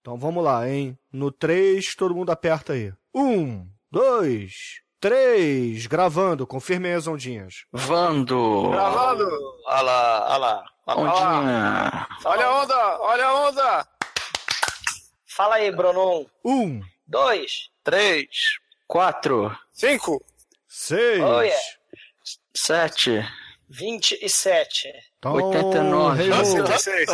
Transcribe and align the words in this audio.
Então 0.00 0.16
vamos 0.16 0.42
lá, 0.42 0.66
hein? 0.68 0.98
No 1.12 1.30
3, 1.30 1.94
todo 1.94 2.14
mundo 2.14 2.30
aperta 2.30 2.72
aí. 2.72 2.92
1, 3.14 3.66
2, 3.90 4.80
3. 4.98 5.86
Gravando, 5.86 6.46
com 6.46 6.60
as 6.96 7.06
ondinhas. 7.06 7.66
Vando! 7.70 8.70
Gravando! 8.70 9.28
Olha 9.66 9.82
lá, 9.82 10.24
olha 10.24 10.36
lá. 10.38 10.64
Ondinha! 10.86 12.08
Olha 12.24 12.46
a 12.46 12.62
onda, 12.62 13.00
olha 13.00 13.26
a 13.26 13.48
onda! 13.48 13.88
Fala 15.26 15.56
aí, 15.56 15.70
Bruno. 15.70 16.26
1, 16.44 16.80
2, 17.06 17.70
3, 17.84 18.26
4, 18.86 19.58
5, 19.72 20.24
6, 20.66 21.22
7, 22.54 23.28
27, 23.68 24.92
89, 25.22 26.32
86. 26.32 27.10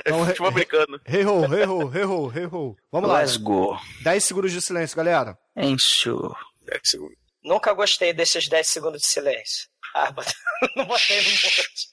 Então, 0.00 0.22
É 0.22 0.26
futebol 0.26 0.48
americano. 0.48 1.00
hey 1.06 1.24
ho, 1.24 1.44
hey 1.54 1.64
ho, 1.66 1.92
hey 1.94 2.04
ho, 2.04 2.32
hey 2.34 2.44
ho. 2.46 2.76
Vamos 2.92 3.08
lá. 3.10 3.20
Let's 3.20 3.36
go. 3.36 3.76
10 4.02 4.24
segundos 4.24 4.52
de 4.52 4.60
silêncio, 4.60 4.96
galera. 4.96 5.36
Encho. 5.56 6.34
Dez 6.62 6.80
segundos. 6.84 7.16
Nunca 7.42 7.72
gostei 7.72 8.12
desses 8.12 8.48
10 8.48 8.66
segundos 8.66 9.00
de 9.02 9.08
silêncio. 9.08 9.68
Ah, 9.94 10.10
bot- 10.12 10.34
não 10.76 10.84
botei 10.86 11.16
no 11.18 11.30
monte. 11.30 11.88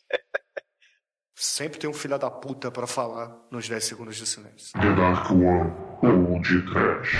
Sempre 1.37 1.79
tem 1.79 1.89
um 1.89 1.93
filho 1.93 2.17
da 2.17 2.29
puta 2.31 2.71
pra 2.71 2.87
falar 2.87 3.35
nos 3.51 3.67
10 3.67 3.83
segundos 3.83 4.15
de 4.17 4.25
silêncio. 4.25 4.71
The 4.73 4.95
Dark 4.95 5.31
One 5.31 5.71
ou 6.01 6.41
de 6.41 6.61
Trash. 6.71 7.13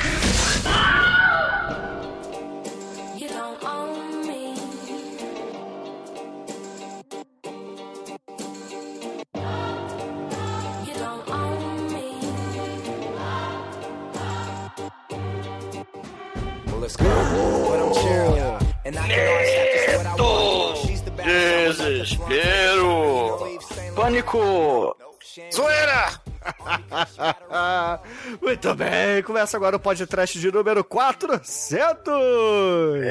Desespero. 22.06 23.40
Pânico. 23.96 24.96
Zoeira. 25.52 26.22
Muito 28.40 28.76
bem, 28.76 29.24
começa 29.24 29.58
agora 29.58 29.76
o 29.76 29.80
podcast 29.80 30.40
de 30.40 30.52
número 30.52 30.84
400. 30.84 32.14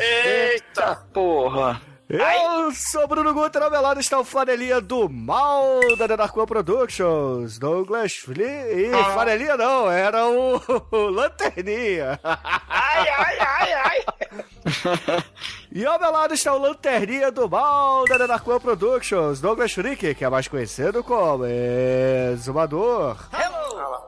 Eita. 0.00 0.97
Porra. 1.12 1.83
Eu 2.08 2.70
sou 2.72 3.08
Bruno 3.08 3.33
Guter, 3.33 3.62
ao 3.62 3.70
meu 3.70 3.80
lado 3.80 3.98
está 3.98 4.19
o 4.19 4.24
flanelinha 4.24 4.78
do 4.78 5.08
mal 5.08 5.80
da 5.97 6.30
One 6.34 6.47
Productions, 6.47 7.58
Douglas 7.58 8.12
Fli... 8.12 8.44
Ih, 8.44 9.12
flanelinha 9.14 9.56
não, 9.56 9.91
era 9.91 10.27
o, 10.27 10.60
o 10.91 10.97
Lanterninha. 11.08 12.20
Ai, 12.22 13.08
ai, 13.08 13.38
ai, 13.41 13.72
ai. 13.72 14.05
E 15.72 15.86
ao 15.86 15.98
meu 15.98 16.12
lado 16.12 16.34
está 16.34 16.52
o 16.52 16.58
Lanterninha 16.58 17.32
do 17.32 17.48
mal 17.48 18.05
da 18.05 18.42
One 18.47 18.60
Productions, 18.60 19.41
Douglas 19.41 19.72
Freak, 19.72 20.14
que 20.14 20.25
é 20.25 20.28
mais 20.28 20.47
conhecido 20.47 21.02
como 21.02 21.47
Exumador. 21.47 23.16
Hello. 23.32 23.53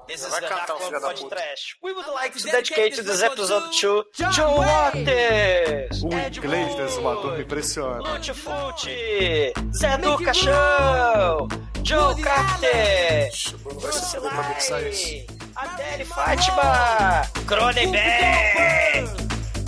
This 0.06 0.22
is 0.22 0.28
Vai 0.30 0.40
the 0.40 0.46
cantar 0.48 0.66
Dark 0.66 0.80
o 0.80 0.84
filho 0.84 1.00
da 1.00 1.08
Pod 1.08 1.20
puta. 1.20 1.36
Trash. 1.36 1.76
We 1.82 1.92
would 1.92 2.06
like 2.08 2.38
to 2.38 2.44
dedicate 2.44 2.96
this 3.02 3.22
episode 3.22 3.72
to 3.80 4.04
John 4.32 4.54
Waters, 4.56 6.02
O 6.04 6.06
inglês 6.06 6.68
Wood, 6.70 6.82
Exumador 6.82 7.32
me 7.36 7.42
impressiona. 7.42 7.98
Lute 7.98 8.32
Fute, 8.32 9.52
Zé 9.80 9.98
do 9.98 10.18
Caixão, 10.18 11.48
Joe 11.82 12.14
Carter, 12.22 13.30
vai 13.64 13.74
Bruce 13.74 14.16
isso. 14.16 14.70
Lai, 14.72 15.26
Adele 15.56 16.04
Fátima, 16.04 17.22
Cronenberg, 17.46 19.08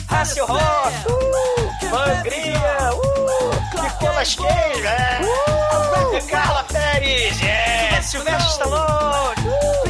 Hasselhoff, 0.09 1.07
uh, 1.09 1.91
Mangria, 1.91 2.91
uh, 2.95 3.83
Nicolas 3.83 4.34
Cage, 4.34 4.87
é, 4.87 5.21
uh, 5.22 6.31
Carla 6.31 6.65
Pérez, 6.65 7.43
é, 7.43 8.01
Silvestre 8.03 8.51
Stallone, 8.53 9.88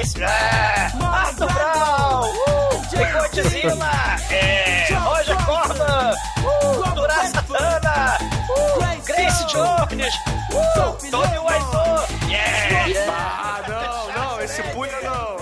Ice, 0.00 0.22
é, 0.22 0.92
Arthur 1.02 1.52
Brown, 1.52 2.30
uh, 2.30 3.32
Godzilla, 3.32 3.90
é, 4.30 4.86
Roger 4.94 5.36
Corman, 5.44 6.14
uh, 6.44 7.32
Satana, 7.32 8.18
uh, 8.48 9.02
Grace 9.04 9.44
Jones, 9.46 10.14
uh, 10.52 11.10
Tony 11.10 11.38
Wiseau, 11.38 12.06
yeah, 12.28 13.06
Ah, 13.08 13.62
não, 13.66 14.34
não, 14.36 14.40
esse 14.40 14.62
punho 14.62 14.92
não. 15.02 15.36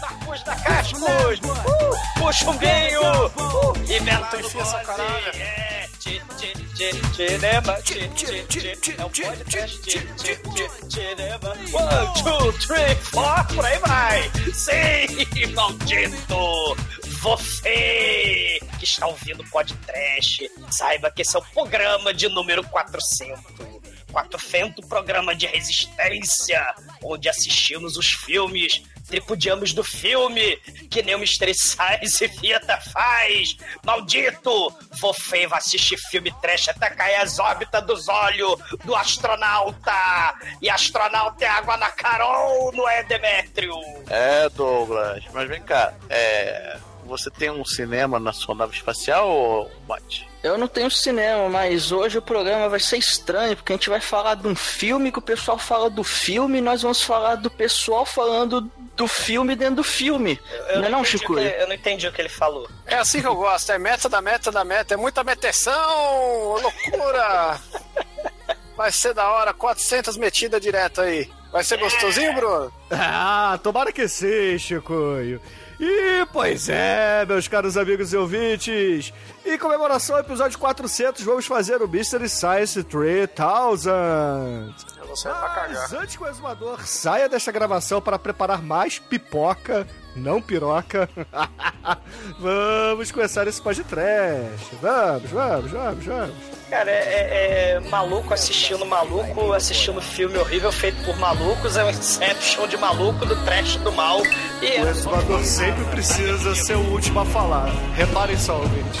Marcos 0.00 0.42
da 0.44 0.54
Cascos, 0.56 1.40
uh, 1.44 2.24
o 2.24 2.32
Chumbinho, 2.32 3.26
uh, 3.26 3.74
e 3.88 4.00
Beto 4.00 4.36
enfia 4.36 4.62
essa 4.62 4.78
caralho. 4.84 5.32
É, 6.80 6.92
cinema, 7.12 7.72
é 7.72 9.04
um 9.04 9.10
podcast, 9.10 9.90
cinema. 10.88 11.50
One, 11.72 12.22
two, 12.22 12.52
three, 12.60 12.94
four, 13.02 13.46
por 13.52 13.66
aí 13.66 13.78
vai. 13.78 14.30
Sim, 14.54 15.52
maldito. 15.54 16.76
Você 17.20 18.60
que 18.78 18.84
está 18.84 19.08
ouvindo 19.08 19.42
o 19.42 19.50
podcast, 19.50 20.48
saiba 20.70 21.10
que 21.10 21.22
esse 21.22 21.36
é 21.36 21.40
o 21.40 21.42
programa 21.52 22.14
de 22.14 22.28
número 22.28 22.62
400. 22.68 23.42
400 24.12 24.86
programa 24.86 25.34
de 25.34 25.46
resistência, 25.46 26.74
onde 27.02 27.28
assistimos 27.28 27.96
os 27.96 28.06
filmes, 28.06 28.82
tripudiamos 29.08 29.72
do 29.72 29.82
filme, 29.82 30.56
que 30.90 31.02
nem 31.02 31.14
o 31.14 31.18
Mystery 31.18 31.54
Science 31.54 32.28
Fiata 32.28 32.78
faz. 32.92 33.56
Maldito! 33.84 34.72
Você 35.00 35.46
vai 35.46 35.58
assistir 35.58 35.98
filme 36.10 36.32
trash 36.40 36.68
até 36.68 36.90
cair 36.90 37.16
as 37.16 37.38
órbitas 37.38 37.84
dos 37.84 38.08
olhos 38.08 38.56
do 38.84 38.94
astronauta! 38.94 40.34
E 40.60 40.68
astronauta 40.68 41.44
é 41.44 41.48
água 41.48 41.76
na 41.76 41.90
Carol, 41.90 42.70
não 42.72 42.88
é, 42.88 43.02
Demétrio? 43.02 43.74
É, 44.08 44.48
Douglas. 44.50 45.24
Mas 45.32 45.48
vem 45.48 45.62
cá, 45.62 45.92
é. 46.08 46.78
Você 47.04 47.30
tem 47.30 47.50
um 47.50 47.64
cinema 47.64 48.20
na 48.20 48.34
sua 48.34 48.54
nave 48.54 48.76
espacial, 48.76 49.30
ou 49.30 49.70
Mate? 49.88 50.28
Eu 50.42 50.56
não 50.56 50.68
tenho 50.68 50.90
cinema, 50.90 51.48
mas 51.48 51.90
hoje 51.90 52.18
o 52.18 52.22
programa 52.22 52.68
vai 52.68 52.78
ser 52.78 52.98
estranho, 52.98 53.56
porque 53.56 53.72
a 53.72 53.76
gente 53.76 53.88
vai 53.88 54.00
falar 54.00 54.36
de 54.36 54.46
um 54.46 54.54
filme 54.54 55.10
que 55.10 55.18
o 55.18 55.22
pessoal 55.22 55.58
fala 55.58 55.90
do 55.90 56.04
filme 56.04 56.58
e 56.58 56.60
nós 56.60 56.82
vamos 56.82 57.02
falar 57.02 57.34
do 57.36 57.50
pessoal 57.50 58.06
falando 58.06 58.70
do 58.98 59.08
filme 59.08 59.56
dentro 59.56 59.76
do 59.76 59.84
filme. 59.84 60.38
Eu 60.68 60.80
não 60.80 60.86
é 60.86 60.90
não, 60.90 60.98
entendi 61.00 61.16
o 61.16 61.18
Chico? 61.18 61.34
que 61.34 61.40
ele- 61.40 61.62
eu 61.62 61.66
não 61.68 61.74
entendi 61.74 62.06
o 62.08 62.12
que 62.12 62.20
ele 62.20 62.28
falou. 62.28 62.68
É 62.84 62.96
assim 62.96 63.20
que 63.22 63.26
eu 63.26 63.34
gosto. 63.36 63.72
É 63.72 63.78
meta 63.78 64.08
da 64.08 64.20
meta 64.20 64.50
da 64.52 64.64
meta. 64.64 64.92
É 64.92 64.96
muita 64.96 65.24
meteção. 65.24 66.58
Loucura. 66.60 67.58
Vai 68.76 68.92
ser 68.92 69.14
da 69.14 69.28
hora. 69.30 69.54
400 69.54 70.16
metidas 70.16 70.60
direto 70.60 71.00
aí. 71.00 71.30
Vai 71.50 71.64
ser 71.64 71.78
gostosinho, 71.78 72.34
Bruno? 72.34 72.70
Ah, 72.90 73.58
tomara 73.62 73.90
que 73.90 74.06
sim, 74.06 74.58
Chicoio. 74.58 75.40
E, 75.80 76.26
pois 76.32 76.68
é, 76.68 77.24
meus 77.24 77.46
caros 77.48 77.76
amigos 77.76 78.12
e 78.12 78.16
ouvintes, 78.16 79.12
em 79.46 79.56
comemoração 79.56 80.16
ao 80.16 80.20
episódio 80.22 80.58
400, 80.58 81.22
vamos 81.24 81.46
fazer 81.46 81.80
o 81.80 81.88
Mystery 81.88 82.28
Science 82.28 82.82
3000. 82.82 84.74
Vou 85.24 85.32
sair 85.32 85.40
pra 85.40 85.48
cagar. 85.50 85.82
Mas 85.82 85.92
antes 85.92 86.16
que 86.16 86.22
o 86.22 86.26
exumador 86.28 86.86
saia 86.86 87.28
desta 87.28 87.50
gravação 87.52 88.00
para 88.00 88.18
preparar 88.18 88.62
mais 88.62 88.98
pipoca, 88.98 89.86
não 90.14 90.40
piroca, 90.42 91.08
vamos 92.38 93.10
começar 93.12 93.46
esse 93.46 93.60
podcast. 93.60 94.76
Vamos, 94.80 95.30
vamos, 95.30 95.70
vamos, 95.70 96.04
vamos. 96.04 96.34
Cara, 96.70 96.90
é, 96.90 96.94
é- 96.94 97.70
é 97.76 97.80
maluco 97.88 98.34
assistindo 98.34 98.84
maluco, 98.84 99.52
assistindo 99.54 100.02
filme 100.02 100.36
horrível 100.36 100.70
feito 100.70 101.02
por 101.04 101.16
malucos, 101.18 101.76
é 101.78 101.84
um 101.84 101.90
Inception 101.90 102.66
de 102.68 102.76
maluco, 102.76 103.24
do 103.24 103.34
trash 103.44 103.76
do 103.76 103.90
mal. 103.92 104.20
E 104.60 104.80
O 104.82 104.88
exumador 104.88 105.42
sempre 105.44 105.84
precisa 105.86 106.54
ser 106.54 106.76
o 106.76 106.90
último 106.92 107.20
a 107.20 107.24
falar. 107.24 107.68
Reparem 107.94 108.36
só, 108.38 108.56
ouvintes. 108.58 109.00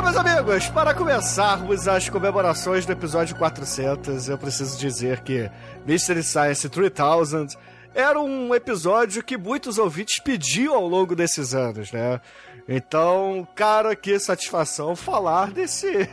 Bom, 0.00 0.04
meus 0.04 0.16
amigos, 0.16 0.66
para 0.68 0.94
começarmos 0.94 1.86
as 1.86 2.08
comemorações 2.08 2.86
do 2.86 2.92
episódio 2.92 3.36
400, 3.36 4.30
eu 4.30 4.38
preciso 4.38 4.78
dizer 4.78 5.20
que 5.20 5.50
Mystery 5.84 6.22
Science 6.22 6.66
3000 6.70 7.48
era 7.94 8.18
um 8.18 8.54
episódio 8.54 9.22
que 9.22 9.36
muitos 9.36 9.76
ouvintes 9.76 10.18
pediam 10.18 10.74
ao 10.74 10.88
longo 10.88 11.14
desses 11.14 11.54
anos, 11.54 11.92
né? 11.92 12.18
Então, 12.66 13.46
cara, 13.54 13.94
que 13.94 14.18
satisfação 14.18 14.96
falar 14.96 15.50
desse 15.50 15.92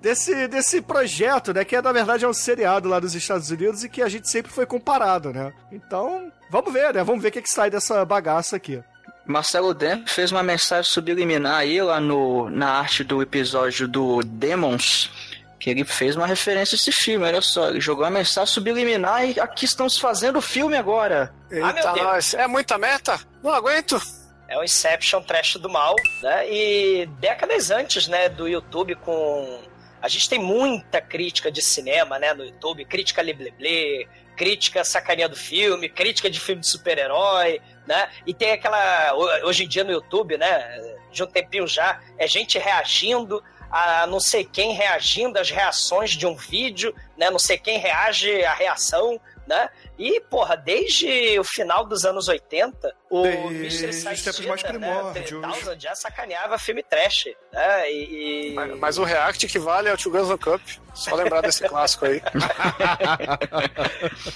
desse 0.00 0.46
desse 0.46 0.80
projeto, 0.80 1.52
né, 1.52 1.64
que 1.64 1.74
é, 1.74 1.82
na 1.82 1.90
verdade 1.90 2.24
é 2.24 2.28
um 2.28 2.32
seriado 2.32 2.88
lá 2.88 3.00
dos 3.00 3.16
Estados 3.16 3.50
Unidos 3.50 3.82
e 3.82 3.88
que 3.88 4.00
a 4.00 4.08
gente 4.08 4.30
sempre 4.30 4.52
foi 4.52 4.64
comparado, 4.64 5.32
né? 5.32 5.52
Então, 5.72 6.30
vamos 6.48 6.72
ver, 6.72 6.94
né? 6.94 7.02
Vamos 7.02 7.20
ver 7.20 7.30
o 7.30 7.32
que, 7.32 7.42
que 7.42 7.50
sai 7.50 7.68
dessa 7.68 8.04
bagaça 8.04 8.54
aqui. 8.54 8.80
Marcelo 9.26 9.72
Demp 9.72 10.06
fez 10.08 10.30
uma 10.30 10.42
mensagem 10.42 10.90
subliminar 10.90 11.56
aí 11.56 11.80
lá 11.80 11.98
no, 11.98 12.50
na 12.50 12.70
arte 12.70 13.02
do 13.02 13.22
episódio 13.22 13.88
do 13.88 14.22
Demons, 14.22 15.10
que 15.58 15.70
ele 15.70 15.84
fez 15.84 16.14
uma 16.14 16.26
referência 16.26 16.74
a 16.74 16.76
esse 16.76 16.92
filme, 16.92 17.24
olha 17.24 17.40
só, 17.40 17.70
ele 17.70 17.80
jogou 17.80 18.04
uma 18.04 18.10
mensagem 18.10 18.52
subliminar 18.52 19.26
e 19.26 19.40
aqui 19.40 19.64
estamos 19.64 19.96
fazendo 19.96 20.36
o 20.36 20.42
filme 20.42 20.76
agora. 20.76 21.32
Eita, 21.50 21.72
meu 21.72 21.92
Deus. 21.94 22.06
nós. 22.06 22.34
É 22.34 22.46
muita 22.46 22.76
meta? 22.76 23.18
Não 23.42 23.50
aguento. 23.50 24.00
É 24.46 24.58
o 24.58 24.62
Inception 24.62 25.22
Trash 25.22 25.56
do 25.56 25.70
Mal, 25.70 25.96
né? 26.22 26.52
E 26.52 27.06
décadas 27.18 27.70
antes, 27.70 28.06
né, 28.06 28.28
do 28.28 28.46
YouTube 28.46 28.94
com... 28.96 29.62
A 30.02 30.08
gente 30.08 30.28
tem 30.28 30.38
muita 30.38 31.00
crítica 31.00 31.50
de 31.50 31.62
cinema, 31.62 32.18
né, 32.18 32.34
no 32.34 32.44
YouTube. 32.44 32.84
Crítica 32.84 33.22
lebleble, 33.22 34.06
crítica 34.36 34.84
sacaninha 34.84 35.30
do 35.30 35.36
filme, 35.36 35.88
crítica 35.88 36.28
de 36.28 36.38
filme 36.38 36.60
de 36.60 36.68
super-herói, 36.68 37.62
né? 37.86 38.08
E 38.26 38.32
tem 38.34 38.52
aquela... 38.52 39.12
ho- 39.14 39.46
Hoje 39.46 39.64
em 39.64 39.68
dia 39.68 39.84
no 39.84 39.92
YouTube, 39.92 40.36
né, 40.38 40.96
de 41.12 41.22
um 41.22 41.26
tempinho 41.26 41.66
já, 41.66 42.00
é 42.18 42.26
gente 42.26 42.58
reagindo 42.58 43.42
a 43.70 44.06
não 44.06 44.20
sei 44.20 44.44
quem 44.44 44.72
reagindo 44.72 45.38
às 45.38 45.50
reações 45.50 46.10
de 46.10 46.26
um 46.26 46.36
vídeo, 46.36 46.94
né? 47.16 47.28
Não 47.28 47.40
sei 47.40 47.58
quem 47.58 47.76
reage 47.78 48.44
à 48.44 48.54
reação, 48.54 49.20
né? 49.48 49.68
E, 49.98 50.20
porra, 50.20 50.56
desde 50.56 51.36
o 51.40 51.44
final 51.44 51.84
dos 51.84 52.04
anos 52.04 52.28
80, 52.28 52.94
o 53.10 53.24
Science 53.68 54.22
tempos 54.24 54.46
mais 54.46 54.62
Theater, 54.62 54.78
primórdios. 54.80 55.30
Né, 55.32 55.48
3000 55.50 55.80
já 55.80 55.94
sacaneava 55.96 56.56
filme 56.56 56.84
trash, 56.84 57.26
né? 57.52 57.90
E, 57.90 58.50
e- 58.50 58.54
Mas, 58.54 58.78
mas 58.78 58.98
o 58.98 59.02
React 59.04 59.48
que 59.48 59.58
vale 59.58 59.88
é 59.88 59.92
o 59.92 59.98
Two 59.98 60.12
Guns 60.12 60.28
no 60.28 60.38
Cup. 60.38 60.60
Só 60.94 61.14
lembrar 61.16 61.40
desse 61.40 61.62
clássico 61.68 62.06
aí. 62.06 62.22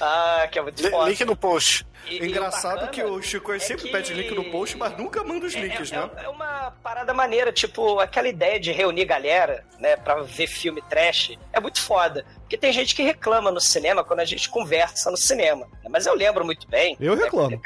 Ah, 0.00 0.48
que 0.50 0.58
é 0.58 0.62
muito 0.62 0.90
foda. 0.90 1.08
Link 1.10 1.24
no 1.24 1.36
post. 1.36 1.86
E- 2.10 2.18
e 2.22 2.26
Engraçado 2.26 2.74
bacana 2.80 2.88
que 2.92 3.02
o 3.02 3.20
Chico 3.22 3.52
é 3.52 3.58
sempre 3.58 3.84
que- 3.86 3.92
pede 3.92 4.12
link 4.14 4.30
no 4.34 4.44
post, 4.50 4.76
mas 4.76 4.96
nunca 4.96 5.22
manda 5.24 5.46
os 5.46 5.54
É- 5.54 5.60
links, 5.60 5.92
é, 5.92 5.96
né? 5.96 6.10
é 6.24 6.28
uma 6.28 6.70
parada 6.82 7.12
maneira, 7.14 7.52
tipo, 7.52 7.98
aquela 8.00 8.28
ideia 8.28 8.58
de 8.58 8.72
reunir 8.72 9.04
galera, 9.04 9.64
né, 9.78 9.96
pra 9.96 10.22
ver 10.22 10.46
filme 10.46 10.82
trash, 10.88 11.36
é 11.52 11.60
muito 11.60 11.80
foda. 11.82 12.24
Porque 12.40 12.56
tem 12.56 12.72
gente 12.72 12.94
que 12.94 13.02
reclama 13.02 13.50
no 13.50 13.60
cinema 13.60 14.02
quando 14.04 14.20
a 14.20 14.24
gente 14.24 14.48
conversa 14.48 15.10
no 15.10 15.16
cinema. 15.16 15.66
né? 15.82 15.88
Mas 15.90 16.06
eu 16.06 16.14
lembro 16.14 16.44
muito 16.44 16.66
bem. 16.68 16.96
Eu 17.00 17.14
né, 17.16 17.24
reclamo. 17.24 17.60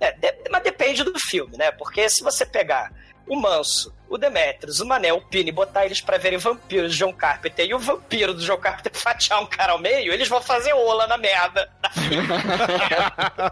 é, 0.00 0.12
de- 0.12 0.34
mas 0.50 0.62
depende 0.62 1.02
do 1.02 1.18
filme, 1.18 1.56
né? 1.56 1.72
Porque 1.72 2.08
se 2.08 2.22
você 2.22 2.46
pegar 2.46 2.92
o 3.28 3.36
Manso, 3.36 3.94
o 4.08 4.16
Demetrius, 4.16 4.80
o 4.80 4.86
Manel, 4.86 5.16
o 5.16 5.20
Pini 5.20 5.52
botar 5.52 5.84
eles 5.84 6.00
pra 6.00 6.16
verem 6.16 6.38
vampiros 6.38 6.92
de 6.92 6.98
John 6.98 7.12
Carpenter 7.12 7.66
e 7.66 7.74
o 7.74 7.78
vampiro 7.78 8.32
do 8.32 8.40
John 8.40 8.56
Carpenter 8.56 8.92
fatiar 8.94 9.42
um 9.42 9.46
cara 9.46 9.72
ao 9.72 9.78
meio, 9.78 10.12
eles 10.12 10.28
vão 10.28 10.40
fazer 10.40 10.72
ola 10.72 11.06
na 11.06 11.18
merda. 11.18 11.70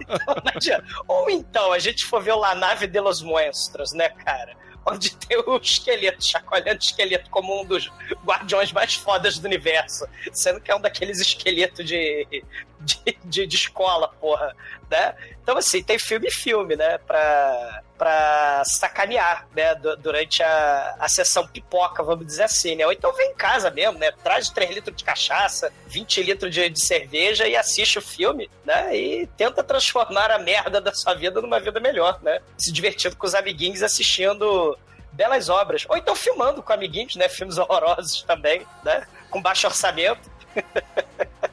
Então, 0.01 0.35
não 0.45 0.53
adianta. 0.55 0.85
Ou 1.07 1.31
então 1.31 1.73
a 1.73 1.79
gente 1.79 2.05
for 2.07 2.23
ver 2.23 2.35
lá 2.35 2.51
a 2.53 2.55
nave 2.55 2.87
de 2.87 3.01
los 3.01 3.23
monstros, 3.23 3.93
né, 3.93 4.09
cara? 4.09 4.57
Onde 4.87 5.15
tem 5.17 5.37
o 5.37 5.57
esqueleto, 5.57 6.25
chacoalhando 6.25 6.79
o 6.79 6.85
esqueleto 6.85 7.29
como 7.31 7.61
um 7.61 7.65
dos 7.65 7.91
guardiões 8.25 8.73
mais 8.73 8.95
fodas 8.95 9.39
do 9.39 9.47
universo. 9.47 10.07
Sendo 10.33 10.61
que 10.61 10.71
é 10.71 10.77
um 10.77 10.81
daqueles 10.81 11.21
esqueletos 11.21 11.85
de, 11.85 12.45
de, 12.81 13.19
de, 13.25 13.47
de 13.47 13.57
escola, 13.57 14.09
porra. 14.21 14.55
Né? 14.91 15.15
Então, 15.43 15.57
assim, 15.57 15.83
tem 15.83 15.99
filme 15.99 16.29
e 16.29 16.33
filme, 16.33 16.77
né? 16.77 16.99
Pra, 16.99 17.83
pra 17.99 18.63
sacanear, 18.65 19.47
né? 19.55 19.75
du- 19.75 19.97
Durante 19.97 20.43
a, 20.43 20.97
a 20.99 21.09
sessão 21.09 21.47
pipoca, 21.47 22.03
vamos 22.03 22.27
dizer 22.27 22.45
assim, 22.45 22.75
né? 22.77 22.85
Ou 22.87 22.93
então 22.93 23.13
vem 23.15 23.31
em 23.31 23.35
casa 23.35 23.71
mesmo, 23.71 23.99
né? 23.99 24.11
Traz 24.23 24.49
3 24.51 24.71
litros 24.75 24.97
de 24.97 25.05
cachaça, 25.05 25.73
20 25.87 26.23
litros 26.23 26.53
de, 26.55 26.69
de 26.69 26.81
cerveja 26.85 27.47
e 27.49 27.57
assiste 27.57 27.99
o 27.99 28.03
filme, 28.03 28.51
né? 28.65 28.97
E 28.97 29.27
tenta 29.37 29.63
transformar 29.65 30.31
a 30.31 30.39
merda 30.39 30.81
da 30.81 30.93
sua 30.95 31.15
vida 31.15 31.41
numa 31.41 31.59
vida 31.61 31.81
melhor, 31.81 32.19
né? 32.23 32.41
Se 32.59 32.71
divertindo 32.73 33.17
com 33.17 33.27
os 33.27 33.35
amiguinhos 33.35 33.83
assistindo 33.83 34.79
belas 35.13 35.49
obras. 35.49 35.85
Ou 35.89 35.97
então 35.97 36.15
filmando 36.15 36.63
com 36.63 36.73
amiguinhos, 36.73 37.17
né? 37.17 37.29
Filmes 37.29 37.57
horrorosos 37.59 38.23
também, 38.23 38.67
né? 38.85 39.07
Com 39.31 39.41
baixo 39.41 39.67
orçamento. 39.67 40.31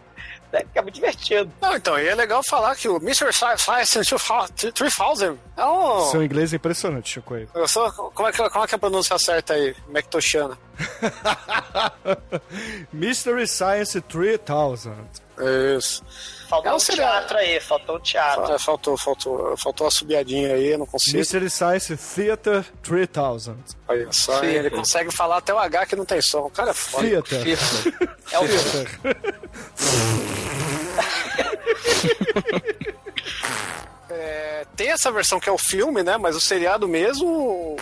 né? 0.54 0.62
Que 0.72 0.80
é 0.80 0.82
muito 0.82 0.96
divertido. 0.96 1.52
Não, 1.60 1.76
então, 1.76 2.00
e 2.00 2.08
é 2.08 2.16
legal 2.16 2.42
falar 2.48 2.76
que 2.76 2.88
o 2.88 2.98
Mr. 2.98 3.34
Science 3.34 4.00
3000 4.72 5.40
é 5.58 5.66
um... 5.66 6.00
Seu 6.12 6.24
inglês 6.24 6.54
é 6.54 6.56
impressionante, 6.56 7.10
Chico. 7.10 7.36
Eu 7.36 7.68
sou, 7.68 7.92
como, 7.92 8.30
é 8.30 8.32
que, 8.32 8.38
como 8.50 8.64
é 8.64 8.68
que 8.68 8.76
é 8.76 8.78
a 8.78 8.80
pronúncia 8.80 9.18
certa 9.18 9.54
aí? 9.54 9.76
Mactoshiana. 9.90 10.58
Mystery 12.94 13.48
Science 13.48 14.00
3000. 14.02 14.96
Isso. 15.78 16.04
Faltou 16.48 16.72
É 16.72 16.74
um 16.74 16.76
um 16.76 16.80
teatro 16.80 17.38
aí, 17.38 17.60
faltou 17.60 17.98
um 17.98 18.00
teatro. 18.00 18.54
É, 18.54 18.60
faltou, 18.60 18.98
faltou, 18.98 19.58
faltou 19.58 19.88
a 19.88 19.92
subiadinha 19.92 20.54
aí, 20.54 20.78
não 20.78 20.86
consigo. 20.86 21.18
Mystery 21.18 21.50
Science 21.50 21.98
Theater 21.98 22.64
3000. 22.82 23.58
Olha 23.88 24.12
só, 24.12 24.40
Sim. 24.40 24.46
ele 24.48 24.70
consegue 24.70 25.12
falar 25.12 25.38
até 25.38 25.54
o 25.54 25.60
H 25.60 25.86
que 25.88 25.96
não 25.96 26.06
tem 26.06 26.22
som. 26.22 26.42
O 26.42 26.50
cara 26.50 26.72
é 26.72 26.74
foda. 26.74 27.08
Theater. 27.08 27.58
É 28.32 28.40
o 28.40 28.48
Theater. 28.48 29.00
É, 34.10 34.66
tem 34.76 34.90
essa 34.90 35.12
versão 35.12 35.40
que 35.40 35.50
é 35.50 35.52
o 35.52 35.58
filme, 35.58 36.04
né? 36.04 36.18
Mas 36.18 36.36
o 36.36 36.42
seriado 36.42 36.88
mesmo 36.88 37.76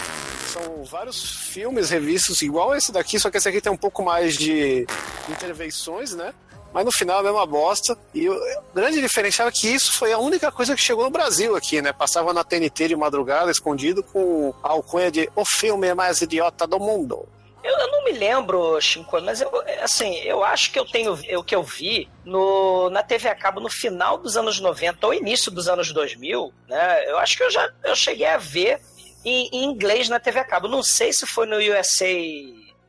são 0.47 0.83
vários 0.85 1.21
filmes 1.21 1.89
revistos 1.89 2.41
igual 2.41 2.75
esse 2.75 2.91
daqui, 2.91 3.19
só 3.19 3.29
que 3.29 3.37
esse 3.37 3.49
aqui 3.49 3.59
tem 3.59 3.71
um 3.71 3.77
pouco 3.77 4.03
mais 4.03 4.37
de 4.37 4.85
intervenções, 5.29 6.13
né? 6.13 6.33
Mas 6.73 6.85
no 6.85 6.91
final 6.91 7.17
é 7.17 7.19
a 7.19 7.23
mesma 7.23 7.45
bosta. 7.45 7.97
E 8.13 8.29
o 8.29 8.39
grande 8.73 9.01
diferencial 9.01 9.47
é 9.47 9.51
que 9.51 9.67
isso 9.67 9.93
foi 9.93 10.13
a 10.13 10.17
única 10.17 10.51
coisa 10.51 10.75
que 10.75 10.81
chegou 10.81 11.03
no 11.03 11.11
Brasil 11.11 11.55
aqui, 11.55 11.81
né? 11.81 11.91
Passava 11.91 12.33
na 12.33 12.43
TNT 12.43 12.89
de 12.89 12.95
madrugada, 12.95 13.51
escondido, 13.51 14.03
com 14.03 14.53
a 14.63 14.69
alcunha 14.69 15.11
de 15.11 15.29
O 15.35 15.45
filme 15.45 15.93
mais 15.93 16.21
idiota 16.21 16.65
do 16.65 16.79
mundo. 16.79 17.27
Eu, 17.63 17.77
eu 17.77 17.91
não 17.91 18.03
me 18.03 18.11
lembro, 18.11 18.81
Chico, 18.81 19.21
mas 19.21 19.39
eu, 19.39 19.51
assim, 19.83 20.15
eu 20.21 20.43
acho 20.43 20.71
que 20.71 20.79
eu 20.79 20.85
tenho 20.85 21.13
o 21.13 21.43
que 21.43 21.55
eu 21.55 21.61
vi 21.61 22.09
no, 22.25 22.89
na 22.89 23.03
TV 23.03 23.29
a 23.29 23.35
cabo 23.35 23.59
no 23.59 23.69
final 23.69 24.17
dos 24.17 24.35
anos 24.35 24.59
90 24.59 25.05
ou 25.05 25.13
início 25.13 25.51
dos 25.51 25.67
anos 25.67 25.91
2000, 25.91 26.51
né? 26.67 27.09
Eu 27.09 27.19
acho 27.19 27.37
que 27.37 27.43
eu 27.43 27.51
já 27.51 27.71
eu 27.83 27.95
cheguei 27.95 28.25
a 28.25 28.37
ver 28.37 28.81
em, 29.23 29.47
em 29.53 29.63
inglês 29.65 30.09
na 30.09 30.19
TV 30.19 30.39
a 30.39 30.43
cabo. 30.43 30.67
Não 30.67 30.81
sei 30.81 31.13
se 31.13 31.27
foi 31.27 31.45
no 31.45 31.57
USA 31.57 32.07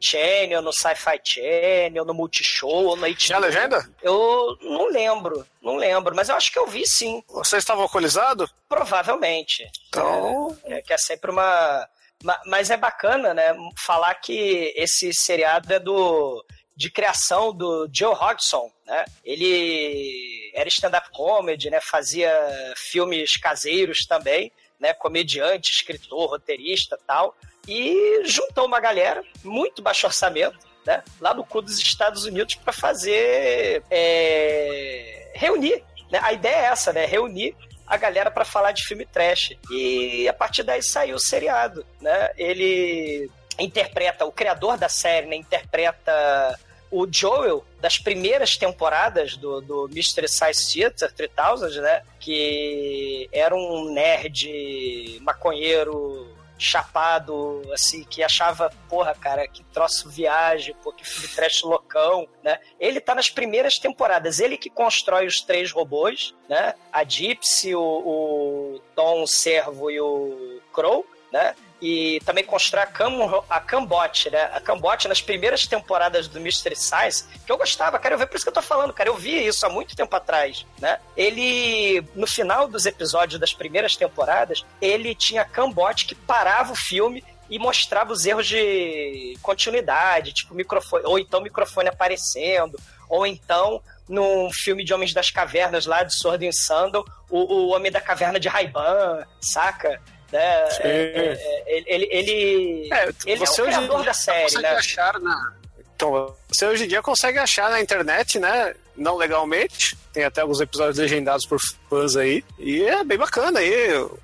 Channel, 0.03 0.61
no 0.61 0.73
Sci-Fi 0.73 1.21
Channel, 1.25 2.05
no 2.05 2.13
Multishow 2.15 2.87
ou 2.87 2.97
no 2.97 3.07
HBO. 3.07 3.15
Tinha 3.15 3.39
legenda? 3.39 3.89
Eu 4.03 4.57
não 4.61 4.89
lembro, 4.91 5.47
não 5.63 5.77
lembro, 5.77 6.15
mas 6.15 6.29
eu 6.29 6.35
acho 6.37 6.51
que 6.53 6.59
eu 6.59 6.67
vi 6.67 6.87
sim, 6.87 7.23
Você 7.29 7.57
estava 7.57 7.81
alcoolizado? 7.83 8.49
provavelmente. 8.69 9.67
Então, 9.89 10.57
É, 10.65 10.83
que 10.83 10.93
é 10.93 10.99
sempre 10.99 11.31
uma. 11.31 11.89
ma- 12.23 12.41
Mas 12.47 12.71
é 12.71 12.77
bacana, 12.77 13.33
né? 13.35 13.55
Falar 13.79 14.15
que 14.17 14.73
esse 14.77 15.13
seriado 15.15 15.73
é 15.73 15.79
do. 15.79 16.45
De 16.75 16.91
criação 16.91 17.53
do 17.55 17.87
Joe 17.93 18.15
Hodgson, 18.15 18.73
né? 18.87 19.05
Ele 19.25 20.51
era 20.55 20.69
stand-up 20.69 21.11
comedy, 21.13 21.69
né? 21.71 21.81
Fazia 21.83 22.33
filmes 22.77 23.37
caseiros 23.37 24.07
também, 24.09 24.51
né? 24.81 24.95
Comediante, 24.95 25.71
escritor, 25.71 26.31
roteirista 26.31 26.99
tal. 27.07 27.37
E 27.67 28.23
juntou 28.25 28.67
uma 28.67 28.81
galera, 28.81 29.23
muito 29.45 29.83
baixo 29.83 30.07
orçamento, 30.07 30.59
né? 30.85 31.03
Lá 31.21 31.33
no 31.33 31.45
cu 31.45 31.63
dos 31.63 31.79
Estados 31.79 32.25
Unidos 32.25 32.55
para 32.57 32.73
fazer. 32.73 33.83
é, 33.91 35.31
reunir. 35.35 35.83
Né? 36.11 36.21
A 36.23 36.33
ideia 36.33 36.57
é 36.57 36.65
essa, 36.65 36.93
né? 36.93 37.07
Reunir 37.07 37.55
a 37.87 37.97
galera 37.97 38.31
para 38.31 38.45
falar 38.45 38.73
de 38.73 38.85
filme 38.85 39.05
trash. 39.05 39.57
E 39.71 40.29
a 40.29 40.33
partir 40.33 40.63
daí 40.63 40.83
saiu 40.83 41.17
o 41.17 41.21
seriado, 41.21 41.85
né? 42.01 42.31
Ele 42.37 43.31
interpreta, 43.59 44.25
o 44.25 44.33
criador 44.33 44.79
da 44.79 44.89
série, 44.89 45.27
né, 45.27 45.37
interpreta 45.37 46.59
o 46.91 47.07
Joel 47.11 47.65
das 47.81 47.99
primeiras 47.99 48.57
temporadas 48.57 49.37
do, 49.37 49.61
do 49.61 49.89
Mystery 49.93 50.29
Science 50.29 50.73
Theater 50.73 51.13
3000, 51.13 51.83
né? 51.83 52.03
Que 52.19 53.29
era 53.33 53.55
um 53.55 53.93
nerd 53.93 55.19
maconheiro 55.21 56.32
chapado, 56.63 57.63
assim, 57.73 58.05
que 58.05 58.23
achava, 58.23 58.71
porra, 58.89 59.15
cara, 59.15 59.47
que 59.49 59.65
troço 59.65 60.09
viagem, 60.09 60.75
pô, 60.83 60.93
que 60.93 61.05
filme 61.05 61.29
trash 61.29 61.63
loucão, 61.63 62.29
né? 62.43 62.59
Ele 62.79 63.01
tá 63.01 63.15
nas 63.15 63.29
primeiras 63.29 63.79
temporadas, 63.79 64.41
ele 64.41 64.57
que 64.57 64.71
constrói 64.71 65.27
os 65.27 65.41
três 65.41 65.71
robôs, 65.71 66.35
né? 66.49 66.75
A 66.93 67.05
Gypsy, 67.05 67.75
o, 67.75 67.81
o 67.81 68.81
Tom, 68.95 69.23
o 69.23 69.27
Servo 69.27 69.91
e 69.91 70.01
o 70.01 70.61
Crow, 70.73 71.07
né? 71.33 71.55
E 71.83 72.21
também 72.25 72.45
constrói 72.45 72.85
a, 72.85 72.87
Cam 72.87 73.11
a 73.51 73.59
Cambot, 73.59 74.31
né? 74.31 74.51
A 74.55 74.61
Cambot 74.61 75.09
nas 75.09 75.21
primeiras 75.21 75.67
temporadas 75.67 76.29
do 76.29 76.41
Mystery 76.41 76.77
Science, 76.77 77.25
que 77.45 77.51
eu 77.51 77.59
gostava, 77.59 77.99
cara, 77.99 78.15
eu 78.15 78.19
vi 78.21 78.25
por 78.25 78.37
isso 78.37 78.45
que 78.45 78.49
eu 78.51 78.55
tô 78.55 78.63
falando, 78.63 78.93
cara, 78.93 79.09
eu 79.09 79.17
vi 79.17 79.45
isso 79.45 79.67
há 79.67 79.69
muito 79.69 79.97
tempo 79.97 80.15
atrás, 80.15 80.65
né? 80.81 81.01
Ele, 81.17 82.01
no 82.15 82.27
final 82.29 82.69
dos 82.69 82.87
episódios 82.87 83.41
das 83.41 83.53
primeiras 83.53 83.97
temporadas, 83.97 84.65
ele 84.81 85.13
tinha 85.13 85.43
a 85.43 85.45
Cambot 85.45 86.07
que 86.07 86.15
parava 86.15 86.73
o 86.73 86.77
filme 86.77 87.25
e 87.51 87.59
mostrava 87.59 88.13
os 88.13 88.25
erros 88.25 88.47
de 88.47 89.37
continuidade, 89.43 90.33
tipo 90.33 90.55
microfone, 90.55 91.05
ou 91.05 91.19
então 91.19 91.41
microfone 91.41 91.89
aparecendo, 91.89 92.79
ou 93.09 93.27
então 93.27 93.83
num 94.09 94.51
filme 94.53 94.85
de 94.85 94.95
Homens 94.95 95.13
das 95.13 95.31
Cavernas 95.31 95.87
lá 95.87 96.05
de 96.05 96.17
Sword 96.17 96.47
and 96.47 96.53
Sandal, 96.53 97.05
o, 97.29 97.39
o 97.39 97.69
Homem 97.71 97.91
da 97.91 98.01
Caverna 98.01 98.39
de 98.39 98.47
Ray-Ban, 98.47 99.27
saca? 99.41 100.01
Né? 100.33 100.69
É, 100.81 101.39
é, 101.67 101.85
ele 101.87 102.09
ele, 102.11 102.89
É, 102.93 103.09
ele 103.27 103.39
você 103.39 103.61
é 103.61 103.65
o 103.65 103.67
hoje 103.69 103.77
em 103.77 103.79
criador 103.81 103.97
dia 103.99 104.07
da 104.07 104.15
série, 104.15 104.43
consegue 104.45 104.63
né? 104.63 104.71
achar 104.71 105.21
na. 105.21 105.53
Então, 105.95 106.35
você 106.49 106.67
hoje 106.67 106.85
em 106.85 106.89
dia 106.89 107.03
consegue 107.03 107.39
achar 107.39 107.71
na 107.71 107.81
internet, 107.81 108.39
né? 108.39 108.75
Não 108.97 109.17
legalmente. 109.17 109.97
Tem 110.13 110.25
até 110.25 110.41
alguns 110.41 110.61
episódios 110.61 110.99
legendados 110.99 111.47
por 111.47 111.59
fãs 111.89 112.17
aí. 112.17 112.45
E 112.59 112.83
é 112.83 113.05
bem 113.05 113.19
bacana 113.19 113.61
aí. 113.61 113.73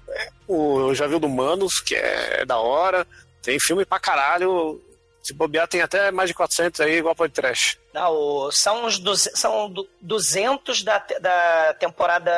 É, 0.09 0.29
O, 0.47 0.89
eu 0.89 0.95
já 0.95 1.07
vi 1.07 1.15
o 1.15 1.21
do 1.21 1.29
Manos, 1.29 1.81
que 1.81 1.95
é 1.95 2.45
da 2.45 2.59
hora. 2.59 3.07
Tem 3.43 3.61
filme 3.61 3.85
pra 3.85 4.01
caralho. 4.01 4.81
Se 5.29 5.35
bobear, 5.35 5.69
tem 5.69 5.83
até 5.83 6.11
mais 6.11 6.31
de 6.31 6.35
400 6.35 6.81
aí, 6.81 6.97
igual 6.97 7.15
pode 7.15 7.35
trash. 7.35 7.77
Não, 7.93 8.51
são 8.51 8.87
os 8.87 8.99
duze- 8.99 9.31
são 9.35 9.69
du- 9.71 9.87
200 10.01 10.83
da, 10.83 11.05
da 11.21 11.75
temporada 11.79 12.33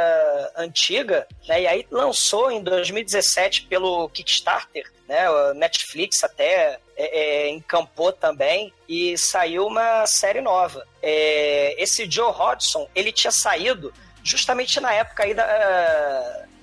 antiga, 0.57 1.25
né? 1.47 1.63
E 1.63 1.67
aí 1.69 1.87
lançou 1.89 2.51
em 2.51 2.61
2017 2.65 3.63
pelo 3.67 4.09
Kickstarter, 4.09 4.91
né? 5.09 5.25
Netflix 5.55 6.25
até 6.25 6.81
é, 6.97 7.47
é, 7.47 7.49
encampou 7.51 8.13
também 8.13 8.73
e 8.89 9.17
saiu 9.17 9.69
uma 9.69 10.05
série 10.09 10.41
nova. 10.41 10.85
É, 11.01 11.81
esse 11.81 12.11
Joe 12.11 12.33
Hodgson, 12.33 12.89
ele 12.93 13.13
tinha 13.13 13.31
saído 13.31 13.95
justamente 14.25 14.81
na 14.81 14.93
época 14.93 15.23
aí 15.23 15.33
da, 15.33 15.45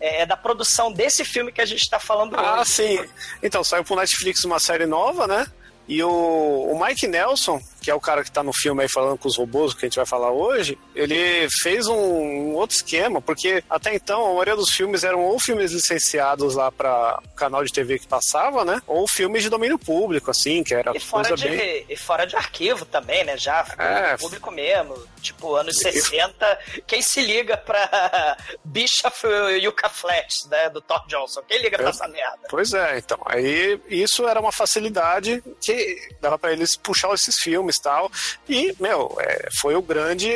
é, 0.01 0.25
da 0.25 0.35
produção 0.37 0.91
desse 0.91 1.23
filme 1.23 1.51
que 1.53 1.61
a 1.61 1.65
gente 1.65 1.81
está 1.81 1.99
falando 1.99 2.35
Ah, 2.37 2.59
hoje. 2.61 2.69
sim. 2.71 3.09
Então, 3.41 3.63
saiu 3.63 3.83
pro 3.85 3.95
Netflix 3.95 4.43
uma 4.43 4.59
série 4.59 4.85
nova, 4.85 5.25
né? 5.25 5.47
E 5.87 6.03
o, 6.03 6.09
o 6.09 6.79
Mike 6.79 7.07
Nelson, 7.07 7.61
que 7.87 7.91
é 7.91 7.95
o 7.95 8.01
cara 8.01 8.21
que 8.21 8.29
tá 8.29 8.43
no 8.43 8.51
filme 8.51 8.81
aí 8.83 8.89
falando 8.89 9.17
com 9.17 9.29
os 9.29 9.37
robôs, 9.37 9.73
que 9.73 9.85
a 9.85 9.87
gente 9.87 9.95
vai 9.95 10.05
falar 10.05 10.29
hoje, 10.29 10.77
ele 10.93 11.47
fez 11.61 11.87
um, 11.87 12.51
outro 12.53 12.75
esquema, 12.75 13.21
porque 13.21 13.63
até 13.69 13.95
então 13.95 14.25
a 14.25 14.29
maioria 14.31 14.57
dos 14.57 14.71
filmes 14.71 15.05
eram 15.05 15.21
ou 15.23 15.39
filmes 15.39 15.71
licenciados 15.71 16.53
lá 16.55 16.69
para 16.69 17.17
canal 17.33 17.63
de 17.63 17.71
TV 17.71 17.97
que 17.97 18.05
passava, 18.05 18.65
né? 18.65 18.81
Ou 18.85 19.07
filmes 19.07 19.41
de 19.41 19.49
domínio 19.49 19.79
público, 19.79 20.29
assim, 20.29 20.65
que 20.65 20.73
era 20.73 20.91
E 20.93 20.99
fora, 20.99 21.33
de, 21.33 21.47
bem. 21.47 21.85
e 21.87 21.95
fora 21.95 22.27
de 22.27 22.35
arquivo 22.35 22.83
também, 22.83 23.23
né? 23.23 23.37
Já 23.37 23.65
É. 23.79 24.17
público 24.17 24.51
mesmo. 24.51 25.01
Tipo, 25.21 25.55
anos 25.55 25.77
60. 25.77 26.59
Quem 26.85 27.01
se 27.01 27.21
liga 27.21 27.55
pra 27.55 28.37
Bishop 28.65 29.15
Yucca 29.61 29.87
Flats, 29.89 30.45
né? 30.51 30.69
Do 30.69 30.81
Thor 30.81 31.05
Johnson? 31.07 31.41
Quem 31.47 31.61
liga 31.61 31.77
pra 31.77 31.87
É. 31.87 31.89
essa 31.91 32.07
merda? 32.09 32.39
Pois 32.49 32.73
é, 32.73 32.97
então. 32.97 33.17
Aí 33.25 33.79
isso 33.87 34.27
era 34.27 34.39
uma 34.41 34.51
facilidade 34.51 35.41
que 35.61 35.97
dava 36.19 36.37
pra 36.37 36.51
eles 36.51 36.75
puxar 36.75 37.13
esses 37.13 37.35
filmes 37.37 37.76
e 37.76 37.76
tal. 37.79 38.11
E, 38.47 38.75
meu, 38.79 39.15
é, 39.19 39.49
foi 39.59 39.75
o 39.75 39.81
grande 39.81 40.31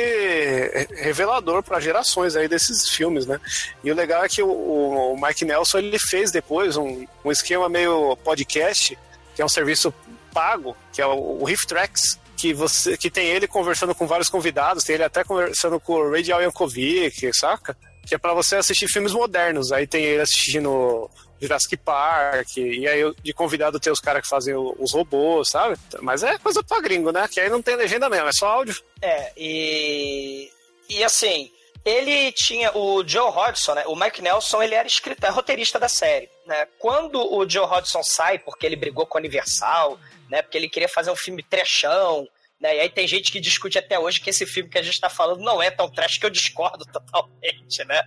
revelador 0.96 1.62
para 1.62 1.80
gerações 1.80 2.36
aí 2.36 2.48
desses 2.48 2.88
filmes, 2.88 3.26
né? 3.26 3.40
E 3.82 3.90
o 3.90 3.94
legal 3.94 4.24
é 4.24 4.28
que 4.28 4.42
o, 4.42 4.48
o 4.48 5.20
Mike 5.20 5.44
Nelson 5.44 5.78
ele 5.78 5.98
fez 5.98 6.30
depois 6.30 6.76
um, 6.76 7.06
um 7.24 7.32
esquema 7.32 7.68
meio 7.68 8.16
podcast, 8.18 8.98
que 9.34 9.42
é 9.42 9.44
um 9.44 9.48
serviço 9.48 9.92
pago, 10.32 10.76
que 10.92 11.00
é 11.00 11.06
o, 11.06 11.40
o 11.40 11.44
Riff 11.44 11.66
Tracks. 11.66 12.20
Que, 12.36 12.52
você, 12.52 12.96
que 12.96 13.08
tem 13.08 13.28
ele 13.28 13.46
conversando 13.46 13.94
com 13.94 14.04
vários 14.04 14.28
convidados, 14.28 14.82
tem 14.82 14.94
ele 14.94 15.04
até 15.04 15.22
conversando 15.22 15.78
com 15.78 15.92
o 15.92 16.10
Radial 16.10 16.42
Yankovic, 16.42 17.32
saca? 17.32 17.76
Que 18.04 18.16
é 18.16 18.18
pra 18.18 18.34
você 18.34 18.56
assistir 18.56 18.88
filmes 18.88 19.12
modernos. 19.12 19.70
Aí 19.70 19.86
tem 19.86 20.02
ele 20.02 20.22
assistindo 20.22 21.08
Jurassic 21.42 21.76
Park, 21.78 22.56
e 22.56 22.86
aí 22.86 23.14
de 23.22 23.32
convidado 23.32 23.80
tem 23.80 23.92
os 23.92 24.00
caras 24.00 24.22
que 24.22 24.28
fazem 24.28 24.54
os 24.54 24.92
robôs, 24.92 25.50
sabe? 25.50 25.76
Mas 26.00 26.22
é 26.22 26.38
coisa 26.38 26.62
pra 26.62 26.80
gringo, 26.80 27.10
né? 27.10 27.26
Que 27.28 27.40
aí 27.40 27.50
não 27.50 27.60
tem 27.60 27.74
legenda 27.74 28.08
mesmo, 28.08 28.28
é 28.28 28.32
só 28.32 28.46
áudio. 28.46 28.80
É, 29.00 29.32
e. 29.36 30.50
E 30.88 31.02
assim, 31.02 31.50
ele 31.84 32.30
tinha. 32.32 32.76
O 32.76 33.06
Joe 33.06 33.30
Hodgson, 33.30 33.74
né? 33.74 33.84
O 33.86 33.96
Mike 33.96 34.22
Nelson, 34.22 34.62
ele 34.62 34.74
era 34.74 34.86
escritor, 34.86 35.32
roteirista 35.32 35.78
da 35.78 35.88
série. 35.88 36.30
Né? 36.46 36.66
Quando 36.78 37.20
o 37.20 37.48
Joe 37.48 37.66
Hodgson 37.66 38.02
sai, 38.02 38.38
porque 38.38 38.64
ele 38.64 38.76
brigou 38.76 39.06
com 39.06 39.18
a 39.18 39.20
Universal, 39.20 39.98
né? 40.30 40.42
Porque 40.42 40.56
ele 40.56 40.68
queria 40.68 40.88
fazer 40.88 41.10
um 41.10 41.16
filme 41.16 41.42
trechão. 41.42 42.28
Né? 42.62 42.76
E 42.76 42.80
aí 42.82 42.88
tem 42.88 43.08
gente 43.08 43.32
que 43.32 43.40
discute 43.40 43.76
até 43.76 43.98
hoje 43.98 44.20
que 44.20 44.30
esse 44.30 44.46
filme 44.46 44.70
que 44.70 44.78
a 44.78 44.82
gente 44.82 44.94
está 44.94 45.08
falando 45.10 45.40
não 45.40 45.60
é 45.60 45.68
tão 45.68 45.90
trash 45.90 46.16
que 46.16 46.24
eu 46.24 46.30
discordo 46.30 46.84
totalmente, 46.92 47.84
né? 47.84 48.00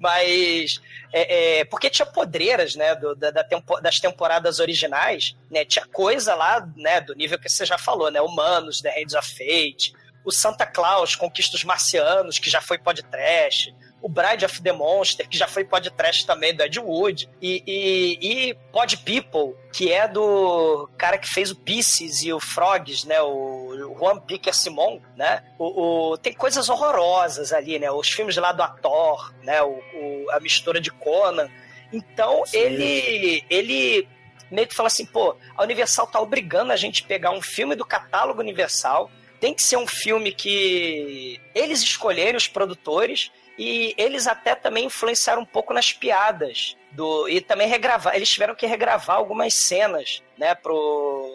Mas 0.00 0.80
é, 1.12 1.58
é, 1.60 1.64
porque 1.64 1.88
tinha 1.88 2.04
podreiras, 2.06 2.74
né, 2.74 2.94
do- 2.96 3.14
da, 3.14 3.30
da 3.30 3.44
tempo- 3.44 3.80
das 3.80 4.00
temporadas 4.00 4.58
originais, 4.58 5.36
né? 5.48 5.64
Tinha 5.64 5.86
coisa 5.86 6.34
lá, 6.34 6.66
né, 6.76 7.00
do 7.00 7.14
nível 7.14 7.38
que 7.38 7.48
você 7.48 7.64
já 7.64 7.78
falou, 7.78 8.10
né? 8.10 8.20
Humanos, 8.20 8.80
The 8.80 8.90
Hands 9.00 9.14
of 9.14 9.28
Fate, 9.28 9.92
o 10.24 10.32
Santa 10.32 10.66
Claus 10.66 11.14
Conquista 11.14 11.56
os 11.56 11.62
Marcianos, 11.64 12.38
que 12.40 12.50
já 12.50 12.60
foi 12.60 12.78
podcast, 12.78 13.72
o 14.02 14.08
Bride 14.08 14.44
of 14.46 14.62
the 14.62 14.72
Monster, 14.72 15.28
que 15.28 15.36
já 15.36 15.46
foi 15.46 15.64
podcast 15.64 16.24
também 16.26 16.54
do 16.54 16.62
Ed 16.62 16.78
Wood, 16.80 17.28
e, 17.40 17.62
e, 17.66 18.48
e 18.50 18.54
Pod 18.72 18.96
People, 18.98 19.54
que 19.72 19.92
é 19.92 20.08
do 20.08 20.88
cara 20.96 21.18
que 21.18 21.28
fez 21.28 21.50
o 21.50 21.56
Pisces 21.56 22.22
e 22.22 22.32
o 22.32 22.40
Frogs, 22.40 23.04
né, 23.06 23.20
o 23.20 23.94
Juan 23.98 24.18
Piquer 24.20 24.54
Simon, 24.54 25.00
né, 25.16 25.42
o, 25.58 26.12
o- 26.12 26.18
tem 26.18 26.32
coisas 26.32 26.68
horrorosas 26.70 27.52
ali, 27.52 27.78
né, 27.78 27.90
os 27.90 28.08
filmes 28.08 28.36
lá 28.36 28.52
do 28.52 28.62
Ator, 28.62 29.34
né, 29.42 29.60
o, 29.62 29.68
o- 29.94 30.26
a 30.32 30.40
mistura 30.40 30.80
de 30.80 30.90
Conan, 30.90 31.48
então 31.92 32.42
ele, 32.52 33.44
ele 33.50 34.08
meio 34.50 34.66
que 34.66 34.74
fala 34.74 34.86
assim, 34.86 35.04
pô, 35.04 35.36
a 35.56 35.62
Universal 35.62 36.06
tá 36.06 36.20
obrigando 36.20 36.72
a 36.72 36.76
gente 36.76 37.02
a 37.04 37.06
pegar 37.06 37.30
um 37.32 37.42
filme 37.42 37.74
do 37.76 37.84
catálogo 37.84 38.40
Universal, 38.40 39.10
tem 39.38 39.54
que 39.54 39.62
ser 39.62 39.76
um 39.76 39.86
filme 39.86 40.32
que 40.32 41.40
eles 41.54 41.80
escolherem 41.82 42.36
os 42.36 42.46
produtores 42.48 43.30
e 43.62 43.94
eles 43.98 44.26
até 44.26 44.54
também 44.54 44.86
influenciaram 44.86 45.42
um 45.42 45.44
pouco 45.44 45.74
nas 45.74 45.92
piadas 45.92 46.78
do 46.92 47.28
e 47.28 47.42
também 47.42 47.68
regravar, 47.68 48.16
eles 48.16 48.30
tiveram 48.30 48.54
que 48.54 48.66
regravar 48.66 49.18
algumas 49.18 49.52
cenas, 49.52 50.22
né, 50.38 50.54
pro, 50.54 51.30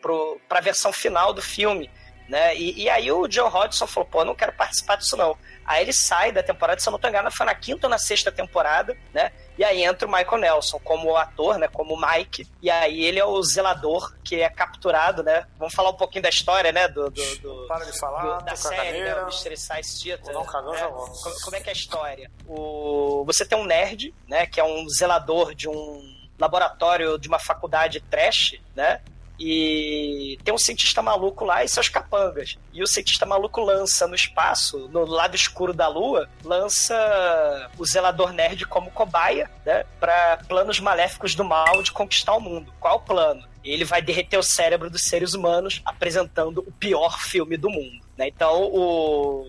pro 0.00 0.40
pra 0.48 0.60
versão 0.60 0.92
final 0.92 1.34
do 1.34 1.42
filme, 1.42 1.90
né? 2.28 2.56
E, 2.56 2.82
e 2.84 2.90
aí 2.90 3.10
o 3.12 3.30
Joe 3.30 3.48
Hodgson 3.48 3.86
falou, 3.86 4.08
pô, 4.08 4.20
eu 4.20 4.24
não 4.26 4.34
quero 4.34 4.52
participar 4.52 4.96
disso 4.96 5.16
não. 5.16 5.36
Aí 5.64 5.82
ele 5.82 5.92
sai 5.92 6.30
da 6.30 6.42
temporada, 6.44 6.80
se 6.80 6.88
eu 6.88 6.92
não 6.92 6.98
tô 6.98 7.08
enganado, 7.08 7.34
foi 7.34 7.44
na 7.44 7.54
quinta 7.54 7.86
ou 7.86 7.90
na 7.90 7.98
sexta 7.98 8.30
temporada, 8.30 8.96
né? 9.12 9.32
E 9.58 9.64
aí 9.64 9.82
entra 9.82 10.06
o 10.06 10.10
Michael 10.12 10.38
Nelson 10.38 10.78
como 10.78 11.16
ator, 11.16 11.58
né? 11.58 11.66
Como 11.66 11.96
Mike. 12.00 12.46
E 12.62 12.70
aí 12.70 13.02
ele 13.04 13.18
é 13.18 13.24
o 13.24 13.42
zelador 13.42 14.14
que 14.22 14.40
é 14.40 14.48
capturado, 14.48 15.24
né? 15.24 15.44
Vamos 15.58 15.74
falar 15.74 15.90
um 15.90 15.94
pouquinho 15.96 16.22
da 16.22 16.28
história, 16.28 16.70
né? 16.70 16.86
Do, 16.86 17.10
do, 17.10 17.38
do- 17.38 17.66
Para 17.66 17.84
de 17.84 17.98
falar, 17.98 18.38
do- 18.38 18.44
da 18.44 18.54
série, 18.54 19.00
né? 19.02 19.14
O 19.22 19.26
Mystery 19.26 19.56
Science 19.56 20.02
Theater. 20.04 20.38
Um 20.38 20.44
cagão, 20.44 20.72
né? 20.72 20.78
já 20.78 20.88
volto. 20.88 21.20
Como, 21.22 21.40
como 21.40 21.56
é 21.56 21.60
que 21.60 21.68
é 21.68 21.72
a 21.72 21.76
história? 21.76 22.30
O, 22.46 23.24
você 23.26 23.44
tem 23.44 23.58
um 23.58 23.64
nerd, 23.64 24.14
né? 24.28 24.46
Que 24.46 24.60
é 24.60 24.64
um 24.64 24.88
zelador 24.88 25.52
de 25.54 25.68
um 25.68 26.14
laboratório 26.38 27.18
de 27.18 27.26
uma 27.26 27.38
faculdade 27.40 28.00
trash, 28.02 28.60
né? 28.74 29.00
E 29.38 30.38
tem 30.44 30.52
um 30.54 30.58
cientista 30.58 31.02
maluco 31.02 31.44
lá 31.44 31.62
e 31.62 31.68
seus 31.68 31.88
capangas. 31.88 32.56
E 32.72 32.82
o 32.82 32.86
cientista 32.86 33.26
maluco 33.26 33.60
lança 33.60 34.06
no 34.06 34.14
espaço, 34.14 34.88
no 34.88 35.04
lado 35.04 35.34
escuro 35.36 35.72
da 35.74 35.88
lua, 35.88 36.28
lança 36.44 37.70
o 37.78 37.84
zelador 37.84 38.32
nerd 38.32 38.64
como 38.66 38.90
cobaia, 38.90 39.50
né? 39.64 39.84
Pra 40.00 40.38
planos 40.48 40.80
maléficos 40.80 41.34
do 41.34 41.44
mal 41.44 41.82
de 41.82 41.92
conquistar 41.92 42.34
o 42.34 42.40
mundo. 42.40 42.72
Qual 42.80 42.96
o 42.96 43.00
plano? 43.00 43.46
Ele 43.64 43.84
vai 43.84 44.00
derreter 44.00 44.38
o 44.38 44.42
cérebro 44.42 44.88
dos 44.88 45.02
seres 45.02 45.34
humanos 45.34 45.82
apresentando 45.84 46.58
o 46.66 46.72
pior 46.72 47.18
filme 47.20 47.56
do 47.56 47.68
mundo. 47.68 48.00
Né? 48.16 48.28
Então, 48.28 48.62
o- 48.72 49.44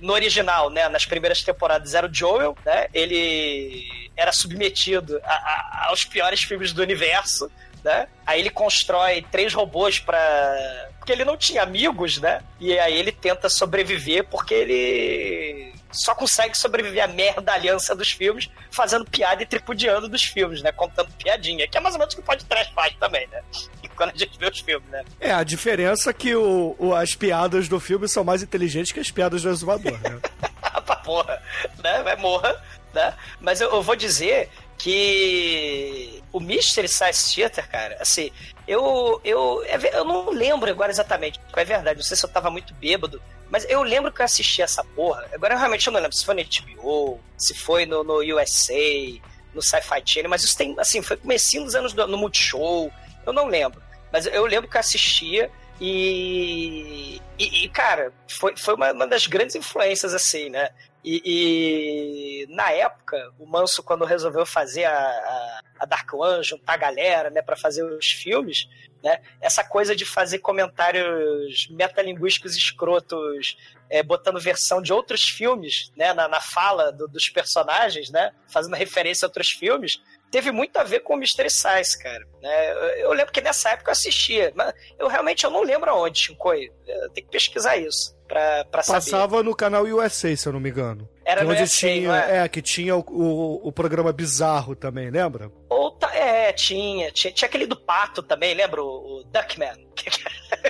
no 0.00 0.12
original, 0.12 0.70
né, 0.70 0.88
nas 0.88 1.04
primeiras 1.04 1.42
temporadas 1.42 1.94
era 1.94 2.06
o 2.08 2.14
Joel, 2.14 2.56
né? 2.64 2.88
Ele 2.94 3.86
era 4.16 4.32
submetido 4.32 5.20
a- 5.24 5.32
a- 5.32 5.86
aos 5.88 6.04
piores 6.04 6.42
filmes 6.42 6.72
do 6.72 6.80
universo, 6.82 7.50
né? 7.86 8.08
Aí 8.26 8.40
ele 8.40 8.50
constrói 8.50 9.24
três 9.30 9.54
robôs 9.54 10.00
para 10.00 10.90
porque 10.98 11.12
ele 11.12 11.24
não 11.24 11.36
tinha 11.36 11.62
amigos, 11.62 12.18
né? 12.20 12.42
E 12.58 12.76
aí 12.80 12.98
ele 12.98 13.12
tenta 13.12 13.48
sobreviver 13.48 14.26
porque 14.28 14.52
ele 14.52 15.72
só 15.92 16.16
consegue 16.16 16.58
sobreviver 16.58 17.04
à 17.04 17.06
merda 17.06 17.52
aliança 17.52 17.94
dos 17.94 18.10
filmes 18.10 18.50
fazendo 18.72 19.04
piada 19.04 19.40
e 19.40 19.46
tripudiando 19.46 20.08
dos 20.08 20.24
filmes, 20.24 20.60
né? 20.62 20.72
Contando 20.72 21.08
piadinha, 21.12 21.68
que 21.68 21.78
é 21.78 21.80
mais 21.80 21.94
ou 21.94 22.00
menos 22.00 22.12
o 22.12 22.16
que 22.16 22.22
pode 22.24 22.44
trás 22.44 22.68
faz 22.74 22.92
também, 22.96 23.26
né? 23.28 23.40
E 23.84 23.88
quando 23.88 24.10
a 24.10 24.16
gente 24.16 24.36
vê 24.36 24.48
os 24.50 24.58
filmes, 24.58 24.88
né? 24.90 25.04
É, 25.20 25.30
a 25.32 25.44
diferença 25.44 26.10
é 26.10 26.12
que 26.12 26.34
o, 26.34 26.74
o- 26.76 26.92
as 26.92 27.14
piadas 27.14 27.68
do 27.68 27.78
filme 27.78 28.08
são 28.08 28.24
mais 28.24 28.42
inteligentes 28.42 28.90
que 28.90 28.98
as 28.98 29.10
piadas 29.12 29.42
do 29.42 29.48
exumador, 29.48 29.92
né? 30.00 30.18
pra 30.84 30.96
porra, 30.96 31.40
né? 31.84 32.02
Vai 32.02 32.16
morra, 32.16 32.60
né? 32.92 33.14
Mas 33.40 33.60
eu, 33.60 33.70
eu 33.70 33.80
vou 33.82 33.94
dizer 33.94 34.50
que 34.78 36.22
o, 36.32 36.40
Mystery 36.40 36.88
Science 36.88 37.34
Theater, 37.34 37.68
cara, 37.68 37.96
assim, 38.00 38.30
eu, 38.66 39.20
eu, 39.24 39.62
é 39.64 39.98
eu 39.98 40.04
não 40.04 40.30
lembro 40.30 40.70
agora 40.70 40.90
exatamente, 40.90 41.40
é 41.54 41.64
verdade, 41.64 41.98
não 41.98 42.04
sei 42.04 42.16
se 42.16 42.24
eu 42.24 42.30
tava 42.30 42.50
muito 42.50 42.74
bêbado, 42.74 43.20
mas 43.50 43.64
eu 43.68 43.82
lembro 43.82 44.12
que 44.12 44.20
eu 44.20 44.24
assisti 44.24 44.62
essa 44.62 44.84
porra, 44.84 45.26
agora 45.32 45.54
eu 45.54 45.58
realmente 45.58 45.86
não 45.90 46.00
lembro 46.00 46.16
se 46.16 46.24
foi 46.24 46.34
no 46.34 46.44
HBO, 46.44 47.20
se 47.38 47.54
foi 47.54 47.86
no, 47.86 48.04
no 48.04 48.18
USA, 48.18 49.20
no 49.54 49.62
Sci-Fi 49.62 50.02
Channel, 50.04 50.30
mas 50.30 50.44
isso 50.44 50.56
tem, 50.56 50.74
assim, 50.78 51.00
foi 51.00 51.16
comecinho 51.16 51.64
dos 51.64 51.74
anos 51.74 51.92
do, 51.92 52.06
no 52.06 52.18
Multishow, 52.18 52.92
eu 53.24 53.32
não 53.32 53.46
lembro, 53.46 53.82
mas 54.12 54.26
eu 54.26 54.44
lembro 54.44 54.68
que 54.68 54.76
eu 54.76 54.80
assistia 54.80 55.50
e, 55.80 57.20
e, 57.38 57.64
e, 57.64 57.68
cara, 57.68 58.12
foi, 58.28 58.56
foi 58.56 58.74
uma, 58.74 58.92
uma 58.92 59.06
das 59.06 59.26
grandes 59.26 59.54
influências, 59.56 60.14
assim, 60.14 60.48
né? 60.48 60.70
E, 61.08 61.22
e 61.24 62.52
na 62.52 62.72
época, 62.72 63.32
o 63.38 63.46
Manso, 63.46 63.80
quando 63.80 64.04
resolveu 64.04 64.44
fazer 64.44 64.86
a, 64.86 65.60
a, 65.78 65.86
Dark 65.86 66.12
One, 66.12 66.42
juntar 66.42 66.72
a 66.72 66.78
galera, 66.78 67.30
né, 67.30 67.40
para 67.40 67.54
fazer 67.56 67.84
os 67.84 68.06
filmes, 68.06 68.68
né, 69.04 69.20
essa 69.40 69.62
coisa 69.62 69.94
de 69.94 70.04
fazer 70.04 70.40
comentários 70.40 71.68
metalinguísticos 71.70 72.56
escrotos, 72.56 73.56
é, 73.88 74.02
botando 74.02 74.40
versão 74.40 74.82
de 74.82 74.92
outros 74.92 75.22
filmes, 75.22 75.92
né, 75.96 76.12
na, 76.12 76.26
na 76.26 76.40
fala 76.40 76.90
do- 76.90 77.06
dos 77.06 77.28
personagens, 77.28 78.10
né, 78.10 78.32
fazendo 78.48 78.74
referência 78.74 79.26
a 79.26 79.28
outros 79.28 79.50
filmes, 79.52 80.02
teve 80.28 80.50
muito 80.50 80.76
a 80.76 80.82
ver 80.82 81.00
com 81.00 81.14
o 81.14 81.16
Mystery 81.16 81.50
Science, 81.50 81.96
cara. 81.96 82.26
Né? 82.42 82.72
Eu, 82.72 82.78
eu 82.78 83.12
lembro 83.12 83.32
que 83.32 83.40
nessa 83.40 83.70
época 83.70 83.90
eu 83.90 83.92
assistia, 83.92 84.52
mas 84.56 84.74
eu 84.98 85.06
realmente 85.06 85.44
eu 85.44 85.52
não 85.52 85.62
lembro 85.62 85.88
aonde, 85.88 86.18
Shinkoi. 86.18 86.72
Tenho 86.84 87.12
que 87.14 87.30
pesquisar 87.30 87.76
isso 87.76 88.15
pra, 88.26 88.64
pra 88.64 88.82
saber. 88.82 88.98
Passava 89.00 89.42
no 89.42 89.54
canal 89.54 89.84
USA, 89.84 90.34
se 90.36 90.46
eu 90.48 90.52
não 90.52 90.60
me 90.60 90.70
engano. 90.70 91.08
Era 91.24 91.40
Que 91.40 91.46
no 91.46 91.52
onde 91.52 91.62
USA, 91.62 91.76
tinha, 91.88 92.08
não 92.08 92.14
é? 92.14 92.38
é, 92.44 92.48
que 92.48 92.60
tinha 92.62 92.96
o, 92.96 93.00
o, 93.08 93.68
o 93.68 93.72
programa 93.72 94.12
bizarro 94.12 94.74
também, 94.76 95.10
lembra? 95.10 95.50
Ou 95.68 95.90
tá, 95.92 96.14
é, 96.14 96.52
tinha, 96.52 97.10
tinha. 97.12 97.32
Tinha 97.32 97.48
aquele 97.48 97.66
do 97.66 97.76
pato 97.76 98.22
também, 98.22 98.54
lembra? 98.54 98.82
O, 98.82 99.20
o 99.20 99.24
Duckman. 99.24 99.86
Que, 99.96 100.10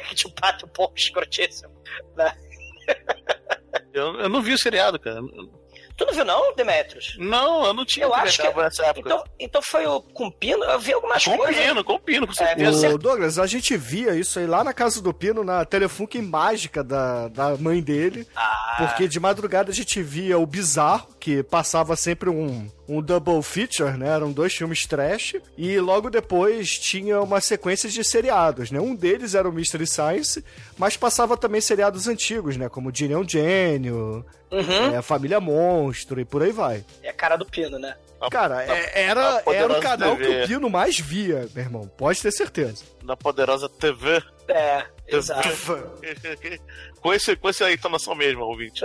que 0.01 0.15
tinha 0.15 0.31
um 0.31 0.35
pato 0.35 0.67
um 0.67 0.69
pouco 0.69 0.97
escrotíssimo. 0.97 1.71
né? 2.17 2.33
Eu, 3.93 4.15
eu 4.21 4.29
não 4.29 4.41
vi 4.43 4.53
o 4.53 4.59
seriado, 4.59 4.99
cara. 4.99 5.21
Tu 5.97 6.05
não 6.05 6.13
viu, 6.13 6.25
não, 6.27 6.55
Demetrius? 6.55 7.17
Não, 7.19 7.65
eu 7.65 7.73
não 7.73 7.85
tinha 7.85 8.05
Eu 8.07 8.15
acho 8.15 8.41
que. 8.41 8.53
nessa 8.55 8.85
época. 8.85 9.09
Então, 9.09 9.25
então 9.41 9.63
foi 9.63 9.87
o 9.87 10.01
com 10.01 10.31
Pino? 10.31 10.63
Eu 10.65 10.79
vi 10.79 10.93
algumas 10.93 11.25
com 11.25 11.37
coisas. 11.39 11.57
pino, 11.57 11.83
com 11.85 11.99
pino, 11.99 12.27
com 12.27 12.33
É, 12.33 12.37
certeza. 12.37 12.95
O 12.95 12.99
Douglas, 12.99 13.39
a 13.39 13.47
gente 13.47 13.77
via 13.77 14.15
isso 14.15 14.39
aí 14.39 14.47
lá 14.47 14.63
na 14.63 14.75
casa 14.75 15.01
do 15.01 15.15
Pino, 15.15 15.43
na 15.43 15.65
Telefunken 15.65 16.21
mágica 16.23 16.85
da, 16.85 17.29
da 17.29 17.57
mãe 17.57 17.81
dele. 17.83 18.27
Ah, 18.37 18.75
Porque 18.79 19.09
de 19.09 19.19
madrugada 19.19 19.71
a 19.71 19.75
gente 19.75 20.03
via 20.03 20.39
o 20.39 20.45
Bizarro, 20.47 21.09
que 21.19 21.43
passava 21.43 21.97
sempre 21.97 22.29
um, 22.29 22.69
um 22.89 23.03
double 23.03 23.43
feature, 23.43 23.97
né? 23.97 24.09
Eram 24.09 24.33
dois 24.33 24.55
filmes 24.55 24.87
trash. 24.87 25.37
E 25.57 25.79
logo 25.81 26.11
depois 26.11 26.79
tinha 26.79 27.21
uma 27.21 27.41
sequência 27.41 27.89
de 27.89 28.03
seriados, 28.05 28.71
né? 28.71 28.81
Um 28.81 28.95
deles 28.95 29.35
era 29.35 29.49
o 29.49 29.53
Mystery 29.53 29.87
Science, 29.87 30.45
mas 30.79 30.97
passava 30.97 31.37
também 31.37 31.61
seriados 31.61 32.07
antigos, 32.09 32.57
né? 32.57 32.69
Como 32.69 32.95
Gene 32.95 33.15
é 33.15 33.29
Gênio, 33.29 34.25
uhum. 34.51 34.95
é, 34.97 35.03
Família 35.03 35.41
Monstro 35.41 36.21
e 36.21 36.25
por 36.25 36.43
aí 36.43 36.53
vai. 36.53 36.85
É 37.03 37.11
a 37.11 37.13
cara 37.13 37.37
do 37.37 37.45
Pino, 37.47 37.79
né? 37.79 37.97
Cara, 38.31 38.65
é- 38.65 39.03
era, 39.03 39.43
era 39.47 39.73
o 39.73 39.81
canal 39.81 40.17
TV. 40.17 40.25
que 40.25 40.45
o 40.45 40.49
Pino 40.49 40.71
mais 40.71 40.99
via, 40.99 41.49
meu 41.55 41.65
irmão. 41.65 41.91
Pode 41.99 42.21
ter 42.23 42.33
certeza. 42.33 42.83
Da 43.05 43.17
poderosa 43.17 43.69
TV. 43.69 44.23
É, 44.49 44.85
exato. 45.07 45.49
com, 47.01 47.13
esse, 47.13 47.37
com 47.37 47.49
essa 47.49 47.71
entonação 47.71 48.15
mesmo, 48.15 48.45
ouvinte. 48.45 48.85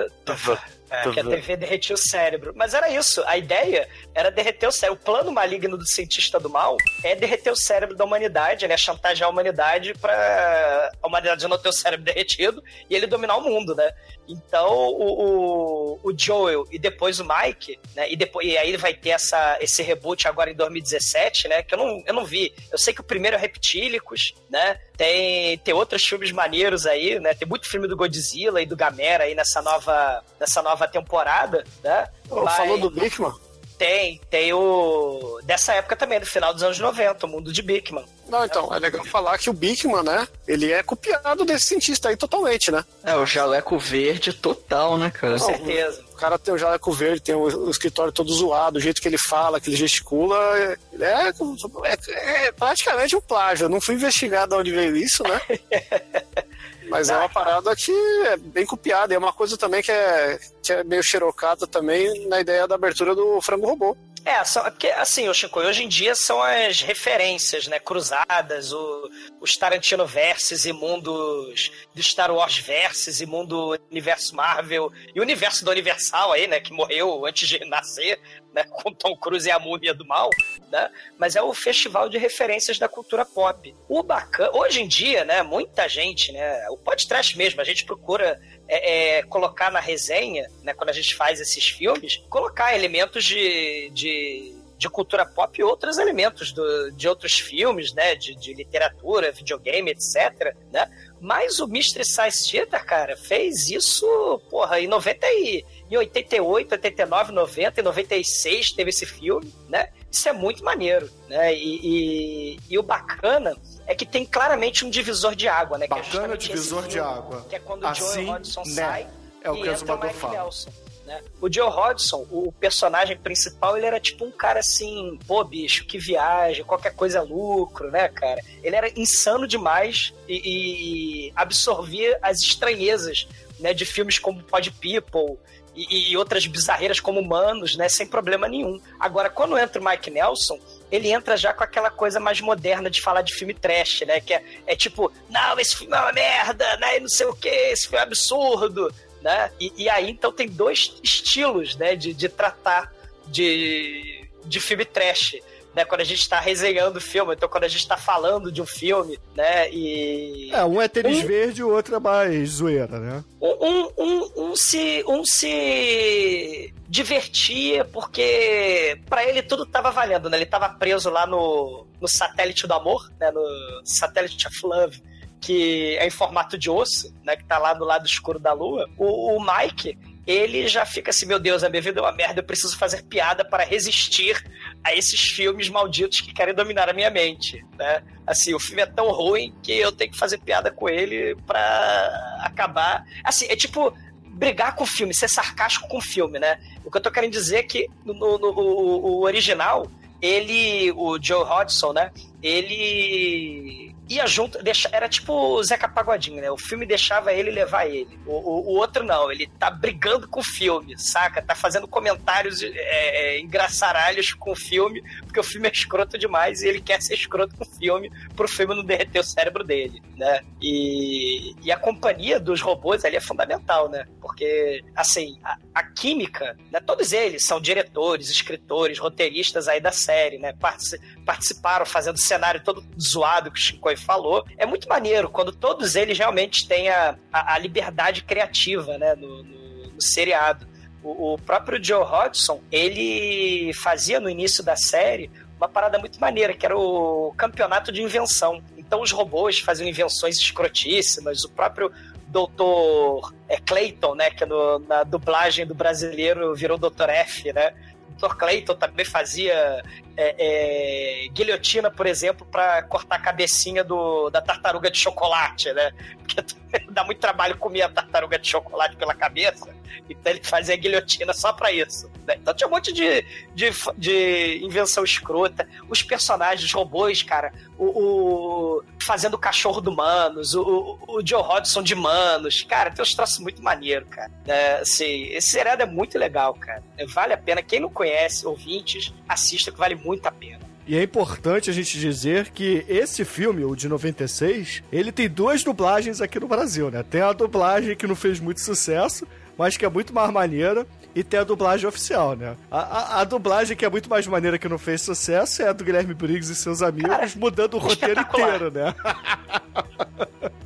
É, 0.92 1.10
que 1.10 1.22
a 1.22 1.24
TV 1.24 1.56
derretia 1.56 1.96
o 1.96 1.98
cérebro. 1.98 2.52
Mas 2.54 2.74
era 2.74 2.90
isso. 2.90 3.24
A 3.26 3.38
ideia 3.38 3.88
era 4.14 4.30
derreter 4.30 4.68
o 4.68 4.72
cérebro. 4.72 5.02
O 5.02 5.06
plano 5.06 5.32
maligno 5.32 5.78
do 5.78 5.88
cientista 5.88 6.38
do 6.38 6.50
mal 6.50 6.76
é 7.02 7.16
derreter 7.16 7.50
o 7.50 7.56
cérebro 7.56 7.96
da 7.96 8.04
humanidade, 8.04 8.68
né? 8.68 8.76
Chantagear 8.76 9.30
a 9.30 9.32
humanidade 9.32 9.94
pra 9.94 10.92
a 11.02 11.08
humanidade 11.08 11.48
não 11.48 11.58
ter 11.58 11.70
o 11.70 11.74
cérebro 11.74 12.04
derretido 12.06 12.62
e 12.90 12.96
ele 12.96 13.08
dominar 13.08 13.38
o 13.38 13.42
mundo, 13.42 13.74
né? 13.74 13.90
Então, 14.28 14.70
o, 14.70 16.00
o, 16.04 16.10
o 16.10 16.18
Joel 16.18 16.66
e 16.70 16.78
depois 16.78 17.22
o 17.22 17.26
Mike, 17.26 17.80
né? 17.96 18.12
E, 18.12 18.18
depois, 18.18 18.46
e 18.46 18.58
aí 18.58 18.76
vai 18.76 18.94
ter 18.94 19.10
essa, 19.12 19.58
esse 19.62 19.82
reboot 19.82 20.28
agora 20.28 20.52
em 20.52 20.56
2017, 20.56 21.48
né? 21.48 21.64
Que 21.64 21.74
eu 21.74 21.78
não, 21.78 22.04
eu 22.06 22.14
não 22.14 22.26
vi. 22.26 22.54
Eu 22.70 22.78
sei 22.78 22.94
que 22.94 23.02
o 23.02 23.06
primeiro 23.06 23.38
é 23.38 23.40
Reptílicos, 23.40 24.34
né? 24.50 24.80
Tem, 24.98 25.58
tem 25.60 25.74
outros 25.74 26.06
filmes 26.06 26.32
maneiros 26.32 26.86
aí, 26.86 27.20
né? 27.20 27.34
Tem 27.34 27.48
muito 27.48 27.68
filme 27.68 27.88
do 27.88 27.96
Godzilla 28.02 28.62
e 28.62 28.66
do 28.66 28.76
Gamera 28.76 29.26
aí 29.26 29.36
nessa 29.36 29.62
nova, 29.62 30.24
nessa 30.40 30.62
nova 30.64 30.88
temporada, 30.88 31.64
né? 31.84 32.08
Ô, 32.30 32.42
Mas 32.42 32.56
Falou 32.56 32.80
do 32.80 32.90
Bickman? 32.90 33.32
Tem, 33.78 34.22
tem 34.30 34.54
o. 34.54 35.40
Dessa 35.44 35.74
época 35.74 35.96
também, 35.96 36.20
do 36.20 36.26
final 36.26 36.54
dos 36.54 36.62
anos 36.62 36.80
90, 36.80 37.26
o 37.26 37.30
mundo 37.30 37.52
de 37.52 37.62
Bickman. 37.62 38.06
Não, 38.28 38.46
então, 38.46 38.74
é 38.74 38.80
legal 38.80 39.04
falar 39.06 39.38
que 39.38 39.50
o 39.50 39.54
Bickman, 39.54 40.04
né? 40.04 40.28
Ele 40.48 40.72
é 40.72 40.82
copiado 40.84 41.44
desse 41.46 41.68
cientista 41.68 42.10
aí 42.10 42.16
totalmente, 42.16 42.72
né? 42.72 42.86
É, 43.04 43.16
o 43.16 43.26
jaleco 43.26 43.78
verde 43.78 44.34
total, 44.34 44.98
né, 44.98 45.10
cara? 45.10 45.34
Com 45.38 45.46
certeza. 45.46 46.04
O 46.12 46.16
cara 46.16 46.38
tem 46.38 46.54
o 46.54 46.58
jaleco 46.58 46.92
verde, 46.92 47.22
tem 47.22 47.36
o, 47.36 47.70
escritório 47.70 48.12
todo 48.12 48.32
zoado, 48.32 48.78
o 48.78 48.82
jeito 48.82 49.02
que 49.02 49.08
ele 49.08 49.18
fala, 49.18 49.60
que 49.60 49.70
ele 49.70 49.78
gesticula, 49.78 50.38
é, 50.60 50.78
é, 51.00 52.46
é 52.46 52.52
praticamente 52.52 53.16
um 53.16 53.22
plágio. 53.22 53.66
Eu 53.66 53.70
não 53.70 53.82
fui 53.82 53.96
investigar 53.96 54.48
de 54.48 54.56
onde 54.56 54.72
veio 54.72 54.96
isso, 54.96 55.24
né? 55.24 55.42
Mas 56.92 57.10
é 57.10 57.18
uma 57.18 57.30
parada 57.30 57.76
que 57.76 57.92
é 58.28 58.38
bem 58.38 58.66
copiada. 58.66 59.14
E 59.14 59.16
é 59.16 59.20
uma 59.20 59.34
coisa 59.34 59.58
também 59.58 59.82
que 59.82 59.92
é, 59.92 60.40
que 60.62 60.74
é 60.74 60.84
meio 60.84 61.02
xerocada 61.02 61.66
também 61.66 62.28
na 62.28 62.42
ideia 62.42 62.68
da 62.68 62.76
abertura 62.76 63.16
do 63.16 63.42
frango 63.42 63.66
robô. 63.66 63.98
É, 64.24 64.44
são, 64.44 64.66
é 64.66 64.70
porque 64.70 64.88
assim, 64.88 65.28
o 65.28 65.34
Chico, 65.34 65.60
hoje 65.60 65.84
em 65.84 65.88
dia 65.88 66.14
são 66.14 66.42
as 66.42 66.82
referências, 66.82 67.68
né, 67.68 67.80
cruzadas, 67.80 68.72
o, 68.72 69.10
os 69.40 69.54
Tarantino 69.54 70.06
versus 70.06 70.66
e 70.66 70.72
mundos 70.72 71.72
do 71.96 72.04
Star 72.04 72.32
Wars 72.32 72.58
versus 72.58 73.20
e 73.20 73.26
mundo 73.26 73.76
universo 73.90 74.36
Marvel 74.36 74.92
e 75.16 75.20
o 75.20 75.24
universo 75.24 75.66
da 75.66 75.72
Universal 75.72 76.34
aí, 76.34 76.46
né, 76.46 76.60
que 76.60 76.72
morreu 76.72 77.26
antes 77.26 77.50
de 77.50 77.66
nascer, 77.66 78.20
né, 78.54 78.64
com 78.70 78.94
Tom 78.94 79.16
Cruise 79.16 79.48
e 79.48 79.52
a 79.52 79.60
múmia 79.60 79.94
do 79.94 80.06
mal, 80.06 80.30
né, 80.70 80.90
mas 81.18 81.36
é 81.36 81.42
o 81.42 81.54
festival 81.54 82.10
de 82.10 82.18
referências 82.18 82.78
da 82.78 82.88
cultura 82.88 83.26
pop. 83.26 83.76
O 83.88 84.04
bacana, 84.04 84.52
hoje 84.54 84.82
em 84.82 84.88
dia, 84.88 85.26
né, 85.26 85.42
muita 85.44 85.88
gente, 85.88 86.32
né, 86.32 86.70
o 86.70 86.78
podcast 86.78 87.38
mesmo, 87.38 87.62
a 87.62 87.64
gente 87.64 87.86
procura 87.86 88.40
é, 88.68 89.18
é, 89.18 89.24
colocar 89.24 89.72
na 89.72 89.80
resenha, 89.80 90.50
né, 90.64 90.74
quando 90.74 90.90
a 90.90 90.94
gente 90.94 91.16
faz 91.16 91.40
esses 91.40 91.68
filmes, 91.68 92.18
colocar 92.30 92.76
elementos 92.76 93.24
de, 93.24 93.90
de, 93.94 94.56
de 94.78 94.90
cultura 94.90 95.26
pop 95.26 95.60
e 95.60 95.64
outros 95.64 95.98
elementos 95.98 96.52
do, 96.52 96.92
de 96.92 97.08
outros 97.08 97.40
filmes, 97.40 97.94
né, 97.94 98.16
de, 98.16 98.36
de 98.36 98.54
literatura, 98.54 99.32
videogame, 99.32 99.92
etc, 99.92 100.56
né? 100.72 100.90
Mas 101.22 101.60
o 101.60 101.68
Mystery 101.68 102.04
Science 102.04 102.52
Theater, 102.52 102.84
cara, 102.84 103.16
fez 103.16 103.70
isso, 103.70 104.42
porra, 104.50 104.80
em 104.80 104.88
90 104.88 105.28
e, 105.28 105.64
em 105.90 105.96
88, 105.96 106.72
89, 106.72 107.32
90 107.32 107.80
e 107.80 107.84
96 107.84 108.72
teve 108.72 108.90
esse 108.90 109.06
filme, 109.06 109.54
né? 109.70 109.90
Isso 110.12 110.28
é 110.28 110.34
muito 110.34 110.64
maneiro, 110.64 111.08
né? 111.30 111.54
E, 111.54 111.80
e, 111.84 112.60
e 112.72 112.80
o 112.80 112.82
bacana 112.82 113.56
é 113.86 113.94
que 113.94 114.06
tem 114.06 114.26
claramente 114.26 114.84
um 114.84 114.90
divisor 114.90 115.36
de 115.36 115.48
água, 115.48 115.78
né? 115.78 115.86
é 115.86 115.88
Bacana 115.88 116.34
esse 116.34 116.48
divisor 116.48 116.88
de 116.88 116.94
filme, 116.94 117.08
água. 117.08 117.46
Que 117.48 117.56
é 117.56 117.60
quando 117.60 117.84
o 117.84 117.88
Assim, 117.88 118.02
Joel 118.02 118.30
Hodgson 118.32 118.64
né? 118.66 118.74
sai 118.74 119.08
É 119.44 119.52
o 119.52 119.56
e 119.56 119.62
que 119.62 119.70
o 119.70 119.72
entra 119.74 119.96
o 119.96 120.02
Mike 120.02 120.16
fala. 120.16 120.34
Nelson. 120.34 120.72
Né? 121.12 121.22
O 121.42 121.52
Joe 121.52 121.68
Hodgson, 121.68 122.26
o 122.32 122.54
personagem 122.54 123.18
principal, 123.18 123.76
ele 123.76 123.86
era 123.86 124.00
tipo 124.00 124.24
um 124.24 124.32
cara 124.32 124.62
assim, 124.62 125.20
pô, 125.28 125.44
bicho, 125.44 125.86
que 125.86 125.98
viagem, 125.98 126.64
qualquer 126.64 126.96
coisa 126.96 127.18
é 127.18 127.22
lucro, 127.22 127.92
né, 127.92 128.08
cara? 128.08 128.40
Ele 128.64 128.78
era 128.78 128.90
insano 128.98 129.46
demais 129.46 130.14
e, 130.26 131.28
e 131.28 131.34
absorvia 131.36 132.18
as 132.22 132.40
estranhezas, 132.40 133.28
né, 133.60 133.74
de 133.74 133.86
filmes 133.86 134.18
como 134.18 134.42
Pod 134.42 134.72
People 134.72 135.38
e, 135.76 136.12
e 136.12 136.18
outras 136.18 136.48
bizarreiras 136.48 137.02
como 137.02 137.20
Humanos, 137.20 137.76
né, 137.76 137.90
sem 137.90 138.08
problema 138.08 138.48
nenhum. 138.48 138.80
Agora, 138.98 139.30
quando 139.30 139.58
entra 139.58 139.82
o 139.82 139.86
Mike 139.86 140.10
Nelson, 140.10 140.58
ele 140.90 141.12
entra 141.12 141.36
já 141.36 141.54
com 141.54 141.64
aquela 141.64 141.90
coisa 141.90 142.22
mais 142.22 142.40
moderna 142.40 142.90
de 142.90 143.02
falar 143.02 143.22
de 143.22 143.34
filme 143.34 143.54
trash, 143.54 144.02
né? 144.02 144.20
Que 144.20 144.34
é, 144.34 144.44
é 144.66 144.76
tipo, 144.76 145.12
não, 145.30 145.60
esse 145.60 145.76
filme 145.76 145.96
é 145.96 146.00
uma 146.00 146.12
merda, 146.14 146.78
né? 146.78 146.98
e 146.98 147.00
Não 147.02 147.10
sei 147.10 147.28
o 147.28 147.36
que, 147.36 147.50
esse 147.50 147.84
filme 147.84 148.00
é 148.00 148.02
absurdo, 148.02 148.94
né? 149.22 149.52
E, 149.60 149.72
e 149.78 149.90
aí, 149.90 150.10
então, 150.10 150.32
tem 150.32 150.48
dois 150.48 150.94
estilos, 151.04 151.76
né? 151.76 151.96
De, 151.96 152.14
de 152.14 152.28
tratar 152.30 152.92
de, 153.28 154.28
de 154.46 154.60
filme 154.60 154.86
trash. 154.86 155.36
Né, 155.74 155.86
quando 155.86 156.02
a 156.02 156.04
gente 156.04 156.28
tá 156.28 156.38
resenhando 156.38 156.98
o 156.98 157.02
filme, 157.02 157.34
então 157.34 157.48
quando 157.48 157.64
a 157.64 157.68
gente 157.70 157.88
tá 157.88 157.96
falando 157.96 158.52
de 158.52 158.62
um 158.62 158.66
filme, 158.66 159.18
né? 159.34 159.72
E. 159.72 160.52
É, 160.52 160.66
um 160.66 160.82
é 160.82 160.88
tênis 160.90 161.20
Um- 161.24 161.26
verde 161.26 161.62
e 161.62 161.64
o 161.64 161.70
outro 161.74 161.96
é 161.96 162.00
mais 162.00 162.50
zoeira, 162.50 163.00
né? 163.00 163.24
um, 163.42 163.48
um, 163.48 163.92
um, 163.98 164.32
um 164.50 164.56
se, 164.58 165.02
um 165.08 165.24
se 165.24 166.74
divertia 166.90 167.86
porque 167.86 169.00
pra 169.08 169.24
ele 169.26 169.42
tudo 169.42 169.66
tava 169.66 169.92
valendo, 169.92 170.30
né? 170.30 170.36
Ele 170.40 170.46
tava 170.46 170.68
preso 170.68 171.10
lá 171.10 171.26
no, 171.26 171.88
no 172.02 172.08
satélite 172.08 172.68
do 172.68 172.74
amor, 172.74 173.10
né? 173.18 173.32
No 173.32 173.42
satélite 173.86 174.46
of 174.48 174.60
love, 174.66 175.02
que 175.42 175.98
é 175.98 176.06
em 176.08 176.12
formato 176.12 176.58
de 176.58 176.70
osso, 176.70 177.12
né? 177.24 177.36
Que 177.36 177.44
tá 177.44 177.58
lá 177.58 177.74
do 177.74 177.84
lado 177.84 178.06
escuro 178.06 178.38
da 178.40 178.54
lua. 178.54 178.88
O, 178.98 179.36
o 179.38 179.40
Mike, 179.44 179.98
ele 180.28 180.68
já 180.68 180.86
fica 180.86 181.10
assim, 181.10 181.26
meu 181.26 181.40
Deus, 181.40 181.64
a 181.64 181.70
minha 181.70 181.82
vida 181.82 182.00
é 182.00 182.04
uma 182.04 182.12
merda, 182.12 182.40
eu 182.40 182.44
preciso 182.46 182.78
fazer 182.78 183.02
piada 183.04 183.44
para 183.44 183.64
resistir, 183.64 184.40
a 184.84 184.94
esses 184.96 185.20
filmes 185.20 185.68
malditos 185.68 186.22
que 186.22 186.32
querem 186.32 186.54
dominar 186.54 186.88
a 186.90 186.94
minha 186.94 187.10
mente, 187.10 187.66
né? 187.78 188.04
Assim, 188.26 188.54
o 188.54 188.60
filme 188.60 188.84
é 188.84 188.86
tão 188.86 189.10
ruim 189.12 189.54
que 189.64 189.74
eu 189.74 189.92
tenho 189.92 190.12
que 190.12 190.18
fazer 190.18 190.38
piada 190.38 190.70
com 190.72 190.88
ele 190.88 191.36
pra 191.48 192.40
acabar. 192.44 193.04
Assim, 193.24 193.48
é 193.50 193.56
tipo 193.56 193.92
brigar 194.26 194.76
com 194.76 194.84
o 194.84 194.88
filme, 194.88 195.14
ser 195.14 195.28
sarcástico 195.28 195.88
com 195.88 195.98
o 195.98 196.02
filme, 196.02 196.40
né? 196.40 196.60
O 196.86 196.92
que 196.92 196.98
eu 196.98 197.02
tô 197.02 197.12
querendo 197.12 197.32
dizer 197.34 197.58
é 197.58 197.64
que 197.64 197.88
no, 198.06 198.14
no- 198.14 198.38
no- 198.38 198.52
o, 198.52 199.06
o 199.20 199.24
original, 199.24 199.86
ele, 200.22 200.92
o 200.96 201.18
Joe 201.22 201.44
Hodgson, 201.44 201.94
né? 201.94 202.12
Ele 202.42 203.94
ia 204.16 204.28
junto, 204.28 204.62
deixa, 204.64 204.90
era 204.92 205.08
tipo 205.10 205.34
o 205.34 205.64
Zeca 205.64 205.88
Pagodinho, 205.88 206.42
né? 206.42 206.50
O 206.52 206.58
filme 206.58 206.86
deixava 206.86 207.34
ele 207.34 207.52
levar 207.52 207.86
ele. 207.88 208.20
O, 208.26 208.32
o- 208.34 208.74
o 208.74 208.78
outro 208.78 209.04
não, 209.04 209.32
ele 209.32 209.48
tá 209.60 209.70
brigando 209.70 210.28
com 210.28 210.40
o 210.40 210.44
filme, 210.44 210.98
saca? 210.98 211.42
Tá 211.42 211.56
fazendo 211.56 211.88
comentários 211.88 212.62
é, 212.64 212.70
é, 212.74 213.40
engraçaralhos 213.40 214.34
com 214.34 214.52
o 214.52 214.56
filme, 214.56 215.02
porque 215.24 215.40
o 215.40 215.44
filme 215.44 215.68
é 215.68 215.72
escroto 215.72 216.18
demais 216.18 216.62
e 216.62 216.68
ele 216.68 216.82
quer 216.82 217.02
ser 217.02 217.14
escroto 217.16 217.56
com 217.56 217.64
o 217.64 217.68
filme 217.68 218.12
pro 218.36 218.48
filme 218.48 218.76
não 218.76 218.84
derreter 218.84 219.20
o 219.20 219.24
cérebro 219.24 219.64
dele, 219.64 220.02
né? 220.18 220.42
E, 220.62 221.56
e 221.64 221.72
a 221.72 221.78
companhia 221.78 222.40
dos 222.40 222.62
robôs 222.62 223.04
ali 223.06 223.16
é 223.16 223.22
fundamental, 223.22 223.90
né? 223.90 224.06
Porque, 224.22 224.84
assim, 224.96 225.40
a, 225.44 225.58
a 225.74 225.84
química, 225.84 226.58
né? 226.72 226.80
Todos 226.80 227.12
eles 227.12 227.46
são 227.46 227.60
diretores, 227.62 228.30
escritores, 228.30 229.00
roteiristas 229.00 229.68
aí 229.68 229.80
da 229.80 229.92
série, 229.92 230.38
né? 230.38 230.54
Partici- 230.54 231.00
participaram 231.26 231.86
fazendo 231.86 232.18
cenário 232.18 232.62
todo 232.64 232.84
zoado 233.00 233.52
que 233.52 233.60
o 233.60 233.62
Shinkoi 233.62 233.96
falou. 234.02 234.46
É 234.58 234.66
muito 234.66 234.88
maneiro 234.90 235.30
quando 235.30 235.52
todos 235.52 235.96
eles 235.96 236.18
realmente 236.18 236.68
têm 236.68 236.90
a, 236.90 237.16
a, 237.32 237.54
a 237.56 237.58
liberdade 237.60 238.24
criativa, 238.24 238.98
né? 238.98 239.16
No, 239.16 239.44
no- 239.44 239.62
no 239.94 240.02
seriado. 240.02 240.68
O, 241.04 241.34
o 241.34 241.38
próprio 241.38 241.84
Joe 241.84 242.04
Hodgson, 242.04 242.62
ele 242.72 243.72
fazia 243.74 244.20
no 244.20 244.30
início 244.30 244.64
da 244.64 244.76
série 244.76 245.30
uma 245.58 245.68
parada 245.68 246.00
muito 246.00 246.20
maneira, 246.20 246.54
que 246.54 246.66
era 246.66 246.78
o 246.78 247.34
campeonato 247.38 247.92
de 247.92 248.02
invenção. 248.02 248.62
Então 248.78 249.02
os 249.02 249.12
robôs 249.12 249.60
faziam 249.60 249.88
invenções 249.88 250.38
escrotíssimas, 250.40 251.44
o 251.44 251.50
próprio 251.50 251.92
Dr. 252.28 253.32
é, 253.50 253.58
Clayton, 253.58 254.16
né, 254.16 254.30
que 254.32 254.46
no- 254.46 254.80
na 254.80 255.04
dublagem 255.04 255.66
do 255.66 255.76
brasileiro 255.76 256.56
virou 256.56 256.78
Dr. 256.78 257.10
F, 257.10 257.52
né? 257.54 257.74
Dr. 258.18 258.36
Clayton 258.36 258.76
também 258.76 259.06
fazia 259.06 259.84
é, 260.18 261.26
é, 261.26 261.28
guilhotina, 261.30 261.90
por 261.92 262.06
exemplo, 262.06 262.46
para 262.46 262.84
cortar 262.84 263.16
a 263.16 263.20
cabecinha 263.20 263.84
do, 263.84 264.30
da 264.30 264.42
tartaruga 264.42 264.90
de 264.92 264.98
chocolate, 264.98 265.72
né? 265.74 265.92
Porque 266.20 266.44
dá 266.92 267.04
muito 267.04 267.20
trabalho 267.20 267.58
comer 267.58 267.84
a 267.84 267.90
tartaruga 267.90 268.38
de 268.40 268.48
chocolate 268.48 268.96
pela 268.96 269.14
cabeça, 269.14 269.70
então 270.10 270.32
ele 270.32 270.44
fazia 270.44 270.76
guilhotina 270.76 271.34
só 271.34 271.52
para 271.54 271.72
isso. 271.72 272.10
né? 272.26 272.36
Então 272.38 272.54
tinha 272.54 272.68
um 272.68 272.72
monte 272.72 272.92
de, 272.94 273.22
de, 273.54 273.70
de 273.98 274.60
invenção 274.64 275.04
escrota. 275.04 275.68
Os 275.90 276.02
personagens, 276.02 276.64
os 276.66 276.72
robôs, 276.74 277.22
cara, 277.24 277.54
o, 277.78 277.86
o- 277.86 278.84
fazendo 279.02 279.34
o 279.34 279.38
cachorro 279.38 279.82
do 279.82 279.92
Manos, 279.92 280.54
o, 280.54 280.98
o, 281.08 281.22
Joe 281.26 281.42
Hodgson 281.42 281.82
de 281.84 281.96
Manos, 281.96 282.62
cara, 282.62 282.92
tem 282.92 283.02
uns 283.04 283.14
troços 283.14 283.40
muito 283.40 283.62
maneiro, 283.62 284.06
cara. 284.06 284.32
É, 284.48 284.74
assim, 284.76 285.24
esse 285.32 285.50
seriado 285.50 285.82
é 285.82 285.86
muito 285.86 286.18
legal, 286.18 286.54
cara. 286.54 286.84
É, 286.98 287.06
Vale 287.06 287.34
a 287.34 287.38
pena. 287.38 287.62
Quem 287.62 287.80
não 287.80 287.90
conhece, 287.90 288.46
ouvintes, 288.48 289.14
assista 289.28 289.72
que 289.72 289.78
vale 289.78 289.96
muito 290.04 290.26
a 290.28 290.32
pena. 290.32 290.60
E 290.88 290.98
é 290.98 291.04
importante 291.04 291.70
a 291.70 291.74
gente 291.74 291.98
dizer 292.00 292.50
que 292.50 292.84
esse 292.90 293.24
filme, 293.24 293.64
o 293.64 293.76
de 293.76 293.88
96, 293.88 294.82
ele 294.92 295.12
tem 295.12 295.30
duas 295.30 295.64
dublagens 295.64 296.20
aqui 296.20 296.40
no 296.40 296.48
Brasil, 296.48 296.90
né? 296.90 297.04
Tem 297.08 297.22
a 297.22 297.32
dublagem 297.34 297.96
que 297.96 298.08
não 298.08 298.16
fez 298.16 298.40
muito 298.40 298.60
sucesso, 298.62 299.26
mas 299.58 299.78
que 299.78 299.86
é 299.86 299.90
muito 299.90 300.14
mais 300.14 300.32
maneira, 300.32 300.86
e 301.14 301.24
tem 301.24 301.40
a 301.40 301.44
dublagem 301.44 301.88
oficial, 301.88 302.36
né? 302.36 302.56
A, 302.70 302.80
a- 302.80 303.22
a 303.22 303.24
dublagem 303.24 303.78
que 303.78 303.86
é 303.86 303.90
muito 303.90 304.10
mais 304.10 304.26
maneira 304.26 304.58
que 304.58 304.68
não 304.68 304.78
fez 304.80 305.02
sucesso 305.04 305.62
é 305.62 305.68
a 305.68 305.74
do 305.74 305.84
Guilherme 305.84 306.14
Briggs 306.16 306.52
e 306.52 306.56
seus 306.56 306.82
amigos, 306.82 307.10
Cara, 307.12 307.30
mudando 307.36 307.76
o 307.76 307.78
roteiro 307.78 308.20
inteiro, 308.22 308.72
né? 308.72 308.94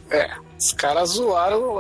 É, 0.10 0.32
os 0.58 0.72
caras 0.74 1.10
zoaram. 1.10 1.78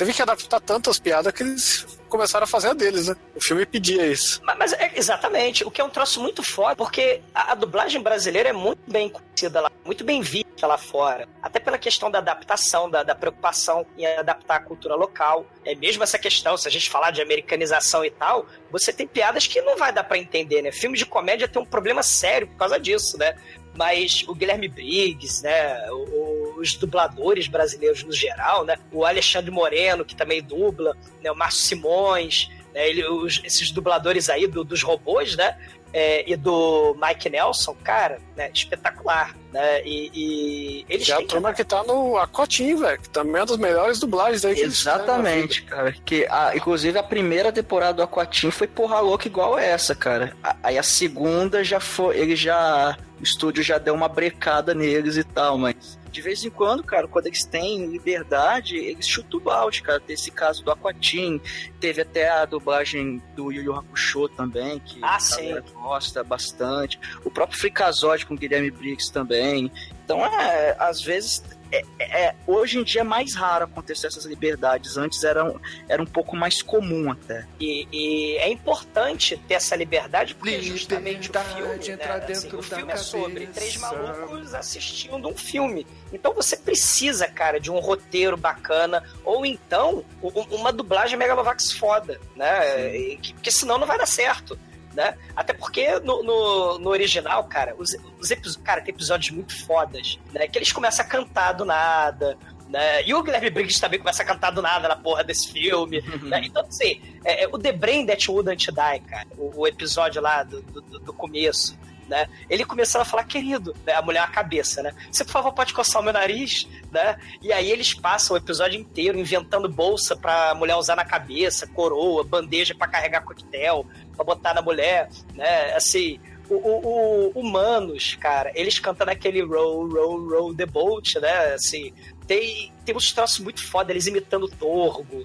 Teve 0.00 0.14
que 0.14 0.22
adaptar 0.22 0.60
tantas 0.60 0.98
piadas 0.98 1.30
que 1.30 1.42
eles 1.42 1.86
começaram 2.08 2.44
a 2.44 2.46
fazer 2.46 2.68
a 2.68 2.72
deles, 2.72 3.08
né? 3.08 3.14
O 3.36 3.40
filme 3.44 3.66
pedia 3.66 4.06
isso. 4.06 4.40
Mas, 4.42 4.56
mas 4.58 4.72
é 4.72 4.92
exatamente, 4.96 5.62
o 5.62 5.70
que 5.70 5.78
é 5.78 5.84
um 5.84 5.90
troço 5.90 6.22
muito 6.22 6.42
foda, 6.42 6.74
porque 6.74 7.20
a, 7.34 7.52
a 7.52 7.54
dublagem 7.54 8.00
brasileira 8.00 8.48
é 8.48 8.52
muito 8.52 8.80
bem 8.90 9.10
conhecida 9.10 9.60
lá, 9.60 9.70
muito 9.84 10.02
bem 10.02 10.22
vista 10.22 10.66
lá 10.66 10.78
fora. 10.78 11.28
Até 11.42 11.60
pela 11.60 11.76
questão 11.76 12.10
da 12.10 12.16
adaptação, 12.16 12.88
da, 12.88 13.02
da 13.02 13.14
preocupação 13.14 13.84
em 13.98 14.06
adaptar 14.06 14.56
a 14.56 14.60
cultura 14.60 14.94
local. 14.94 15.44
É 15.66 15.74
mesmo 15.74 16.02
essa 16.02 16.18
questão, 16.18 16.56
se 16.56 16.66
a 16.66 16.70
gente 16.70 16.88
falar 16.88 17.10
de 17.10 17.20
americanização 17.20 18.02
e 18.02 18.10
tal, 18.10 18.46
você 18.72 18.94
tem 18.94 19.06
piadas 19.06 19.46
que 19.46 19.60
não 19.60 19.76
vai 19.76 19.92
dar 19.92 20.04
pra 20.04 20.16
entender, 20.16 20.62
né? 20.62 20.72
Filme 20.72 20.96
de 20.96 21.04
comédia 21.04 21.46
tem 21.46 21.60
um 21.60 21.66
problema 21.66 22.02
sério 22.02 22.46
por 22.46 22.56
causa 22.56 22.80
disso, 22.80 23.18
né? 23.18 23.36
Mas 23.76 24.24
o 24.26 24.34
Guilherme 24.34 24.66
Briggs, 24.66 25.42
né? 25.44 25.78
o- 25.92 26.49
os 26.60 26.74
dubladores 26.74 27.48
brasileiros 27.48 28.02
no 28.04 28.12
geral, 28.12 28.64
né? 28.64 28.76
O 28.92 29.04
Alexandre 29.04 29.50
Moreno, 29.50 30.04
que 30.04 30.14
também 30.14 30.42
dubla, 30.42 30.96
né? 31.22 31.30
O 31.30 31.34
Márcio 31.36 31.62
Simões, 31.62 32.50
né? 32.74 32.88
Ele, 32.88 33.04
os- 33.06 33.40
esses 33.44 33.70
dubladores 33.70 34.28
aí 34.28 34.46
do- 34.46 34.62
dos 34.64 34.82
robôs, 34.82 35.36
né? 35.36 35.56
É, 35.92 36.30
e 36.30 36.36
do 36.36 36.96
Mike 37.02 37.28
Nelson, 37.28 37.74
cara, 37.82 38.20
né? 38.36 38.48
espetacular, 38.54 39.34
né? 39.52 39.82
E, 39.84 40.08
e 40.14 40.86
eles 40.88 41.08
E 41.08 41.12
a 41.12 41.20
turma 41.26 41.52
que 41.52 41.64
tá 41.64 41.82
no 41.82 42.16
Acotinho, 42.16 42.78
velho, 42.78 43.00
que 43.00 43.08
também 43.08 43.34
é 43.34 43.40
uma 43.40 43.46
das 43.46 43.56
melhores 43.56 43.98
dublagens 43.98 44.44
aí 44.44 44.54
que. 44.54 44.60
Exatamente, 44.60 45.62
cara. 45.64 45.92
Que, 46.04 46.26
a, 46.30 46.52
inclusive 46.54 46.96
a 46.96 47.02
primeira 47.02 47.50
temporada 47.50 47.94
do 47.94 48.02
Aquatim 48.04 48.52
foi 48.52 48.68
porra 48.68 49.00
louca 49.00 49.26
igual 49.26 49.58
essa, 49.58 49.92
cara. 49.92 50.32
A- 50.44 50.54
Aí 50.62 50.78
a 50.78 50.82
segunda 50.84 51.64
já 51.64 51.80
foi. 51.80 52.16
Ele 52.18 52.36
já. 52.36 52.96
O 53.18 53.24
estúdio 53.24 53.60
já 53.62 53.76
deu 53.76 53.92
uma 53.92 54.08
brecada 54.08 54.72
neles 54.72 55.16
e 55.16 55.24
tal, 55.24 55.58
mas. 55.58 55.98
De 56.10 56.20
vez 56.20 56.44
em 56.44 56.50
quando, 56.50 56.82
cara, 56.82 57.06
quando 57.06 57.26
eles 57.26 57.44
têm 57.44 57.86
liberdade, 57.86 58.76
eles 58.76 59.06
chutam 59.06 59.38
o 59.38 59.42
balde, 59.42 59.82
cara. 59.82 60.00
Tem 60.00 60.14
esse 60.14 60.30
caso 60.30 60.64
do 60.64 60.70
Aquatim, 60.70 61.40
teve 61.78 62.02
até 62.02 62.28
a 62.28 62.44
dublagem 62.44 63.22
do 63.36 63.52
Yu 63.52 63.62
Yu 63.62 63.74
Hakusho 63.74 64.28
também, 64.28 64.78
que 64.80 64.98
Ah, 65.02 65.16
a 65.16 65.20
sim. 65.20 65.48
galera 65.48 65.64
gosta 65.72 66.24
bastante. 66.24 66.98
O 67.24 67.30
próprio 67.30 67.58
Fricazode 67.58 68.26
com 68.26 68.34
Guilherme 68.36 68.70
Briggs 68.70 69.12
também. 69.12 69.70
Então, 70.04 70.24
é, 70.24 70.74
às 70.78 71.00
vezes, 71.00 71.42
é, 71.72 71.82
é- 71.98 72.34
hoje 72.46 72.78
em 72.78 72.82
dia 72.84 73.02
é 73.02 73.04
mais 73.04 73.34
raro 73.34 73.64
acontecer 73.64 74.06
essas 74.08 74.24
liberdades. 74.24 74.96
Antes 74.96 75.22
era, 75.24 75.44
um- 75.44 75.58
era 75.88 76.02
um 76.02 76.06
pouco 76.06 76.34
mais 76.36 76.62
comum 76.62 77.10
até. 77.10 77.46
E, 77.60 77.86
e 77.92 78.36
é 78.38 78.48
importante 78.48 79.36
ter 79.48 79.54
essa 79.54 79.76
liberdade 79.76 80.34
porque 80.34 80.50
justamente 80.62 81.30
o 81.30 81.32
filme, 81.32 81.96
né, 81.96 82.04
assim, 82.32 82.48
o 82.56 82.62
filme 82.62 82.92
é 82.92 82.96
sobre 82.96 83.46
três 83.48 83.76
malucos 83.76 84.54
assistindo 84.54 85.28
um 85.28 85.36
filme. 85.36 85.86
Então 86.12 86.34
você 86.34 86.56
precisa, 86.56 87.26
cara, 87.28 87.60
de 87.60 87.70
um 87.70 87.78
roteiro 87.78 88.36
bacana 88.36 89.02
ou 89.24 89.46
então 89.46 90.04
uma 90.50 90.72
dublagem 90.72 91.16
Megalovax 91.18 91.72
foda, 91.72 92.20
né? 92.36 92.96
E 92.96 93.16
que- 93.16 93.34
Porque 93.34 93.50
senão 93.50 93.78
não 93.78 93.86
vai 93.86 93.96
dar 93.98 94.06
certo. 94.06 94.58
Né? 94.94 95.16
Até 95.36 95.52
porque 95.52 96.00
no, 96.00 96.22
no, 96.22 96.78
no 96.78 96.90
original, 96.90 97.44
cara, 97.44 97.76
os, 97.78 97.96
os 98.18 98.30
episódios, 98.30 98.56
cara, 98.56 98.80
tem 98.80 98.92
episódios 98.92 99.30
muito 99.30 99.56
fodas, 99.64 100.18
né? 100.32 100.48
Que 100.48 100.58
eles 100.58 100.72
começam 100.72 101.04
a 101.04 101.08
cantar 101.08 101.52
do 101.52 101.64
nada, 101.64 102.36
né? 102.68 103.04
E 103.04 103.14
o 103.14 103.22
Guilherme 103.22 103.50
Briggs 103.50 103.80
também 103.80 103.98
começa 103.98 104.22
a 104.22 104.26
cantar 104.26 104.50
do 104.50 104.60
nada 104.60 104.88
na 104.88 104.96
porra 104.96 105.22
desse 105.22 105.52
filme. 105.52 106.00
né? 106.22 106.40
Então, 106.44 106.64
assim, 106.66 107.00
é, 107.24 107.44
é, 107.44 107.48
o 107.48 107.58
The 107.58 107.72
Brain 107.72 108.06
That 108.06 108.30
Wouldn't 108.30 108.66
Die, 108.66 109.00
cara, 109.08 109.26
o, 109.36 109.60
o 109.60 109.66
episódio 109.66 110.20
lá 110.20 110.42
do, 110.42 110.60
do, 110.62 110.80
do 110.80 111.12
começo, 111.12 111.76
né? 112.10 112.28
Ele 112.50 112.64
começava 112.64 113.02
a 113.02 113.06
falar, 113.06 113.24
querido, 113.24 113.74
né? 113.86 113.94
a 113.94 114.02
mulher 114.02 114.18
é 114.18 114.24
a 114.24 114.26
cabeça, 114.26 114.82
né? 114.82 114.92
Você, 115.10 115.24
por 115.24 115.30
favor, 115.30 115.52
pode 115.52 115.72
coçar 115.72 116.02
o 116.02 116.04
meu 116.04 116.12
nariz, 116.12 116.68
né? 116.90 117.16
E 117.40 117.52
aí 117.52 117.70
eles 117.70 117.94
passam 117.94 118.34
o 118.34 118.36
episódio 118.36 118.78
inteiro 118.78 119.16
inventando 119.16 119.68
bolsa 119.68 120.16
pra 120.16 120.52
mulher 120.54 120.74
usar 120.74 120.96
na 120.96 121.04
cabeça, 121.04 121.68
coroa, 121.68 122.24
bandeja 122.24 122.74
pra 122.74 122.88
carregar 122.88 123.22
coquetel, 123.22 123.86
pra 124.16 124.24
botar 124.24 124.52
na 124.52 124.60
mulher, 124.60 125.08
né? 125.34 125.72
Assim, 125.74 126.18
o, 126.48 126.56
o, 126.56 127.26
o 127.28 127.40
Humanos, 127.40 128.16
cara, 128.16 128.50
eles 128.56 128.80
cantando 128.80 129.12
aquele 129.12 129.40
roll, 129.40 129.88
roll, 129.88 130.28
roll 130.28 130.54
the 130.54 130.66
boat, 130.66 131.18
né? 131.20 131.54
Assim, 131.54 131.92
tem, 132.26 132.72
tem 132.90 132.96
uns 132.96 133.12
troços 133.12 133.38
muito 133.38 133.64
foda, 133.64 133.92
eles 133.92 134.06
imitando 134.08 134.44
o 134.44 134.48
Torgo. 134.48 135.24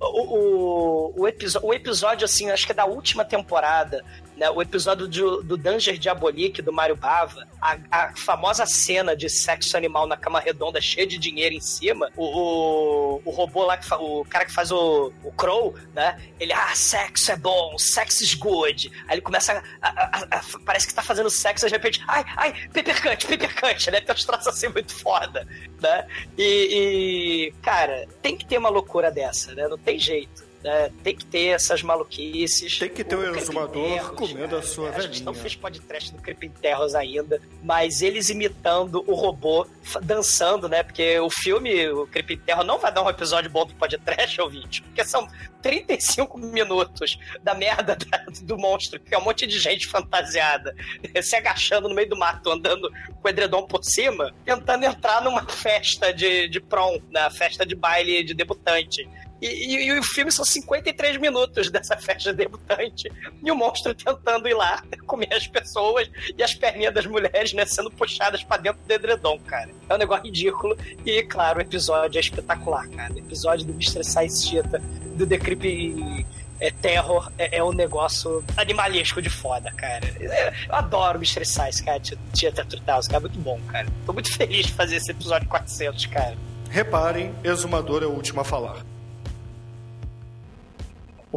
O, 0.00 0.06
o, 0.36 1.20
o, 1.22 1.28
episo- 1.28 1.60
o 1.62 1.74
episódio, 1.74 2.24
assim, 2.24 2.50
acho 2.50 2.64
que 2.66 2.72
é 2.72 2.74
da 2.74 2.84
última 2.84 3.24
temporada, 3.24 4.04
né? 4.36 4.48
O 4.50 4.60
episódio 4.62 5.08
do, 5.08 5.42
do 5.42 5.56
Danger 5.56 5.96
Diabolique, 5.98 6.60
do 6.62 6.72
Mario 6.72 6.94
Bava, 6.96 7.46
a, 7.60 7.76
a 7.90 8.16
famosa 8.16 8.66
cena 8.66 9.16
de 9.16 9.28
sexo 9.30 9.76
animal 9.76 10.06
na 10.06 10.16
cama 10.16 10.38
redonda, 10.38 10.80
cheia 10.80 11.06
de 11.06 11.16
dinheiro 11.18 11.54
em 11.54 11.60
cima, 11.60 12.10
o, 12.16 12.24
o, 12.24 13.22
o 13.24 13.30
robô 13.30 13.64
lá, 13.64 13.76
que 13.78 13.86
fa- 13.86 13.96
o 13.98 14.24
cara 14.26 14.44
que 14.44 14.52
faz 14.52 14.70
o, 14.70 15.12
o 15.24 15.32
Crow, 15.32 15.74
né? 15.94 16.20
Ele, 16.38 16.52
ah, 16.52 16.74
sexo 16.74 17.32
é 17.32 17.36
bom, 17.36 17.76
sexo 17.78 18.22
is 18.22 18.34
good. 18.34 18.92
Aí 19.08 19.14
ele 19.14 19.22
começa 19.22 19.62
a, 19.80 19.88
a- 19.88 20.26
a- 20.30 20.42
parece 20.64 20.86
que 20.86 20.94
tá 20.94 21.02
fazendo 21.02 21.30
sexo, 21.30 21.66
de 21.66 21.72
repente, 21.72 22.04
ai, 22.06 22.24
ai, 22.36 22.68
pepercante, 22.68 23.26
pepercante, 23.26 23.90
né? 23.90 24.00
Tem 24.02 24.14
uns 24.14 24.24
troços 24.24 24.46
assim 24.48 24.68
muito 24.68 24.94
foda, 24.94 25.48
né? 25.80 26.06
E, 26.36 26.44
e, 26.76 27.52
cara, 27.62 28.06
tem 28.20 28.36
que 28.36 28.44
ter 28.44 28.58
uma 28.58 28.68
loucura 28.68 29.10
dessa, 29.10 29.54
né? 29.54 29.66
Não 29.66 29.78
tem 29.78 29.98
jeito. 29.98 30.45
Né? 30.66 30.90
Tem 31.02 31.14
que 31.14 31.24
ter 31.24 31.46
essas 31.48 31.82
maluquices. 31.82 32.78
Tem 32.78 32.88
que 32.88 33.04
ter 33.04 33.16
um 33.16 33.20
O 33.20 33.36
exumador 33.36 34.12
comendo 34.14 34.48
Terrors, 34.48 34.52
a 34.54 34.62
sua 34.68 34.90
A 34.90 35.00
gente 35.00 35.22
não 35.22 35.32
velhinha. 35.32 35.42
fez 35.42 35.54
podcast 35.56 36.12
do 36.12 36.50
Terrors 36.60 36.94
ainda, 36.94 37.40
mas 37.62 38.02
eles 38.02 38.28
imitando 38.28 39.02
o 39.06 39.14
robô, 39.14 39.66
dançando, 40.02 40.68
né? 40.68 40.82
Porque 40.82 41.18
o 41.20 41.30
filme, 41.30 41.88
o 41.88 42.06
Creepy 42.08 42.36
Terror, 42.38 42.64
não 42.64 42.78
vai 42.78 42.92
dar 42.92 43.02
um 43.02 43.08
episódio 43.08 43.48
bom 43.50 43.64
do 43.64 43.74
podcast, 43.74 44.40
ouvinte, 44.40 44.82
porque 44.82 45.04
são 45.04 45.28
35 45.62 46.38
minutos 46.38 47.18
da 47.42 47.54
merda 47.54 47.96
da- 47.96 48.24
do 48.42 48.56
monstro, 48.58 48.98
que 49.00 49.14
é 49.14 49.18
um 49.18 49.22
monte 49.24 49.46
de 49.46 49.58
gente 49.58 49.86
fantasiada, 49.86 50.74
se 51.22 51.36
agachando 51.36 51.88
no 51.88 51.94
meio 51.94 52.08
do 52.08 52.16
mato, 52.16 52.50
andando 52.50 52.90
com 53.20 53.26
o 53.26 53.28
edredom 53.28 53.66
por 53.66 53.84
cima, 53.84 54.34
tentando 54.44 54.84
entrar 54.84 55.22
numa 55.22 55.44
festa 55.46 56.12
de, 56.12 56.48
de 56.48 56.60
prom, 56.60 56.98
na 57.10 57.30
festa 57.30 57.64
de 57.64 57.74
baile 57.74 58.22
de 58.24 58.34
debutante. 58.34 59.08
E, 59.40 59.46
e- 59.46 59.86
e 59.88 59.98
o 59.98 60.02
filme 60.02 60.32
são 60.32 60.44
53 60.44 61.18
minutos 61.18 61.70
dessa 61.70 61.96
festa 61.96 62.30
de 62.30 62.36
debutante. 62.38 63.10
E 63.44 63.50
o 63.50 63.54
monstro 63.54 63.94
tentando 63.94 64.48
ir 64.48 64.54
lá 64.54 64.82
comer 65.06 65.32
as 65.32 65.46
pessoas 65.46 66.08
e 66.36 66.42
as 66.42 66.54
perninhas 66.54 66.94
das 66.94 67.06
mulheres, 67.06 67.52
né, 67.52 67.66
sendo 67.66 67.90
puxadas 67.90 68.42
pra 68.42 68.56
dentro 68.56 68.80
do 68.86 68.90
edredom, 68.92 69.38
cara. 69.40 69.70
É 69.88 69.94
um 69.94 69.98
negócio 69.98 70.24
ridículo. 70.24 70.76
E, 71.04 71.22
claro, 71.24 71.58
o 71.58 71.62
episódio 71.62 72.18
é 72.18 72.20
espetacular, 72.20 72.88
cara. 72.88 73.12
O 73.12 73.18
episódio 73.18 73.66
do 73.66 73.72
Mr. 73.72 74.02
Science 74.04 74.46
Cheetah, 74.48 74.80
do 75.16 75.26
The 75.26 75.36
Creepy 75.38 76.24
é, 76.58 76.70
Terror, 76.70 77.30
é, 77.36 77.58
é 77.58 77.62
um 77.62 77.72
negócio 77.72 78.42
animalesco 78.56 79.20
de 79.20 79.28
foda, 79.28 79.70
cara. 79.72 80.06
É, 80.18 80.54
eu 80.68 80.74
adoro 80.74 81.18
Mr. 81.18 81.44
Science, 81.44 81.82
cara. 81.84 82.00
Cheetah 82.34 82.64
3000, 82.64 83.00
cara. 83.08 83.20
Muito 83.20 83.38
bom, 83.40 83.60
cara. 83.68 83.86
Tô 84.06 84.12
muito 84.14 84.32
feliz 84.32 84.66
de 84.66 84.72
fazer 84.72 84.96
esse 84.96 85.10
episódio 85.10 85.46
400, 85.46 86.06
cara. 86.06 86.36
Reparem, 86.70 87.34
exumador 87.44 88.02
é 88.02 88.06
o 88.06 88.10
último 88.10 88.40
a 88.40 88.44
falar. 88.44 88.82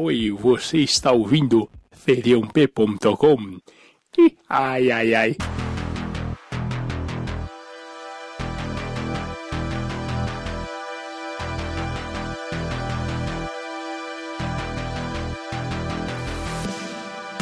Oi, 0.02 0.32
você 0.32 0.78
está 0.78 1.12
ouvindo 1.12 1.70
feriump.com? 1.92 3.60
Ai, 4.48 4.90
ai, 4.90 5.14
ai. 5.14 5.36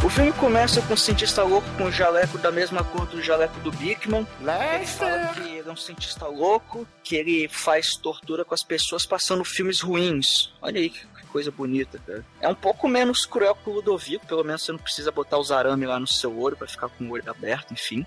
O 0.03 0.09
filme 0.09 0.31
começa 0.33 0.81
com 0.81 0.95
um 0.95 0.97
cientista 0.97 1.43
louco 1.43 1.67
com 1.77 1.83
um 1.83 1.91
jaleco 1.91 2.39
da 2.39 2.51
mesma 2.51 2.83
cor 2.83 3.05
do 3.05 3.21
jaleco 3.21 3.59
do 3.59 3.71
Bigman. 3.73 4.25
Ele 4.41 4.87
fala 4.87 5.27
que 5.27 5.41
ele 5.41 5.69
é 5.69 5.71
um 5.71 5.75
cientista 5.75 6.25
louco, 6.25 6.87
que 7.03 7.17
ele 7.17 7.47
faz 7.47 7.95
tortura 7.97 8.43
com 8.43 8.55
as 8.55 8.63
pessoas 8.63 9.05
passando 9.05 9.43
filmes 9.45 9.79
ruins. 9.79 10.51
Olha 10.59 10.79
aí 10.79 10.89
que 10.89 11.16
coisa 11.37 11.51
bonita, 11.51 12.01
cara. 12.03 12.25
É 12.41 12.49
um 12.49 12.55
pouco 12.55 12.87
menos 12.87 13.23
cruel 13.23 13.53
que 13.53 13.69
o 13.69 13.73
Ludovico, 13.73 14.25
pelo 14.25 14.43
menos 14.43 14.63
você 14.63 14.71
não 14.71 14.79
precisa 14.79 15.11
botar 15.11 15.37
os 15.37 15.51
arame 15.51 15.85
lá 15.85 15.99
no 15.99 16.07
seu 16.07 16.35
olho 16.35 16.57
pra 16.57 16.67
ficar 16.67 16.89
com 16.89 17.03
o 17.03 17.11
olho 17.11 17.29
aberto, 17.29 17.73
enfim. 17.73 18.03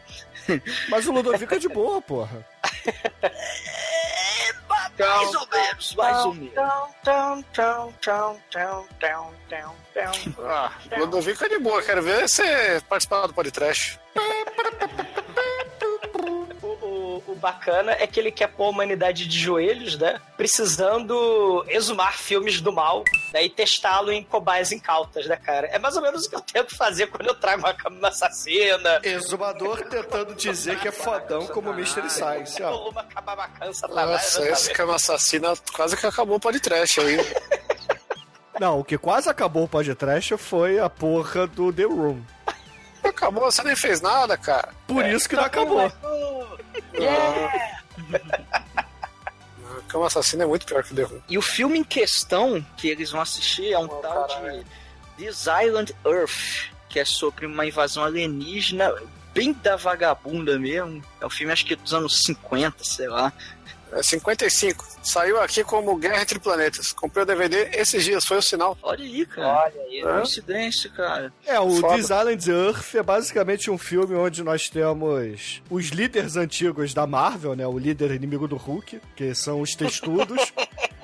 Mas 0.88 1.07
o 1.07 1.12
Ludovico 1.12 1.55
é 1.55 1.59
de 1.59 1.69
boa, 1.69 2.03
porra. 2.03 2.45
Mais 4.99 5.35
ou 5.35 5.49
menos, 5.49 5.95
mais 5.95 6.25
ou 6.25 6.35
menos. 6.35 6.55
Ah, 10.40 10.73
Ludovico 10.99 11.45
é 11.45 11.49
de 11.49 11.59
boa, 11.61 11.81
quero 11.83 12.03
ver 12.03 12.29
você 12.29 12.83
participar 12.88 13.29
do 13.29 13.33
podcast. 13.35 14.01
O, 17.27 17.35
bacana 17.35 17.93
é 17.93 18.07
que 18.07 18.19
ele 18.19 18.31
quer 18.31 18.49
pôr 18.49 18.65
a 18.65 18.69
humanidade 18.69 19.27
de 19.27 19.39
joelhos, 19.39 19.99
né? 19.99 20.21
Precisando 20.37 21.65
exumar 21.69 22.17
filmes 22.17 22.61
do 22.61 22.73
mal 22.73 23.05
né? 23.33 23.45
e 23.45 23.51
testá-lo 23.51 24.13
em 24.13 24.23
cobaias 24.23 24.73
incautas, 24.73 25.27
né, 25.27 25.37
cara? 25.37 25.67
É 25.69 25.79
mais 25.79 25.97
ou 25.97 26.03
menos 26.03 26.27
o 26.27 26.31
que 26.31 26.37
eu 26.37 26.41
tento 26.41 26.77
fazer 26.77 27.07
quando 27.09 27.29
eu 27.29 27.35
trago 27.35 27.63
uma 27.63 27.75
cama 27.75 28.09
assassina. 28.09 29.01
Exumador 29.03 29.83
tentando 29.89 30.35
dizer 30.35 30.79
que 30.79 30.89
é 30.89 30.93
fodão 30.93 31.47
como 31.47 31.71
o 31.71 31.75
Mystery 31.75 32.11
Science, 32.11 32.63
ó. 32.63 32.91
Uma 32.91 33.05
satanás. 33.73 34.11
Nossa, 34.11 34.49
esse 34.49 34.73
cama 34.73 34.97
assassina 34.97 35.55
quase 35.73 35.97
que 35.97 36.07
acabou 36.07 36.37
o 36.37 36.41
podcast 36.41 37.01
aí. 37.01 37.19
Não, 38.61 38.81
o 38.81 38.85
que 38.85 38.99
quase 38.99 39.29
acabou 39.29 39.65
o 39.65 39.69
podcast 39.69 40.37
foi 40.37 40.79
a 40.79 40.91
porra 40.91 41.47
do 41.47 41.73
The 41.73 41.85
Room. 41.85 42.21
Acabou, 43.03 43.51
você 43.51 43.63
nem 43.63 43.77
fez 43.77 44.01
nada, 44.01 44.37
cara. 44.37 44.75
Por 44.87 45.05
isso 45.07 45.29
que 45.29 45.37
não 45.37 45.45
acabou. 45.45 45.93
A 49.79 49.83
cama 49.89 50.07
assassina 50.07 50.45
é 50.45 50.47
muito 50.47 50.67
pior 50.67 50.83
que 50.83 50.93
o 50.93 50.97
The 50.97 51.03
Room. 51.03 51.21
E 51.29 51.39
o 51.39 51.43
filme 51.43 51.79
em 51.79 51.85
questão 51.85 52.65
que 52.77 52.89
eles 52.89 53.11
vão 53.11 53.21
assistir 53.21 53.73
é 53.73 53.79
um 53.79 53.89
tal 53.89 54.27
de 54.27 54.65
This 55.17 55.47
Island 55.47 55.95
Earth, 56.05 56.71
que 56.89 56.99
é 56.99 57.05
sobre 57.05 57.47
uma 57.47 57.67
invasão 57.67 58.05
alienígena 58.05 58.93
bem 59.33 59.53
da 59.53 59.77
vagabunda 59.77 60.59
mesmo. 60.59 61.03
É 61.21 61.27
um 61.27 61.31
filme 61.31 61.53
acho 61.53 61.65
que 61.65 61.77
dos 61.77 61.95
anos 61.95 62.19
50, 62.25 62.85
sei 62.85 63.09
lá. 63.09 63.33
É 63.92 64.03
55. 64.03 64.87
Saiu 65.03 65.40
aqui 65.40 65.64
como 65.64 65.96
Guerra 65.96 66.22
entre 66.22 66.38
Planetas. 66.38 66.92
Comprei 66.92 67.22
o 67.22 67.26
DVD 67.26 67.70
esses 67.72 68.05
dias, 68.05 68.24
foi 68.24 68.38
o 68.38 68.42
sinal. 68.42 68.76
Olha 68.83 69.05
aí, 69.05 69.26
cara. 69.26 69.64
Olha 69.64 69.83
aí. 69.83 70.03
Coincidência, 70.03 70.90
cara. 70.90 71.33
É, 71.44 71.59
o 71.59 71.70
Foda. 71.70 71.96
This 71.96 72.11
Island 72.11 72.50
Earth 72.50 72.94
é 72.94 73.03
basicamente 73.03 73.70
um 73.70 73.79
filme 73.79 74.14
onde 74.14 74.42
nós 74.42 74.68
temos 74.68 75.62
os 75.68 75.87
líderes 75.87 76.37
antigos 76.37 76.94
da 76.94 77.07
Marvel, 77.07 77.57
né? 77.57 77.66
O 77.66 77.79
líder 77.79 78.12
inimigo 78.12 78.46
do 78.46 78.57
Hulk, 78.57 79.00
que 79.16 79.35
são 79.35 79.61
os 79.61 79.74
textudos. 79.74 80.53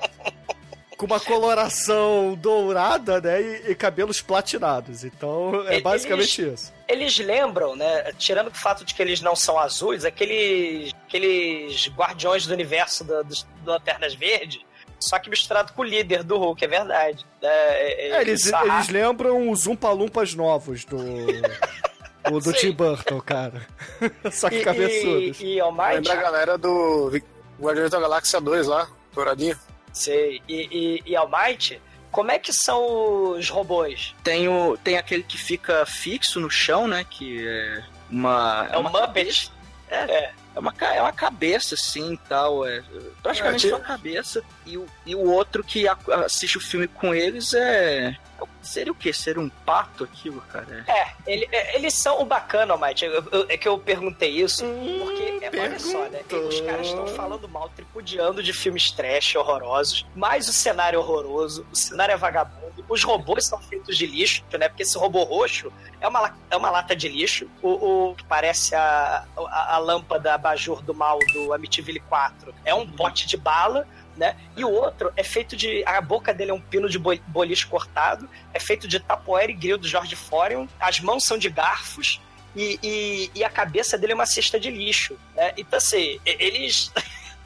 com 0.97 1.05
uma 1.05 1.19
coloração 1.19 2.33
dourada, 2.35 3.21
né? 3.21 3.39
E, 3.41 3.71
e 3.71 3.75
cabelos 3.75 4.19
platinados. 4.19 5.03
Então, 5.03 5.63
é 5.67 5.73
Eles- 5.73 5.83
basicamente 5.83 6.53
isso. 6.53 6.73
Eles 6.87 7.17
lembram, 7.19 7.75
né? 7.75 8.11
Tirando 8.17 8.47
o 8.47 8.53
fato 8.55 8.83
de 8.83 8.93
que 8.95 9.01
eles 9.01 9.21
não 9.21 9.35
são 9.35 9.59
azuis, 9.59 10.03
aqueles, 10.05 10.91
aqueles 11.07 11.87
guardiões 11.89 12.47
do 12.47 12.53
universo 12.53 13.03
da- 13.03 13.21
dos 13.21 13.43
do 13.63 13.69
Lanternas 13.71 14.15
Verdes, 14.15 14.61
só 14.99 15.19
que 15.19 15.29
misturado 15.29 15.73
com 15.73 15.83
o 15.83 15.85
líder 15.85 16.23
do 16.23 16.37
Hulk, 16.37 16.65
é 16.65 16.67
verdade. 16.67 17.25
É, 17.41 18.17
É, 18.17 18.21
eles, 18.21 18.41
Sarra- 18.43 18.77
eles 18.77 18.89
lembram 18.89 19.49
os 19.51 19.67
Umpalumpas 19.67 20.33
novos 20.33 20.83
do. 20.85 20.97
o 22.31 22.39
do 22.39 22.51
Sim. 22.51 22.57
Tim 22.57 22.71
Burton, 22.71 23.21
cara. 23.21 23.67
Só 24.31 24.49
que 24.49 24.57
e, 24.57 24.63
cabeçudos. 24.63 25.39
e, 25.39 25.45
e 25.55 25.59
Almighty, 25.59 25.93
Lembra 25.95 26.13
a 26.13 26.15
galera 26.15 26.57
do 26.57 27.21
Guardiões 27.59 27.91
da 27.91 27.99
Galáxia 27.99 28.41
2 28.41 28.65
lá, 28.67 28.87
douradinho. 29.13 29.57
Sei, 29.97 30.41
e, 30.47 31.01
e, 31.05 31.11
e 31.11 31.15
Almighty, 31.15 31.81
como 32.11 32.31
é 32.31 32.39
que 32.39 32.53
são 32.53 33.31
os 33.31 33.49
robôs? 33.49 34.15
Tem, 34.23 34.47
o, 34.47 34.77
tem 34.77 34.97
aquele 34.97 35.23
que 35.23 35.37
fica 35.37 35.85
fixo 35.85 36.39
no 36.39 36.49
chão, 36.49 36.87
né? 36.87 37.05
Que 37.09 37.45
é 37.47 37.83
uma. 38.09 38.67
É 38.71 38.77
um 38.77 38.81
uma 38.81 38.89
Muppet? 38.89 39.51
É, 39.89 40.31
É 40.55 40.59
uma, 40.59 40.71
ca- 40.73 40.93
é 40.95 41.01
uma 41.01 41.13
cabeça, 41.13 41.75
assim, 41.75 42.13
e 42.13 42.17
tal. 42.17 42.65
É, 42.65 42.81
praticamente 43.21 43.67
É, 43.67 43.69
só 43.69 43.75
a 43.75 43.79
cabeça. 43.79 44.43
E 44.65 44.77
o, 44.77 44.85
e 45.05 45.13
o 45.15 45.29
outro 45.29 45.63
que 45.63 45.85
assiste 46.25 46.57
o 46.57 46.61
filme 46.61 46.87
com 46.87 47.13
eles 47.13 47.53
é. 47.53 48.17
Seria 48.61 48.91
o 48.91 48.95
quê? 48.95 49.13
Seria 49.13 49.41
um 49.41 49.49
pato 49.49 50.03
aquilo, 50.03 50.41
cara? 50.41 50.83
É, 50.87 51.07
ele- 51.25 51.47
é, 51.51 51.75
eles 51.77 51.93
são 51.93 52.21
o 52.21 52.25
bacana, 52.25 52.73
Almighty. 52.73 53.05
Eu- 53.05 53.45
É 53.49 53.57
que 53.57 53.67
eu 53.67 53.77
perguntei 53.79 54.29
isso, 54.29 54.65
Hum, 54.65 54.99
porque 55.03 55.39
é, 55.45 55.61
olha 55.61 55.79
só, 55.79 56.03
né? 56.09 56.21
Os 56.47 56.59
caras 56.61 56.87
estão 56.87 57.07
falando 57.07 57.47
mal, 57.47 57.69
tripudiando 57.69 58.43
de 58.43 58.51
filmes 58.53 58.91
trash 58.91 59.35
horrorosos, 59.35 60.05
mas 60.15 60.49
o 60.49 60.53
cenário 60.53 60.97
é 60.97 60.99
horroroso, 60.99 61.65
o 61.71 61.75
cenário 61.75 62.11
é 62.13 62.17
vagabundo, 62.17 62.83
os 62.89 63.03
robôs 63.03 63.45
são 63.45 63.59
feitos 63.59 63.97
de 63.97 64.05
lixo, 64.05 64.43
né? 64.59 64.67
Porque 64.67 64.83
esse 64.83 64.97
robô 64.97 65.23
roxo 65.23 65.71
é 66.01 66.07
uma, 66.07 66.35
é 66.51 66.57
uma 66.57 66.69
lata 66.69 66.95
de 66.95 67.07
lixo, 67.07 67.49
o, 67.61 68.09
o 68.09 68.15
que 68.15 68.25
parece 68.25 68.75
a, 68.75 69.25
a, 69.37 69.75
a 69.75 69.77
lâmpada 69.77 70.33
abajur 70.33 70.81
do 70.81 70.93
mal 70.93 71.19
do 71.31 71.53
Amityville 71.53 71.99
4 72.01 72.53
é 72.65 72.73
um 72.73 72.85
pote 72.87 73.25
de 73.27 73.37
bala. 73.37 73.87
Né? 74.17 74.35
E 74.55 74.65
o 74.65 74.71
outro 74.71 75.13
é 75.15 75.23
feito 75.23 75.55
de. 75.55 75.83
A 75.85 76.01
boca 76.01 76.33
dele 76.33 76.49
é 76.49 76.53
um 76.53 76.59
pino 76.59 76.89
de 76.89 76.97
boliche 76.97 77.67
cortado, 77.67 78.27
é 78.51 78.59
feito 78.59 78.87
de 78.87 78.99
tapoeira 78.99 79.51
e 79.51 79.55
grill 79.55 79.77
do 79.77 79.87
George 79.87 80.15
Forion, 80.15 80.65
as 80.79 80.99
mãos 80.99 81.23
são 81.23 81.37
de 81.37 81.49
garfos 81.49 82.19
e, 82.55 82.79
e, 82.81 83.31
e 83.35 83.43
a 83.43 83.49
cabeça 83.49 83.95
dele 83.97 84.13
é 84.13 84.15
uma 84.15 84.25
cesta 84.25 84.59
de 84.59 84.71
lixo. 84.71 85.15
Né? 85.35 85.53
Então, 85.55 85.77
assim, 85.77 86.19
eles 86.25 86.91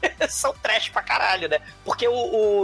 são 0.28 0.52
trash 0.54 0.88
pra 0.88 1.02
caralho, 1.02 1.48
né? 1.48 1.60
Porque 1.84 2.06
o, 2.08 2.12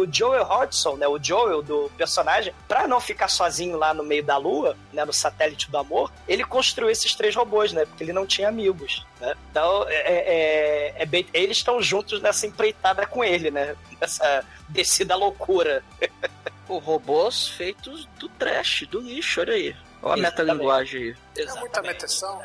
o 0.00 0.06
Joel 0.12 0.42
Hodgson, 0.44 0.96
né? 0.96 1.06
O 1.06 1.22
Joel 1.22 1.62
do 1.62 1.90
personagem, 1.96 2.54
pra 2.66 2.86
não 2.88 3.00
ficar 3.00 3.28
sozinho 3.28 3.76
lá 3.76 3.92
no 3.94 4.02
meio 4.02 4.22
da 4.24 4.36
lua, 4.36 4.76
né? 4.92 5.04
No 5.04 5.12
satélite 5.12 5.70
do 5.70 5.78
amor, 5.78 6.12
ele 6.26 6.44
construiu 6.44 6.90
esses 6.90 7.14
três 7.14 7.34
robôs, 7.34 7.72
né? 7.72 7.84
Porque 7.86 8.02
ele 8.04 8.12
não 8.12 8.26
tinha 8.26 8.48
amigos, 8.48 9.06
né? 9.20 9.34
Então, 9.50 9.84
é, 9.88 9.94
é- 9.94 10.94
é 11.02 11.06
bem- 11.06 11.26
eles 11.32 11.56
estão 11.58 11.80
juntos 11.82 12.20
nessa 12.20 12.46
empreitada 12.46 13.06
com 13.06 13.22
ele, 13.24 13.50
né? 13.50 13.76
Nessa 14.00 14.44
descida 14.68 15.14
à 15.14 15.16
loucura. 15.16 15.82
Pô, 16.66 16.78
robôs 16.78 17.48
feitos 17.48 18.06
do 18.18 18.28
trash, 18.28 18.86
do 18.90 19.00
lixo, 19.00 19.40
olha 19.40 19.54
aí. 19.54 19.76
Olha 20.02 20.14
a 20.14 20.16
metalinguagem 20.30 21.02
aí. 21.02 21.16
É 21.44 21.54
muita 21.58 21.80
meteção. 21.82 22.40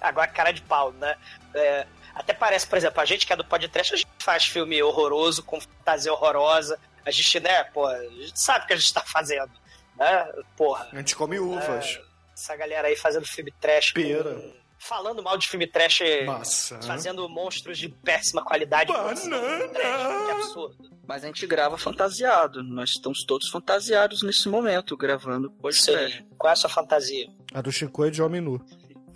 Agora, 0.00 0.26
cara 0.28 0.50
de 0.52 0.60
pau, 0.62 0.92
né? 0.92 1.14
É, 1.54 1.86
até 2.20 2.32
parece, 2.32 2.66
por 2.66 2.76
exemplo, 2.78 3.00
a 3.00 3.04
gente 3.04 3.26
que 3.26 3.32
é 3.32 3.36
do 3.36 3.44
podcast, 3.44 3.94
a 3.94 3.96
gente 3.96 4.08
faz 4.18 4.44
filme 4.44 4.82
horroroso, 4.82 5.42
com 5.42 5.60
fantasia 5.60 6.12
horrorosa, 6.12 6.78
A 7.04 7.10
gente, 7.10 7.40
né, 7.40 7.64
pô, 7.64 7.86
a 7.86 7.98
gente 8.04 8.38
sabe 8.38 8.64
o 8.64 8.66
que 8.68 8.74
a 8.74 8.76
gente 8.76 8.92
tá 8.92 9.02
fazendo, 9.06 9.50
né? 9.98 10.28
Porra, 10.56 10.86
A 10.92 10.96
gente 10.96 11.16
come 11.16 11.38
uvas, 11.40 11.98
essa 12.34 12.54
galera 12.56 12.88
aí 12.88 12.94
fazendo 12.96 13.26
filme 13.26 13.50
trash. 13.60 13.92
com- 13.92 14.02
pera, 14.02 14.60
Falando 14.78 15.22
mal 15.22 15.36
de 15.36 15.46
filme 15.48 15.66
trash, 15.66 16.00
maçã. 16.26 16.80
fazendo 16.82 17.28
monstros 17.28 17.76
de 17.78 17.88
péssima 17.88 18.42
qualidade. 18.44 18.90
Banana. 18.92 19.68
Trash, 19.68 20.24
que 20.26 20.30
absurdo. 20.32 20.90
Mas 21.06 21.22
a 21.24 21.26
gente 21.26 21.46
grava 21.46 21.76
fantasiado. 21.76 22.62
Nós 22.62 22.90
estamos 22.90 23.24
todos 23.24 23.48
fantasiados 23.50 24.22
nesse 24.22 24.48
momento, 24.48 24.96
gravando 24.96 25.50
podcast. 25.50 26.16
Sim. 26.18 26.26
Qual 26.38 26.48
é 26.50 26.52
a 26.52 26.56
sua 26.56 26.70
fantasia? 26.70 27.26
A 27.52 27.60
do 27.60 27.70
Chico 27.72 28.04
é 28.06 28.10
de 28.10 28.22
homem 28.22 28.40
nu. 28.40 28.58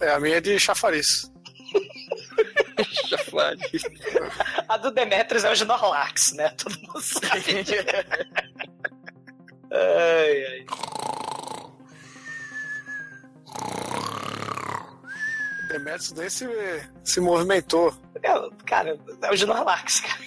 É, 0.00 0.10
a 0.10 0.18
minha 0.20 0.36
é 0.36 0.40
de 0.40 0.58
chafariz. 0.58 1.30
Já 3.08 3.18
falei. 3.18 3.58
A 4.68 4.76
do 4.76 4.90
Demetrius 4.90 5.44
é 5.44 5.50
o 5.50 5.52
Snorlax, 5.52 6.32
né? 6.32 6.48
Todo 6.50 6.78
mundo 6.80 7.00
sabe. 7.00 7.64
ai, 9.70 10.44
ai. 10.46 10.66
Demetrius 15.68 16.12
nem 16.12 16.30
se, 16.30 16.48
se 17.02 17.20
movimentou. 17.20 17.94
É, 18.22 18.32
cara, 18.64 18.98
é 19.22 19.30
o 19.30 19.34
Snorlax, 19.34 20.00
cara. 20.00 20.24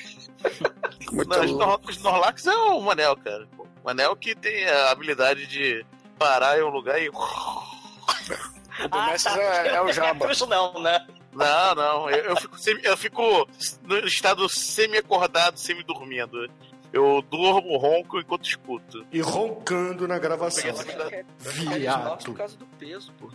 Muito 1.11 1.29
Não, 1.29 1.39
o 1.39 1.51
louco. 1.51 1.87
O 1.87 1.91
Snorlax 1.91 2.45
é 2.47 2.53
o 2.55 2.81
Manel, 2.81 3.15
cara. 3.17 3.47
O 3.57 3.67
Manel 3.83 4.15
que 4.15 4.35
tem 4.35 4.67
a 4.67 4.91
habilidade 4.91 5.47
de 5.47 5.85
parar 6.19 6.59
em 6.59 6.63
um 6.63 6.69
lugar 6.69 7.01
e. 7.01 7.09
O 7.09 8.87
Demetrius 8.89 9.25
é, 9.25 9.67
é 9.69 9.81
o 9.81 9.91
Jabba. 9.91 10.27
Não, 10.47 10.81
né? 10.81 11.07
Não, 11.37 11.75
não. 11.75 12.09
Eu, 12.09 12.25
eu 12.31 12.35
fico, 12.35 12.57
semi- 12.59 12.81
eu 12.83 12.97
fico 12.97 13.47
no 13.83 13.97
estado 13.99 14.47
semi-acordado, 14.49 15.57
semi-dormindo. 15.57 16.49
Eu 16.93 17.21
durmo, 17.29 17.77
ronco 17.77 18.17
enquanto 18.17 18.45
escuto. 18.47 19.05
E 19.11 19.19
roncando 19.19 20.07
na 20.07 20.17
gravação. 20.17 20.69
Habilidade. 20.71 21.25
Viado. 21.37 22.23
Por 22.23 22.33
causa 22.35 22.57
do 22.57 22.65
peso, 22.65 23.11
pô. 23.19 23.29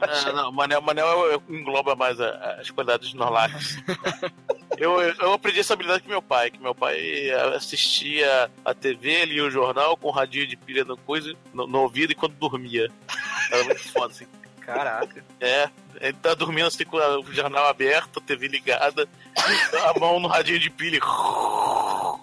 Ah, 0.00 0.32
não, 0.32 0.52
Manel, 0.52 0.82
Manel 0.82 1.42
engloba 1.48 1.96
mais 1.96 2.20
a- 2.20 2.58
as 2.60 2.70
qualidades 2.70 3.08
Snorlax. 3.08 3.78
eu, 4.76 5.00
eu, 5.00 5.14
eu 5.18 5.32
aprendi 5.32 5.60
essa 5.60 5.72
habilidade 5.72 6.02
com 6.02 6.10
meu 6.10 6.20
pai, 6.22 6.50
que 6.50 6.58
meu 6.60 6.74
pai 6.74 7.30
assistia 7.56 8.50
a 8.64 8.74
TV, 8.74 9.24
lia 9.24 9.44
o 9.44 9.50
jornal 9.50 9.96
com 9.96 10.10
radinho 10.10 10.46
de 10.46 10.56
pilha 10.56 10.84
no, 10.84 10.96
coisa, 10.98 11.32
no, 11.54 11.66
no 11.66 11.80
ouvido 11.80 12.12
enquanto 12.12 12.34
dormia. 12.34 12.90
Era 13.50 13.64
muito 13.64 13.92
foda, 13.92 14.12
assim. 14.12 14.26
Caraca. 14.74 15.24
É, 15.40 15.70
ele 16.00 16.12
tá 16.14 16.34
dormindo 16.34 16.66
assim 16.66 16.84
com 16.84 16.96
o 16.98 17.32
jornal 17.32 17.66
aberto, 17.68 18.18
a 18.18 18.22
TV 18.22 18.48
ligada, 18.48 19.08
a 19.94 19.98
mão 19.98 20.20
no 20.20 20.28
radinho 20.28 20.58
de 20.58 20.68
pilha. 20.68 21.00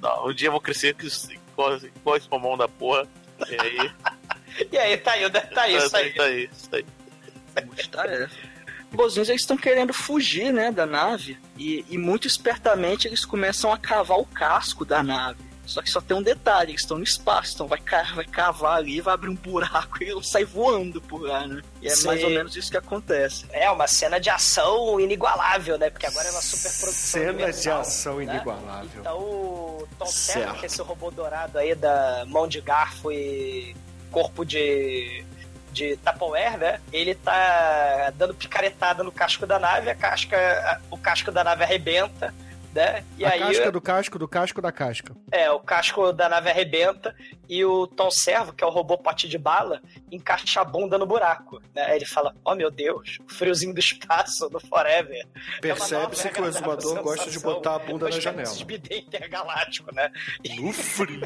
Não, 0.00 0.28
um 0.28 0.32
dia 0.32 0.48
eu 0.48 0.52
vou 0.52 0.60
crescer 0.60 0.94
com 0.94 1.06
esse- 1.06 1.38
pulmão 2.28 2.56
da 2.56 2.68
porra. 2.68 3.06
E 3.48 3.60
aí, 3.60 3.90
E 4.70 4.78
aí, 4.78 4.96
tá 4.98 5.12
aí, 5.12 5.30
tá 5.30 5.62
aí, 5.62 5.76
isso 5.76 5.96
aí. 5.96 6.12
tá 6.12 6.22
aí, 6.24 6.50
isso 6.52 6.68
aí. 6.76 6.84
Tarefa. 7.90 8.34
Bozinhos 8.92 9.28
eles 9.28 9.42
estão 9.42 9.56
querendo 9.56 9.92
fugir, 9.92 10.52
né, 10.52 10.70
da 10.70 10.86
nave. 10.86 11.38
E, 11.56 11.84
e 11.88 11.98
muito 11.98 12.26
espertamente 12.26 13.06
eles 13.08 13.24
começam 13.24 13.72
a 13.72 13.78
cavar 13.78 14.18
o 14.18 14.26
casco 14.26 14.84
da 14.84 15.02
nave. 15.02 15.40
Só 15.64 15.80
que 15.80 15.90
só 15.90 16.00
tem 16.00 16.16
um 16.16 16.22
detalhe, 16.22 16.72
eles 16.72 16.82
estão 16.82 16.98
no 16.98 17.04
espaço, 17.04 17.54
então 17.54 17.66
vai, 17.68 17.78
vai 18.14 18.24
cavar 18.26 18.76
ali, 18.78 19.00
vai 19.00 19.14
abrir 19.14 19.28
um 19.30 19.34
buraco 19.34 20.02
e 20.02 20.10
eles 20.10 20.28
saem 20.28 20.44
voando 20.44 21.00
por 21.00 21.22
lá, 21.22 21.46
né? 21.46 21.62
E 21.80 21.86
é 21.86 21.90
Sim. 21.94 22.06
mais 22.08 22.22
ou 22.24 22.30
menos 22.30 22.56
isso 22.56 22.70
que 22.70 22.76
acontece. 22.76 23.46
É, 23.50 23.70
uma 23.70 23.86
cena 23.86 24.18
de 24.18 24.28
ação 24.28 24.98
inigualável, 25.00 25.78
né? 25.78 25.88
Porque 25.88 26.04
agora 26.06 26.26
é 26.28 26.30
uma 26.32 26.42
super 26.42 26.62
produção. 26.80 26.92
Cena 27.20 27.24
de 27.26 27.30
universal, 27.34 27.80
ação 27.80 28.16
né? 28.16 28.24
inigualável. 28.24 28.90
Então 29.00 29.18
o 29.18 29.88
Tom 29.98 30.06
Certo. 30.06 30.38
Serra, 30.40 30.54
que 30.58 30.64
é 30.64 30.66
esse 30.66 30.82
robô 30.82 31.10
dourado 31.10 31.58
aí 31.58 31.74
da 31.74 32.24
mão 32.26 32.46
de 32.48 32.60
garfo 32.60 33.12
e 33.12 33.74
corpo 34.10 34.44
de, 34.44 35.24
de 35.72 35.96
Tupperware, 35.98 36.58
né? 36.58 36.80
Ele 36.92 37.14
tá 37.14 38.12
dando 38.16 38.34
picaretada 38.34 39.02
no 39.02 39.12
casco 39.12 39.46
da 39.46 39.58
nave, 39.58 39.88
a 39.90 39.94
casca, 39.94 40.36
a- 40.36 40.80
o 40.90 40.98
casco 40.98 41.30
da 41.30 41.42
nave 41.44 41.62
arrebenta, 41.64 42.34
né? 42.72 43.04
E 43.18 43.24
a 43.24 43.30
aí 43.30 43.38
casca 43.40 43.70
do 43.72 43.80
casco 43.80 44.18
do 44.18 44.26
casco 44.28 44.62
da 44.62 44.72
casca. 44.72 45.14
é, 45.30 45.50
o 45.50 45.60
casco 45.60 46.12
da 46.12 46.28
nave 46.28 46.48
arrebenta 46.50 47.14
e 47.48 47.64
o 47.64 47.86
Tom 47.86 48.10
Servo, 48.10 48.52
que 48.52 48.64
é 48.64 48.66
o 48.66 48.70
robô 48.70 48.96
pote 48.96 49.28
de 49.28 49.36
bala, 49.36 49.80
encaixa 50.10 50.60
a 50.60 50.64
bunda 50.64 50.96
no 50.96 51.04
buraco. 51.06 51.60
Né? 51.74 51.82
Aí 51.82 51.96
ele 51.96 52.06
fala: 52.06 52.34
Oh 52.44 52.54
meu 52.54 52.70
Deus, 52.70 53.18
o 53.28 53.32
friozinho 53.32 53.74
do 53.74 53.80
espaço, 53.80 54.48
do 54.48 54.58
Forever. 54.60 55.26
Percebe-se 55.60 56.28
que 56.30 56.40
o 56.40 56.46
exumador 56.46 57.02
gosta 57.02 57.30
de 57.30 57.38
botar 57.40 57.74
a 57.74 57.78
bunda 57.78 58.06
na 58.08 58.18
janela. 58.18 58.54
De 58.54 58.96
intergaláctico, 58.98 59.94
né? 59.94 60.10
No 60.58 60.72
frio. 60.72 61.20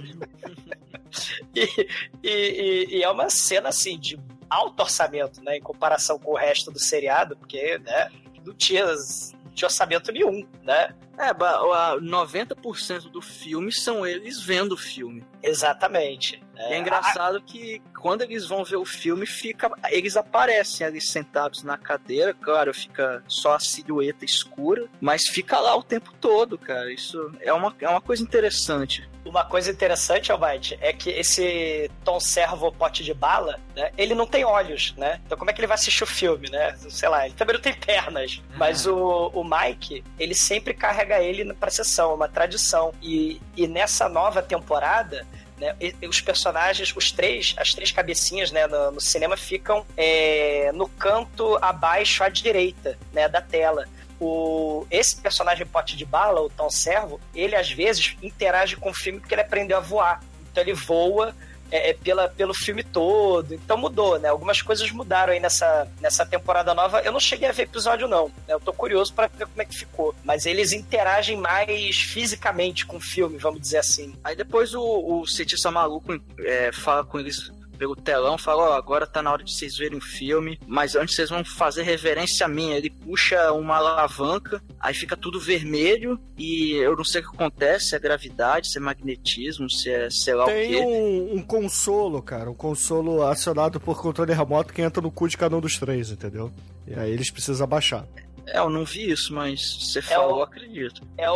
E, 1.55 1.89
e- 2.23 2.29
e- 2.29 2.97
e 2.99 3.03
é 3.03 3.09
uma 3.11 3.31
cena 3.31 3.69
assim 3.69 3.99
de 3.99 4.19
alto 4.51 4.83
orçamento, 4.83 5.43
né? 5.43 5.57
Em 5.57 5.61
comparação 5.61 6.19
com 6.19 6.33
o 6.33 6.37
resto 6.37 6.71
do 6.71 6.79
seriado, 6.79 7.37
porque 7.37 7.79
né, 7.79 8.11
não 8.45 8.55
tinha, 8.55 8.85
não 8.87 9.53
tinha 9.55 9.67
orçamento 9.67 10.13
nenhum, 10.13 10.47
né? 10.63 10.95
É, 11.19 11.33
ba- 11.33 11.57
a 11.93 11.97
90% 12.01 13.11
do 13.11 13.23
filme 13.23 13.73
são 13.73 14.07
eles 14.07 14.41
vendo 14.43 14.73
o 14.73 14.77
filme. 14.77 15.25
Exatamente. 15.43 16.43
E 16.57 16.61
é 16.73 16.79
engraçado 16.79 17.41
que 17.43 17.83
quando 18.01 18.23
eles 18.23 18.47
vão 18.47 18.65
ver 18.65 18.77
o 18.77 18.85
filme, 18.85 19.27
fica, 19.27 19.71
eles 19.91 20.17
aparecem 20.17 20.87
ali 20.87 21.01
sentados 21.01 21.63
na 21.63 21.77
cadeira, 21.77 22.33
claro, 22.33 22.73
fica 22.73 23.23
só 23.29 23.55
a 23.57 23.61
silhueta 23.61 24.25
escura, 24.25 24.87
mas 25.01 25.27
fica 25.29 25.59
lá 25.61 25.77
o 25.77 25.83
tempo 25.83 26.13
todo, 26.21 26.57
cara. 26.57 26.91
Isso 26.93 27.31
é 27.41 27.53
uma, 27.53 27.75
é 27.81 27.89
uma 27.89 28.01
coisa 28.01 28.23
interessante. 28.23 29.09
Uma 29.25 29.45
coisa 29.45 29.71
interessante, 29.73 30.31
Almighty, 30.31 30.79
é 30.81 30.93
que 30.93 31.11
esse 31.11 31.91
Tom 32.05 32.21
Servo 32.21 32.71
pote 32.73 33.03
de 33.03 33.13
bala, 33.13 33.59
né, 33.75 33.91
ele 33.99 34.15
não 34.15 34.25
tem 34.27 34.45
olhos, 34.45 34.95
né? 34.97 35.21
Então 35.27 35.37
como 35.37 35.51
é 35.51 35.53
que 35.53 35.59
ele 35.61 35.67
vai 35.67 35.75
assistir 35.75 36.05
o 36.05 36.07
filme, 36.07 36.49
né? 36.49 36.77
Sei 36.89 37.09
lá, 37.09 37.27
ele 37.27 37.35
também 37.35 37.55
não 37.55 37.61
tem 37.61 37.75
pernas. 37.75 38.41
Mas 38.57 38.87
o, 38.87 39.31
o 39.35 39.43
Mike, 39.45 40.05
ele 40.19 40.35
sempre 40.35 40.73
carrega 40.73 41.06
ele 41.23 41.53
pra 41.55 41.71
sessão, 41.71 42.13
é 42.13 42.15
uma 42.15 42.29
tradição. 42.29 42.93
E, 43.03 43.41
e 43.57 43.67
nessa 43.67 44.09
nova 44.09 44.43
temporada, 44.43 45.27
né, 45.59 45.75
os 46.09 46.21
personagens, 46.21 46.95
os 46.97 47.11
três, 47.11 47.55
as 47.59 47.73
três 47.73 47.91
cabecinhas 47.93 48.51
né, 48.51 48.67
no, 48.67 48.93
no 48.93 49.01
cinema 49.01 49.37
ficam 49.37 49.87
é, 49.97 50.71
no 50.75 50.89
canto 50.89 51.59
abaixo 51.63 52.23
à 52.23 52.29
direita 52.29 52.99
né, 53.13 53.29
da 53.29 53.41
tela 53.41 53.87
o, 54.21 54.87
esse 54.91 55.17
personagem 55.17 55.67
pote 55.67 55.97
de 55.97 56.05
bala, 56.05 56.41
o 56.41 56.49
Tom 56.49 56.71
Servo, 56.71 57.21
ele 57.35 57.55
às 57.55 57.71
vezes 57.71 58.17
interage 58.23 58.77
com 58.77 58.91
o 58.91 58.95
filme 58.95 59.21
porque 59.21 59.35
ele 59.35 59.43
aprendeu 59.43 59.77
a 59.77 59.81
voar. 59.81 60.23
Então 60.51 60.63
ele 60.63 60.73
voa 60.73 61.35
é, 61.71 61.91
é, 61.91 61.95
pela, 61.95 62.29
pelo 62.29 62.55
filme 62.55 62.83
todo. 62.83 63.55
Então 63.55 63.77
mudou, 63.77 64.19
né? 64.19 64.29
Algumas 64.29 64.63
coisas 64.63 64.91
mudaram 64.91 65.33
aí 65.33 65.41
nessa, 65.41 65.89
nessa 66.01 66.25
temporada 66.25 66.75
nova. 66.75 67.01
Eu 67.01 67.13
não 67.13 67.21
cheguei 67.21 67.49
a 67.49 67.53
ver 67.53 67.65
episódio, 67.65 68.09
não. 68.09 68.27
né? 68.27 68.55
Eu 68.55 68.61
tô 68.61 68.73
curioso 68.73 69.13
para 69.13 69.29
ver 69.29 69.47
como 69.47 69.63
é 69.63 69.65
que 69.65 69.77
ficou. 69.77 70.15
Mas 70.25 70.47
eles 70.47 70.73
interagem 70.73 71.37
mais 71.37 71.97
fisicamente 71.97 72.87
com 72.87 72.97
o 72.97 73.01
filme, 73.01 73.39
vamos 73.39 73.61
dizer 73.61 73.79
assim. 73.79 74.15
Aí 74.23 74.37
depois 74.37 74.75
o, 74.75 74.83
o 74.83 75.27
cientista 75.27 75.71
maluco 75.71 76.21
é, 76.39 76.71
fala 76.73 77.05
com 77.05 77.19
eles 77.19 77.51
pelo 77.77 77.95
telão, 77.95 78.39
fala, 78.39 78.71
ó, 78.71 78.73
agora 78.75 79.07
tá 79.07 79.23
na 79.23 79.33
hora 79.33 79.45
de 79.45 79.53
vocês 79.53 79.77
verem 79.77 79.99
o 79.99 80.01
filme, 80.03 80.59
mas 80.67 80.97
antes 80.97 81.15
vocês 81.15 81.31
vão 81.31 81.45
fazer 81.45 81.83
reverência 81.83 82.47
a 82.47 82.49
mim. 82.49 82.73
Ele 82.73 82.91
puxa 82.91 83.53
uma 83.53 83.77
alavanca, 83.77 84.63
aí 84.81 84.95
fica 84.95 85.17
tudo 85.17 85.41
vermelho 85.41 86.19
e 86.39 86.73
eu 86.73 86.97
não 86.97 87.05
sei 87.05 87.21
o 87.21 87.31
que 87.31 87.37
acontece, 87.37 87.91
se 87.91 87.97
é 87.97 87.99
gravidade, 87.99 88.69
se 88.71 88.79
é 88.79 88.81
magnetismo, 88.81 89.71
se 89.71 89.91
é 89.91 90.09
sei 90.11 90.35
lá 90.35 90.45
o 90.45 90.47
Tem 90.47 90.71
quê. 90.71 90.81
um, 90.81 91.37
um 91.37 91.43
consolo, 91.43 92.23
cara. 92.23 92.51
Um 92.51 92.55
consolo 92.55 93.23
acionado 93.23 93.79
por 93.81 94.01
controle 94.01 94.33
remoto 94.33 94.73
que 94.73 94.83
entra 94.83 95.03
no 95.03 95.11
cu 95.11 95.29
de 95.29 95.37
cada 95.37 95.57
um 95.57 95.61
dos 95.61 95.79
três, 95.79 96.11
entendeu? 96.11 96.53
E 96.87 96.95
aí 96.95 97.11
eles 97.11 97.31
precisam 97.31 97.65
abaixar. 97.65 98.05
É, 98.49 98.59
eu 98.59 98.71
não 98.71 98.85
vi 98.85 99.11
isso, 99.11 99.35
mas 99.35 99.61
você 99.81 100.01
falou, 100.01 100.37
o- 100.37 100.39
eu 100.39 100.43
acredito. 100.45 101.03
É 101.19 101.29
o 101.31 101.35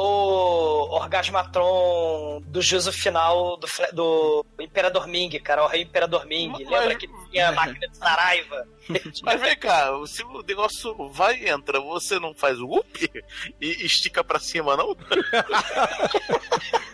Orgasmatron 0.90 2.40
do 2.46 2.62
juízo 2.62 2.92
final 2.92 3.56
do, 3.56 3.66
do 3.92 4.46
Imperador 4.60 5.06
Ming, 5.08 5.30
cara. 5.40 5.64
O 5.64 5.66
Rei 5.66 5.82
Imperador 5.82 6.24
Ming. 6.26 6.48
Mas- 6.48 6.68
Lembra 6.68 6.94
que 6.94 7.08
tinha 7.30 7.48
a 7.48 7.52
máquina 7.52 7.88
de 7.88 7.96
Saraiva? 7.96 8.66
Mas 9.22 9.40
vem 9.40 9.56
cá, 9.56 9.90
se 10.06 10.22
o 10.24 10.42
negócio 10.42 11.08
vai 11.10 11.36
e 11.40 11.48
entra, 11.48 11.80
você 11.80 12.18
não 12.18 12.34
faz 12.34 12.58
o 12.60 12.76
up 12.78 13.10
e 13.60 13.66
estica 13.84 14.22
pra 14.24 14.38
cima, 14.38 14.76
não? 14.76 14.96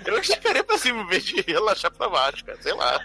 Eu 0.04 0.18
esticaria 0.18 0.64
pra 0.64 0.78
cima 0.78 1.02
em 1.02 1.06
vez 1.06 1.24
de 1.24 1.40
relaxar 1.42 1.90
pra 1.92 2.08
baixo, 2.08 2.44
cara. 2.44 2.58
Sei 2.62 2.72
lá. 2.72 3.00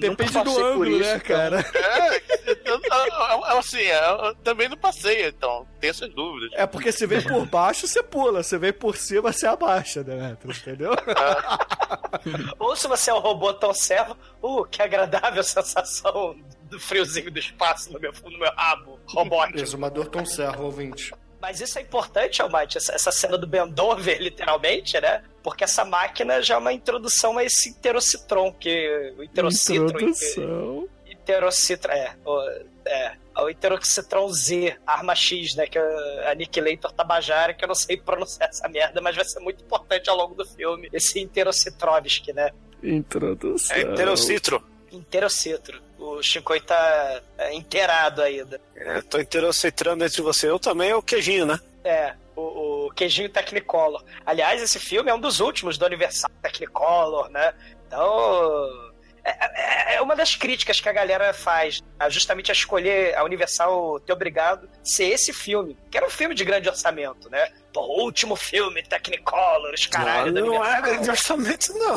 Depende 0.00 0.32
do 0.32 0.64
ângulo, 0.64 0.90
isso, 0.90 1.00
né, 1.00 1.16
então. 1.16 1.36
cara? 1.36 1.60
É, 1.74 2.16
eu- 2.64 2.74
eu- 2.74 2.80
eu- 2.80 3.44
assim, 3.58 3.78
eu 3.80 4.34
também 4.36 4.68
não 4.68 4.76
passei, 4.76 5.28
então 5.28 5.66
tenho 5.80 5.90
essas 5.90 6.08
dúvidas. 6.14 6.50
É 6.54 6.66
porque 6.66 6.90
se 6.92 7.06
vem 7.06 7.20
por 7.22 7.46
baixo, 7.46 7.86
você 7.86 8.02
pula. 8.02 8.42
Se 8.42 8.56
vem 8.58 8.72
por 8.72 8.96
cima, 8.96 9.32
você 9.32 9.46
abaixa, 9.46 10.02
né, 10.02 10.14
Metro? 10.14 10.50
Entendeu? 10.52 10.92
Ou 12.58 12.76
se 12.76 12.86
você 12.88 13.10
é 13.10 13.14
um 13.14 13.18
robô 13.20 13.52
tão 13.54 13.72
servo, 13.74 14.16
uh, 14.42 14.64
que 14.66 14.82
agradável 14.82 15.42
sensação 15.42 16.36
do 16.64 16.78
friozinho 16.80 17.30
do 17.30 17.38
espaço 17.38 17.92
no 17.92 18.00
meu, 18.00 18.12
no 18.24 18.38
meu 18.38 18.50
rabo 18.56 18.98
robótico. 19.06 19.58
Exumador 19.60 20.06
Tom 20.06 20.24
Servo, 20.24 20.64
ouvinte. 20.64 21.12
Mas 21.40 21.60
isso 21.60 21.78
é 21.78 21.82
importante, 21.82 22.40
Almighty, 22.40 22.78
essa, 22.78 22.94
essa 22.94 23.10
cena 23.10 23.36
do 23.36 23.46
Bendover, 23.48 24.20
literalmente, 24.22 24.98
né? 25.00 25.22
Porque 25.42 25.64
essa 25.64 25.84
máquina 25.84 26.40
já 26.40 26.54
é 26.54 26.58
uma 26.58 26.72
introdução 26.72 27.36
a 27.36 27.44
esse 27.44 27.70
interocitron, 27.70 28.52
que 28.52 29.14
o 29.18 29.22
interocitron. 29.24 29.86
Introdução. 29.86 30.88
Interocitron, 31.06 31.92
é. 31.92 32.16
O, 32.24 32.40
é. 32.86 33.12
O 33.34 33.48
Interocitron 33.48 34.28
Z, 34.28 34.76
arma 34.86 35.14
X, 35.14 35.54
né? 35.54 35.66
Que 35.66 35.78
é 35.78 35.82
o 35.82 36.28
Aniquilator 36.28 36.92
Tabajara, 36.92 37.54
que 37.54 37.64
eu 37.64 37.68
não 37.68 37.74
sei 37.74 37.96
pronunciar 37.96 38.50
essa 38.50 38.68
merda, 38.68 39.00
mas 39.00 39.16
vai 39.16 39.24
ser 39.24 39.40
muito 39.40 39.64
importante 39.64 40.10
ao 40.10 40.16
longo 40.16 40.34
do 40.34 40.44
filme. 40.44 40.88
Esse 40.92 41.18
Interocitrovski, 41.18 42.32
né? 42.32 42.50
Introdução. 42.82 43.74
É 43.74 43.80
Interocitro. 43.80 44.62
Interocitro. 44.92 45.80
O 45.98 46.22
Shinkoi 46.22 46.60
tá 46.60 47.22
é, 47.38 47.54
inteirado 47.54 48.20
ainda. 48.20 48.60
É, 48.74 49.00
tô 49.00 49.18
interocitrando 49.18 50.04
entre 50.04 50.20
você. 50.20 50.50
Eu 50.50 50.58
também 50.58 50.90
é 50.90 50.96
o 50.96 51.02
queijinho, 51.02 51.46
né? 51.46 51.58
É, 51.84 52.14
o, 52.36 52.40
o 52.40 52.71
queijinho 52.90 53.28
Technicolor. 53.28 54.02
Aliás, 54.26 54.60
esse 54.62 54.78
filme 54.78 55.10
é 55.10 55.14
um 55.14 55.20
dos 55.20 55.40
últimos 55.40 55.76
do 55.78 55.84
Universal 55.86 56.30
Technicolor, 56.42 57.28
né? 57.30 57.54
Então. 57.86 58.92
É, 59.24 59.92
é- 59.92 59.94
é 59.96 60.00
uma 60.02 60.16
das 60.16 60.34
críticas 60.34 60.80
que 60.80 60.88
a 60.88 60.92
galera 60.92 61.32
faz, 61.32 61.80
a- 61.96 62.08
justamente 62.08 62.50
a 62.50 62.52
escolher 62.52 63.14
a 63.16 63.22
Universal 63.22 64.00
ter 64.00 64.12
obrigado 64.12 64.68
ser 64.82 65.04
esse 65.04 65.32
filme, 65.32 65.78
que 65.88 65.96
era 65.96 66.04
um 66.04 66.10
filme 66.10 66.34
de 66.34 66.44
grande 66.44 66.68
orçamento, 66.68 67.30
né? 67.30 67.52
Pô, 67.72 67.82
o 67.82 68.02
último 68.02 68.34
filme 68.34 68.82
Technicolor, 68.82 69.72
os 69.72 69.86
caralho 69.86 70.32
da 70.32 70.40
não, 70.40 70.48
não 70.48 70.64
é 70.64 70.82
grande 70.82 71.08
orçamento, 71.08 71.72
não. 71.78 71.96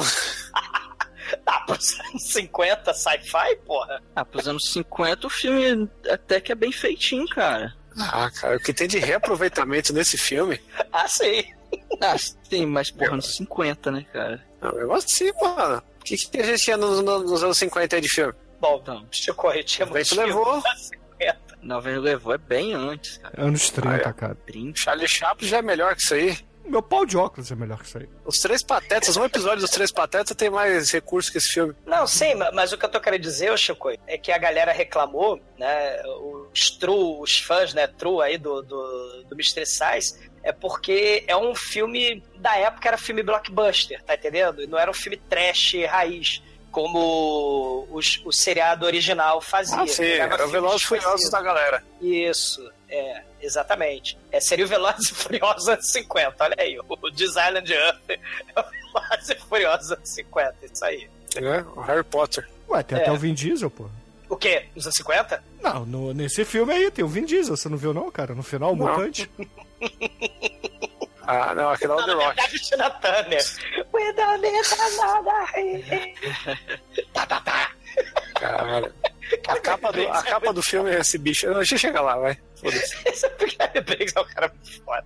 Tá, 1.43 1.61
pros 1.65 1.99
anos 1.99 2.23
50, 2.31 2.93
sci-fi, 2.93 3.55
porra. 3.65 4.03
Ah, 4.15 4.23
pros 4.23 4.47
anos 4.47 4.69
50 4.71 5.25
o 5.25 5.29
filme 5.29 5.89
até 6.07 6.39
que 6.39 6.51
é 6.51 6.55
bem 6.55 6.71
feitinho, 6.71 7.27
cara. 7.27 7.73
Ah, 7.99 8.29
cara, 8.31 8.57
o 8.57 8.59
que 8.59 8.73
tem 8.73 8.87
de 8.87 8.99
reaproveitamento 8.99 9.93
nesse 9.93 10.17
filme? 10.17 10.59
Ah, 10.91 11.07
sim. 11.07 11.43
Ah, 12.01 12.15
sim, 12.17 12.65
mas 12.65 12.89
porra, 12.89 13.13
anos 13.13 13.35
50, 13.35 13.91
né, 13.91 14.05
cara? 14.13 14.45
Não, 14.61 14.71
eu 14.79 14.93
assim, 14.93 15.31
mano. 15.41 15.81
O 15.99 16.03
que, 16.03 16.15
que 16.17 16.39
a 16.39 16.43
gente 16.45 16.63
tinha 16.63 16.77
nos, 16.77 17.01
nos 17.01 17.43
anos 17.43 17.57
50 17.57 17.95
aí 17.95 18.01
de 18.01 18.07
filme? 18.09 18.33
Bom, 18.61 18.79
Então, 18.81 19.05
Chico, 19.11 19.51
eu 19.51 19.63
tinha 19.63 19.85
O 19.87 19.91
vento 19.91 20.15
muito 20.15 20.27
levou. 20.27 20.61
filme. 20.61 21.33
na 21.61 21.79
verdade 21.79 22.05
levou 22.05 22.33
é 22.33 22.37
bem 22.37 22.73
antes, 22.73 23.17
cara. 23.17 23.33
Anos 23.43 23.69
30, 23.71 23.89
Ah, 23.89 23.95
é. 24.09 24.13
cara. 24.13 24.35
30. 24.45 24.79
Charlie 24.79 25.07
Chaplin 25.07 25.47
já 25.47 25.57
é 25.57 25.61
melhor 25.61 25.95
que 25.95 26.01
isso 26.01 26.13
aí. 26.13 26.37
Meu 26.67 26.81
pau 26.81 27.05
de 27.05 27.15
óculos 27.17 27.51
é 27.51 27.55
melhor 27.55 27.79
que 27.79 27.85
isso 27.85 27.97
aí. 27.97 28.09
Os 28.25 28.37
Três 28.39 28.63
Patetas, 28.63 29.15
um 29.17 29.23
episódio 29.25 29.59
dos 29.61 29.69
Três 29.69 29.91
Patetas 29.91 30.35
tem 30.35 30.49
mais 30.49 30.91
recursos 30.91 31.29
que 31.31 31.37
esse 31.37 31.49
filme. 31.49 31.75
Não, 31.85 32.05
sim, 32.07 32.33
ma- 32.35 32.51
mas 32.51 32.71
o 32.73 32.77
que 32.77 32.85
eu 32.85 32.89
tô 32.89 32.99
querendo 32.99 33.21
dizer, 33.21 33.51
ô 33.51 33.57
Chico, 33.57 33.89
é 34.07 34.17
que 34.17 34.31
a 34.31 34.37
galera 34.37 34.71
reclamou, 34.71 35.39
né? 35.57 36.01
Os 36.51 36.71
true, 36.71 37.19
os 37.21 37.37
fãs, 37.37 37.73
né, 37.73 37.87
true 37.87 38.21
aí 38.21 38.37
do, 38.37 38.61
do, 38.61 39.23
do 39.29 39.35
Mystery 39.35 39.65
Size, 39.65 40.29
é 40.43 40.51
porque 40.51 41.23
é 41.27 41.35
um 41.37 41.53
filme 41.55 42.23
da 42.37 42.55
época, 42.57 42.87
era 42.87 42.97
filme 42.97 43.21
blockbuster, 43.23 44.01
tá 44.03 44.15
entendendo? 44.15 44.61
E 44.61 44.67
Não 44.67 44.77
era 44.77 44.89
um 44.89 44.93
filme 44.93 45.17
trash 45.17 45.73
raiz, 45.89 46.41
como 46.71 47.87
os, 47.91 48.21
o 48.25 48.31
seriado 48.31 48.85
original 48.85 49.39
fazia. 49.41 49.81
Ah, 49.81 49.87
sim, 49.87 50.03
era 50.03 50.33
o 50.33 50.37
filmes 50.37 50.51
Velozes 50.51 50.81
e 50.81 50.85
Furiosos 50.85 51.29
da 51.31 51.41
galera. 51.41 51.83
Isso, 52.01 52.71
é, 52.89 53.23
exatamente. 53.41 54.17
É, 54.31 54.39
seria 54.39 54.65
o 54.65 54.67
Velozes 54.67 55.09
e 55.11 55.15
Furiosos 55.15 55.67
anos 55.67 55.91
50, 55.91 56.43
olha 56.43 56.55
aí, 56.59 56.77
o 56.79 57.09
Design 57.11 57.61
de 57.61 57.73
Earth 57.73 58.01
é 58.09 58.19
o 58.59 58.63
Velozes 58.63 59.29
e 59.29 59.35
Furiosos 59.35 59.91
anos 59.91 60.09
50, 60.09 60.55
isso 60.71 60.85
aí. 60.85 61.09
Né? 61.35 61.65
O 61.75 61.81
Harry 61.81 62.03
Potter. 62.03 62.47
Ué, 62.69 62.81
tem 62.83 62.97
É. 62.97 63.01
até 63.01 63.11
o 63.11 63.17
Vin 63.17 63.33
Diesel, 63.33 63.69
pô. 63.69 63.87
O 64.29 64.35
quê? 64.35 64.65
Nos 64.75 64.85
anos 64.85 64.95
50? 64.97 65.43
Não, 65.61 65.85
no- 65.85 66.13
nesse 66.13 66.43
filme 66.45 66.73
aí 66.73 66.89
tem 66.89 67.03
o 67.05 67.07
Vin 67.07 67.25
Diesel, 67.25 67.55
você 67.55 67.69
não 67.69 67.77
viu 67.77 67.93
não, 67.93 68.09
cara? 68.09 68.33
No 68.33 68.41
final, 68.41 68.73
o 68.73 68.75
Não. 68.75 68.87
mutante. 68.87 69.29
Ah, 71.27 71.55
não, 71.55 71.69
aquele 71.71 71.91
é 71.91 71.95
o 71.95 72.05
The 72.05 72.05
na 72.05 72.13
Rock. 72.13 72.35
verdade, 72.35 72.55
o 72.55 72.59
Tina 72.59 72.89
Turner. 72.91 73.43
We 73.91 74.13
don't 74.13 74.41
need 74.41 74.67
another 74.79 76.15
Tá, 77.13 77.25
tá, 77.25 77.39
tá. 77.41 77.71
Caralho. 78.35 78.93
A 79.47 79.59
capa, 79.59 79.91
do, 79.91 80.07
a 80.07 80.23
capa 80.23 80.53
do 80.53 80.61
filme 80.61 80.91
é 80.91 80.99
esse 80.99 81.17
bicho. 81.17 81.47
Não, 81.47 81.55
deixa 81.55 81.75
eu 81.75 81.79
chegar 81.79 82.01
lá, 82.01 82.17
vai. 82.17 82.37
Foda-se. 82.55 82.95
É 84.15 84.19
um 84.19 84.25
cara 84.25 84.47
muito 84.47 84.83
foda. 84.83 85.05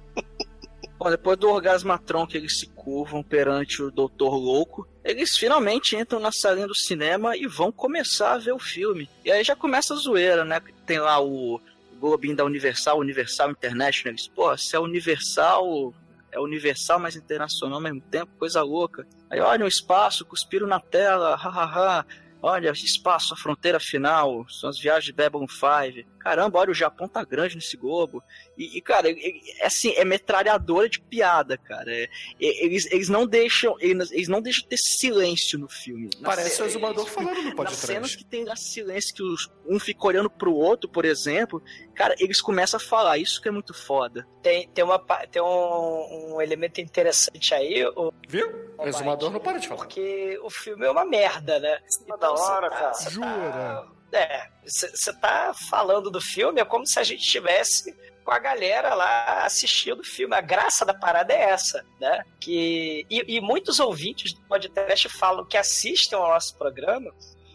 Bom, 0.99 1.09
depois 1.09 1.37
do 1.37 1.49
Orgasmatron 1.49 2.27
que 2.27 2.35
eles 2.35 2.59
se 2.59 2.67
curvam 2.67 3.23
perante 3.23 3.81
o 3.81 3.89
Doutor 3.89 4.35
Louco, 4.35 4.85
eles 5.03 5.37
finalmente 5.37 5.95
entram 5.95 6.19
na 6.19 6.31
salinha 6.31 6.67
do 6.67 6.75
cinema 6.75 7.37
e 7.37 7.47
vão 7.47 7.71
começar 7.71 8.33
a 8.33 8.37
ver 8.37 8.51
o 8.51 8.59
filme. 8.59 9.09
E 9.23 9.31
aí 9.31 9.41
já 9.41 9.55
começa 9.55 9.93
a 9.93 9.97
zoeira, 9.97 10.43
né? 10.43 10.61
Tem 10.85 10.99
lá 10.99 11.21
o 11.23 11.61
globinho 11.99 12.35
da 12.35 12.43
Universal, 12.43 12.99
Universal 12.99 13.51
International. 13.51 14.11
Eles, 14.11 14.27
pô, 14.27 14.55
se 14.57 14.75
é 14.75 14.79
Universal, 14.79 15.93
é 16.33 16.39
Universal, 16.39 16.99
mas 16.99 17.15
internacional 17.15 17.77
ao 17.77 17.83
mesmo 17.83 18.01
tempo, 18.01 18.31
coisa 18.37 18.61
louca. 18.61 19.07
Aí 19.29 19.39
olha 19.39 19.63
o 19.63 19.69
espaço, 19.69 20.25
cuspiram 20.25 20.67
na 20.67 20.81
tela, 20.81 21.35
hahaha. 21.37 22.05
Olha, 22.41 22.71
espaço, 22.71 23.33
a 23.33 23.37
fronteira 23.37 23.79
final, 23.79 24.45
são 24.49 24.69
as 24.69 24.79
viagens 24.79 25.05
de 25.05 25.13
Babylon 25.13 25.45
5. 25.47 26.09
Caramba, 26.19 26.59
olha, 26.59 26.71
o 26.71 26.75
Japão 26.75 27.07
tá 27.07 27.23
grande 27.23 27.55
nesse 27.55 27.77
globo. 27.77 28.21
E, 28.57 28.77
e, 28.77 28.81
cara, 28.81 29.09
é, 29.09 29.13
é 29.61 29.65
assim, 29.65 29.93
é 29.95 30.03
metralhadora 30.03 30.89
de 30.89 30.99
piada, 30.99 31.57
cara. 31.57 31.91
É- 31.91 32.03
é- 32.03 32.65
eles, 32.65 32.85
eles 32.91 33.07
não 33.09 33.25
deixam. 33.25 33.75
Eles, 33.79 34.11
eles 34.11 34.27
não 34.27 34.41
deixam 34.41 34.67
ter 34.67 34.77
silêncio 34.77 35.57
no 35.57 35.69
filme. 35.69 36.09
Na 36.19 36.29
Parece 36.29 36.57
ce- 36.57 36.61
o 36.61 36.65
exumador 36.65 37.05
falando 37.07 37.37
no 37.37 37.43
Nas 37.45 37.53
podcast. 37.55 37.87
cenas 37.87 38.15
que 38.15 38.25
tem 38.25 38.45
silêncio, 38.55 39.15
que 39.15 39.23
os- 39.23 39.49
um 39.65 39.79
fica 39.79 40.05
olhando 40.07 40.29
pro 40.29 40.53
outro, 40.53 40.89
por 40.89 41.05
exemplo, 41.05 41.61
cara, 41.95 42.13
eles 42.19 42.41
começam 42.41 42.77
a 42.77 42.83
falar, 42.83 43.17
isso 43.17 43.41
que 43.41 43.47
é 43.47 43.51
muito 43.51 43.73
foda. 43.73 44.27
Tem, 44.43 44.67
tem, 44.69 44.83
uma, 44.83 44.99
tem 45.31 45.41
um, 45.41 46.35
um 46.35 46.41
elemento 46.41 46.81
interessante 46.81 47.53
aí, 47.53 47.85
o, 47.95 48.11
Viu? 48.27 48.69
O 48.77 48.87
exumador 48.87 49.31
não 49.31 49.39
para 49.39 49.57
de 49.57 49.67
falar. 49.67 49.79
porque 49.79 50.39
o 50.43 50.49
filme 50.49 50.85
é 50.85 50.91
uma 50.91 51.05
merda, 51.05 51.59
né? 51.59 51.79
da 52.19 52.31
hora, 52.31 52.69
tá- 52.69 52.75
cara. 52.75 53.09
Jura? 53.09 53.98
É, 54.11 54.47
você 54.65 55.13
tá 55.13 55.53
falando 55.69 56.09
do 56.09 56.19
filme, 56.21 56.59
é 56.59 56.65
como 56.65 56.85
se 56.87 56.99
a 56.99 57.03
gente 57.03 57.21
estivesse 57.21 57.95
com 58.23 58.31
a 58.31 58.39
galera 58.39 58.93
lá 58.93 59.43
assistindo 59.45 60.01
o 60.01 60.03
filme. 60.03 60.35
A 60.35 60.41
graça 60.41 60.85
da 60.85 60.93
parada 60.93 61.33
é 61.33 61.41
essa, 61.49 61.83
né? 61.99 62.23
Que, 62.39 63.05
e, 63.09 63.35
e 63.37 63.41
muitos 63.41 63.79
ouvintes 63.79 64.33
do 64.33 64.41
podcast 64.41 65.07
falam 65.09 65.45
que 65.45 65.57
assistem 65.57 66.17
ao 66.17 66.27
nosso 66.29 66.55
programa 66.57 67.11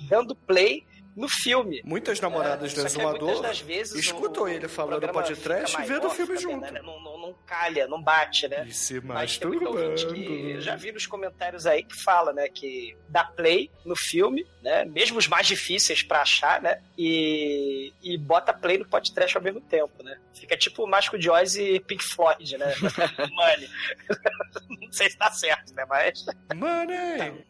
dando 0.08 0.34
play 0.34 0.84
no 1.16 1.28
filme. 1.28 1.80
Muitas 1.84 2.18
namoradas 2.20 2.72
É, 2.72 2.74
do 2.74 2.86
exumador 2.86 3.42
vezes 3.62 3.94
escutam 3.94 4.42
o- 4.44 4.48
ele 4.48 4.66
falando 4.66 4.90
programa 5.00 5.12
podcast 5.12 5.80
e 5.80 5.84
vendo 5.84 6.06
o 6.08 6.10
filme 6.10 6.34
também, 6.34 6.54
junto. 6.56 6.72
né? 6.72 6.80
Não, 6.82 7.00
não, 7.00 7.13
não 7.13 7.13
calha, 7.46 7.86
não 7.86 8.02
bate, 8.02 8.48
né? 8.48 8.64
E 8.66 8.72
se 8.72 9.00
Mas 9.00 9.38
tem 9.38 9.50
que 9.50 9.58
masturbando. 9.60 10.60
já 10.60 10.76
vi 10.76 10.92
nos 10.92 11.06
comentários 11.06 11.66
aí 11.66 11.82
que 11.82 11.94
fala, 11.94 12.32
né, 12.32 12.48
que 12.48 12.96
dá 13.08 13.24
play 13.24 13.70
no 13.84 13.94
filme, 13.96 14.46
né, 14.62 14.84
mesmo 14.84 15.18
os 15.18 15.28
mais 15.28 15.46
difíceis 15.46 16.02
pra 16.02 16.22
achar, 16.22 16.60
né, 16.60 16.80
e, 16.96 17.92
e 18.02 18.16
bota 18.18 18.52
play 18.52 18.78
no 18.78 18.86
podcast 18.86 19.36
ao 19.36 19.42
mesmo 19.42 19.60
tempo, 19.60 20.02
né. 20.02 20.18
Fica 20.34 20.56
tipo 20.56 20.86
Mágico 20.86 21.18
de 21.18 21.30
Oz 21.30 21.56
e 21.56 21.80
Pink 21.80 22.02
Floyd, 22.02 22.56
né, 22.58 22.74
Money. 23.30 23.70
Não 24.80 24.92
sei 24.92 25.10
se 25.10 25.16
tá 25.16 25.30
certo, 25.30 25.74
né, 25.74 25.84
mas... 25.88 26.24
Money! 26.54 27.44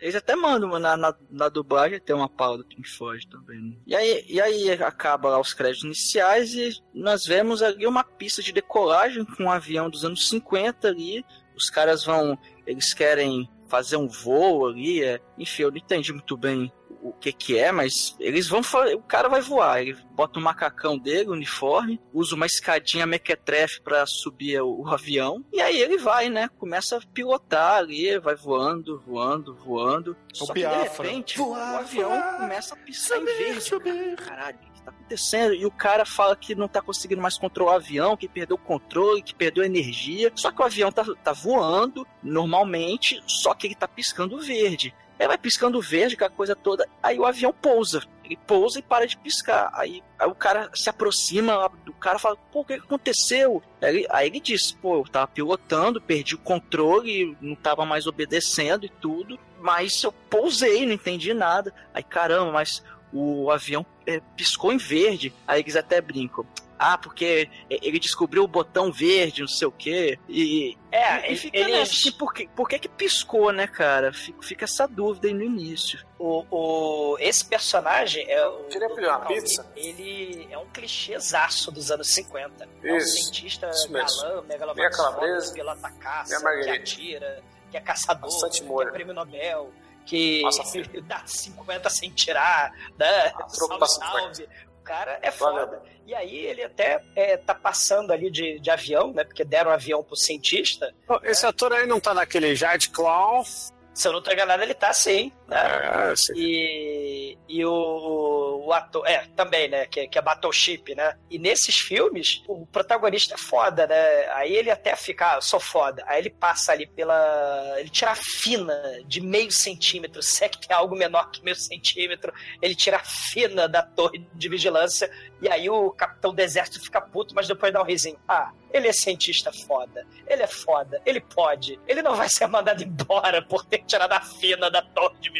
Eles 0.00 0.14
até 0.14 0.36
mandam 0.36 0.78
na, 0.78 0.96
na, 0.96 1.14
na 1.30 1.48
dublagem 1.48 2.00
tem 2.00 2.14
uma 2.14 2.28
pau 2.28 2.56
do 2.56 2.64
Pink 2.64 2.88
Floyd 2.88 3.26
também. 3.28 3.80
E 3.86 3.94
aí, 3.94 4.24
e 4.28 4.40
aí 4.40 4.70
acaba 4.70 5.30
lá 5.30 5.40
os 5.40 5.52
créditos 5.52 5.84
iniciais 5.84 6.54
e 6.54 6.80
nós 6.94 7.24
vemos 7.26 7.62
ali 7.62 7.86
uma 7.86 8.04
pista 8.04 8.42
de 8.42 8.52
decolagem 8.52 9.24
com 9.24 9.44
um 9.44 9.50
avião 9.50 9.90
dos 9.90 10.04
anos 10.04 10.28
50 10.28 10.88
ali. 10.88 11.24
Os 11.56 11.68
caras 11.68 12.04
vão. 12.04 12.38
Eles 12.66 12.92
querem 12.92 13.48
fazer 13.68 13.96
um 13.96 14.08
voo 14.08 14.66
ali. 14.66 15.02
É, 15.02 15.20
enfim, 15.36 15.62
eu 15.62 15.70
não 15.70 15.78
entendi 15.78 16.12
muito 16.12 16.36
bem 16.36 16.72
o 17.08 17.12
que 17.12 17.32
que 17.32 17.58
é, 17.58 17.72
mas 17.72 18.16
eles 18.18 18.48
vão 18.48 18.60
o 18.94 19.02
cara 19.02 19.28
vai 19.28 19.40
voar, 19.40 19.80
ele 19.80 19.96
bota 20.12 20.38
o 20.38 20.42
macacão 20.42 20.98
dele, 20.98 21.28
o 21.28 21.32
uniforme, 21.32 22.00
usa 22.12 22.34
uma 22.34 22.46
escadinha 22.46 23.06
mequetrefe 23.06 23.80
pra 23.80 24.04
subir 24.06 24.60
o, 24.60 24.82
o 24.82 24.88
avião, 24.88 25.44
e 25.52 25.60
aí 25.60 25.80
ele 25.80 25.96
vai, 25.96 26.28
né, 26.28 26.48
começa 26.58 26.96
a 26.96 27.00
pilotar 27.00 27.78
ali, 27.78 28.18
vai 28.18 28.34
voando, 28.34 29.02
voando, 29.06 29.54
voando, 29.54 30.16
só 30.32 30.52
que 30.52 30.60
de 30.60 30.66
Piafra. 30.66 31.04
repente 31.04 31.38
Voar, 31.38 31.74
o 31.74 31.78
avião 31.78 32.10
voar, 32.10 32.36
começa 32.38 32.74
a 32.74 32.78
piscar 32.78 33.16
em 33.16 33.20
subir, 33.20 33.38
verde, 33.38 33.60
subir. 33.60 34.16
caralho, 34.16 34.58
o 34.58 34.72
que 34.72 34.82
tá 34.82 34.90
acontecendo? 34.90 35.54
E 35.54 35.66
o 35.66 35.70
cara 35.70 36.04
fala 36.04 36.36
que 36.36 36.54
não 36.54 36.68
tá 36.68 36.80
conseguindo 36.80 37.22
mais 37.22 37.38
controlar 37.38 37.72
o 37.72 37.76
avião, 37.76 38.16
que 38.16 38.28
perdeu 38.28 38.56
o 38.56 38.60
controle, 38.60 39.22
que 39.22 39.34
perdeu 39.34 39.64
energia. 39.64 40.32
Só 40.34 40.50
que 40.50 40.60
o 40.60 40.64
avião 40.64 40.90
tá, 40.90 41.04
tá 41.22 41.32
voando 41.32 42.06
normalmente, 42.22 43.22
só 43.26 43.54
que 43.54 43.66
ele 43.66 43.74
tá 43.74 43.88
piscando 43.88 44.40
verde. 44.40 44.94
Aí 45.18 45.26
vai 45.26 45.38
piscando 45.38 45.80
verde, 45.80 46.14
aquela 46.14 46.30
coisa 46.30 46.54
toda, 46.54 46.88
aí 47.02 47.18
o 47.18 47.26
avião 47.26 47.52
pousa. 47.52 48.02
Ele 48.24 48.38
pousa 48.46 48.78
e 48.78 48.82
para 48.82 49.06
de 49.06 49.16
piscar. 49.16 49.70
Aí, 49.72 50.02
aí 50.18 50.28
o 50.28 50.34
cara 50.34 50.70
se 50.74 50.88
aproxima 50.88 51.70
do 51.84 51.92
cara 51.94 52.18
fala, 52.18 52.36
pô, 52.52 52.60
o 52.60 52.64
que 52.64 52.78
que 52.78 52.84
aconteceu? 52.84 53.62
Aí 53.80 53.96
ele, 53.96 54.06
aí 54.10 54.26
ele 54.28 54.38
diz, 54.38 54.70
pô, 54.70 54.98
eu 54.98 55.04
tava 55.04 55.26
pilotando, 55.26 56.00
perdi 56.00 56.34
o 56.34 56.38
controle, 56.38 57.36
não 57.40 57.56
tava 57.56 57.84
mais 57.84 58.06
obedecendo 58.06 58.84
e 58.84 58.88
tudo, 58.88 59.38
mas 59.58 60.02
eu 60.04 60.12
pousei, 60.12 60.86
não 60.86 60.92
entendi 60.92 61.32
nada. 61.34 61.74
Aí, 61.92 62.02
caramba, 62.02 62.52
mas 62.52 62.82
o 63.12 63.50
avião 63.50 63.84
é, 64.06 64.20
piscou 64.36 64.72
em 64.72 64.78
verde. 64.78 65.32
Aí 65.46 65.60
eles 65.60 65.76
até 65.76 66.00
brincam. 66.00 66.46
Ah, 66.78 66.96
porque 66.96 67.50
ele 67.68 67.98
descobriu 67.98 68.44
o 68.44 68.48
botão 68.48 68.92
verde, 68.92 69.40
não 69.40 69.48
sei 69.48 69.66
o 69.66 69.72
quê. 69.72 70.18
E. 70.28 70.78
É, 70.92 71.32
e 71.32 71.36
fica 71.36 71.58
eles- 71.58 71.72
nessa, 71.72 71.92
assim, 71.92 72.12
por, 72.12 72.32
que, 72.32 72.46
por 72.48 72.68
que 72.68 72.78
que 72.78 72.88
piscou, 72.88 73.52
né, 73.52 73.66
cara? 73.66 74.12
Fica, 74.12 74.40
fica 74.42 74.64
essa 74.64 74.86
dúvida 74.86 75.26
aí 75.28 75.34
no 75.34 75.42
início. 75.42 76.06
O, 76.18 76.44
o, 76.50 77.16
esse 77.18 77.44
personagem 77.44 78.24
é 78.30 78.46
o. 78.46 78.64
Queria 78.64 78.88
pedir 78.88 79.08
uma 79.08 79.20
pizza? 79.26 79.66
Ele 79.76 80.46
é 80.50 80.56
um 80.58 80.66
clichêzaço 80.66 81.70
dos 81.72 81.90
anos 81.90 82.08
50. 82.14 82.68
É 82.82 82.92
um 82.92 82.96
Isso, 82.96 83.24
cientista 83.24 83.68
isso 83.70 83.90
mesmo. 83.90 84.20
galã, 84.22 84.42
megalovax, 84.42 85.50
pilota 85.52 85.90
caça, 86.00 86.40
que 86.62 86.70
atira, 86.70 87.42
que 87.70 87.76
é 87.76 87.80
caçador, 87.80 88.30
Bastante 88.30 88.60
que 88.62 88.66
molho. 88.66 88.88
é 88.88 88.92
prêmio 88.92 89.14
Nobel, 89.14 89.70
que 90.06 90.42
Nossa, 90.42 90.62
dá 91.02 91.22
50 91.26 91.90
sem 91.90 92.10
tirar, 92.10 92.72
né? 92.98 93.30
Salve, 93.48 93.78
pra 93.78 93.86
salve. 93.86 94.48
O 94.88 94.90
cara 94.90 95.18
é 95.20 95.30
Valeu. 95.30 95.66
foda. 95.66 95.82
E 96.06 96.14
aí 96.14 96.46
ele 96.46 96.62
até 96.62 97.02
é, 97.14 97.36
tá 97.36 97.54
passando 97.54 98.10
ali 98.10 98.30
de, 98.30 98.58
de 98.58 98.70
avião, 98.70 99.12
né? 99.12 99.22
Porque 99.22 99.44
deram 99.44 99.70
um 99.70 99.74
avião 99.74 100.02
pro 100.02 100.16
cientista. 100.16 100.94
Esse 101.24 101.44
ator 101.44 101.74
aí 101.74 101.86
não 101.86 102.00
tá 102.00 102.14
naquele 102.14 102.56
Jade 102.56 102.88
Clown? 102.88 103.44
Se 103.92 104.08
eu 104.08 104.12
não 104.12 104.22
tô 104.22 104.32
enganado, 104.32 104.62
ele 104.62 104.72
tá 104.72 104.90
sim, 104.94 105.30
né? 105.48 106.14
Sim. 106.14 106.34
E, 106.36 107.38
e 107.48 107.64
o, 107.64 108.64
o 108.66 108.72
ator, 108.72 109.06
é, 109.06 109.24
também, 109.34 109.68
né, 109.68 109.86
que, 109.86 110.06
que 110.06 110.18
é 110.18 110.22
Battleship, 110.22 110.94
né? 110.94 111.16
E 111.30 111.38
nesses 111.38 111.78
filmes, 111.78 112.42
o 112.46 112.66
protagonista 112.66 113.34
é 113.34 113.38
foda, 113.38 113.86
né? 113.86 114.28
Aí 114.34 114.54
ele 114.54 114.70
até 114.70 114.94
fica, 114.94 115.36
ah, 115.36 115.40
sou 115.40 115.58
foda. 115.58 116.04
Aí 116.06 116.20
ele 116.20 116.30
passa 116.30 116.72
ali 116.72 116.86
pela. 116.86 117.74
Ele 117.78 117.88
tira 117.88 118.10
a 118.10 118.16
fina 118.16 118.74
de 119.06 119.22
meio 119.22 119.50
centímetro, 119.50 120.22
se 120.22 120.44
é 120.44 120.48
que 120.48 120.68
tem 120.68 120.76
algo 120.76 120.94
menor 120.94 121.30
que 121.30 121.42
meio 121.42 121.56
centímetro, 121.56 122.32
ele 122.60 122.74
tira 122.74 122.98
a 122.98 123.04
fina 123.04 123.66
da 123.66 123.82
torre 123.82 124.26
de 124.34 124.48
vigilância, 124.48 125.10
e 125.40 125.48
aí 125.48 125.70
o 125.70 125.90
capitão 125.90 126.34
do 126.34 126.40
exército 126.40 126.80
fica 126.80 127.00
puto, 127.00 127.34
mas 127.34 127.48
depois 127.48 127.72
dá 127.72 127.80
um 127.80 127.86
risinho. 127.86 128.18
Ah, 128.28 128.52
ele 128.70 128.86
é 128.86 128.92
cientista 128.92 129.50
foda. 129.66 130.06
Ele 130.26 130.42
é 130.42 130.46
foda. 130.46 131.00
Ele 131.06 131.20
pode. 131.20 131.80
Ele 131.86 132.02
não 132.02 132.14
vai 132.14 132.28
ser 132.28 132.46
mandado 132.46 132.82
embora 132.82 133.40
por 133.40 133.64
ter 133.64 133.82
tirado 133.84 134.12
a 134.12 134.20
fina 134.20 134.70
da 134.70 134.82
torre 134.82 135.16
de 135.18 135.30
vigilância 135.30 135.37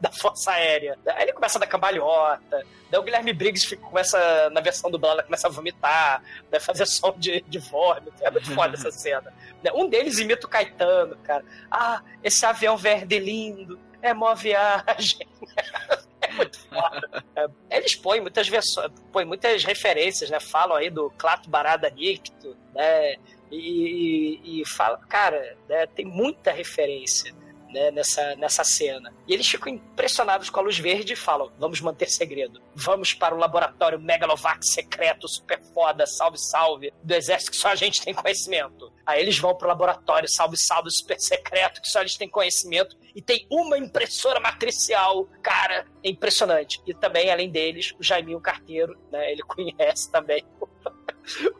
da 0.00 0.10
Força 0.12 0.52
Aérea. 0.52 0.98
Aí 1.06 1.24
ele 1.24 1.32
começa 1.32 1.58
a 1.58 1.60
dar 1.60 1.66
cambalhota. 1.66 2.64
Daí 2.90 3.00
o 3.00 3.02
Guilherme 3.02 3.32
Briggs 3.32 3.66
fica, 3.66 3.82
começa, 3.86 4.48
na 4.50 4.60
versão 4.60 4.90
dublada, 4.90 5.22
começa 5.22 5.48
a 5.48 5.50
vomitar, 5.50 6.22
né, 6.50 6.60
fazer 6.60 6.86
som 6.86 7.14
de, 7.18 7.40
de 7.42 7.58
vômito. 7.58 8.12
É 8.20 8.30
muito 8.30 8.52
foda 8.54 8.74
essa 8.74 8.90
cena. 8.90 9.32
né? 9.62 9.70
Um 9.74 9.88
deles 9.88 10.18
imita 10.18 10.46
o 10.46 10.50
Caetano, 10.50 11.16
cara. 11.24 11.44
Ah, 11.70 12.02
esse 12.22 12.44
avião 12.46 12.76
verde 12.76 13.18
lindo. 13.18 13.78
É 14.02 14.12
mó 14.14 14.34
viagem. 14.34 15.26
É 16.18 16.32
muito 16.32 16.58
foda. 16.58 17.24
É, 17.36 17.46
Eles 17.76 17.94
põem 17.94 18.20
muitas 18.20 18.48
versões, 18.48 18.90
põem 19.12 19.24
muitas 19.24 19.62
referências, 19.62 20.28
né? 20.28 20.40
Falam 20.40 20.76
aí 20.76 20.90
do 20.90 21.08
Clato 21.10 21.48
Barada 21.48 21.88
Nicto, 21.88 22.56
né? 22.74 23.14
E, 23.50 24.40
e, 24.42 24.60
e 24.62 24.66
fala, 24.66 24.98
cara, 25.08 25.56
né, 25.68 25.86
tem 25.86 26.04
muita 26.04 26.50
referência 26.50 27.32
né, 27.70 27.90
nessa, 27.90 28.36
nessa 28.36 28.64
cena. 28.64 29.12
E 29.26 29.34
eles 29.34 29.48
ficam 29.48 29.72
impressionados 29.72 30.50
com 30.50 30.60
a 30.60 30.62
luz 30.62 30.78
verde 30.78 31.12
e 31.12 31.16
falam: 31.16 31.52
vamos 31.58 31.80
manter 31.80 32.08
segredo. 32.08 32.62
Vamos 32.74 33.12
para 33.12 33.34
o 33.34 33.38
laboratório 33.38 34.00
Megalovax 34.00 34.70
secreto, 34.70 35.28
super 35.28 35.60
foda, 35.74 36.06
salve, 36.06 36.38
salve, 36.38 36.92
do 37.02 37.14
exército 37.14 37.52
que 37.52 37.56
só 37.56 37.68
a 37.68 37.74
gente 37.74 38.02
tem 38.02 38.14
conhecimento. 38.14 38.92
Aí 39.04 39.20
eles 39.20 39.38
vão 39.38 39.54
pro 39.54 39.68
laboratório, 39.68 40.28
salve, 40.28 40.56
salve, 40.56 40.90
super 40.90 41.18
secreto, 41.20 41.80
que 41.80 41.90
só 41.90 42.00
eles 42.00 42.16
têm 42.16 42.28
conhecimento. 42.28 42.96
E 43.14 43.22
tem 43.22 43.46
uma 43.50 43.78
impressora 43.78 44.40
matricial, 44.40 45.28
cara, 45.42 45.86
é 46.02 46.10
impressionante. 46.10 46.82
E 46.86 46.92
também, 46.92 47.30
além 47.30 47.50
deles, 47.50 47.94
o 47.98 48.02
Jaiminho 48.02 48.40
Carteiro, 48.40 48.98
né? 49.10 49.32
Ele 49.32 49.42
conhece 49.46 50.10
também 50.10 50.44
o 50.60 50.68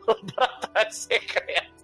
laboratório 0.07 0.91
secreto. 0.91 1.76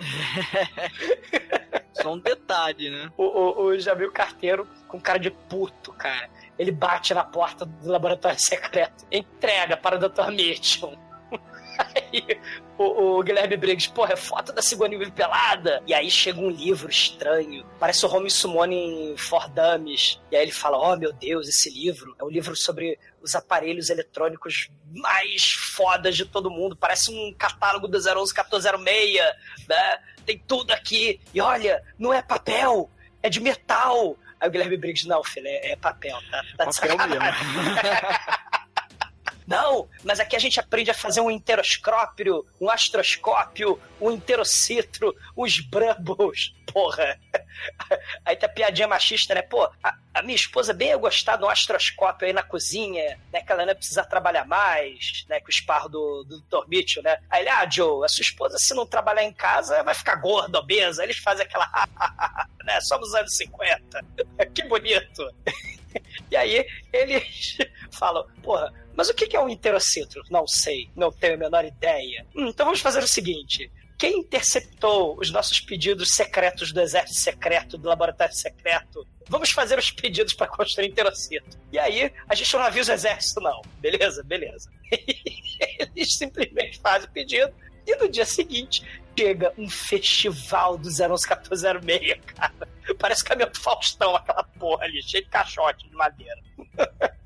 Só 2.00 2.12
um 2.12 2.18
detalhe, 2.18 2.90
né? 2.90 3.10
O, 3.16 3.24
o, 3.24 3.64
o 3.66 3.78
Jamil 3.78 4.10
Carteiro 4.12 4.66
com 4.88 5.00
cara 5.00 5.18
de 5.18 5.30
puto, 5.30 5.92
cara. 5.92 6.28
Ele 6.58 6.70
bate 6.70 7.14
na 7.14 7.24
porta 7.24 7.64
do 7.64 7.90
laboratório 7.90 8.38
secreto. 8.38 9.06
Entrega 9.10 9.76
para 9.76 9.96
o 9.96 9.98
Dr. 9.98 10.30
Mitchell. 10.30 10.96
Aí 12.12 12.40
o, 12.78 13.18
o 13.18 13.22
Guilherme 13.22 13.56
Briggs, 13.56 13.90
porra, 13.90 14.14
é 14.14 14.16
foto 14.16 14.52
da 14.52 14.62
Sigourney 14.62 15.10
pelada. 15.10 15.82
E 15.86 15.94
aí 15.94 16.10
chega 16.10 16.40
um 16.40 16.50
livro 16.50 16.90
estranho. 16.90 17.64
Parece 17.78 18.04
o 18.04 18.14
Home 18.14 18.30
Summoning 18.30 19.14
for 19.16 19.48
Dummies. 19.48 20.20
E 20.30 20.36
aí 20.36 20.42
ele 20.42 20.52
fala, 20.52 20.78
oh 20.78 20.96
meu 20.96 21.12
Deus, 21.12 21.48
esse 21.48 21.70
livro 21.70 22.14
é 22.18 22.24
um 22.24 22.28
livro 22.28 22.56
sobre 22.56 22.98
os 23.22 23.34
aparelhos 23.34 23.90
eletrônicos 23.90 24.70
mais 24.90 25.50
fodas 25.50 26.16
de 26.16 26.24
todo 26.24 26.50
mundo. 26.50 26.76
Parece 26.76 27.10
um 27.10 27.34
catálogo 27.34 27.86
do 27.86 27.96
011 27.96 28.32
1406, 28.32 29.20
né? 29.68 29.98
Tem 30.24 30.38
tudo 30.46 30.72
aqui. 30.72 31.20
E 31.34 31.40
olha, 31.40 31.82
não 31.98 32.12
é 32.12 32.22
papel, 32.22 32.90
é 33.22 33.28
de 33.28 33.40
metal. 33.40 34.16
Aí 34.40 34.48
o 34.48 34.50
Guilherme 34.50 34.76
Briggs, 34.78 35.06
não, 35.06 35.22
filho, 35.22 35.46
é, 35.46 35.72
é 35.72 35.76
papel, 35.76 36.18
tá? 36.30 36.42
tá 36.56 36.64
de 36.64 36.80
Papel 36.80 36.96
sacanagem. 36.98 37.20
Não, 39.50 39.88
mas 40.04 40.20
aqui 40.20 40.36
a 40.36 40.38
gente 40.38 40.60
aprende 40.60 40.92
a 40.92 40.94
fazer 40.94 41.20
um 41.20 41.28
interoscópio, 41.28 42.46
um 42.60 42.70
astroscópio, 42.70 43.82
um 44.00 44.08
interocitro, 44.12 45.12
os 45.34 45.58
brambos. 45.58 46.54
Porra. 46.72 47.18
Aí 48.24 48.36
tá 48.36 48.48
piadinha 48.48 48.86
machista, 48.86 49.34
né? 49.34 49.42
Pô, 49.42 49.68
a, 49.82 49.98
a 50.14 50.22
minha 50.22 50.36
esposa 50.36 50.72
bem 50.72 50.90
ia 50.90 50.96
gostar 50.96 51.34
de 51.34 51.42
um 51.42 51.48
astroscópio 51.48 52.28
aí 52.28 52.32
na 52.32 52.44
cozinha, 52.44 53.18
né? 53.32 53.42
Que 53.42 53.50
ela 53.50 53.62
não 53.62 53.70
ia 53.70 53.74
precisar 53.74 54.04
trabalhar 54.04 54.44
mais, 54.46 55.26
né? 55.28 55.40
Com 55.40 55.48
o 55.48 55.50
esparro 55.50 55.88
do, 55.88 56.22
do 56.22 56.40
Dr. 56.42 56.68
Mitchell, 56.68 57.02
né? 57.02 57.18
Aí 57.28 57.42
ele, 57.42 57.50
ah, 57.50 57.68
Joe, 57.68 58.04
a 58.04 58.08
sua 58.08 58.22
esposa, 58.22 58.56
se 58.56 58.72
não 58.72 58.86
trabalhar 58.86 59.24
em 59.24 59.32
casa, 59.32 59.82
vai 59.82 59.94
ficar 59.94 60.14
gorda, 60.14 60.60
obesa. 60.60 61.02
Aí 61.02 61.06
eles 61.06 61.18
fazem 61.18 61.44
aquela, 61.44 61.68
né? 62.62 62.80
Somos 62.82 63.08
os 63.08 63.14
anos 63.16 63.36
50. 63.36 64.04
que 64.54 64.62
bonito. 64.68 65.28
E 66.30 66.36
aí 66.36 66.64
eles 66.92 67.58
falam, 67.90 68.24
porra, 68.42 68.72
mas 68.94 69.08
o 69.08 69.14
que 69.14 69.36
é 69.36 69.40
um 69.40 69.48
interocitro? 69.48 70.22
Não 70.30 70.46
sei, 70.46 70.90
não 70.96 71.10
tenho 71.10 71.34
a 71.34 71.38
menor 71.38 71.64
ideia. 71.64 72.26
Hum, 72.34 72.48
então 72.48 72.66
vamos 72.66 72.80
fazer 72.80 73.02
o 73.02 73.08
seguinte. 73.08 73.70
Quem 73.98 74.20
interceptou 74.20 75.18
os 75.20 75.30
nossos 75.30 75.60
pedidos 75.60 76.14
secretos 76.14 76.72
do 76.72 76.80
exército 76.80 77.20
secreto, 77.20 77.76
do 77.76 77.86
laboratório 77.86 78.34
secreto? 78.34 79.06
Vamos 79.28 79.50
fazer 79.50 79.78
os 79.78 79.90
pedidos 79.90 80.32
para 80.32 80.46
construir 80.46 80.88
interocito. 80.88 81.58
E 81.70 81.78
aí, 81.78 82.10
a 82.26 82.34
gente 82.34 82.52
não 82.54 82.62
avisa 82.62 82.92
o 82.92 82.94
exército, 82.94 83.40
não. 83.42 83.60
Beleza? 83.78 84.22
Beleza. 84.22 84.70
Eles 85.94 86.16
simplesmente 86.16 86.80
fazem 86.80 87.08
o 87.08 87.12
pedido. 87.12 87.52
E 87.86 87.94
no 87.96 88.08
dia 88.08 88.24
seguinte, 88.24 88.82
chega 89.18 89.52
um 89.58 89.68
festival 89.68 90.78
do 90.78 90.88
0111406, 90.88 92.20
cara. 92.24 92.54
Parece 92.98 93.22
caminhão 93.22 93.50
do 93.50 93.60
Faustão, 93.60 94.16
aquela 94.16 94.44
porra 94.58 94.84
ali, 94.84 95.02
cheio 95.02 95.24
de 95.24 95.30
caixote 95.30 95.86
de 95.86 95.94
madeira. 95.94 96.40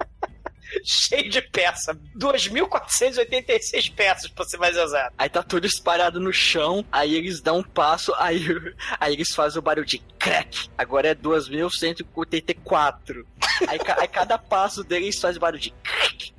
cheio 0.84 1.28
de 1.30 1.40
peça. 1.42 1.94
2.486 2.18 3.94
peças, 3.94 4.30
pra 4.30 4.44
ser 4.44 4.56
mais 4.58 4.76
exato. 4.76 5.14
Aí 5.18 5.28
tá 5.28 5.42
tudo 5.42 5.66
espalhado 5.66 6.18
no 6.20 6.32
chão, 6.32 6.84
aí 6.90 7.14
eles 7.14 7.40
dão 7.40 7.58
um 7.58 7.62
passo, 7.62 8.12
aí, 8.16 8.40
aí 8.98 9.12
eles 9.12 9.32
fazem 9.34 9.58
o 9.58 9.62
barulho 9.62 9.86
de 9.86 9.98
crack. 10.18 10.68
Agora 10.76 11.08
é 11.08 11.14
2.184. 11.14 13.24
Aí, 13.68 13.78
aí 13.98 14.08
cada 14.08 14.36
passo 14.38 14.82
deles 14.82 15.20
faz 15.20 15.38
barulho 15.38 15.60
de 15.62 15.70
crack. 15.82 16.34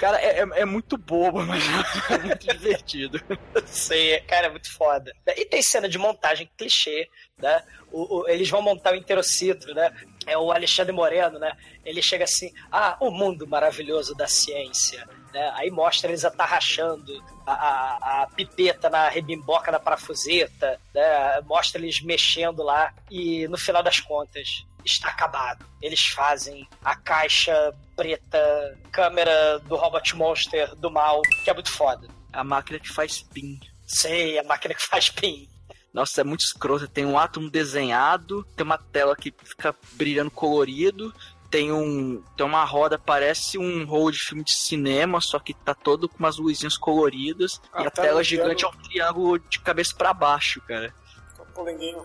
Cara, 0.00 0.18
é, 0.20 0.40
é- 0.40 0.60
é 0.60 0.64
muito 0.64 0.96
bobo, 0.96 1.40
mas 1.44 1.62
é 2.10 2.18
muito 2.18 2.46
divertido. 2.46 3.20
Sei, 3.66 4.18
cara, 4.20 4.46
é 4.46 4.50
muito 4.50 4.72
foda. 4.72 5.14
E 5.36 5.44
tem 5.44 5.62
cena 5.62 5.88
de 5.88 5.98
montagem 5.98 6.50
clichê, 6.56 7.08
né? 7.38 7.62
O- 7.92 8.20
o- 8.22 8.28
eles 8.28 8.48
vão 8.48 8.62
montar 8.62 8.92
o 8.92 8.96
interocitro, 8.96 9.74
né? 9.74 9.92
É 10.26 10.36
o 10.36 10.52
Alexandre 10.52 10.92
Moreno, 10.92 11.38
né? 11.38 11.56
Ele 11.84 12.02
chega 12.02 12.24
assim, 12.24 12.52
ah, 12.70 12.96
o 13.00 13.10
mundo 13.10 13.46
maravilhoso 13.46 14.14
da 14.14 14.26
ciência. 14.26 15.06
Né? 15.32 15.52
Aí 15.56 15.70
mostra 15.70 16.10
eles 16.10 16.24
atarrachando 16.24 17.22
a, 17.46 17.52
a, 17.52 18.22
a 18.22 18.26
pipeta 18.28 18.88
na 18.88 19.08
rebimboca 19.08 19.72
da 19.72 19.80
parafuseta, 19.80 20.80
né? 20.94 21.40
mostra 21.42 21.80
eles 21.80 22.00
mexendo 22.00 22.62
lá 22.62 22.94
e 23.10 23.46
no 23.48 23.58
final 23.58 23.82
das 23.82 24.00
contas 24.00 24.64
está 24.84 25.08
acabado. 25.08 25.66
Eles 25.82 26.00
fazem 26.00 26.68
a 26.84 26.94
caixa 26.94 27.74
preta, 27.96 28.78
câmera 28.92 29.58
do 29.60 29.76
Robot 29.76 30.16
Monster 30.16 30.74
do 30.76 30.90
mal, 30.90 31.22
que 31.42 31.50
é 31.50 31.54
muito 31.54 31.70
foda. 31.70 32.06
A 32.32 32.44
máquina 32.44 32.78
que 32.78 32.88
faz 32.88 33.22
pin. 33.22 33.58
Sei, 33.86 34.38
a 34.38 34.42
máquina 34.42 34.74
que 34.74 34.86
faz 34.86 35.08
pin. 35.08 35.48
Nossa, 35.94 36.20
é 36.20 36.24
muito 36.24 36.40
escroto. 36.40 36.88
Tem 36.88 37.06
um 37.06 37.16
átomo 37.16 37.48
desenhado, 37.48 38.44
tem 38.56 38.64
uma 38.66 38.76
tela 38.76 39.14
que 39.14 39.32
fica 39.44 39.74
brilhando 39.92 40.30
colorido, 40.30 41.14
tem 41.48 41.70
um 41.70 42.20
tem 42.36 42.44
uma 42.44 42.64
roda, 42.64 42.98
parece 42.98 43.56
um 43.56 43.84
rolo 43.86 44.10
de 44.10 44.18
filme 44.18 44.42
de 44.42 44.52
cinema, 44.52 45.20
só 45.20 45.38
que 45.38 45.54
tá 45.54 45.72
todo 45.72 46.08
com 46.08 46.18
umas 46.18 46.36
luzinhas 46.36 46.76
coloridas. 46.76 47.60
A 47.72 47.84
e 47.84 47.86
a 47.86 47.90
tela 47.92 48.08
tela 48.08 48.24
gigante 48.24 48.64
é 48.64 48.68
um 48.68 48.72
triângulo 48.72 49.38
de 49.38 49.60
cabeça 49.60 49.94
pra 49.96 50.12
baixo, 50.12 50.60
cara. 50.62 50.92
O 51.38 51.46
Polenguinho 51.54 52.04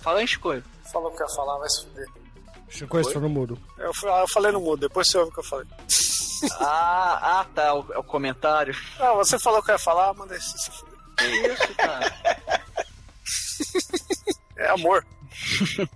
Fala 0.00 0.20
aí, 0.20 0.26
Chico. 0.26 0.62
falou 0.90 1.10
que 1.10 1.22
ia 1.22 1.28
falar, 1.28 1.58
vai 1.58 1.68
se 1.68 1.82
fuder. 1.84 2.06
Chico 2.70 2.98
está 2.98 3.20
no 3.20 3.28
mudo. 3.28 3.58
Eu, 3.76 3.92
fa- 3.92 4.20
eu 4.20 4.28
falei 4.28 4.50
no 4.50 4.60
mudo, 4.60 4.80
depois 4.88 5.06
você 5.10 5.18
ouve 5.18 5.30
o 5.30 5.34
que 5.34 5.40
eu 5.40 5.44
falei. 5.44 5.66
Ah, 6.60 7.40
ah 7.40 7.46
tá, 7.54 7.74
o, 7.74 7.92
é 7.92 7.98
o 7.98 8.02
comentário. 8.04 8.74
Não, 8.98 9.16
você 9.16 9.38
falou 9.38 9.62
que 9.62 9.70
eu 9.70 9.74
ia 9.74 9.78
falar, 9.78 10.14
manda 10.14 10.34
esse 10.34 10.56
se 10.58 10.70
fuder. 10.70 10.98
Que 11.16 11.24
isso, 11.26 11.74
cara? 11.74 12.58
É 14.56 14.68
amor. 14.68 15.04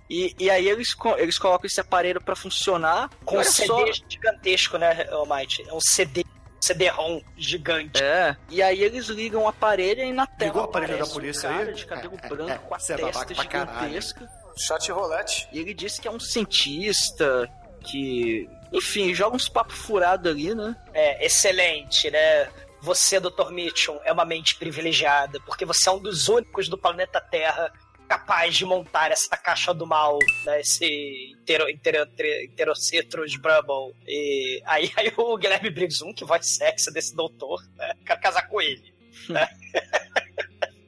E, 0.09 0.33
e 0.39 0.49
aí 0.49 0.69
eles, 0.69 0.95
eles 1.17 1.37
colocam 1.37 1.65
esse 1.65 1.81
aparelho 1.81 2.21
pra 2.21 2.35
funcionar. 2.35 3.09
Com 3.25 3.35
um 3.35 3.39
Olha 3.39 3.49
CD 3.49 3.67
só. 3.67 3.85
gigantesco, 4.07 4.77
né, 4.77 5.05
Almighty? 5.11 5.67
É 5.67 5.73
um 5.73 5.81
CD, 5.81 6.23
CD-ROM 6.61 7.19
gigante. 7.35 8.01
É, 8.01 8.37
e 8.49 8.61
aí 8.61 8.81
eles 8.81 9.07
ligam 9.07 9.41
o 9.43 9.47
aparelho 9.47 10.03
e 10.03 10.13
na 10.13 10.25
tela 10.27 10.49
Ligou 10.51 10.61
o 10.61 10.65
aparelho 10.65 10.99
da 10.99 11.07
polícia 11.07 11.49
um 11.49 11.53
cara 11.53 11.69
aí? 11.69 11.73
de 11.73 11.85
cabelo 11.85 12.17
É, 12.21 12.29
branco 12.29 12.51
é, 12.51 12.57
com 12.57 12.75
a 12.75 12.79
você 12.79 12.93
é 12.93 12.97
testa 12.97 13.33
gigantesca. 13.33 14.29
Chat 14.55 14.91
roulette. 14.91 15.49
E 15.51 15.59
ele 15.59 15.73
disse 15.73 15.99
que 15.99 16.07
é 16.07 16.11
um 16.11 16.19
cientista 16.19 17.49
que, 17.81 18.47
enfim, 18.71 19.13
joga 19.13 19.35
uns 19.35 19.49
papos 19.49 19.75
furados 19.75 20.31
ali, 20.31 20.53
né? 20.53 20.75
É, 20.93 21.25
excelente, 21.25 22.09
né? 22.11 22.47
Você, 22.83 23.17
Dr. 23.17 23.49
Mitchum, 23.49 23.97
é 24.03 24.11
uma 24.11 24.25
mente 24.25 24.55
privilegiada, 24.55 25.39
porque 25.45 25.63
você 25.63 25.87
é 25.87 25.91
um 25.93 25.99
dos 25.99 26.27
únicos 26.27 26.67
do 26.67 26.77
planeta 26.77 27.21
Terra 27.21 27.71
capaz 28.09 28.55
de 28.57 28.65
montar 28.65 29.09
essa 29.09 29.37
caixa 29.37 29.73
do 29.73 29.87
mal, 29.87 30.19
né? 30.43 30.59
Esse 30.59 31.31
intero, 31.31 31.69
intero, 31.69 32.05
Interocitrus 32.43 33.37
Brubble. 33.37 33.95
E 34.05 34.61
aí, 34.65 34.91
aí 34.97 35.13
o 35.15 35.37
Guilherme 35.37 35.69
Briggs, 35.69 36.03
um, 36.03 36.13
que 36.13 36.25
voz 36.25 36.45
sexy 36.45 36.91
desse 36.91 37.15
doutor, 37.15 37.63
né? 37.77 37.93
Quero 38.05 38.19
casar 38.19 38.47
com 38.49 38.61
ele. 38.61 38.93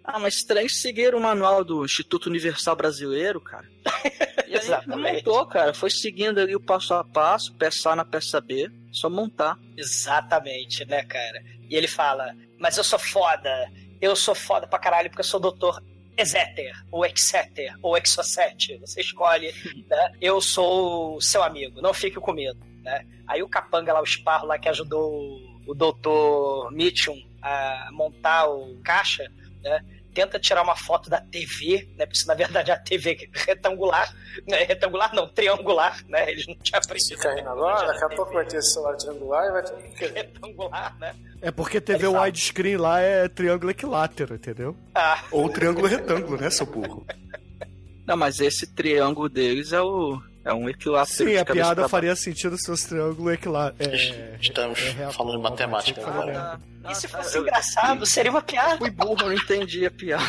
Ah, 0.07 0.19
mas 0.19 0.43
três 0.43 0.81
seguiram 0.81 1.17
o 1.17 1.21
manual 1.21 1.63
do 1.63 1.83
Instituto 1.83 2.27
Universal 2.27 2.75
Brasileiro, 2.75 3.41
cara. 3.41 3.67
E 4.47 4.53
aí 4.53 4.63
Exatamente. 4.63 5.25
montou, 5.25 5.43
cara. 5.47 5.73
Foi 5.73 5.89
seguindo 5.89 6.39
ali 6.39 6.55
o 6.55 6.59
passo 6.59 6.93
a 6.93 7.03
passo, 7.03 7.51
peça 7.55 7.89
A 7.89 7.95
na 7.95 8.05
peça 8.05 8.39
B, 8.39 8.69
só 8.91 9.09
montar. 9.09 9.57
Exatamente, 9.75 10.85
né, 10.85 11.03
cara? 11.03 11.43
E 11.69 11.75
ele 11.75 11.87
fala, 11.87 12.35
mas 12.59 12.77
eu 12.77 12.83
sou 12.83 12.99
foda, 12.99 13.71
eu 14.01 14.15
sou 14.15 14.35
foda 14.35 14.67
pra 14.67 14.79
caralho 14.79 15.09
porque 15.09 15.21
eu 15.21 15.25
sou 15.25 15.39
doutor 15.39 15.81
Exeter, 16.17 16.73
ou 16.91 17.05
Exeter, 17.05 17.75
ou 17.81 17.97
Exocet, 17.97 18.77
você 18.77 19.01
escolhe, 19.01 19.53
né? 19.89 20.13
Eu 20.21 20.39
sou 20.39 21.19
seu 21.19 21.43
amigo, 21.43 21.81
não 21.81 21.93
fique 21.93 22.19
com 22.19 22.31
medo, 22.31 22.59
né? 22.81 23.05
Aí 23.27 23.43
o 23.43 23.49
capanga 23.49 23.93
lá, 23.93 24.01
o 24.01 24.05
esparro 24.05 24.47
lá 24.47 24.57
que 24.57 24.69
ajudou 24.69 25.39
o 25.67 25.73
doutor 25.73 26.71
Mitchum 26.71 27.19
a 27.41 27.89
montar 27.91 28.47
o 28.47 28.79
caixa, 28.83 29.29
né? 29.61 29.83
Tenta 30.15 30.39
tirar 30.39 30.63
uma 30.63 30.77
foto 30.77 31.09
da 31.09 31.19
TV, 31.19 31.89
né? 31.97 32.05
Porque 32.05 32.17
isso, 32.17 32.27
na 32.27 32.33
verdade 32.33 32.71
é 32.71 32.73
a 32.73 32.79
TV 32.79 33.29
retangular, 33.33 34.15
né? 34.47 34.63
Retangular 34.63 35.13
não, 35.13 35.27
triangular, 35.27 36.01
né? 36.07 36.31
Eles 36.31 36.47
não 36.47 36.55
tinham 36.55 36.79
aprendido. 36.79 37.17
Fica 37.17 37.35
rindo 37.35 37.49
agora, 37.49 37.85
daqui 37.85 38.05
a 38.05 38.15
pouco 38.15 38.33
vai 38.33 38.45
ter 38.45 38.57
esse 38.57 38.73
celular 38.73 38.95
triangular 38.95 39.45
e 39.45 39.51
vai 39.51 39.63
ter. 39.63 40.13
Retangular, 40.13 40.97
né? 40.97 41.13
É 41.41 41.51
porque 41.51 41.81
TV 41.81 42.07
widescreen 42.07 42.77
lá 42.77 43.01
é 43.01 43.27
triângulo 43.27 43.71
equilátero, 43.71 44.35
entendeu? 44.35 44.75
Ah, 44.95 45.21
Ou 45.31 45.49
triângulo 45.49 45.85
retângulo, 45.85 46.37
né, 46.39 46.49
seu 46.49 46.65
burro? 46.65 47.05
Não, 48.07 48.15
mas 48.15 48.39
esse 48.39 48.67
triângulo 48.67 49.27
deles 49.27 49.73
é 49.73 49.81
o. 49.81 50.21
É 50.45 50.53
um 50.53 50.69
equilátero 50.69 51.17
Sim, 51.17 51.25
de 51.25 51.37
a 51.39 51.43
piada 51.45 51.89
faria 51.89 52.15
sentido 52.15 52.55
se 52.55 52.67
fosse 52.67 52.87
triângulo 52.89 53.31
equilátero. 53.31 53.91
É, 53.95 54.37
Estamos 54.39 54.79
é 54.79 54.91
real- 54.91 55.11
falando 55.11 55.37
de 55.37 55.41
matemática 55.43 55.99
realmente, 55.99 56.37
agora. 56.37 56.59
baixo. 56.83 56.97
e 56.99 57.01
se 57.01 57.07
fosse 57.07 57.35
eu- 57.37 57.41
engraçado, 57.41 58.05
seria 58.05 58.29
uma 58.29 58.43
piada. 58.43 58.77
Fui 58.77 58.91
burro, 58.91 59.17
eu 59.21 59.25
não 59.25 59.33
entendi 59.33 59.85
a 59.87 59.89
piada. 59.91 60.23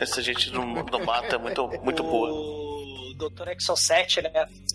Essa 0.00 0.20
gente 0.20 0.50
não, 0.52 0.66
não 0.66 1.04
mata 1.04 1.36
é 1.36 1.38
muito, 1.38 1.68
muito 1.82 2.02
boa. 2.02 2.28
O 2.28 3.14
Dr. 3.14 3.48
Exo 3.50 3.76
7, 3.76 4.20
né? 4.22 4.30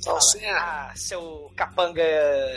Fala, 0.06 0.20
ah, 0.58 0.92
seu 0.96 1.52
capanga 1.56 2.02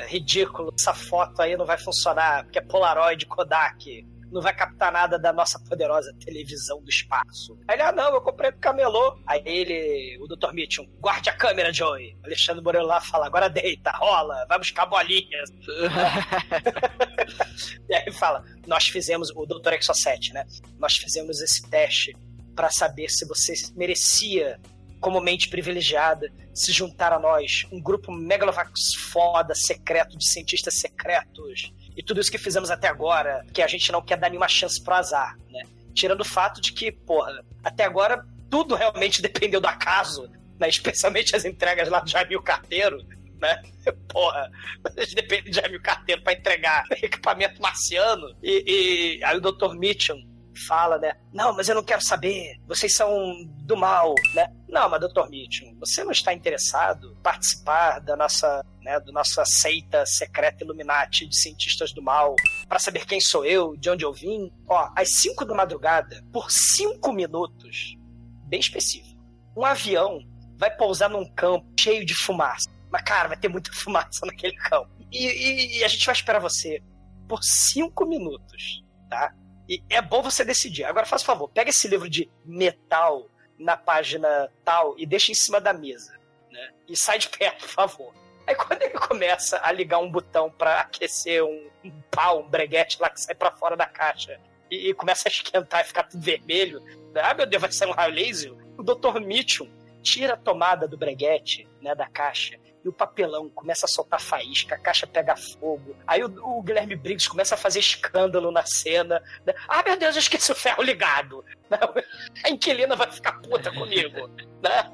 ridículo, 0.07 0.73
essa 0.79 0.95
foto 0.95 1.43
aí 1.43 1.57
não 1.57 1.67
vai 1.67 1.79
funcionar, 1.79 2.45
porque 2.45 2.59
é 2.59 2.63
Polaroid 2.63 3.27
Kodak. 3.27 4.07
Não 4.31 4.41
vai 4.41 4.55
captar 4.55 4.93
nada 4.93 5.19
da 5.19 5.33
nossa 5.33 5.59
poderosa 5.59 6.15
televisão 6.25 6.83
do 6.83 6.91
espaço. 6.91 7.59
Aí 7.67 7.77
ele, 7.77 7.83
ah, 7.83 7.93
não, 7.93 8.15
eu 8.15 8.21
comprei 8.21 8.53
do 8.53 8.59
camelô. 8.59 9.19
Aí 9.27 9.43
ele, 9.45 10.19
o 10.21 10.27
Dr. 10.27 10.53
Mitchum, 10.53 10.87
guarde 11.01 11.31
a 11.31 11.37
câmera, 11.37 11.73
Joey. 11.73 12.17
Alexandre 12.25 12.63
Moreno 12.63 12.87
lá 12.87 13.01
fala, 13.01 13.27
agora 13.27 13.49
deita, 13.49 13.91
rola, 13.93 14.45
vai 14.49 14.59
buscar 14.59 14.87
bolinhas. 14.87 15.51
E 17.89 17.95
aí 17.95 18.13
fala, 18.13 18.45
nós 18.67 18.89
fizemos, 18.89 19.31
o 19.35 19.47
Dr. 19.47 19.73
Exo 19.73 19.95
7, 19.95 20.35
né? 20.35 20.45
Nós 20.79 20.97
fizemos 20.97 21.41
esse 21.41 21.63
teste 21.69 22.15
para 22.55 22.71
saber 22.71 23.09
se 23.09 23.27
você 23.27 23.55
merecia, 23.77 24.61
como 25.01 25.21
mente 25.21 25.49
privilegiada, 25.49 26.31
se 26.53 26.73
juntar 26.73 27.13
a 27.13 27.19
nós, 27.19 27.67
um 27.71 27.81
grupo 27.81 28.13
Megalovax 28.13 28.95
foda, 28.95 29.55
secreto, 29.55 30.19
de 30.19 30.29
cientistas 30.29 30.75
secretos, 30.75 31.73
e 31.99 32.03
tudo 32.05 32.21
isso 32.21 32.31
que 32.31 32.39
fizemos 32.39 32.71
até 32.71 32.87
agora, 32.87 33.45
que 33.53 33.61
a 33.61 33.67
gente 33.67 33.91
não 33.91 34.01
quer 34.01 34.17
dar 34.17 34.31
nenhuma 34.31 34.47
chance 34.47 34.81
pro 34.81 34.95
azar, 34.95 35.37
né? 35.51 35.65
Tirando 35.93 36.21
o 36.21 36.25
fato 36.25 36.61
de 36.61 36.73
que, 36.73 36.93
porra, 36.93 37.45
até 37.65 37.83
agora 37.83 38.25
tudo 38.49 38.77
realmente 38.77 39.21
dependeu 39.21 39.61
do 39.61 39.67
acaso, 39.67 40.31
né? 40.61 40.69
Especialmente 40.69 41.35
as 41.35 41.45
entregas 41.45 41.89
lá 41.89 41.99
do 41.99 42.09
Jamil 42.09 42.41
Carteiro, 42.41 43.05
né? 43.41 43.61
Porra, 44.09 44.49
a 44.97 45.01
gente 45.01 45.17
depende 45.17 45.51
de 45.51 45.61
Jamil 45.61 45.83
Carteiro 45.83 46.23
pra 46.23 46.35
entregar 46.35 46.85
equipamento 47.03 47.61
marciano. 47.61 48.33
E, 48.45 49.19
e 49.19 49.25
aí 49.25 49.37
o 49.37 49.41
Dr. 49.41 49.75
Mitchum 49.75 50.23
fala, 50.67 50.99
né? 50.99 51.13
Não, 51.33 51.55
mas 51.55 51.69
eu 51.69 51.75
não 51.75 51.83
quero 51.83 52.03
saber. 52.03 52.57
Vocês 52.67 52.95
são 52.95 53.45
do 53.63 53.77
mal, 53.77 54.15
né? 54.35 54.53
Não, 54.69 54.89
mas 54.89 55.01
Dr. 55.01 55.29
Mitchum, 55.31 55.75
você 55.79 56.03
não 56.05 56.11
está 56.13 56.33
interessado 56.33 57.13
em 57.13 57.23
participar 57.23 58.01
da 58.01 58.17
nossa, 58.17 58.65
né, 58.83 58.99
do 59.01 59.13
nossa 59.13 59.45
seita 59.45 60.05
secreta 60.05 60.63
Illuminati 60.65 61.27
de 61.27 61.37
cientistas 61.37 61.93
do 61.93 62.03
mal 62.03 62.35
para 62.69 62.79
saber 62.79 63.07
quem 63.07 63.21
sou 63.21 63.45
eu, 63.47 63.77
de 63.77 63.89
onde 63.91 64.05
eu 64.05 64.13
vim? 64.13 64.53
Ó, 64.67 64.91
às 64.97 65.13
5 65.15 65.45
da 65.45 65.55
madrugada, 65.55 66.23
por 66.33 66.51
5 66.51 67.13
minutos, 67.13 67.97
bem 68.45 68.61
específico, 68.61 69.19
um 69.57 69.65
avião 69.65 70.21
vai 70.57 70.71
pousar 70.75 71.09
num 71.09 71.25
campo 71.35 71.67
cheio 71.81 72.05
de 72.05 72.15
fumaça. 72.15 72.69
Mas, 72.91 73.03
cara, 73.03 73.29
vai 73.29 73.37
ter 73.37 73.49
muita 73.49 73.71
fumaça 73.77 74.27
naquele 74.27 74.57
campo. 74.57 74.91
E, 75.11 75.27
e- 75.27 75.79
e 75.79 75.85
a 75.85 75.89
gente 75.89 76.05
vai 76.05 76.15
esperar 76.15 76.41
você 76.41 76.83
por 77.29 77.43
cinco 77.43 78.07
minutos, 78.07 78.83
tá? 79.09 79.35
E 79.69 79.83
é 79.91 80.01
bom 80.01 80.23
você 80.23 80.45
decidir. 80.45 80.85
Agora, 80.85 81.05
faz 81.05 81.23
favor, 81.23 81.49
pega 81.49 81.71
esse 81.71 81.87
livro 81.89 82.09
de 82.09 82.29
metal 82.45 83.29
na 83.59 83.77
página 83.77 84.51
tal 84.65 84.95
e 84.97 85.05
deixa 85.05 85.33
em 85.33 85.35
cima 85.35 85.61
da 85.61 85.73
mesa, 85.73 86.19
né? 86.51 86.71
E 86.89 86.97
sai 86.97 87.19
de 87.19 87.29
perto, 87.29 87.67
por 87.67 87.69
favor. 87.69 88.15
Aí 88.47 88.55
quando 88.55 88.81
ele 88.81 88.95
começa 88.95 89.61
a 89.63 89.71
ligar 89.71 89.99
um 89.99 90.11
botão 90.11 90.51
pra 90.51 90.81
aquecer 90.81 91.45
um, 91.45 91.69
um 91.85 92.01
pau, 92.11 92.41
um 92.41 92.49
breguete 92.49 92.99
lá 92.99 93.11
que 93.11 93.21
sai 93.21 93.35
pra 93.35 93.51
fora 93.51 93.77
da 93.77 93.85
caixa 93.85 94.41
e, 94.71 94.89
e 94.89 94.95
começa 94.95 95.29
a 95.29 95.31
esquentar 95.31 95.83
e 95.83 95.85
ficar 95.85 96.05
tudo 96.05 96.23
vermelho, 96.23 96.81
né? 97.13 97.21
ah, 97.23 97.35
meu 97.35 97.47
Deus, 97.47 97.61
vai 97.61 97.71
sair 97.71 97.89
um 97.89 97.93
raio 97.93 98.15
laser? 98.15 98.55
O 98.79 98.83
Dr. 98.83 99.21
Mitchum 99.21 99.69
tira 100.03 100.35
a 100.35 100.37
tomada 100.37 100.89
do 100.89 100.97
breguete, 100.97 101.69
né, 101.83 101.95
da 101.95 102.07
caixa, 102.07 102.59
e 102.89 102.91
o 102.91 102.93
papelão 102.93 103.51
começa 103.51 103.85
a 103.85 103.89
soltar 103.89 104.21
faísca, 104.21 104.75
a 104.75 104.79
caixa 104.79 105.07
pega 105.07 105.37
fogo. 105.37 105.95
Aí 106.07 106.25
o, 106.25 106.59
o 106.59 106.63
Guilherme 106.63 106.97
Briggs 106.97 107.29
começa 107.29 107.55
a 107.55 107.59
fazer 107.59 107.81
escândalo 107.81 108.51
na 108.51 108.65
cena. 108.65 109.23
né? 109.47 109.55
Ah, 109.69 109.83
meu 109.85 109.97
Deus, 109.97 110.17
eu 110.17 110.21
esqueci 110.21 110.51
o 110.51 110.55
ferro 110.55 110.83
ligado. 110.83 111.45
Não, 111.69 111.79
a 112.45 112.51
inquilina 112.51 112.97
vai 112.97 113.11
ficar 113.11 113.41
puta 113.41 113.71
comigo. 113.71 114.29
né? 114.63 114.91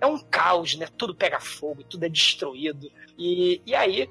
É 0.00 0.06
um 0.06 0.18
caos, 0.18 0.74
né? 0.74 0.88
Tudo 0.98 1.14
pega 1.14 1.38
fogo, 1.38 1.84
tudo 1.84 2.04
é 2.04 2.08
destruído. 2.08 2.90
E, 3.16 3.62
e 3.64 3.72
aí, 3.72 4.10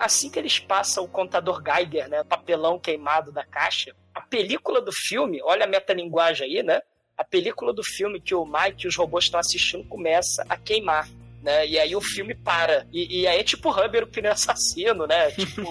assim 0.00 0.28
que 0.28 0.40
eles 0.40 0.58
passam 0.58 1.04
o 1.04 1.08
contador 1.08 1.62
Geiger, 1.62 2.08
né? 2.08 2.20
O 2.22 2.24
papelão 2.24 2.80
queimado 2.80 3.30
da 3.30 3.44
caixa, 3.44 3.94
a 4.12 4.20
película 4.20 4.80
do 4.80 4.90
filme, 4.90 5.40
olha 5.42 5.64
a 5.64 5.68
metalinguagem 5.68 6.46
aí, 6.48 6.62
né? 6.64 6.82
A 7.16 7.22
película 7.22 7.72
do 7.72 7.84
filme 7.84 8.20
que 8.20 8.34
o 8.34 8.44
Mike 8.44 8.86
e 8.86 8.88
os 8.88 8.96
robôs 8.96 9.26
estão 9.26 9.38
assistindo 9.38 9.86
começa 9.86 10.44
a 10.48 10.56
queimar. 10.56 11.06
Né? 11.42 11.66
E 11.68 11.78
aí 11.78 11.96
o 11.96 12.00
filme 12.00 12.34
para. 12.34 12.86
E, 12.92 13.20
e 13.22 13.26
aí 13.26 13.40
é 13.40 13.42
tipo 13.42 13.70
Humber, 13.70 14.04
o 14.04 14.06
pneu 14.06 14.32
assassino, 14.32 15.06
né? 15.06 15.30
Tipo. 15.32 15.62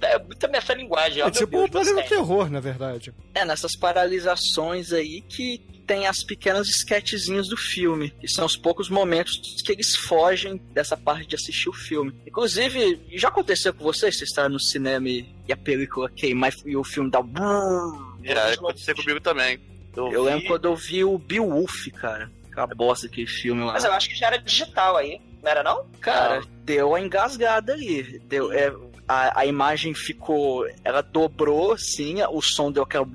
é 0.00 0.18
muita 0.18 0.48
metalinguagem. 0.48 1.22
ó, 1.22 1.28
É 1.28 1.30
tipo 1.30 1.58
um 1.58 1.64
do 1.66 1.70
planeta 1.70 2.02
terror, 2.02 2.50
na 2.50 2.58
verdade. 2.60 3.12
É, 3.34 3.44
nessas 3.44 3.76
paralisações 3.76 4.92
aí 4.92 5.20
que 5.22 5.58
tem 5.86 6.06
as 6.06 6.22
pequenas 6.22 6.68
esquetezinhas 6.68 7.48
do 7.48 7.56
filme, 7.56 8.10
que 8.20 8.28
são 8.28 8.44
os 8.44 8.56
poucos 8.56 8.90
momentos 8.90 9.40
que 9.64 9.72
eles 9.72 9.94
fogem 9.96 10.60
dessa 10.72 10.96
parte 10.98 11.26
de 11.28 11.34
assistir 11.34 11.68
o 11.70 11.72
filme. 11.72 12.12
Inclusive, 12.26 13.00
já 13.14 13.28
aconteceu 13.28 13.72
com 13.72 13.84
vocês? 13.84 14.16
Vocês 14.18 14.28
estavam 14.30 14.50
no 14.50 14.60
cinema 14.60 15.08
e 15.08 15.26
e 15.48 15.52
a 15.52 15.56
película 15.56 16.10
queimar 16.10 16.52
e 16.66 16.76
o 16.76 16.84
filme 16.84 17.10
dá. 17.10 17.20
um 17.20 18.18
Já 18.22 18.52
aconteceu 18.52 18.94
comigo 18.94 19.18
também. 19.20 19.58
Eu, 19.96 20.12
Eu 20.12 20.24
vi- 20.24 20.30
lembro 20.30 20.46
quando 20.46 20.64
eu 20.66 20.76
vi 20.76 21.04
o 21.04 21.16
Beowulf, 21.18 21.86
cara. 21.98 22.30
Aquela 22.64 22.74
bosta 22.74 23.06
daquele 23.06 23.26
filme 23.26 23.64
lá. 23.64 23.72
Mas 23.72 23.84
eu 23.84 23.92
acho 23.92 24.08
que 24.08 24.16
já 24.16 24.26
era 24.26 24.38
digital 24.38 24.96
aí, 24.96 25.20
não 25.42 25.50
era 25.50 25.62
não? 25.62 25.86
Cara, 26.00 26.42
deu 26.64 26.94
a 26.94 27.00
engasgada 27.00 27.72
ali. 27.72 28.18
Deu, 28.20 28.52
é, 28.52 28.72
a, 29.08 29.40
a 29.40 29.46
imagem 29.46 29.94
ficou. 29.94 30.66
Ela 30.84 31.00
dobrou, 31.00 31.72
assim, 31.72 32.22
o 32.30 32.42
som 32.42 32.70
deu 32.70 32.82
aquela. 32.82 33.08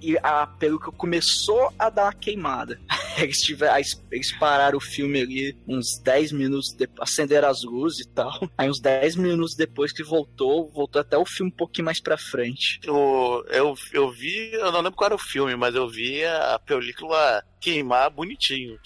E 0.00 0.18
a 0.18 0.46
película 0.46 0.92
começou 0.92 1.72
a 1.78 1.88
dar 1.88 2.04
uma 2.04 2.12
queimada. 2.12 2.80
eles, 3.16 3.38
tiveram, 3.38 3.80
eles 4.10 4.38
pararam 4.38 4.78
o 4.78 4.80
filme 4.80 5.20
ali 5.20 5.56
uns 5.68 5.98
10 6.02 6.32
minutos 6.32 6.72
depois, 6.72 7.10
acenderam 7.10 7.48
as 7.48 7.62
luzes 7.62 8.00
e 8.00 8.08
tal. 8.08 8.32
Aí 8.58 8.68
uns 8.68 8.80
10 8.80 9.16
minutos 9.16 9.54
depois 9.54 9.92
que 9.92 10.02
voltou, 10.02 10.70
voltou 10.70 11.00
até 11.00 11.16
o 11.16 11.24
filme 11.24 11.52
um 11.52 11.56
pouquinho 11.56 11.84
mais 11.84 12.00
pra 12.00 12.18
frente. 12.18 12.80
Eu, 12.82 13.44
eu, 13.48 13.74
eu 13.92 14.10
vi, 14.10 14.52
eu 14.52 14.72
não 14.72 14.80
lembro 14.80 14.96
qual 14.96 15.06
era 15.06 15.14
o 15.14 15.18
filme, 15.18 15.54
mas 15.56 15.74
eu 15.74 15.88
vi 15.88 16.24
a 16.24 16.58
película 16.58 17.42
queimar 17.60 18.10
bonitinho. 18.10 18.78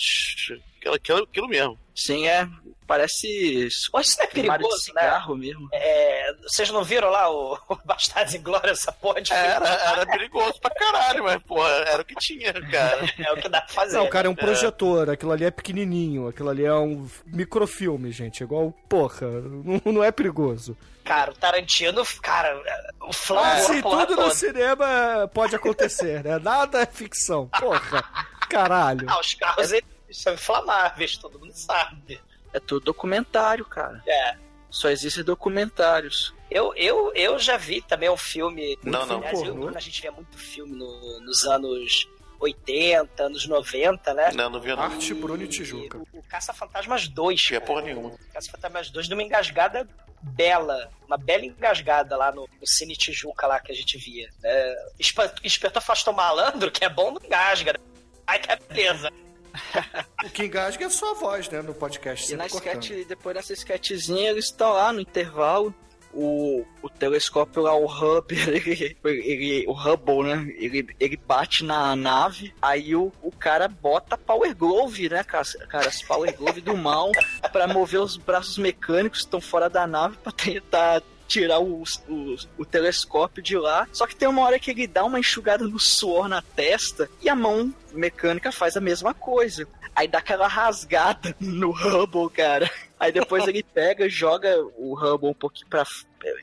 Aquilo, 0.86 0.94
aquilo, 0.94 1.22
aquilo 1.24 1.48
mesmo. 1.48 1.78
Sim, 1.94 2.26
é. 2.26 2.48
Parece. 2.86 3.68
Mas 3.92 4.06
isso 4.06 4.16
não 4.18 4.24
é 4.24 4.26
de 4.28 4.32
perigoso, 4.32 4.92
né? 4.94 5.02
cigarro 5.02 5.36
mesmo. 5.36 5.68
É, 5.72 6.32
vocês 6.42 6.70
não 6.70 6.84
viram 6.84 7.10
lá 7.10 7.28
o, 7.28 7.54
o 7.68 7.76
Bastardos 7.84 8.34
em 8.34 8.40
Glória, 8.40 8.70
essa 8.70 8.92
porra 8.92 9.20
de? 9.20 9.32
Era, 9.32 9.68
era 9.68 10.06
perigoso 10.06 10.60
pra 10.60 10.70
caralho, 10.70 11.24
mas, 11.24 11.42
porra, 11.42 11.68
era 11.68 12.02
o 12.02 12.04
que 12.04 12.14
tinha, 12.14 12.52
cara. 12.52 13.04
É 13.18 13.32
o 13.32 13.36
que 13.36 13.48
dá 13.48 13.60
pra 13.60 13.74
fazer. 13.74 13.96
Não, 13.96 14.08
cara, 14.08 14.28
é 14.28 14.30
um 14.30 14.36
projetor, 14.36 15.10
aquilo 15.10 15.32
ali 15.32 15.44
é 15.44 15.50
pequenininho, 15.50 16.28
aquilo 16.28 16.48
ali 16.48 16.64
é 16.64 16.72
um 16.74 17.08
microfilme, 17.26 18.12
gente, 18.12 18.44
igual, 18.44 18.72
porra, 18.88 19.26
não, 19.64 19.92
não 19.92 20.04
é 20.04 20.12
perigoso. 20.12 20.76
Cara, 21.04 21.32
o 21.32 21.34
Tarantino, 21.34 22.04
cara, 22.22 22.60
o 23.00 23.12
Flão 23.12 23.42
Ah, 23.42 23.56
voa 23.56 23.66
se 23.66 23.78
a 23.78 23.82
porra 23.82 24.06
tudo 24.06 24.16
no 24.16 24.22
toda. 24.24 24.34
cinema 24.34 25.30
pode 25.34 25.56
acontecer, 25.56 26.22
né? 26.22 26.38
Nada 26.38 26.82
é 26.82 26.86
ficção, 26.86 27.48
porra, 27.48 28.04
caralho. 28.48 29.06
Ah, 29.08 29.18
os 29.18 29.34
carros 29.34 29.72
eles 29.72 29.84
são 30.10 30.34
inflamáveis, 30.34 31.16
todo 31.16 31.38
mundo 31.38 31.52
sabe. 31.52 32.20
É 32.52 32.60
tudo 32.60 32.84
documentário, 32.84 33.64
cara. 33.64 34.02
É. 34.06 34.36
Só 34.70 34.88
existem 34.90 35.24
documentários. 35.24 36.34
Eu, 36.50 36.74
eu, 36.74 37.12
eu 37.14 37.38
já 37.38 37.56
vi 37.56 37.80
também 37.82 38.08
um 38.10 38.16
filme. 38.16 38.78
Não, 38.82 39.04
não. 39.06 39.16
Aliás, 39.18 39.42
eu, 39.42 39.68
a 39.68 39.80
gente 39.80 40.00
via 40.02 40.12
muito 40.12 40.36
filme 40.38 40.76
no- 40.76 41.20
nos 41.20 41.44
anos 41.44 42.06
80, 42.38 43.22
anos 43.22 43.46
90, 43.46 44.14
né? 44.14 44.30
Não, 44.34 44.50
não 44.50 44.60
vi 44.60 44.68
não. 44.74 44.82
Arte 44.82 45.14
Bruno 45.14 45.42
e 45.42 45.48
Tijuca. 45.48 45.98
O, 45.98 46.06
o 46.18 46.22
Caça-Fantasmas 46.22 47.08
2. 47.08 47.40
Tinha 47.40 47.60
cara. 47.60 47.72
porra 47.72 47.82
nenhuma. 47.82 48.08
O 48.10 48.18
Caça-Fantasmas 48.32 48.90
2 48.90 49.08
numa 49.08 49.22
engasgada 49.22 49.88
bela. 50.22 50.90
Uma 51.06 51.16
bela 51.16 51.44
engasgada 51.44 52.16
lá 52.16 52.30
no, 52.32 52.42
no 52.60 52.66
Cine 52.66 52.94
Tijuca 52.96 53.46
lá 53.46 53.60
que 53.60 53.72
a 53.72 53.74
gente 53.74 53.96
via. 53.98 54.28
É, 54.44 54.86
Espa- 54.98 55.32
Inspetor 55.42 55.78
Afastou 55.78 56.12
Malandro, 56.14 56.70
que 56.70 56.84
é 56.84 56.88
bom, 56.88 57.10
não 57.12 57.20
engasga. 57.24 57.72
né? 57.72 57.78
Ai, 58.26 58.38
que 58.40 58.56
beleza. 58.68 59.10
O 60.24 60.30
que 60.30 60.44
engasga 60.44 60.84
é 60.86 60.90
só 60.90 61.12
a 61.12 61.14
voz, 61.14 61.48
né, 61.48 61.62
no 61.62 61.74
podcast. 61.74 62.32
E 62.32 62.36
na 62.36 62.48
cortando. 62.48 62.82
sketch, 62.82 63.06
depois 63.06 63.36
dessa 63.36 63.52
sketchzinha, 63.52 64.30
eles 64.30 64.46
estão 64.46 64.72
lá 64.72 64.92
no 64.92 65.00
intervalo. 65.00 65.74
O, 66.18 66.64
o 66.82 66.88
telescópio 66.88 67.60
lá, 67.62 67.74
o 67.74 67.84
Hubble, 67.84 68.38
ele, 68.48 68.96
ele- 69.04 69.64
o 69.68 69.72
Hubble, 69.72 70.22
né? 70.22 70.50
Ele, 70.56 70.88
ele 70.98 71.16
bate 71.18 71.62
na 71.62 71.94
nave, 71.94 72.54
aí 72.62 72.96
o, 72.96 73.12
o 73.22 73.30
cara 73.30 73.68
bota 73.68 74.16
Power 74.16 74.56
Glove, 74.56 75.10
né, 75.10 75.22
cara? 75.22 75.44
Cara, 75.68 75.88
as 75.88 76.00
Power 76.00 76.34
Glove 76.34 76.62
do 76.62 76.74
mal 76.74 77.12
pra 77.52 77.68
mover 77.68 78.00
os 78.00 78.16
braços 78.16 78.56
mecânicos 78.56 79.18
que 79.18 79.24
estão 79.26 79.42
fora 79.42 79.68
da 79.68 79.86
nave 79.86 80.16
pra 80.16 80.32
tentar 80.32 81.02
tirar 81.26 81.60
o, 81.60 81.82
o, 82.08 82.36
o 82.58 82.64
telescópio 82.64 83.42
de 83.42 83.56
lá. 83.58 83.86
Só 83.92 84.06
que 84.06 84.16
tem 84.16 84.28
uma 84.28 84.42
hora 84.42 84.58
que 84.58 84.70
ele 84.70 84.86
dá 84.86 85.04
uma 85.04 85.18
enxugada 85.18 85.64
no 85.66 85.78
suor 85.78 86.28
na 86.28 86.40
testa 86.42 87.08
e 87.20 87.28
a 87.28 87.34
mão 87.34 87.72
mecânica 87.92 88.50
faz 88.52 88.76
a 88.76 88.80
mesma 88.80 89.12
coisa. 89.14 89.66
Aí 89.94 90.06
dá 90.06 90.18
aquela 90.18 90.46
rasgada 90.46 91.34
no 91.40 91.70
Hubble, 91.70 92.28
cara. 92.30 92.70
Aí 93.00 93.10
depois 93.12 93.46
ele 93.48 93.62
pega, 93.74 94.08
joga 94.08 94.54
o 94.76 94.94
Hubble 94.94 95.30
um 95.30 95.34
pouquinho 95.34 95.68
pra 95.68 95.84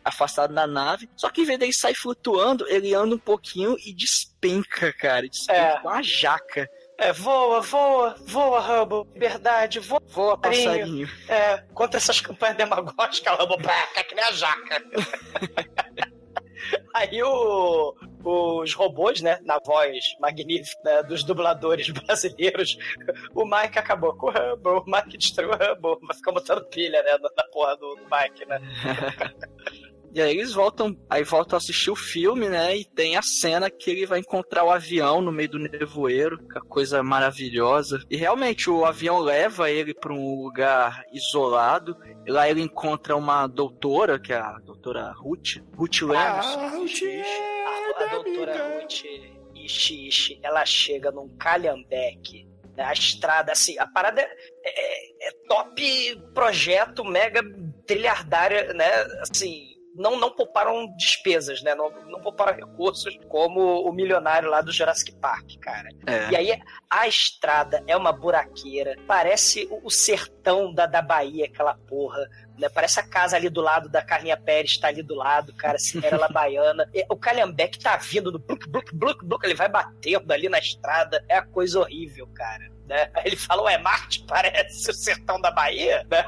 afastado 0.03 0.53
da 0.53 0.65
nave. 0.65 1.09
Só 1.15 1.29
que 1.29 1.41
em 1.41 1.45
vez 1.45 1.59
dele 1.59 1.73
sair 1.73 1.95
flutuando, 1.95 2.67
ele 2.67 2.93
anda 2.95 3.15
um 3.15 3.19
pouquinho 3.19 3.75
e 3.85 3.93
despenca, 3.93 4.91
cara. 4.93 5.27
Despenca 5.27 5.59
É. 5.59 5.79
com 5.79 5.89
a 5.89 6.01
jaca. 6.01 6.69
É, 6.97 7.11
voa, 7.11 7.61
voa, 7.61 8.15
voa, 8.25 8.59
Hubble. 8.59 9.19
Verdade, 9.19 9.79
voa. 9.79 10.01
Voa, 10.07 10.37
Passarinho. 10.37 11.07
passarinho. 11.07 11.09
É, 11.27 11.57
contra 11.73 11.97
essas 11.97 12.21
campanhas 12.21 12.57
demagógicas, 12.57 13.39
Hubble, 13.39 13.61
pá, 13.63 14.03
que 14.03 14.15
nem 14.15 14.23
a 14.23 14.31
jaca. 14.31 14.83
Aí 16.93 17.21
o, 17.23 17.95
os 18.23 18.73
robôs, 18.73 19.21
né, 19.21 19.39
na 19.43 19.59
voz 19.65 20.15
magnífica 20.19 20.81
né, 20.83 21.03
dos 21.03 21.23
dubladores 21.23 21.89
brasileiros, 21.91 22.77
o 23.33 23.43
Mike 23.45 23.79
acabou 23.79 24.15
com 24.15 24.27
o 24.27 24.29
Hubble, 24.29 24.71
o 24.73 24.83
Mike 24.85 25.17
destruiu 25.17 25.49
o 25.49 25.53
Hubble, 25.55 25.97
mas 26.07 26.17
ficou 26.17 26.33
botando 26.33 26.63
pilha, 26.69 27.01
né, 27.03 27.17
na 27.17 27.29
na 27.35 27.43
porra 27.51 27.75
do, 27.75 27.95
do 27.95 28.03
Mike, 28.09 28.45
né. 28.45 28.61
E 30.13 30.21
aí 30.21 30.37
eles 30.37 30.53
voltam, 30.53 30.95
aí 31.09 31.23
voltam 31.23 31.55
a 31.55 31.57
assistir 31.57 31.89
o 31.89 31.95
filme, 31.95 32.47
né? 32.47 32.77
E 32.77 32.85
tem 32.85 33.15
a 33.15 33.21
cena 33.21 33.69
que 33.69 33.89
ele 33.89 34.05
vai 34.05 34.19
encontrar 34.19 34.63
o 34.63 34.69
avião 34.69 35.21
no 35.21 35.31
meio 35.31 35.49
do 35.49 35.59
nevoeiro, 35.59 36.37
que 36.37 36.57
é 36.57 36.61
coisa 36.61 37.01
maravilhosa. 37.01 37.99
E 38.09 38.15
realmente 38.15 38.69
o 38.69 38.85
avião 38.85 39.19
leva 39.19 39.71
ele 39.71 39.93
para 39.93 40.13
um 40.13 40.43
lugar 40.43 41.03
isolado. 41.11 41.97
E 42.27 42.31
lá 42.31 42.47
ele 42.49 42.61
encontra 42.61 43.15
uma 43.15 43.47
doutora, 43.47 44.19
que 44.19 44.31
é 44.31 44.37
a 44.37 44.59
doutora 44.59 45.11
Ruth, 45.13 45.57
Ruth 45.75 46.01
Lemos. 46.01 46.45
Ah, 46.45 46.69
Ruth, 46.69 46.91
Ruth, 46.91 47.03
a, 47.65 48.03
a 48.03 48.07
doutora 48.07 48.51
amiga. 48.53 48.79
Ruth 48.81 49.03
Ishi 49.55 50.07
Ishi, 50.07 50.39
ela 50.43 50.65
chega 50.65 51.11
num 51.11 51.29
calhambeque, 51.37 52.45
né, 52.75 52.83
a 52.83 52.93
estrada, 52.93 53.51
assim, 53.51 53.77
a 53.79 53.87
parada 53.87 54.21
é, 54.21 54.27
é- 54.65 55.27
é 55.29 55.31
top 55.47 56.21
projeto, 56.33 57.03
mega 57.05 57.41
trilhardária, 57.87 58.73
né, 58.73 58.89
assim... 59.21 59.72
Não, 59.95 60.19
não 60.19 60.31
pouparam 60.31 60.87
despesas, 60.95 61.61
né? 61.61 61.75
Não, 61.75 61.91
não 62.07 62.19
pouparam 62.19 62.55
recursos 62.55 63.17
como 63.27 63.87
o 63.87 63.93
milionário 63.93 64.49
lá 64.49 64.61
do 64.61 64.71
Jurassic 64.71 65.13
Park, 65.19 65.57
cara. 65.61 65.89
É. 66.07 66.31
E 66.31 66.35
aí 66.35 66.61
a 66.89 67.07
estrada 67.07 67.83
é 67.85 67.95
uma 67.95 68.11
buraqueira, 68.11 68.95
parece 69.07 69.67
o, 69.83 69.89
sertão 69.89 70.73
da, 70.73 70.85
da 70.85 71.01
Bahia, 71.01 71.45
aquela 71.45 71.75
porra. 71.75 72.27
Né? 72.57 72.69
Parece 72.69 72.99
a 72.99 73.03
casa 73.03 73.35
ali 73.35 73.49
do 73.49 73.61
lado 73.61 73.87
da 73.87 74.01
Carlinha 74.01 74.37
Pérez, 74.37 74.77
tá 74.77 74.87
ali 74.87 75.03
do 75.03 75.15
lado, 75.15 75.53
cara, 75.55 75.77
Cinderela 75.77 76.27
Baiana. 76.27 76.89
E 76.93 77.05
o 77.09 77.15
Calhambeque 77.15 77.79
tá 77.79 77.97
vindo 77.97 78.31
do 78.31 78.39
bluk, 78.39 78.69
bluk, 78.69 78.95
bluk, 78.95 79.25
bluk, 79.25 79.43
ele 79.43 79.55
vai 79.55 79.67
batendo 79.67 80.31
ali 80.31 80.49
na 80.49 80.59
estrada. 80.59 81.23
É 81.27 81.37
a 81.37 81.45
coisa 81.45 81.79
horrível, 81.79 82.27
cara. 82.35 82.71
Né? 82.85 83.09
Aí 83.13 83.27
ele 83.27 83.35
fala, 83.35 83.63
ué, 83.63 83.77
Marte 83.77 84.23
parece 84.27 84.89
o 84.89 84.93
sertão 84.93 85.39
da 85.39 85.51
Bahia, 85.51 86.05
né? 86.09 86.23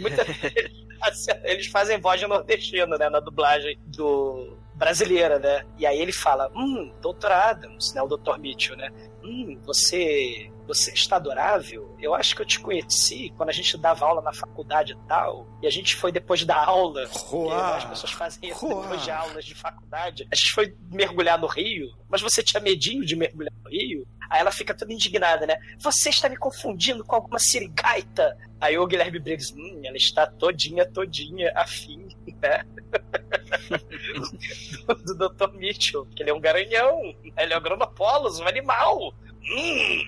Muitas 0.00 0.26
vezes 0.26 0.85
eles 1.44 1.66
fazem 1.66 2.00
voz 2.00 2.20
de 2.20 2.26
nordestino, 2.26 2.96
né, 2.96 3.08
na 3.08 3.20
dublagem 3.20 3.78
do 3.86 4.56
brasileira, 4.74 5.38
né? 5.38 5.64
E 5.78 5.86
aí 5.86 5.98
ele 5.98 6.12
fala, 6.12 6.50
hum, 6.54 6.92
doutor 7.00 7.32
Adams, 7.32 7.94
né, 7.94 8.02
o 8.02 8.06
doutor 8.06 8.38
Mitchell, 8.38 8.76
né? 8.76 8.90
Hum, 9.24 9.58
você, 9.64 10.50
você 10.66 10.92
está 10.92 11.16
adorável? 11.16 11.96
Eu 12.00 12.14
acho 12.14 12.34
que 12.34 12.42
eu 12.42 12.46
te 12.46 12.60
conheci 12.60 13.32
quando 13.36 13.50
a 13.50 13.52
gente 13.52 13.76
dava 13.76 14.04
aula 14.04 14.20
na 14.20 14.32
faculdade 14.32 14.92
e 14.92 15.08
tal, 15.08 15.46
e 15.62 15.66
a 15.66 15.70
gente 15.70 15.94
foi 15.96 16.10
depois 16.10 16.44
da 16.44 16.56
aula, 16.56 17.06
Roar. 17.10 17.76
as 17.76 17.84
pessoas 17.84 18.12
fazem 18.12 18.50
isso 18.50 18.66
Roar. 18.66 18.82
depois 18.82 19.04
de 19.04 19.10
aulas 19.10 19.44
de 19.44 19.54
faculdade. 19.54 20.26
A 20.30 20.34
gente 20.34 20.52
foi 20.52 20.74
mergulhar 20.90 21.38
no 21.38 21.46
rio, 21.46 21.88
mas 22.08 22.20
você 22.20 22.42
tinha 22.42 22.60
medinho 22.60 23.04
de 23.04 23.16
mergulhar 23.16 23.52
no 23.64 23.70
rio? 23.70 24.06
Aí 24.28 24.40
ela 24.40 24.50
fica 24.50 24.74
toda 24.74 24.92
indignada, 24.92 25.46
né? 25.46 25.56
Você 25.78 26.10
está 26.10 26.28
me 26.28 26.36
confundindo 26.36 27.04
com 27.04 27.14
alguma 27.14 27.38
sirigaita? 27.38 28.36
Aí 28.60 28.76
o 28.76 28.86
Guilherme 28.86 29.18
Briggs, 29.18 29.54
hum, 29.54 29.80
ela 29.84 29.96
está 29.96 30.26
todinha, 30.26 30.84
todinha 30.84 31.52
afim, 31.54 32.08
né? 32.42 32.64
do, 34.86 35.14
do 35.14 35.28
Dr. 35.28 35.52
Mitchell, 35.52 36.06
que 36.06 36.22
ele 36.22 36.30
é 36.30 36.34
um 36.34 36.40
garanhão, 36.40 37.14
ele 37.36 37.52
é 37.52 37.58
um 37.58 37.62
Granopolus, 37.62 38.40
um 38.40 38.48
animal. 38.48 39.14
Hum. 39.50 40.02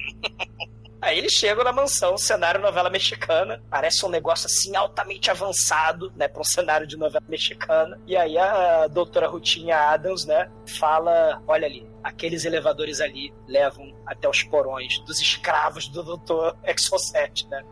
Aí 1.00 1.16
eles 1.16 1.32
chegam 1.32 1.62
na 1.62 1.72
mansão, 1.72 2.18
cenário 2.18 2.60
novela 2.60 2.90
mexicana. 2.90 3.62
Parece 3.70 4.04
um 4.04 4.08
negócio 4.08 4.46
assim 4.46 4.74
altamente 4.74 5.30
avançado, 5.30 6.12
né, 6.16 6.26
para 6.26 6.40
um 6.40 6.44
cenário 6.44 6.86
de 6.88 6.96
novela 6.96 7.24
mexicana. 7.28 8.00
E 8.04 8.16
aí 8.16 8.36
a 8.36 8.88
doutora 8.88 9.28
Rutinha 9.28 9.76
Adams, 9.76 10.24
né, 10.24 10.50
fala: 10.66 11.40
olha 11.46 11.66
ali, 11.66 11.88
aqueles 12.02 12.44
elevadores 12.44 13.00
ali 13.00 13.32
levam 13.46 13.94
até 14.04 14.28
os 14.28 14.42
porões 14.42 14.98
dos 15.00 15.20
escravos 15.20 15.86
do 15.88 16.02
doutor 16.02 16.56
Exo 16.64 16.98
7, 16.98 17.46
né? 17.46 17.62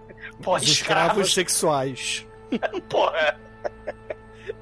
Os 0.47 0.63
escravos 0.63 1.35
sexuais. 1.35 2.25
porra. 2.89 3.41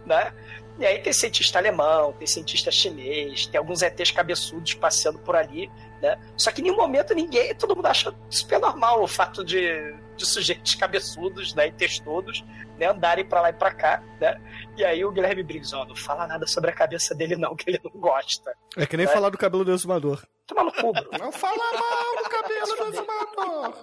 né? 0.06 0.32
E 0.78 0.86
aí 0.86 0.98
tem 0.98 1.12
cientista 1.12 1.58
alemão, 1.58 2.12
tem 2.14 2.26
cientista 2.26 2.70
chinês, 2.70 3.46
tem 3.46 3.58
alguns 3.58 3.82
ETs 3.82 4.10
cabeçudos 4.10 4.74
passeando 4.74 5.18
por 5.20 5.36
ali, 5.36 5.70
né? 6.04 6.20
Só 6.36 6.52
que 6.52 6.60
em 6.60 6.64
nenhum 6.64 6.76
momento 6.76 7.14
ninguém, 7.14 7.54
todo 7.54 7.74
mundo 7.74 7.86
acha 7.86 8.14
super 8.28 8.60
normal 8.60 9.02
o 9.02 9.06
fato 9.08 9.42
de, 9.44 9.92
de 10.16 10.26
sujeitos 10.26 10.74
cabeçudos, 10.74 11.54
né, 11.54 11.68
e 11.68 11.72
testudos, 11.72 12.44
né, 12.78 12.86
andarem 12.86 13.24
pra 13.24 13.40
lá 13.40 13.48
e 13.50 13.52
pra 13.54 13.72
cá, 13.72 14.02
né? 14.20 14.38
E 14.76 14.84
aí 14.84 15.04
o 15.04 15.10
Guilherme 15.10 15.42
Briggs, 15.42 15.74
ó, 15.74 15.84
não 15.86 15.96
fala 15.96 16.26
nada 16.26 16.46
sobre 16.46 16.70
a 16.70 16.74
cabeça 16.74 17.14
dele 17.14 17.36
não, 17.36 17.54
que 17.56 17.70
ele 17.70 17.80
não 17.82 17.98
gosta. 18.00 18.54
É 18.76 18.84
que 18.86 18.96
nem 18.96 19.06
É. 19.06 19.08
falar 19.08 19.30
do 19.30 19.38
cabelo 19.38 19.64
do 19.64 19.72
exumador. 19.72 20.22
Toma 20.46 20.64
no 20.64 20.72
cu. 20.72 20.92
Não 21.18 21.32
fala 21.32 21.56
mal 21.56 22.22
do 22.22 22.28
cabelo 22.28 22.66
do 22.66 22.84
exumador. 22.92 23.82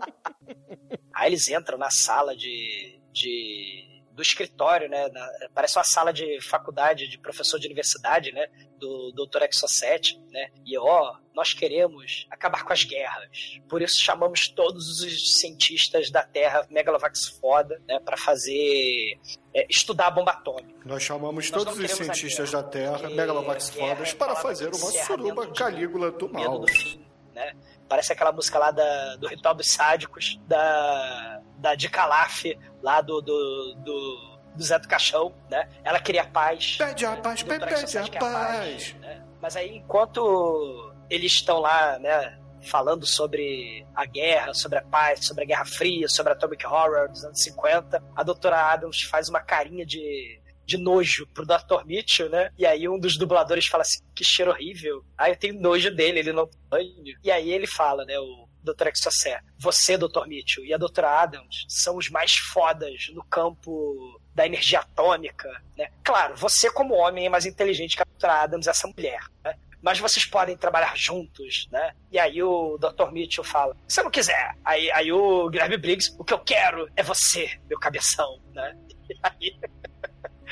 Aí 1.16 1.30
eles 1.30 1.50
entram 1.50 1.78
na 1.78 1.90
sala 1.90 2.36
de, 2.36 3.00
de 3.12 3.91
do 4.22 4.24
escritório, 4.24 4.88
né? 4.88 5.08
na- 5.10 5.30
parece 5.54 5.78
uma 5.78 5.84
sala 5.84 6.14
de 6.14 6.40
faculdade, 6.42 7.08
de 7.08 7.18
professor 7.18 7.60
de 7.60 7.66
universidade, 7.66 8.32
né? 8.32 8.48
Do 8.78 9.12
Dr. 9.14 9.44
Exocet, 9.50 10.20
né? 10.32 10.50
E 10.66 10.78
ó, 10.78 11.16
nós 11.34 11.54
queremos 11.54 12.28
acabar 12.30 12.64
com 12.64 12.72
as 12.72 12.84
guerras. 12.84 13.60
Por 13.68 13.82
isso 13.82 14.00
chamamos 14.00 14.48
todos 14.50 15.02
os 15.02 15.38
cientistas 15.40 16.12
da 16.12 16.24
Terra, 16.24 16.68
Megalovax 16.70 17.30
foda, 17.40 17.82
né? 17.88 18.00
Pra 18.00 18.16
fazer. 18.16 19.20
é, 19.54 19.66
estudar 19.70 20.08
a 20.08 20.12
bomba 20.12 20.32
atômica. 20.32 20.80
Nós 20.86 21.02
chamamos 21.04 21.50
Nós 21.50 21.64
todos 21.64 21.78
os 21.80 21.92
cientistas 21.92 22.52
guerra, 22.52 22.62
da 22.64 22.70
Terra, 22.70 23.00
porque 23.00 23.16
Megalovax 23.16 23.70
fodas, 23.72 24.10
é 24.10 24.16
para 24.16 24.36
fazer 24.36 24.68
uma 24.68 24.92
suruba 24.92 25.48
Calígula 25.54 26.12
do 26.12 26.28
medo 26.30 26.50
mal. 26.50 26.60
do 26.60 26.68
fim, 26.72 27.04
né? 27.34 27.54
Parece 27.90 28.14
aquela 28.14 28.32
música 28.32 28.58
lá 28.58 28.72
da, 28.72 29.18
do 29.18 29.28
Ritual 29.28 29.54
dos 29.54 29.68
Sádicos, 29.72 30.40
da, 30.48 31.41
da 31.62 31.76
de 31.76 31.88
Calaf, 31.88 32.44
lá 32.82 33.00
do, 33.02 33.22
do, 33.22 33.76
do, 33.76 34.40
do 34.56 34.64
Zé 34.64 34.80
do 34.80 34.88
Caixão, 34.88 35.34
né? 35.50 35.70
Ela 35.84 36.00
queria 36.00 36.26
paz. 36.26 36.76
Pede 36.78 37.06
a 37.06 37.16
paz, 37.16 37.44
Do 37.44 37.50
pe- 37.50 37.60
Trax 37.60 37.82
pede 37.94 37.98
a 37.98 38.04
quer 38.12 38.20
paz. 38.20 38.94
né? 39.00 39.24
Mas 39.42 39.56
aí, 39.56 39.78
enquanto 39.78 40.94
eles 41.10 41.32
estão 41.34 41.60
lá, 41.60 41.98
né, 42.00 42.38
falando 42.70 43.06
sobre 43.06 43.86
a 43.96 44.06
guerra, 44.06 44.54
sobre 44.54 44.78
a 44.80 44.82
paz, 44.84 45.26
sobre 45.26 45.44
a 45.44 45.48
Guerra 45.48 45.66
Fria, 45.66 46.08
sobre 46.08 46.32
a 46.32 46.36
Atomic 46.36 46.66
Horror 46.66 47.10
dos 47.10 47.24
anos 47.24 47.42
50, 47.42 48.04
a 48.16 48.24
doutora 48.24 48.72
Adams 48.72 49.02
faz 49.04 49.30
uma 49.30 49.40
carinha 49.42 49.86
de, 49.86 50.40
de 50.66 50.78
nojo 50.78 51.26
pro 51.34 51.46
Dr. 51.46 51.84
Mitchell, 51.86 52.30
né? 52.30 52.52
E 52.58 52.66
aí 52.66 52.88
um 52.88 53.00
dos 53.00 53.18
dubladores 53.18 53.66
fala 53.68 53.82
assim, 53.82 54.00
que 54.16 54.24
cheiro 54.24 54.52
horrível. 54.52 55.04
Ah, 55.18 55.30
eu 55.30 55.36
tenho 55.36 55.60
nojo 55.60 55.90
dele, 55.94 56.20
ele 56.20 56.34
não 56.34 56.46
tem 56.48 56.60
banho. 56.70 57.18
E 57.24 57.32
aí 57.32 57.52
ele 57.52 57.66
fala, 57.68 58.06
né, 58.06 58.18
o 58.20 58.48
Dr. 58.64 58.88
Exocé, 58.88 59.42
você, 59.58 59.98
Dr. 59.98 60.28
Mitchell, 60.28 60.66
e 60.66 60.74
a 60.74 60.78
doutora 60.78 61.22
Adams 61.22 61.66
são 61.68 61.98
os 61.98 62.10
mais 62.10 62.34
fodas 62.34 63.10
no 63.14 63.24
campo 63.24 64.20
da 64.34 64.46
energia 64.46 64.80
atômica, 64.80 65.50
né? 65.78 65.90
Claro, 66.04 66.36
você 66.36 66.72
como 66.72 66.96
homem 66.96 67.26
é 67.26 67.30
mais 67.30 67.46
inteligente 67.46 67.96
que 67.96 68.02
a 68.02 68.06
doutora 68.06 68.42
Adams, 68.42 68.68
essa 68.68 68.88
mulher, 68.88 69.22
né? 69.44 69.56
Mas 69.82 70.00
vocês 70.00 70.26
podem 70.26 70.56
trabalhar 70.56 70.96
juntos, 70.96 71.68
né? 71.72 71.96
E 72.12 72.20
aí 72.20 72.42
o 72.44 72.78
Dr. 72.78 73.12
Mitchell 73.12 73.44
fala, 73.44 73.76
se 73.88 74.02
não 74.04 74.12
quiser. 74.12 74.56
Aí, 74.64 74.92
aí 74.92 75.12
o 75.12 75.50
Guilherme 75.50 75.78
Briggs, 75.78 76.16
o 76.20 76.24
que 76.24 76.34
eu 76.34 76.40
quero 76.40 76.88
é 76.96 77.02
você, 77.02 77.60
meu 77.68 77.80
cabeção, 77.80 78.40
né? 78.54 78.78
E 79.12 79.20
aí... 79.24 79.60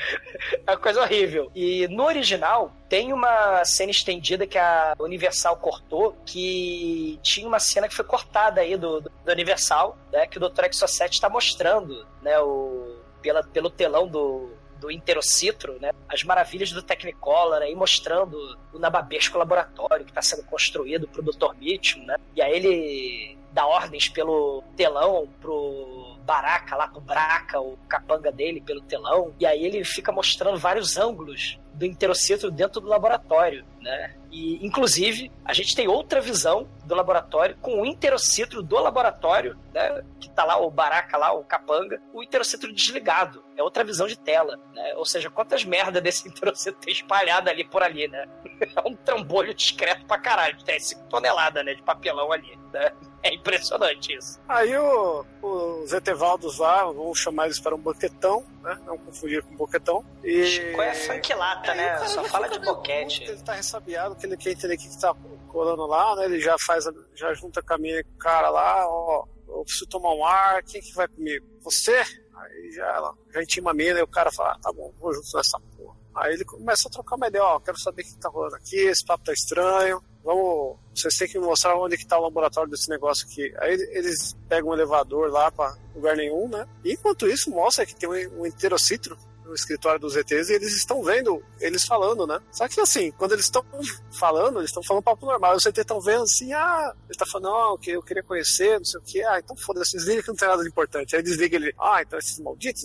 É 0.66 0.70
uma 0.72 0.76
coisa 0.76 1.00
horrível. 1.00 1.50
E 1.54 1.86
no 1.88 2.04
original, 2.04 2.72
tem 2.88 3.12
uma 3.12 3.64
cena 3.64 3.90
estendida 3.90 4.46
que 4.46 4.58
a 4.58 4.94
Universal 4.98 5.56
cortou, 5.56 6.16
que 6.24 7.18
tinha 7.22 7.46
uma 7.46 7.58
cena 7.58 7.88
que 7.88 7.94
foi 7.94 8.04
cortada 8.04 8.60
aí 8.60 8.76
do, 8.76 9.00
do, 9.00 9.10
Universal, 9.26 9.96
né? 10.12 10.26
Que 10.26 10.38
o 10.38 10.48
Dr. 10.48 10.64
Exocet 10.64 11.12
está 11.12 11.28
mostrando, 11.28 12.06
né? 12.22 12.38
O, 12.40 13.00
pela, 13.22 13.42
pelo 13.42 13.70
telão 13.70 14.06
do, 14.06 14.50
do 14.80 14.90
Interocitro, 14.90 15.78
né? 15.80 15.92
As 16.08 16.24
maravilhas 16.24 16.72
do 16.72 16.82
Technicolor 16.82 17.62
aí 17.62 17.74
mostrando 17.74 18.36
o 18.72 18.78
nababesco 18.78 19.38
laboratório 19.38 20.04
que 20.04 20.10
está 20.10 20.22
sendo 20.22 20.44
construído 20.44 21.06
pro 21.06 21.22
Dr. 21.22 21.54
Mitchell, 21.58 22.02
né? 22.04 22.16
E 22.34 22.42
aí 22.42 22.56
ele 22.56 23.38
dá 23.52 23.66
ordens 23.66 24.08
pelo 24.08 24.62
telão 24.76 25.28
pro 25.40 26.09
Baraka 26.20 26.76
lá, 26.76 26.88
pro 26.88 27.00
Braca, 27.00 27.60
o 27.60 27.76
capanga 27.88 28.30
dele 28.30 28.60
pelo 28.60 28.80
telão. 28.80 29.34
E 29.38 29.46
aí 29.46 29.64
ele 29.64 29.84
fica 29.84 30.12
mostrando 30.12 30.58
vários 30.58 30.96
ângulos 30.96 31.58
do 31.74 31.86
Interocitro 31.86 32.50
dentro 32.50 32.80
do 32.80 32.88
laboratório, 32.88 33.64
né? 33.80 34.14
E, 34.30 34.64
inclusive, 34.64 35.32
a 35.44 35.52
gente 35.52 35.74
tem 35.74 35.88
outra 35.88 36.20
visão 36.20 36.68
do 36.84 36.94
laboratório 36.94 37.56
com 37.60 37.80
o 37.80 37.86
interocitro 37.86 38.62
do 38.62 38.78
laboratório, 38.78 39.58
né? 39.72 40.02
Que 40.20 40.30
tá 40.30 40.44
lá 40.44 40.58
o 40.58 40.70
Baraka 40.70 41.16
lá, 41.16 41.32
o 41.32 41.44
capanga, 41.44 42.00
o 42.12 42.22
interocitro 42.22 42.72
desligado. 42.72 43.44
É 43.56 43.62
outra 43.62 43.82
visão 43.82 44.06
de 44.06 44.18
tela, 44.18 44.58
né? 44.74 44.94
Ou 44.96 45.04
seja, 45.04 45.30
quantas 45.30 45.64
merda 45.64 46.00
desse 46.00 46.26
interocitro 46.28 46.80
tem 46.80 46.92
espalhada 46.92 47.50
ali 47.50 47.64
por 47.64 47.82
ali, 47.82 48.08
né? 48.08 48.26
É 48.60 48.86
um 48.86 48.94
trambolho 48.94 49.54
discreto 49.54 50.04
pra 50.06 50.18
caralho. 50.18 50.62
Tem 50.62 50.78
5 50.78 51.08
toneladas, 51.08 51.64
né? 51.64 51.74
De 51.74 51.82
papelão 51.82 52.30
ali, 52.30 52.58
né? 52.72 52.92
É 53.22 53.34
impressionante 53.34 54.16
isso. 54.16 54.40
Aí 54.48 54.74
o, 54.78 55.26
os 55.42 55.92
Etevaldos 55.92 56.58
lá, 56.58 56.84
vamos 56.84 57.18
chamar 57.18 57.46
eles 57.46 57.60
para 57.60 57.74
um 57.74 57.78
boquetão, 57.78 58.46
né? 58.62 58.78
Não 58.86 58.96
confundir 58.96 59.42
com 59.42 59.54
boquetão. 59.56 60.02
E... 60.24 60.72
Qual 60.74 60.82
é 60.82 60.90
a 60.90 60.94
funk 60.94 61.34
lata, 61.34 61.72
Aí 61.72 61.76
né? 61.76 62.00
o 62.00 62.08
Só 62.08 62.24
fala 62.24 62.48
de 62.48 62.58
boquete. 62.60 63.24
Ele 63.24 63.42
tá 63.42 63.58
ressabiado, 63.70 64.16
que 64.16 64.26
ele 64.26 64.36
quer 64.36 64.50
entender 64.50 64.76
que, 64.76 65.00
tá 65.00 65.14
colando 65.48 65.86
lá, 65.86 66.16
né? 66.16 66.24
Ele 66.24 66.40
já 66.40 66.56
faz, 66.66 66.84
já 67.14 67.32
junta 67.34 67.62
com 67.62 67.74
a 67.74 67.78
minha 67.78 68.02
cara 68.18 68.50
lá, 68.50 68.86
ó, 68.88 69.24
eu 69.48 69.64
preciso 69.64 69.86
tomar 69.86 70.14
um 70.14 70.24
ar, 70.24 70.62
quem 70.64 70.80
que 70.80 70.94
vai 70.94 71.06
comigo? 71.06 71.46
Você? 71.62 71.96
Aí 72.34 72.72
já, 72.72 72.86
ela, 72.86 73.14
já 73.32 73.42
intima 73.42 73.70
a 73.70 73.74
mina 73.74 74.00
e 74.00 74.02
o 74.02 74.08
cara 74.08 74.32
fala, 74.32 74.52
ah, 74.52 74.58
tá 74.60 74.72
bom, 74.72 74.92
vou 74.98 75.12
junto 75.12 75.36
nessa 75.36 75.58
porra. 75.76 75.96
Aí 76.14 76.34
ele 76.34 76.44
começa 76.44 76.88
a 76.88 76.90
trocar 76.90 77.16
uma 77.16 77.28
ideia, 77.28 77.44
ó, 77.44 77.60
quero 77.60 77.78
saber 77.78 78.02
o 78.02 78.04
que 78.04 78.18
tá 78.18 78.28
rolando 78.28 78.56
aqui, 78.56 78.76
esse 78.76 79.04
papo 79.04 79.24
tá 79.24 79.32
estranho, 79.32 80.02
vamos, 80.24 80.76
vocês 80.94 81.16
têm 81.16 81.28
que 81.28 81.38
me 81.38 81.46
mostrar 81.46 81.76
onde 81.76 81.96
que 81.96 82.06
tá 82.06 82.18
o 82.18 82.22
laboratório 82.22 82.70
desse 82.70 82.88
negócio 82.88 83.26
aqui. 83.26 83.52
Aí 83.58 83.74
eles 83.92 84.36
pegam 84.48 84.70
um 84.70 84.74
elevador 84.74 85.30
lá 85.30 85.50
pra 85.52 85.76
lugar 85.94 86.16
nenhum, 86.16 86.48
né? 86.48 86.66
E 86.84 86.92
enquanto 86.92 87.28
isso 87.28 87.50
mostra 87.50 87.86
que 87.86 87.94
tem 87.94 88.08
um, 88.08 88.40
um 88.40 88.46
interocitro 88.46 89.16
no 89.50 89.54
escritório 89.56 90.00
dos 90.00 90.16
ETs 90.16 90.48
e 90.48 90.54
eles 90.54 90.74
estão 90.76 91.02
vendo 91.02 91.42
eles 91.60 91.84
falando, 91.84 92.26
né? 92.26 92.40
Só 92.52 92.68
que 92.68 92.80
assim, 92.80 93.10
quando 93.12 93.32
eles 93.32 93.44
estão 93.44 93.64
falando, 94.12 94.58
eles 94.58 94.70
estão 94.70 94.82
falando 94.82 95.02
papo 95.02 95.26
normal. 95.26 95.56
Os 95.56 95.66
ETs 95.66 95.78
estão 95.78 96.00
vendo 96.00 96.22
assim, 96.22 96.52
ah, 96.52 96.94
ele 97.08 97.18
tá 97.18 97.26
falando, 97.26 97.50
não, 97.50 97.78
que 97.78 97.90
eu 97.90 98.02
queria 98.02 98.22
conhecer, 98.22 98.78
não 98.78 98.84
sei 98.84 99.00
o 99.00 99.02
que. 99.02 99.22
Ah, 99.24 99.38
então 99.38 99.56
foda-se, 99.56 99.96
desliga 99.96 100.22
que 100.22 100.28
não 100.28 100.36
tem 100.36 100.48
nada 100.48 100.62
de 100.62 100.68
importante. 100.68 101.16
Aí 101.16 101.22
desliga 101.22 101.56
ele, 101.56 101.74
ah, 101.78 102.00
então 102.00 102.18
esses 102.18 102.38
malditos. 102.38 102.82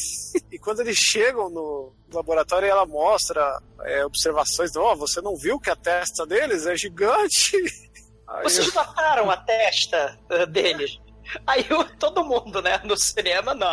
e 0.50 0.58
quando 0.58 0.80
eles 0.80 0.96
chegam 0.96 1.48
no 1.50 1.92
laboratório, 2.12 2.66
ela 2.66 2.86
mostra 2.86 3.60
é, 3.82 4.04
observações, 4.04 4.74
ó, 4.76 4.94
você 4.96 5.20
não 5.20 5.36
viu 5.36 5.60
que 5.60 5.70
a 5.70 5.76
testa 5.76 6.26
deles 6.26 6.66
é 6.66 6.74
gigante? 6.74 7.56
Aí 8.26 8.42
Vocês 8.42 8.74
notaram 8.74 9.30
a 9.30 9.36
testa 9.38 10.18
eh, 10.28 10.46
deles? 10.46 10.98
Aí 11.46 11.64
todo 11.98 12.24
mundo, 12.24 12.62
né, 12.62 12.80
no 12.84 12.96
cinema, 12.96 13.54
não. 13.54 13.68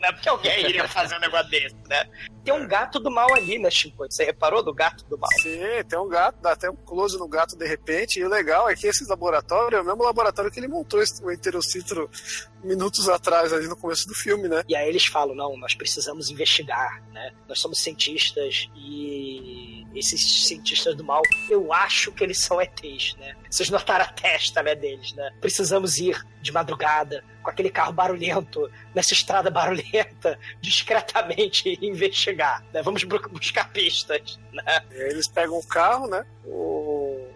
Não 0.00 0.08
é 0.08 0.12
porque 0.12 0.28
alguém 0.28 0.60
iria 0.68 0.88
fazer 0.88 1.16
um 1.16 1.20
negócio 1.20 1.50
desse, 1.50 1.76
né? 1.88 2.08
Tem 2.44 2.52
um 2.52 2.66
gato 2.68 3.00
do 3.00 3.10
mal 3.10 3.32
ali, 3.34 3.58
né, 3.58 3.70
Chico? 3.70 4.04
Você 4.08 4.24
reparou 4.24 4.62
do 4.62 4.72
gato 4.74 5.04
do 5.06 5.16
mal? 5.18 5.30
Sim, 5.40 5.60
tem 5.88 5.98
um 5.98 6.08
gato, 6.08 6.40
dá 6.42 6.52
até 6.52 6.70
um 6.70 6.76
close 6.76 7.16
no 7.18 7.26
gato 7.26 7.56
de 7.56 7.66
repente. 7.66 8.18
E 8.20 8.24
o 8.24 8.28
legal 8.28 8.68
é 8.68 8.76
que 8.76 8.86
esse 8.86 9.04
laboratório 9.08 9.78
é 9.78 9.80
o 9.80 9.84
mesmo 9.84 10.02
laboratório 10.02 10.50
que 10.50 10.60
ele 10.60 10.68
montou 10.68 11.02
esse- 11.02 11.24
o 11.24 11.32
Interocitro 11.32 12.10
minutos 12.62 13.08
atrás, 13.08 13.52
ali 13.52 13.66
no 13.66 13.76
começo 13.76 14.06
do 14.06 14.14
filme, 14.14 14.48
né? 14.48 14.62
E 14.68 14.76
aí 14.76 14.88
eles 14.88 15.04
falam, 15.06 15.34
não, 15.34 15.56
nós 15.56 15.74
precisamos 15.74 16.30
investigar, 16.30 17.02
né? 17.12 17.32
Nós 17.48 17.58
somos 17.60 17.78
cientistas 17.80 18.68
e 18.74 19.84
esses 19.94 20.46
cientistas 20.46 20.94
do 20.96 21.04
mal, 21.04 21.22
eu 21.48 21.72
acho 21.72 22.10
que 22.12 22.24
eles 22.24 22.38
são 22.40 22.60
ETs, 22.60 23.14
né? 23.16 23.34
Vocês 23.50 23.70
notaram 23.70 24.04
a 24.04 24.08
testa, 24.08 24.62
né, 24.62 24.74
deles, 24.74 25.12
né? 25.12 25.30
Precisamos 25.40 25.98
ir 25.98 26.20
de 26.42 26.52
madrugada 26.52 27.22
com 27.44 27.50
aquele 27.50 27.70
carro 27.70 27.92
barulhento, 27.92 28.68
nessa 28.94 29.12
estrada 29.12 29.50
barulhenta, 29.50 30.36
discretamente 30.60 31.78
investigar, 31.86 32.64
né? 32.72 32.82
Vamos 32.82 33.04
bu- 33.04 33.28
buscar 33.28 33.70
pistas, 33.70 34.40
né? 34.52 34.82
Aí 34.90 35.10
eles 35.10 35.28
pegam 35.28 35.58
o 35.58 35.66
carro, 35.66 36.08
né? 36.08 36.26
O, 36.44 37.28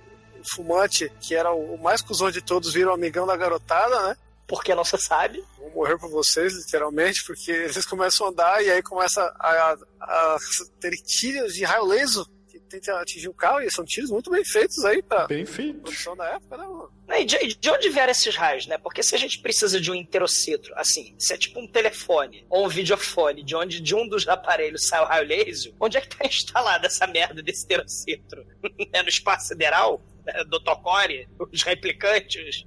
fumante, 0.55 1.13
que 1.21 1.35
era 1.35 1.53
o 1.53 1.77
mais 1.79 2.01
cuzão 2.01 2.31
de 2.31 2.41
todos, 2.41 2.73
vira 2.73 2.91
o 2.91 2.95
amigão 2.95 3.27
da 3.27 3.37
garotada, 3.37 4.09
né? 4.09 4.17
Porque 4.47 4.75
não 4.75 4.85
se 4.85 4.97
sabe. 4.99 5.45
Vou 5.59 5.71
morrer 5.71 5.99
por 5.99 6.11
vocês, 6.11 6.55
literalmente, 6.55 7.23
porque 7.27 7.51
eles 7.69 7.85
começam 7.85 8.27
a 8.27 8.31
andar 8.31 8.65
e 8.65 8.71
aí 8.71 8.83
começa 8.83 9.23
a, 9.39 9.77
a 10.01 10.37
ter 10.81 10.93
tiros 11.05 11.53
de 11.53 11.65
raio 11.65 11.85
laser 11.85 12.25
que 12.69 12.79
tentam 12.79 12.97
atingir 12.99 13.29
o 13.29 13.35
carro, 13.35 13.61
e 13.61 13.71
são 13.71 13.85
tiros 13.85 14.11
muito 14.11 14.31
bem 14.31 14.45
feitos 14.45 14.85
aí 14.85 15.03
pra 15.03 15.27
Bem 15.27 15.47
feito. 15.47 15.81
produção 15.81 16.17
da 16.17 16.27
época, 16.35 16.57
né, 16.57 16.65
mano? 16.65 16.91
E 17.11 17.25
de, 17.25 17.55
de 17.59 17.71
onde 17.71 17.89
vieram 17.89 18.11
esses 18.11 18.37
raios, 18.37 18.67
né? 18.67 18.77
Porque 18.79 19.03
se 19.03 19.15
a 19.15 19.19
gente 19.19 19.41
precisa 19.41 19.81
de 19.81 19.91
um 19.91 19.95
interocitro, 19.95 20.73
assim, 20.77 21.15
se 21.19 21.33
é 21.33 21.39
tipo 21.39 21.59
um 21.59 21.67
telefone 21.67 22.47
ou 22.51 22.67
um 22.67 22.69
videofone, 22.69 23.43
de 23.43 23.57
onde 23.57 23.81
de 23.81 23.95
um 23.95 24.07
dos 24.07 24.29
aparelhos 24.29 24.87
sai 24.87 25.03
o 25.03 25.07
raio 25.07 25.27
laser, 25.27 25.73
onde 25.81 25.97
é 25.97 26.01
que 26.01 26.15
tá 26.15 26.25
instalada 26.29 26.87
essa 26.87 27.07
merda 27.07 27.43
desse 27.43 27.65
interocitro? 27.65 28.47
é 28.93 29.03
no 29.03 29.09
espaço 29.09 29.49
sideral? 29.49 30.03
É, 30.27 30.45
do 30.45 30.61
Tocore? 30.61 31.27
Os 31.51 31.63
replicantes? 31.63 32.67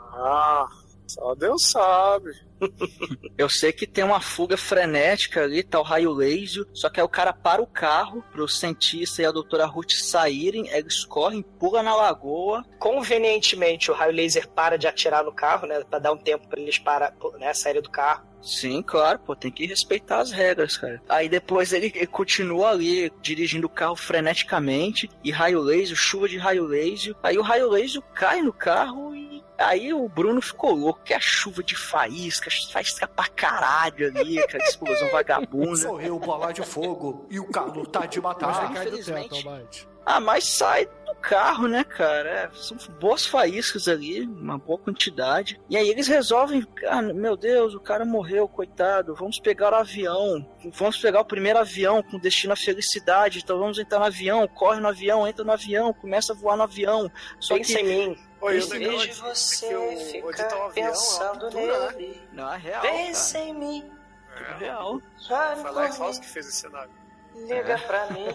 Ah, 0.00 0.66
só 1.06 1.34
Deus 1.34 1.70
sabe. 1.70 2.32
Eu 3.36 3.48
sei 3.48 3.72
que 3.72 3.86
tem 3.86 4.04
uma 4.04 4.20
fuga 4.20 4.56
frenética 4.56 5.42
ali, 5.42 5.62
tá 5.62 5.78
o 5.78 5.82
raio 5.82 6.12
laser, 6.12 6.64
só 6.72 6.88
que 6.88 7.00
aí 7.00 7.04
o 7.04 7.08
cara 7.08 7.32
para 7.32 7.62
o 7.62 7.66
carro 7.66 8.24
pro 8.32 8.48
cientista 8.48 9.22
e 9.22 9.26
a 9.26 9.32
doutora 9.32 9.66
Ruth 9.66 9.92
saírem, 9.92 10.68
eles 10.68 11.04
correm, 11.04 11.42
pulam 11.42 11.82
na 11.82 11.94
lagoa. 11.94 12.64
Convenientemente, 12.78 13.90
o 13.90 13.94
raio 13.94 14.12
laser 14.12 14.48
para 14.48 14.78
de 14.78 14.86
atirar 14.86 15.24
no 15.24 15.32
carro, 15.32 15.66
né? 15.66 15.82
Pra 15.84 15.98
dar 15.98 16.12
um 16.12 16.18
tempo 16.18 16.48
pra 16.48 16.60
eles 16.60 16.78
parar, 16.78 17.14
né, 17.38 17.52
saírem 17.52 17.82
do 17.82 17.90
carro. 17.90 18.26
Sim, 18.46 18.80
claro, 18.80 19.18
pô, 19.18 19.34
tem 19.34 19.50
que 19.50 19.66
respeitar 19.66 20.20
as 20.20 20.30
regras, 20.30 20.76
cara. 20.76 21.02
Aí 21.08 21.28
depois 21.28 21.72
ele, 21.72 21.92
ele 21.94 22.06
continua 22.06 22.70
ali, 22.70 23.12
dirigindo 23.20 23.66
o 23.66 23.70
carro 23.70 23.96
freneticamente, 23.96 25.10
e 25.24 25.32
raio 25.32 25.60
laser, 25.60 25.96
chuva 25.96 26.28
de 26.28 26.38
raio 26.38 26.64
laser. 26.64 27.14
Aí 27.24 27.36
o 27.36 27.42
raio 27.42 27.68
laser 27.68 28.00
cai 28.14 28.42
no 28.42 28.52
carro 28.52 29.14
e 29.16 29.35
Aí 29.58 29.92
o 29.94 30.08
Bruno 30.08 30.40
ficou 30.42 30.72
louco, 30.74 31.00
que 31.02 31.14
a 31.14 31.20
chuva 31.20 31.62
de 31.62 31.74
faísca, 31.74 32.50
faísca 32.72 33.06
pra 33.08 33.26
caralho 33.28 34.08
ali, 34.08 34.38
aquela 34.38 34.62
explosão 34.64 35.08
vagabunda. 35.10 35.76
Sou 35.76 36.00
eu, 36.00 36.18
bola 36.18 36.52
de 36.52 36.62
fogo, 36.62 37.26
e 37.30 37.40
o 37.40 37.46
calor 37.48 37.86
tá 37.86 38.04
de 38.06 38.20
matar. 38.20 38.46
Mas 38.48 38.58
aí, 38.58 38.74
cai 38.74 38.84
do 38.90 38.98
infelizmente- 38.98 39.44
teto. 39.44 39.96
Ah, 40.08 40.20
mas 40.20 40.44
sai 40.44 40.86
do 40.86 41.14
carro, 41.20 41.66
né, 41.66 41.82
cara? 41.82 42.28
É, 42.28 42.50
são 42.54 42.76
boas 43.00 43.26
faíscas 43.26 43.88
ali, 43.88 44.20
uma 44.22 44.56
boa 44.56 44.78
quantidade. 44.78 45.60
E 45.68 45.76
aí 45.76 45.88
eles 45.88 46.06
resolvem, 46.06 46.64
ah, 46.86 47.02
meu 47.02 47.36
Deus, 47.36 47.74
o 47.74 47.80
cara 47.80 48.04
morreu, 48.04 48.46
coitado. 48.46 49.16
Vamos 49.16 49.40
pegar 49.40 49.72
o 49.72 49.76
avião. 49.76 50.48
Vamos 50.74 50.98
pegar 50.98 51.22
o 51.22 51.24
primeiro 51.24 51.58
avião 51.58 52.04
com 52.04 52.20
destino 52.20 52.52
à 52.52 52.56
felicidade. 52.56 53.40
Então 53.40 53.58
vamos 53.58 53.80
entrar 53.80 53.98
no 53.98 54.04
avião, 54.04 54.46
corre 54.46 54.78
no 54.78 54.86
avião, 54.86 55.26
entra 55.26 55.44
no 55.44 55.50
avião, 55.50 55.92
começa 55.92 56.32
a 56.32 56.36
voar 56.36 56.56
no 56.56 56.62
avião. 56.62 57.10
Só 57.40 57.56
Pensa 57.56 57.72
que. 57.72 57.80
em 57.80 58.08
mim. 58.10 58.18
Oi, 58.40 58.56
é 58.58 58.60
Vejo 58.60 59.22
você 59.24 59.66
é 59.66 59.96
ficar 60.12 60.42
é 60.44 60.70
pensando 60.72 61.46
aventura, 61.46 61.78
né? 61.90 61.92
nele. 61.96 62.28
Não, 62.32 62.52
é 62.52 62.56
real. 62.58 62.82
Pensa 62.82 63.38
em 63.38 63.54
mim. 63.54 63.90
É 64.36 64.58
real. 64.58 65.00
Foi 65.26 65.36
a 65.36 65.54
Lifehouse 65.54 65.96
comigo. 65.96 66.20
que 66.20 66.28
fez 66.28 66.46
esse 66.48 66.56
cenário. 66.58 66.90
Liga 67.34 67.78
pra 67.86 68.10
mim. 68.10 68.26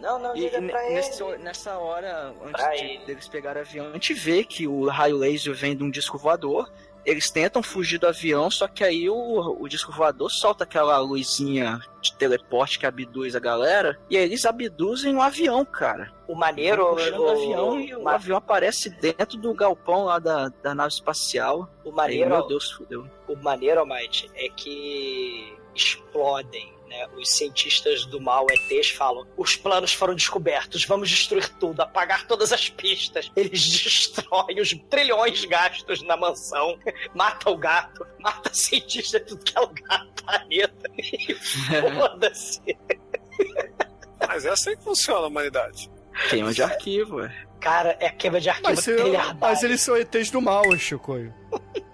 Não, 0.00 0.18
não 0.18 0.32
liga 0.34 0.58
e 0.58 0.68
pra 0.68 0.84
ele. 0.90 1.38
nessa 1.38 1.76
hora, 1.76 2.34
antes 2.42 2.52
Pra 2.52 2.70
de, 2.76 2.84
ele. 2.84 3.04
deles 3.04 3.28
pegarem 3.28 3.62
o 3.62 3.66
avião, 3.66 3.88
a 3.88 3.92
gente 3.94 4.14
vê 4.14 4.44
que 4.44 4.66
o 4.66 4.86
raio 4.88 5.16
laser 5.16 5.52
vem 5.54 5.76
de 5.76 5.82
um 5.82 5.90
disco 5.90 6.16
voador. 6.16 6.72
Eles 7.08 7.30
tentam 7.30 7.62
fugir 7.62 7.98
do 7.98 8.06
avião, 8.06 8.50
só 8.50 8.68
que 8.68 8.84
aí 8.84 9.08
o, 9.08 9.56
o 9.60 9.66
disco 9.68 9.90
voador 9.90 10.30
solta 10.30 10.64
aquela 10.64 10.98
luzinha 10.98 11.80
de 12.02 12.12
teleporte 12.14 12.78
que 12.78 12.84
abduz 12.84 13.34
a 13.34 13.40
galera. 13.40 13.98
E 14.10 14.16
aí 14.16 14.24
eles 14.24 14.44
abduzem 14.44 15.16
o 15.16 15.22
avião, 15.22 15.64
cara. 15.64 16.12
O 16.26 16.34
maneiro, 16.34 16.92
o, 16.92 16.94
do 16.96 17.28
avião 17.30 17.80
e 17.80 17.94
o 17.94 18.02
ma- 18.04 18.14
avião 18.16 18.36
aparece 18.36 18.90
dentro 18.90 19.38
do 19.38 19.54
galpão 19.54 20.04
lá 20.04 20.18
da, 20.18 20.50
da 20.62 20.74
nave 20.74 20.92
espacial. 20.92 21.68
o 21.82 21.90
maneiro, 21.90 22.28
meu 22.28 22.46
Deus, 22.46 22.70
fudeu. 22.72 23.06
o 23.26 23.36
maneiro, 23.36 23.80
Almighty, 23.80 24.30
é 24.34 24.48
que 24.50 25.56
explodem, 25.74 26.72
né? 26.88 27.06
Os 27.16 27.28
cientistas 27.36 28.04
do 28.06 28.20
mal 28.20 28.46
ETs 28.50 28.90
falam: 28.90 29.26
os 29.36 29.54
planos 29.56 29.92
foram 29.92 30.14
descobertos, 30.14 30.84
vamos 30.84 31.08
destruir 31.08 31.48
tudo, 31.58 31.80
apagar 31.82 32.26
todas 32.26 32.52
as 32.52 32.68
pistas. 32.68 33.30
Eles 33.36 33.62
destroem 33.62 34.60
os 34.60 34.70
trilhões 34.90 35.44
gastos 35.44 36.02
na 36.02 36.16
mansão, 36.16 36.78
mata 37.14 37.50
o 37.50 37.56
gato, 37.56 38.06
mata 38.18 38.50
cientista 38.52 39.20
de 39.20 39.26
tudo 39.26 39.44
que 39.44 39.56
é 39.56 39.60
lugar 39.60 40.04
do 40.06 40.22
planeta. 40.22 40.90
E 40.96 41.34
foda-se. 41.98 42.60
Mas 44.26 44.44
é 44.44 44.50
assim 44.50 44.76
que 44.76 44.82
funciona 44.82 45.20
a 45.20 45.28
humanidade. 45.28 45.90
Queima 46.28 46.52
de 46.52 46.62
arquivo, 46.62 47.20
é. 47.22 47.46
Cara, 47.60 47.96
é 48.00 48.08
queima 48.08 48.40
de 48.40 48.48
arquivo 48.50 48.68
Mas, 48.68 48.86
eu- 48.88 49.12
mas 49.40 49.62
eles 49.62 49.80
são 49.80 49.96
ETs 49.96 50.30
do 50.30 50.40
mal, 50.40 50.64
Chicoio. 50.76 51.32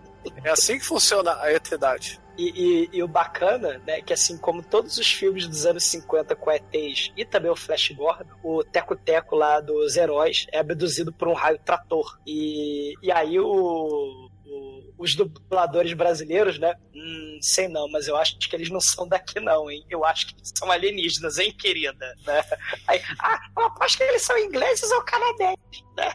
É 0.45 0.51
assim 0.51 0.79
que 0.79 0.85
funciona 0.85 1.37
a 1.41 1.53
eternidade. 1.53 2.21
E, 2.37 2.49
e- 2.51 2.89
e 2.99 3.03
o 3.03 3.07
bacana, 3.07 3.81
né, 3.87 4.01
que 4.03 4.13
assim 4.13 4.37
como 4.37 4.61
todos 4.61 4.99
os 4.99 5.07
filmes 5.07 5.47
dos 5.47 5.67
anos 5.67 5.85
50 5.85 6.35
com 6.35 6.51
ETs 6.51 7.13
e 7.17 7.25
também 7.25 7.49
o 7.51 7.55
Flash 7.55 7.91
Gordon, 7.93 8.35
o 8.43 8.65
Teco-Teco 8.65 9.37
lá 9.37 9.61
dos 9.61 9.97
heróis 9.97 10.45
é 10.51 10.59
abduzido 10.59 11.13
por 11.13 11.29
um 11.29 11.33
raio 11.33 11.61
trator. 11.65 12.19
E, 12.27 12.95
e 13.01 13.13
aí 13.13 13.39
o, 13.39 13.47
o- 13.47 14.95
os 14.99 15.15
dubladores 15.15 15.93
brasileiros, 15.93 16.59
né, 16.59 16.75
hum, 16.93 17.39
sei 17.41 17.69
não, 17.69 17.89
mas 17.89 18.09
eu 18.09 18.17
acho 18.17 18.37
que 18.39 18.57
eles 18.57 18.69
não 18.71 18.81
são 18.81 19.07
daqui 19.07 19.39
não, 19.39 19.71
hein? 19.71 19.85
Eu 19.89 20.05
acho 20.05 20.27
que 20.27 20.35
são 20.59 20.71
alienígenas, 20.73 21.39
hein, 21.39 21.53
querida? 21.57 22.15
Né? 22.27 22.43
Aí, 22.89 23.01
ah, 23.21 23.39
eu 23.59 23.73
acho 23.81 23.97
que 23.97 24.03
eles 24.03 24.23
são 24.23 24.37
ingleses 24.39 24.91
ou 24.91 25.03
canadenses, 25.05 25.85
né? 25.97 26.13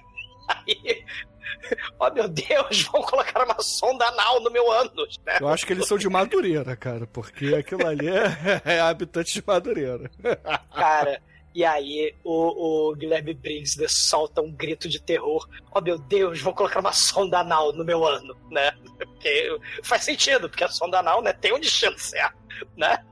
Aí, 0.49 1.05
oh 1.99 2.09
meu 2.11 2.27
Deus, 2.27 2.81
vão 2.83 3.01
colocar 3.01 3.43
uma 3.43 3.61
sonda 3.61 4.05
anal 4.05 4.41
no 4.41 4.51
meu 4.51 4.71
ânus, 4.71 5.19
né? 5.25 5.37
Eu 5.39 5.47
acho 5.47 5.65
que 5.65 5.73
eles 5.73 5.87
são 5.87 5.97
de 5.97 6.09
Madureira, 6.09 6.75
cara, 6.75 7.07
porque 7.07 7.53
aquilo 7.55 7.85
ali 7.85 8.07
é, 8.07 8.61
é 8.75 8.79
habitante 8.79 9.33
de 9.33 9.43
Madureira. 9.45 10.09
Cara, 10.73 11.21
e 11.53 11.65
aí 11.65 12.15
o, 12.23 12.89
o 12.89 12.95
Guilherme 12.95 13.33
Briggs 13.33 13.79
né, 13.79 13.87
solta 13.89 14.41
um 14.41 14.51
grito 14.51 14.87
de 14.87 15.01
terror. 15.01 15.47
Oh 15.73 15.81
meu 15.81 15.97
Deus, 15.97 16.41
vou 16.41 16.53
colocar 16.53 16.79
uma 16.79 16.93
sonda 16.93 17.39
anal 17.39 17.73
no 17.73 17.83
meu 17.83 18.05
ano, 18.05 18.35
né? 18.49 18.71
Porque 18.97 19.59
faz 19.83 20.03
sentido, 20.03 20.49
porque 20.49 20.63
a 20.63 20.69
sonda 20.69 20.99
anal 20.99 21.21
né, 21.21 21.33
tem 21.33 21.53
um 21.53 21.59
destino 21.59 21.97
certo, 21.97 22.37
né? 22.77 23.03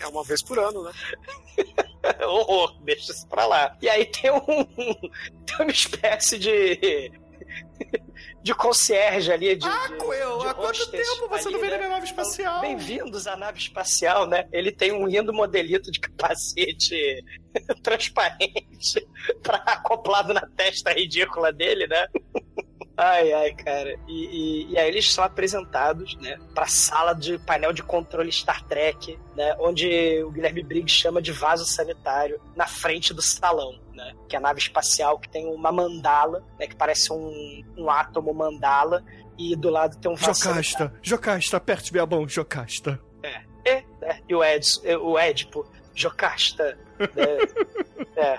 É 0.00 0.06
uma 0.06 0.22
vez 0.22 0.42
por 0.42 0.58
ano, 0.58 0.84
né? 0.84 0.92
Horror, 2.24 2.76
deixa 2.82 3.12
isso 3.12 3.26
pra 3.26 3.46
lá. 3.46 3.76
E 3.82 3.88
aí 3.88 4.04
tem 4.06 4.30
um. 4.30 4.64
tem 5.44 5.56
uma 5.58 5.70
espécie 5.70 6.38
de. 6.38 7.10
de 8.42 8.54
concierge 8.54 9.32
ali. 9.32 9.56
De, 9.56 9.66
Ah, 9.66 9.88
de- 9.88 9.96
de 9.98 10.46
há 10.48 10.54
quanto 10.54 10.90
tempo 10.90 11.28
você 11.28 11.48
ali, 11.48 11.52
não 11.54 11.60
vem 11.60 11.70
né? 11.70 11.76
na 11.76 11.78
minha 11.78 11.88
nave 11.90 12.06
espacial? 12.06 12.60
Bem-vindos 12.60 13.26
à 13.26 13.36
nave 13.36 13.58
espacial, 13.58 14.26
né? 14.26 14.48
Ele 14.52 14.70
tem 14.72 14.92
um 14.92 15.06
lindo 15.06 15.32
modelito 15.32 15.90
de 15.90 16.00
capacete 16.00 17.24
transparente 17.82 19.06
pra, 19.42 19.56
acoplado 19.58 20.32
na 20.34 20.46
testa 20.56 20.92
ridícula 20.92 21.52
dele, 21.52 21.86
né? 21.86 22.06
Ai, 23.00 23.32
ai, 23.32 23.54
cara. 23.54 23.94
E, 24.08 24.24
e- 24.26 24.72
e 24.72 24.78
aí 24.78 24.88
eles 24.88 25.12
são 25.12 25.22
apresentados, 25.22 26.16
né, 26.16 26.36
pra 26.52 26.66
sala 26.66 27.12
de 27.14 27.38
painel 27.38 27.72
de 27.72 27.80
controle 27.82 28.32
Star 28.32 28.64
Trek, 28.64 29.16
né, 29.36 29.54
onde 29.60 30.20
o 30.24 30.30
Guilherme 30.32 30.64
Briggs 30.64 30.92
chama 30.98 31.22
de 31.22 31.30
vaso 31.30 31.64
sanitário 31.64 32.40
na 32.56 32.66
frente 32.66 33.14
do 33.14 33.22
salão, 33.22 33.78
né, 33.94 34.14
que 34.28 34.34
é 34.34 34.38
a 34.38 34.42
nave 34.42 34.58
espacial 34.58 35.16
que 35.18 35.28
tem 35.28 35.46
uma 35.46 35.70
mandala, 35.70 36.44
né, 36.58 36.66
que 36.66 36.74
parece 36.74 37.12
um, 37.12 37.64
um 37.76 37.88
átomo 37.88 38.34
mandala, 38.34 39.04
e 39.38 39.54
do 39.54 39.70
lado 39.70 39.96
tem 39.98 40.10
um 40.10 40.16
vaso 40.16 40.34
sanitário. 40.34 40.64
Jocasta, 40.64 40.94
Jocasta, 41.00 41.56
aperte 41.56 41.92
minha 41.92 42.04
mão, 42.04 42.28
Jocasta. 42.28 43.00
É, 43.64 43.84
né? 44.00 44.20
E 44.28 44.34
o, 44.34 44.42
Edson, 44.42 44.80
o 45.02 45.16
Édipo, 45.18 45.64
Jocasta. 45.94 46.76
Né? 46.98 47.06
é. 48.16 48.38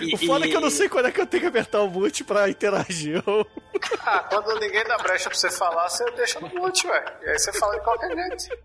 E- 0.00 0.14
O 0.14 0.18
foda 0.26 0.46
é 0.46 0.48
que 0.48 0.56
eu 0.56 0.60
não 0.60 0.68
e- 0.68 0.72
sei 0.72 0.88
quando 0.88 1.06
é 1.06 1.12
que 1.12 1.20
eu 1.20 1.26
tenho 1.26 1.42
que 1.42 1.46
apertar 1.48 1.82
o 1.82 1.90
mute 1.90 2.24
pra 2.24 2.48
interagir. 2.48 3.22
Ah, 4.06 4.18
quando 4.28 4.60
ninguém 4.60 4.84
dá 4.84 4.98
brecha 4.98 5.30
pra 5.30 5.38
você 5.38 5.50
falar, 5.50 5.88
você 5.88 6.04
deixa 6.12 6.38
no 6.38 6.48
mute, 6.48 6.86
ué. 6.86 7.04
E 7.22 7.30
aí 7.30 7.38
você 7.38 7.52
fala 7.54 7.74
de 7.74 7.82
qualquer 7.82 8.14
jeito. 8.14 8.58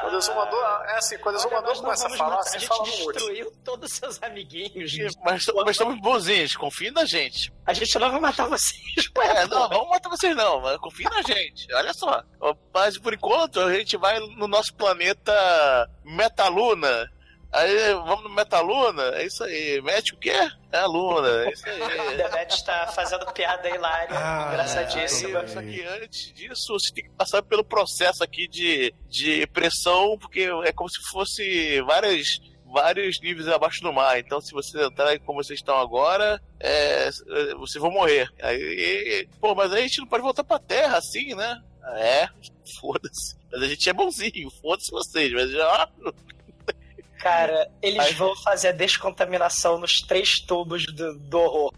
Quando 0.00 0.14
o 0.14 0.18
exumador. 0.18 0.84
É 0.86 0.98
assim, 0.98 1.18
quando 1.18 1.36
o 1.36 1.48
começa 1.82 2.06
a 2.06 2.10
falar, 2.10 2.42
você 2.42 2.58
gente 2.58 2.68
fala 2.68 2.80
no 2.80 2.98
mute. 2.98 3.12
destruiu 3.12 3.52
todos 3.64 3.90
os 3.90 3.96
seus 3.96 4.22
amiguinhos. 4.22 4.92
Mas, 5.24 5.44
mas 5.46 5.70
estamos 5.70 6.00
bonzinhos, 6.00 6.56
confiem 6.56 6.90
na 6.90 7.04
gente. 7.04 7.52
A 7.66 7.72
gente 7.72 7.98
não 7.98 8.10
vai 8.10 8.20
matar 8.20 8.48
vocês. 8.48 8.82
ué, 9.16 9.42
É, 9.42 9.46
não, 9.46 9.68
vamos 9.68 9.88
matar 9.88 10.08
vocês 10.08 10.34
não, 10.36 10.60
mas 10.60 10.78
confia 10.78 11.08
na 11.10 11.22
gente. 11.22 11.72
Olha 11.72 11.92
só. 11.92 12.22
Mas 12.72 12.98
por 12.98 13.14
enquanto 13.14 13.60
a 13.60 13.72
gente 13.72 13.96
vai 13.96 14.18
no 14.20 14.46
nosso 14.46 14.74
planeta 14.74 15.32
Metaluna. 16.04 17.10
Aí 17.56 17.94
vamos 17.94 18.24
no 18.24 18.30
Metaluna, 18.30 19.02
é 19.14 19.26
isso 19.26 19.44
aí. 19.44 19.80
Mete 19.82 20.12
o 20.12 20.16
quê? 20.18 20.32
É 20.72 20.78
a 20.78 20.86
Luna, 20.86 21.28
é 21.44 21.52
isso 21.52 21.64
aí. 21.68 21.78
Demet 22.18 22.52
está 22.52 22.88
fazendo 22.88 23.24
piada 23.32 23.68
hilária, 23.70 24.08
Ah, 24.18 24.48
engraçadíssima. 24.48 25.38
é. 25.40 25.46
Só 25.46 25.62
que 25.62 25.82
antes 25.84 26.32
disso, 26.32 26.72
você 26.72 26.92
tem 26.92 27.04
que 27.04 27.10
passar 27.10 27.42
pelo 27.42 27.62
processo 27.64 28.24
aqui 28.24 28.48
de, 28.48 28.92
de 29.08 29.46
pressão, 29.46 30.18
porque 30.18 30.48
é 30.64 30.72
como 30.72 30.90
se 30.90 31.00
fosse 31.10 31.80
várias, 31.82 32.40
vários 32.66 33.20
níveis 33.20 33.46
abaixo 33.46 33.80
do 33.82 33.92
mar. 33.92 34.18
Então, 34.18 34.40
se 34.40 34.52
vocês 34.52 34.84
entrarem 34.84 35.20
como 35.20 35.40
vocês 35.42 35.60
estão 35.60 35.78
agora, 35.78 36.42
é, 36.58 37.08
vocês 37.56 37.80
vão 37.80 37.92
morrer. 37.92 38.28
Aí, 38.42 38.58
e- 38.60 39.28
pô, 39.40 39.54
mas 39.54 39.72
aí 39.72 39.84
a 39.84 39.86
gente 39.86 40.00
não 40.00 40.08
pode 40.08 40.24
voltar 40.24 40.42
pra 40.42 40.58
Terra 40.58 40.98
assim, 40.98 41.34
né? 41.36 41.62
É, 41.98 42.28
foda-se. 42.80 43.36
Mas 43.52 43.62
a 43.62 43.66
gente 43.68 43.88
é 43.88 43.92
bonzinho, 43.92 44.50
foda-se 44.60 44.90
vocês. 44.90 45.32
Mas 45.32 45.50
já. 45.52 45.88
Cara, 47.24 47.70
eles 47.80 48.04
Aí- 48.04 48.12
vão 48.12 48.36
fazer 48.42 48.68
a 48.68 48.72
descontaminação 48.72 49.78
nos 49.78 50.02
três 50.02 50.40
tubos 50.40 50.84
do, 50.84 51.18
do 51.20 51.38
horror. 51.40 51.72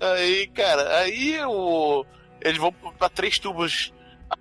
Aí, 0.00 0.48
cara, 0.48 0.96
aí 0.98 1.40
o. 1.44 2.04
Eles 2.40 2.58
vão 2.58 2.72
pra 2.72 3.08
três 3.08 3.38
tubos 3.38 3.92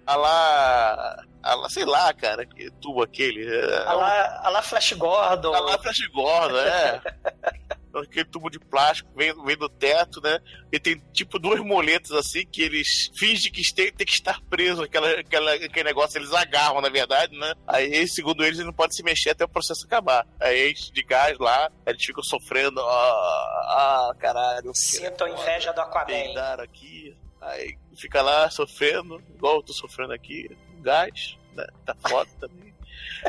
a 0.07 0.15
lá. 0.15 1.23
A 1.43 1.55
lá, 1.55 1.69
sei 1.69 1.85
lá, 1.85 2.11
cara, 2.15 2.45
que 2.47 2.71
tubo 2.81 3.03
aquele. 3.03 3.45
É, 3.47 3.77
A 3.85 3.93
lá, 3.93 4.41
a 4.43 4.49
lá 4.49 4.61
Flash 4.63 4.93
Gordon. 4.93 5.51
Tá 5.51 5.59
lá 5.59 5.77
Flash 5.77 6.07
Gordon, 6.11 6.57
é. 6.57 7.01
Aquele 7.93 8.25
tubo 8.25 8.49
de 8.49 8.59
plástico 8.59 9.09
vem, 9.15 9.33
vem 9.43 9.57
do 9.57 9.67
teto, 9.67 10.21
né? 10.21 10.39
E 10.71 10.79
tem 10.79 11.01
tipo 11.11 11.39
duas 11.39 11.59
moletas 11.61 12.11
assim 12.11 12.45
que 12.45 12.61
eles 12.61 13.09
fingem 13.17 13.51
que 13.51 13.61
tem, 13.73 13.91
tem 13.91 14.05
que 14.05 14.13
estar 14.13 14.39
preso 14.49 14.83
aquela, 14.83 15.09
aquela, 15.11 15.53
aquele 15.53 15.83
negócio, 15.83 16.17
eles 16.17 16.33
agarram, 16.33 16.81
na 16.81 16.89
verdade, 16.89 17.37
né? 17.37 17.53
Aí, 17.67 18.07
segundo 18.07 18.43
eles, 18.43 18.57
eles 18.57 18.65
não 18.65 18.73
podem 18.73 18.95
se 18.95 19.03
mexer 19.03 19.31
até 19.31 19.43
o 19.43 19.49
processo 19.49 19.85
acabar. 19.85 20.27
Aí 20.39 20.71
enche 20.71 20.91
de 20.91 21.03
gás 21.03 21.37
lá, 21.39 21.71
eles 21.85 22.03
ficam 22.03 22.23
sofrendo. 22.23 22.79
Ah, 22.79 24.11
ah 24.11 24.15
caralho. 24.19 24.71
Sintam 24.75 25.27
inveja 25.27 25.73
do 25.73 25.81
Aquaman. 25.81 26.59
Aqui. 26.61 27.17
Aí 27.41 27.77
fica 27.95 28.21
lá 28.21 28.49
sofrendo, 28.49 29.21
igual 29.33 29.57
eu 29.57 29.63
tô 29.63 29.73
sofrendo 29.73 30.13
aqui, 30.13 30.49
gás, 30.81 31.37
né? 31.53 31.65
Tá 31.85 31.95
foda 32.07 32.29
também. 32.39 32.73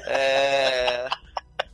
É. 0.06 1.08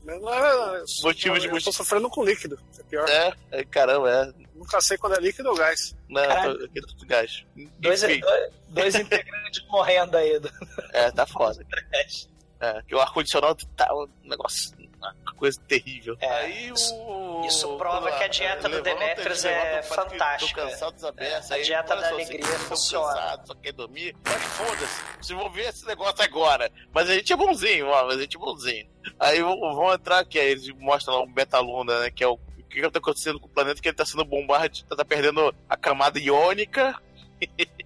Não, 0.06 0.20
não. 0.20 0.84
Motivo 1.02 1.38
de 1.38 1.46
Eu 1.48 1.62
tô 1.62 1.72
sofrendo 1.72 2.08
com 2.08 2.24
líquido. 2.24 2.58
É 2.78 2.82
pior. 2.84 3.08
É, 3.08 3.32
é, 3.50 3.64
caramba, 3.64 4.10
é. 4.10 4.46
Nunca 4.54 4.80
sei 4.80 4.96
quando 4.96 5.16
é 5.16 5.20
líquido 5.20 5.48
ou 5.50 5.54
gás. 5.56 5.94
Não, 6.08 6.22
Caralho. 6.22 6.58
tô- 6.58 6.64
aqui 6.64 6.78
é 6.78 6.82
tudo 6.82 7.06
gás. 7.06 7.44
Dois, 7.78 8.00
dois, 8.00 8.20
dois 8.68 8.94
integrantes 8.96 9.66
morrendo 9.68 10.16
aí. 10.16 10.38
Do... 10.38 10.50
é, 10.92 11.10
tá 11.10 11.26
foda. 11.26 11.64
É, 12.58 12.80
que 12.88 12.94
o 12.94 12.98
ar-condicionado 13.00 13.66
tá 13.76 13.86
um 13.94 14.08
negócio, 14.24 14.72
uma 15.00 15.34
coisa 15.36 15.60
terrível. 15.68 16.16
É, 16.20 16.28
aí 16.28 16.68
isso- 16.70 16.94
o. 16.94 17.44
isso 17.46 17.76
prova 17.76 18.10
que 18.12 18.24
a 18.24 18.28
dieta 18.28 18.68
do 18.68 18.80
Demetrius 18.82 19.44
é 19.44 19.80
que 19.82 19.88
fantástica. 19.88 20.62
Cansado, 20.62 21.14
É, 21.18 21.34
a 21.36 21.42
aí, 21.54 21.62
dieta 21.62 21.94
da 21.96 22.08
só, 22.08 22.14
alegria 22.14 22.44
funciona. 22.60 23.14
cansados, 23.14 23.46
Só 23.48 23.54
quer 23.54 23.72
dormir. 23.72 24.16
Mas 24.24 24.42
foda-se, 24.42 25.02
vocês 25.20 25.38
vão 25.38 25.50
ver 25.50 25.68
esse 25.68 25.86
negócio 25.86 26.22
agora. 26.24 26.70
Mas 26.92 27.08
a 27.10 27.14
gente 27.14 27.32
é 27.32 27.36
bonzinho, 27.36 27.86
ó, 27.88 28.06
mas 28.06 28.16
a 28.18 28.20
gente 28.22 28.36
é 28.36 28.40
bonzinho. 28.40 28.88
Aí 29.20 29.40
vão, 29.42 29.58
vão 29.74 29.92
entrar 29.92 30.18
aqui, 30.20 30.38
aí 30.38 30.50
eles 30.50 30.68
mostram 30.78 31.14
lá 31.16 31.22
um 31.22 31.32
Betaluna, 31.32 32.00
né? 32.00 32.10
Que 32.10 32.24
é 32.24 32.28
o. 32.28 32.34
O 32.58 32.68
que 32.68 32.80
que 32.82 32.90
tá 32.90 32.98
acontecendo 32.98 33.38
com 33.40 33.46
o 33.46 33.50
planeta? 33.50 33.80
Que 33.80 33.88
ele 33.88 33.96
tá 33.96 34.04
sendo 34.04 34.24
bombardeado, 34.24 34.96
tá 34.96 35.04
perdendo 35.04 35.54
a 35.68 35.76
camada 35.76 36.18
iônica. 36.18 37.00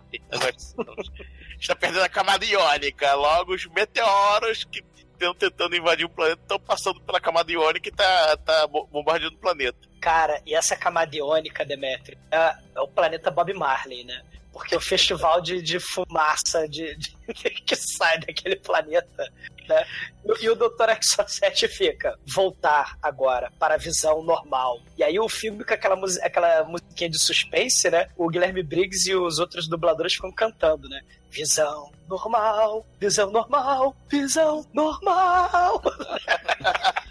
Está 1.61 1.77
perdendo 1.77 2.03
a 2.03 2.09
camada 2.09 2.45
iônica. 2.45 3.15
Logo, 3.15 3.55
os 3.55 3.67
meteoros 3.67 4.65
que 4.65 4.83
estão 5.27 5.35
tentando 5.35 5.77
invadir 5.77 6.05
o 6.05 6.09
planeta 6.09 6.41
estão 6.43 6.59
passando 6.61 7.01
pela 7.01 7.21
camada 7.21 7.51
iônica 7.53 7.89
e 7.89 7.93
tá, 7.93 8.37
tá 8.39 8.67
bo- 8.67 8.87
bombardeando 8.87 9.37
o 9.37 9.39
planeta. 9.41 9.79
Cara, 10.01 10.41
e 10.47 10.55
essa 10.55 10.77
camada 10.77 11.15
iônica, 11.15 11.65
Demetrio, 11.65 12.19
é, 12.31 12.55
é 12.75 12.81
o 12.81 12.89
planeta 12.89 13.31
Bob 13.31 13.53
Marley, 13.53 14.05
né? 14.05 14.23
Porque 14.53 14.75
o 14.75 14.81
festival 14.81 15.41
de, 15.41 15.63
de 15.63 15.79
fumaça 15.79 16.69
de, 16.69 16.97
de- 16.97 17.15
que 17.65 17.77
sai 17.77 18.19
daquele 18.19 18.57
planeta, 18.57 19.33
né? 19.71 19.87
E, 20.25 20.45
e 20.45 20.51
o 20.51 20.55
Dr. 20.55 20.91
Exocet 21.01 21.67
fica, 21.69 22.19
voltar 22.35 22.99
agora 23.03 23.51
para 23.59 23.75
a 23.75 23.79
visão 23.79 24.23
normal. 24.23 24.79
E 24.99 25.03
aí 25.03 25.19
o 25.19 25.29
filme 25.29 25.65
com 25.65 25.73
aquela, 25.73 25.97
mus- 25.97 26.19
aquela 26.19 26.65
musiquinha 26.65 27.09
de 27.09 27.19
suspense, 27.19 27.89
né? 27.91 28.09
O 28.17 28.29
Guilherme 28.29 28.63
Briggs 28.63 29.09
e 29.11 29.15
os 29.15 29.39
outros 29.39 29.67
dubladores 29.69 30.15
ficam 30.15 30.33
cantando, 30.33 30.89
né? 30.89 31.01
Visão 31.31 31.91
normal, 32.09 32.85
visão 32.99 33.31
normal, 33.31 33.97
visão 34.09 34.67
normal. 34.75 35.81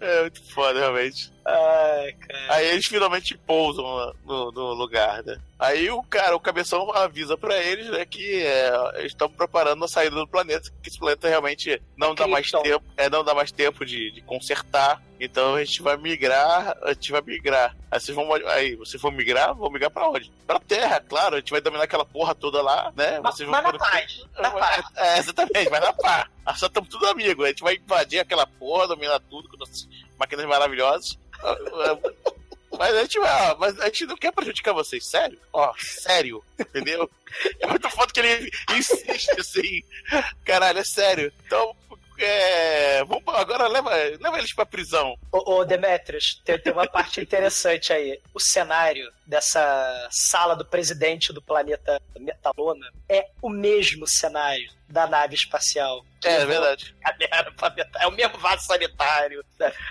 É 0.00 0.20
muito 0.22 0.42
foda, 0.52 0.78
realmente. 0.78 1.32
Ai, 1.44 2.12
cara. 2.12 2.54
Aí 2.54 2.66
eles 2.66 2.86
finalmente 2.86 3.36
pousam 3.38 4.12
no, 4.24 4.50
no 4.52 4.74
lugar, 4.74 5.22
né? 5.22 5.38
Aí 5.58 5.90
o 5.90 6.02
cara, 6.02 6.36
o 6.36 6.40
cabeção 6.40 6.90
avisa 6.92 7.36
pra 7.36 7.56
eles, 7.62 7.88
né, 7.88 8.04
que 8.04 8.42
é, 8.42 8.70
eles 8.96 9.12
estão 9.12 9.28
preparando 9.28 9.84
a 9.84 9.88
saída 9.88 10.16
do 10.16 10.26
planeta, 10.26 10.70
que 10.82 10.88
esse 10.88 10.98
planeta 10.98 11.28
realmente 11.28 11.80
não 11.96 12.14
dá 12.14 12.26
mais 12.26 12.50
tempo, 12.50 12.84
é, 12.96 13.08
não 13.08 13.24
dá 13.24 13.34
mais 13.34 13.50
tempo 13.50 13.86
de, 13.86 14.10
de 14.10 14.20
consertar. 14.22 15.00
Então 15.18 15.54
a 15.54 15.64
gente 15.64 15.82
vai 15.82 15.96
migrar, 15.96 16.76
a 16.82 16.92
gente 16.92 17.10
vai 17.12 17.20
migrar. 17.22 17.76
Aí 17.90 18.00
vocês 18.00 18.14
vão, 18.14 18.32
aí 18.32 18.76
vocês 18.76 19.00
vão 19.02 19.10
migrar, 19.10 19.54
vão 19.54 19.70
migrar 19.70 19.90
pra 19.90 20.08
onde? 20.08 20.30
Pra 20.46 20.60
Terra, 20.60 21.00
claro. 21.00 21.36
A 21.36 21.38
gente 21.38 21.50
vai 21.50 21.60
dominar 21.60 21.84
aquela 21.84 22.04
porra 22.04 22.34
toda 22.34 22.60
lá, 22.62 22.92
né? 22.96 23.20
Vocês 23.20 23.48
mas 23.48 23.62
vão 23.62 23.72
na 23.72 23.78
paz, 23.78 24.24
na 24.38 24.50
paz. 24.58 24.84
É, 24.96 25.18
exatamente, 25.18 25.70
vai 25.70 25.80
na 25.80 25.92
pá. 25.92 26.28
Ah, 26.44 26.54
Só 26.54 26.66
estamos 26.66 26.88
tudo 26.90 27.06
amigos. 27.06 27.44
A 27.44 27.48
gente 27.48 27.62
vai 27.62 27.74
invadir 27.76 28.20
aquela 28.20 28.46
porra, 28.46 28.88
dominar 28.88 29.20
tudo 29.20 29.48
com 29.48 29.56
nossas 29.56 29.88
máquinas 30.18 30.46
maravilhosas. 30.46 31.18
Ah, 31.42 31.56
ah, 31.74 32.10
Mas 32.78 32.94
a 32.94 33.02
gente 33.02 33.18
vai, 33.18 33.50
ó, 33.52 33.56
mas 33.58 33.80
a 33.80 33.86
gente 33.86 34.04
não 34.06 34.16
quer 34.16 34.32
prejudicar 34.32 34.74
vocês, 34.74 35.06
sério? 35.06 35.38
Ó, 35.52 35.72
sério, 35.78 36.44
entendeu? 36.58 37.10
É 37.58 37.66
muito 37.66 37.88
foda 37.90 38.12
que 38.12 38.20
ele 38.20 38.50
insiste 38.72 39.30
assim. 39.40 39.82
Caralho, 40.44 40.78
é 40.78 40.84
sério. 40.84 41.32
Então, 41.46 41.74
é. 42.18 43.04
Vamos, 43.04 43.22
agora 43.28 43.66
leva, 43.66 43.90
leva 43.90 44.38
eles 44.38 44.52
pra 44.52 44.66
prisão. 44.66 45.16
Ô, 45.32 45.56
ô 45.56 45.64
Demetrius, 45.64 46.40
tem, 46.44 46.58
tem 46.58 46.72
uma 46.72 46.86
parte 46.88 47.20
interessante 47.20 47.92
aí. 47.92 48.20
O 48.34 48.40
cenário 48.40 49.10
dessa 49.26 50.08
sala 50.10 50.54
do 50.54 50.64
presidente 50.64 51.32
do 51.32 51.42
planeta 51.42 52.00
Metalona 52.18 52.90
é 53.08 53.28
o 53.42 53.48
mesmo 53.48 54.06
cenário 54.06 54.70
da 54.88 55.06
nave 55.06 55.34
espacial. 55.34 56.04
É, 56.24 56.36
é 56.36 56.46
verdade. 56.46 56.94
galera 57.02 57.52
É 58.00 58.06
o 58.06 58.12
mesmo 58.12 58.38
vaso 58.38 58.66
sanitário. 58.66 59.44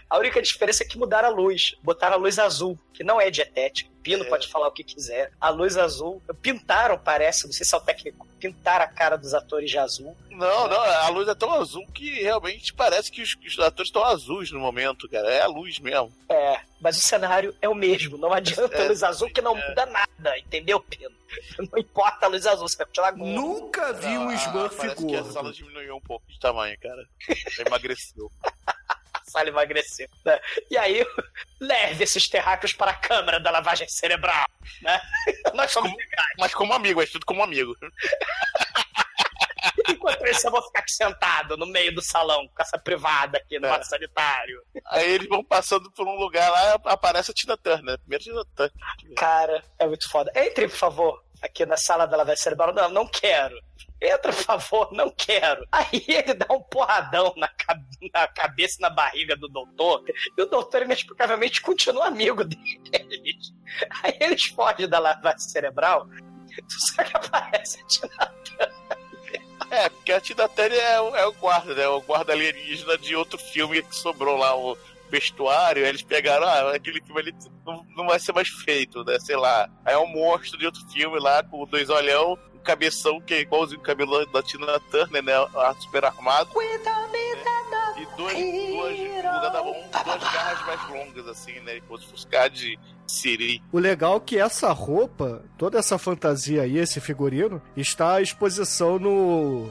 A 0.09 0.17
única 0.17 0.41
diferença 0.41 0.84
é 0.84 0.88
que 0.88 0.97
mudaram 0.97 1.30
a 1.30 1.32
luz. 1.32 1.76
Botaram 1.84 2.15
a 2.15 2.19
luz 2.19 2.39
azul, 2.39 2.80
que 2.93 3.03
não 3.03 3.19
é 3.19 3.30
dietética. 3.30 3.94
Pino 4.05 4.23
É. 4.23 4.27
pode 4.29 4.47
falar 4.47 4.67
o 4.67 4.71
que 4.71 4.83
quiser. 4.83 5.31
A 5.41 5.49
luz 5.49 5.75
azul. 5.77 6.21
Pintaram, 6.39 6.95
parece, 6.97 7.45
não 7.47 7.51
sei 7.51 7.65
se 7.65 7.73
é 7.73 7.77
o 7.77 7.81
técnico. 7.81 8.27
Pintaram 8.39 8.85
a 8.85 8.87
cara 8.87 9.17
dos 9.17 9.33
atores 9.33 9.71
de 9.71 9.79
azul. 9.79 10.15
Não, 10.29 10.67
não, 10.67 10.79
a 10.79 11.09
luz 11.09 11.27
é 11.27 11.33
tão 11.33 11.51
azul 11.51 11.83
que 11.91 12.21
realmente 12.21 12.71
parece 12.71 13.11
que 13.11 13.23
os, 13.23 13.35
os 13.43 13.57
atores 13.59 13.87
estão 13.87 14.03
azuis 14.05 14.51
no 14.51 14.59
momento, 14.59 15.09
cara. 15.09 15.27
É 15.33 15.41
a 15.41 15.47
luz 15.47 15.79
mesmo. 15.79 16.13
É, 16.29 16.59
mas 16.79 16.97
o 16.99 17.01
cenário 17.01 17.55
é 17.59 17.67
o 17.67 17.73
mesmo. 17.73 18.15
Não 18.17 18.31
adianta 18.31 18.75
É, 18.77 18.85
a 18.85 18.87
luz 18.89 19.01
azul 19.01 19.29
que 19.31 19.41
não 19.41 19.57
é. 19.57 19.69
muda 19.69 19.85
nada, 19.87 20.37
entendeu, 20.37 20.79
Pino? 20.79 21.15
Não 21.57 21.79
importa 21.79 22.27
a 22.27 22.29
luz 22.29 22.45
azul, 22.45 22.67
você 22.69 22.77
vai 22.77 22.85
continuar 22.85 23.11
gordo. 23.11 23.29
Nunca 23.33 23.91
vi 23.93 24.07
um 24.17 24.29
Ah, 24.29 24.35
Smurf 24.35 24.77
parece 24.77 25.05
que 25.05 25.15
a 25.17 25.23
sala 25.25 25.51
diminuiu 25.51 25.95
um 25.97 25.99
pouco 25.99 26.25
de 26.31 26.39
tamanho, 26.39 26.77
cara. 26.79 27.03
Emagreceu. 27.65 28.31
Sala 29.26 29.49
emagreceu. 29.49 30.07
Né? 30.23 30.39
E 30.69 30.78
aí, 30.78 31.05
leve 31.59 32.03
esses 32.03 32.28
terráqueos 32.30 32.73
para 32.73 32.91
a 32.91 32.97
câmara 32.97 33.39
da 33.39 33.49
lavagem 33.51 33.88
cerebral. 33.88 34.45
Né? 34.82 35.01
Nós 35.53 35.71
somos 35.71 35.91
legais. 35.91 36.34
Mas 36.39 36.53
como 36.53 36.73
amigo, 36.73 37.01
é 37.01 37.05
tudo 37.07 37.26
como 37.26 37.43
amigo. 37.43 37.76
Enquanto 39.89 40.26
isso, 40.28 40.47
eu 40.47 40.51
vou 40.51 40.61
ficar 40.61 40.80
aqui 40.80 40.91
sentado 40.91 41.57
no 41.57 41.65
meio 41.65 41.93
do 41.93 42.01
salão, 42.01 42.47
com 42.47 42.61
essa 42.61 42.78
privada 42.78 43.38
aqui 43.38 43.59
no 43.59 43.67
É. 43.67 43.84
sanitário. 43.84 44.61
Aí 44.88 45.11
eles 45.11 45.28
vão 45.28 45.43
passando 45.43 45.91
por 45.91 46.07
um 46.07 46.15
lugar 46.15 46.49
lá, 46.51 46.80
aparece 46.86 47.32
a 47.32 47.34
Tina 47.34 47.57
Turner. 47.57 47.97
Primeiro 47.99 48.23
Tina 48.23 48.45
Turner. 48.55 48.73
Cara, 49.17 49.63
é 49.80 49.88
muito 49.88 50.09
foda. 50.09 50.32
Entre, 50.36 50.67
por 50.67 50.78
favor, 50.78 51.23
aqui 51.41 51.65
na 51.65 51.78
sala 51.78 52.05
da 52.05 52.17
lavagem 52.17 52.41
cerebral. 52.41 52.73
Não, 52.73 52.89
não 52.89 53.07
quero. 53.07 53.59
Entra, 54.01 54.33
por 54.33 54.43
favor, 54.43 54.89
não 54.91 55.09
quero. 55.09 55.65
Aí 55.71 56.03
ele 56.07 56.33
dá 56.33 56.47
um 56.51 56.61
porradão 56.61 57.33
na, 57.37 57.49
na 58.13 58.27
cabeça 58.27 58.77
e 58.77 58.81
na 58.81 58.89
barriga 58.89 59.35
do 59.35 59.47
doutor. 59.47 60.03
E 60.37 60.41
o 60.41 60.45
doutor, 60.45 60.83
inexplicavelmente, 60.83 61.61
continua 61.61 62.07
amigo 62.07 62.43
deles. 62.43 63.53
Aí 64.03 64.17
eles 64.19 64.45
fogem 64.45 64.87
da 64.87 64.99
lavagem 64.99 65.39
cerebral. 65.39 66.07
Só 66.67 67.03
que 67.03 67.15
aparece 67.15 67.81
a 67.81 67.85
Tina 67.85 68.33
É, 69.71 69.89
porque 69.89 70.11
a 70.11 70.21
Tina 70.21 70.47
Turner 70.47 70.77
é, 70.77 70.95
é 71.21 71.25
o 71.25 71.33
guarda, 71.33 71.73
né? 71.73 71.87
O 71.87 72.01
guarda 72.01 72.33
alienígena 72.33 72.97
de 72.97 73.15
outro 73.15 73.37
filme 73.37 73.81
que 73.81 73.95
sobrou 73.95 74.37
lá, 74.37 74.55
o 74.55 74.77
vestuário. 75.16 75.86
Eles 75.86 76.01
pegaram, 76.01 76.45
ah, 76.45 76.76
aquele 76.76 77.01
filme 77.01 77.22
ali 77.22 77.34
não, 77.66 77.86
não 77.95 78.07
vai 78.07 78.20
ser 78.20 78.34
mais 78.34 78.49
feito, 78.49 79.03
né? 79.03 79.18
Sei 79.20 79.36
lá. 79.36 79.70
Aí 79.84 79.93
é 79.93 79.97
um 79.97 80.07
monstro 80.07 80.59
de 80.59 80.66
outro 80.66 80.82
filme 80.91 81.20
lá, 81.20 81.41
com 81.43 81.66
dois 81.66 81.89
olhão, 81.89 82.38
um 82.53 82.59
cabeção 82.59 83.22
que 83.22 83.34
é 83.34 83.39
igualzinho 83.41 83.80
o 83.80 83.84
cabelo 83.84 84.26
da 84.28 84.43
Tina 84.43 84.80
Turner, 84.91 85.24
né? 85.24 85.34
A 85.34 85.74
super 85.80 86.05
armado. 86.05 86.49
E 87.97 88.05
duas, 88.18 88.34
duas, 88.34 88.99
mão, 89.53 89.76
duas 90.03 90.24
garras 90.34 90.66
mais 90.66 90.89
longas, 90.89 91.28
assim, 91.30 91.59
né? 91.61 91.80
Como 91.88 91.99
se 91.99 92.07
fosse 92.07 92.28
de 92.51 92.78
Siri. 93.07 93.63
O 93.72 93.80
legal 93.80 94.18
é 94.18 94.20
que 94.20 94.38
essa 94.38 94.72
roupa, 94.74 95.43
toda 95.57 95.80
essa 95.80 95.97
fantasia 95.97 96.63
aí, 96.63 96.78
esse 96.78 96.99
figurino, 96.99 97.61
está 97.78 98.16
à 98.16 98.22
exposição 98.22 98.99
no, 98.99 99.70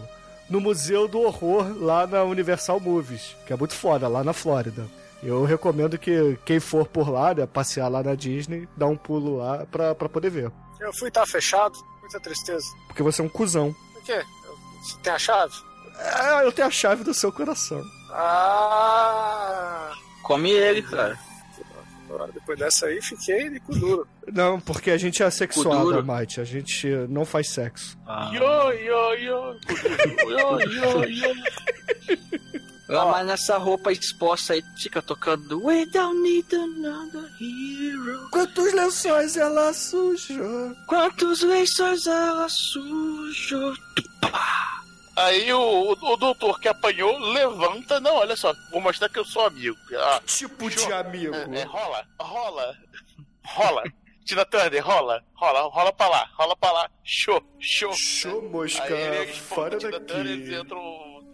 no 0.49 0.61
Museu 0.61 1.07
do 1.07 1.21
Horror 1.21 1.77
lá 1.79 2.07
na 2.07 2.23
Universal 2.23 2.81
Movies, 2.81 3.37
que 3.47 3.53
é 3.53 3.57
muito 3.57 3.75
foda, 3.75 4.09
lá 4.09 4.25
na 4.25 4.33
Flórida. 4.33 4.87
Eu 5.25 5.45
recomendo 5.45 5.99
que 5.99 6.39
quem 6.45 6.61
for 6.61 6.87
por 6.87 7.09
lá, 7.09 7.35
né, 7.35 7.47
passear 7.47 7.89
lá 7.89 8.03
na 8.03 8.15
Disney, 8.15 8.69
dá 8.77 8.87
um 8.87 8.97
pulo 8.97 9.39
lá 9.39 9.65
pra, 9.67 9.95
pra 9.95 10.09
poder 10.09 10.31
ver. 10.31 10.53
Eu 10.79 10.93
fui 10.93 11.09
estar 11.09 11.27
fechado, 11.27 11.79
muita 12.01 12.21
tristeza. 12.21 12.67
Porque 12.87 13.03
você 13.03 13.23
é 13.23 13.25
um 13.25 13.29
cuzão. 13.29 13.75
Por 13.95 14.03
quê? 14.03 14.23
Você 14.83 14.99
tem 15.03 15.13
a 15.13 15.19
chave? 15.19 15.55
É, 15.99 16.45
eu 16.45 16.53
tenho 16.53 16.69
a 16.69 16.71
chave 16.71 17.03
do 17.05 17.15
seu 17.15 17.33
coração. 17.33 17.83
Ah! 18.11 19.93
Come 20.23 20.51
ele, 20.51 20.83
cara. 20.83 21.19
Depois 22.33 22.59
dessa 22.59 22.87
aí, 22.87 23.01
fiquei 23.03 23.51
de 23.51 23.59
cu 23.61 23.75
duro. 23.77 24.07
Não, 24.33 24.61
porque 24.61 24.91
a 24.91 24.97
gente 24.97 25.23
é 25.23 25.27
assexuado, 25.27 25.85
Kuduro. 25.85 26.05
Mate. 26.05 26.41
A 26.41 26.45
gente 26.45 26.89
não 27.09 27.25
faz 27.25 27.51
sexo. 27.51 27.99
Yo, 28.33 28.71
yo, 28.73 29.15
yo. 29.15 29.55
Yo, 30.29 30.61
yo, 30.61 31.05
yo. 31.05 31.35
Ah, 32.89 33.07
mas 33.07 33.27
nessa 33.27 33.57
roupa 33.57 33.91
exposta 33.93 34.53
aí 34.53 34.63
fica 34.77 35.01
tocando 35.01 35.65
We 35.65 35.87
don't 35.87 36.21
need 36.21 36.55
another 36.55 37.31
hero. 37.41 38.29
Quantos 38.31 38.73
lençóis 38.75 39.37
ela 39.39 39.73
sujou? 39.73 40.75
Quantos 40.87 41.41
lençóis 41.43 42.07
ela 42.07 42.47
sujou? 42.49 43.75
Aí 45.17 45.51
o, 45.53 45.59
o, 45.61 45.93
o 46.13 46.17
doutor 46.17 46.59
que 46.61 46.69
apanhou 46.69 47.17
levanta. 47.19 48.01
Não, 48.01 48.17
olha 48.17 48.37
só, 48.37 48.53
vou 48.71 48.81
mostrar 48.81 49.09
que 49.09 49.19
eu 49.19 49.25
sou 49.25 49.47
amigo. 49.47 49.77
Ah, 49.97 50.21
Tipo 50.27 50.69
de 50.69 50.93
amigo. 50.93 51.35
é, 51.35 51.61
é, 51.61 51.63
rola, 51.65 52.05
rola, 52.21 52.77
rola. 53.47 53.83
Tina 54.27 54.45
Turner, 54.47 54.83
rola, 54.85 55.23
rola, 55.35 55.63
rola 55.69 55.93
pra 55.93 56.09
lá, 56.09 56.29
rola 56.37 56.57
pra 56.57 56.73
lá. 56.73 56.91
Show, 57.05 57.43
show. 57.61 57.93
Show, 57.93 58.43
mosca, 58.51 58.83
Aí 58.85 58.93
eles 58.93 59.37
fora 59.39 59.77
Tina 59.79 60.01
Turner, 60.01 60.33
eles 60.33 60.49
daqui. 60.49 60.69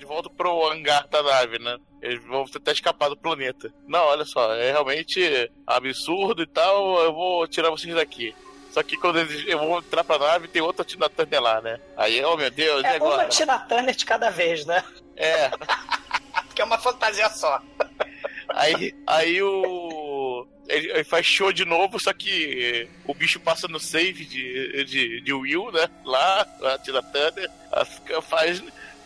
De 0.01 0.07
volta 0.07 0.31
pro 0.31 0.67
hangar 0.71 1.07
da 1.09 1.23
nave, 1.23 1.59
né? 1.59 1.77
Eles 2.03 2.25
vão 2.25 2.45
tentar 2.47 2.73
escapar 2.73 3.11
do 3.11 3.17
planeta. 3.17 3.73
Não, 3.87 4.01
olha 4.07 4.25
só, 4.25 4.55
é 4.55 4.73
realmente 4.73 5.51
absurdo 5.67 6.43
e 6.43 6.47
tal, 6.47 6.99
eu 7.03 7.13
vou 7.13 7.47
tirar 7.47 7.71
vocês 7.71 7.95
daqui. 7.95 8.35
Só 8.73 8.83
que 8.83 8.97
quando 8.97 9.19
eles, 9.19 9.47
eu 9.47 9.59
vou 9.59 9.79
entrar 9.79 10.03
pra 10.03 10.19
nave, 10.19 10.49
tem 10.49 10.63
outra 10.63 10.85
Tina 10.85 11.09
Turner 11.09 11.43
lá, 11.43 11.61
né? 11.61 11.79
Aí, 11.97 12.25
oh 12.25 12.37
meu 12.37 12.51
Deus, 12.51 12.83
e 12.83 12.87
É 12.87 12.91
uma 12.91 12.97
agora? 12.97 13.29
Tina 13.29 13.59
Turner 13.59 13.95
de 13.95 14.07
cada 14.07 14.31
vez, 14.31 14.65
né? 14.65 14.83
É, 15.17 15.51
Porque 16.47 16.63
é 16.63 16.65
uma 16.65 16.79
fantasia 16.79 17.29
só. 17.31 17.61
Aí, 18.49 18.95
aí 19.07 19.43
o. 19.43 20.47
Ele, 20.69 20.91
ele 20.93 21.05
faz 21.05 21.27
show 21.27 21.53
de 21.53 21.65
novo, 21.65 21.99
só 22.01 22.13
que 22.13 22.89
o 23.05 23.13
bicho 23.13 23.41
passa 23.41 23.67
no 23.67 23.81
save 23.81 24.25
de, 24.25 24.85
de, 24.85 25.21
de 25.21 25.33
Will, 25.33 25.71
né? 25.73 25.89
Lá, 26.05 26.47
a 26.63 26.79
Tina 26.79 27.03
Turner. 27.03 27.51
Faz. 28.23 28.63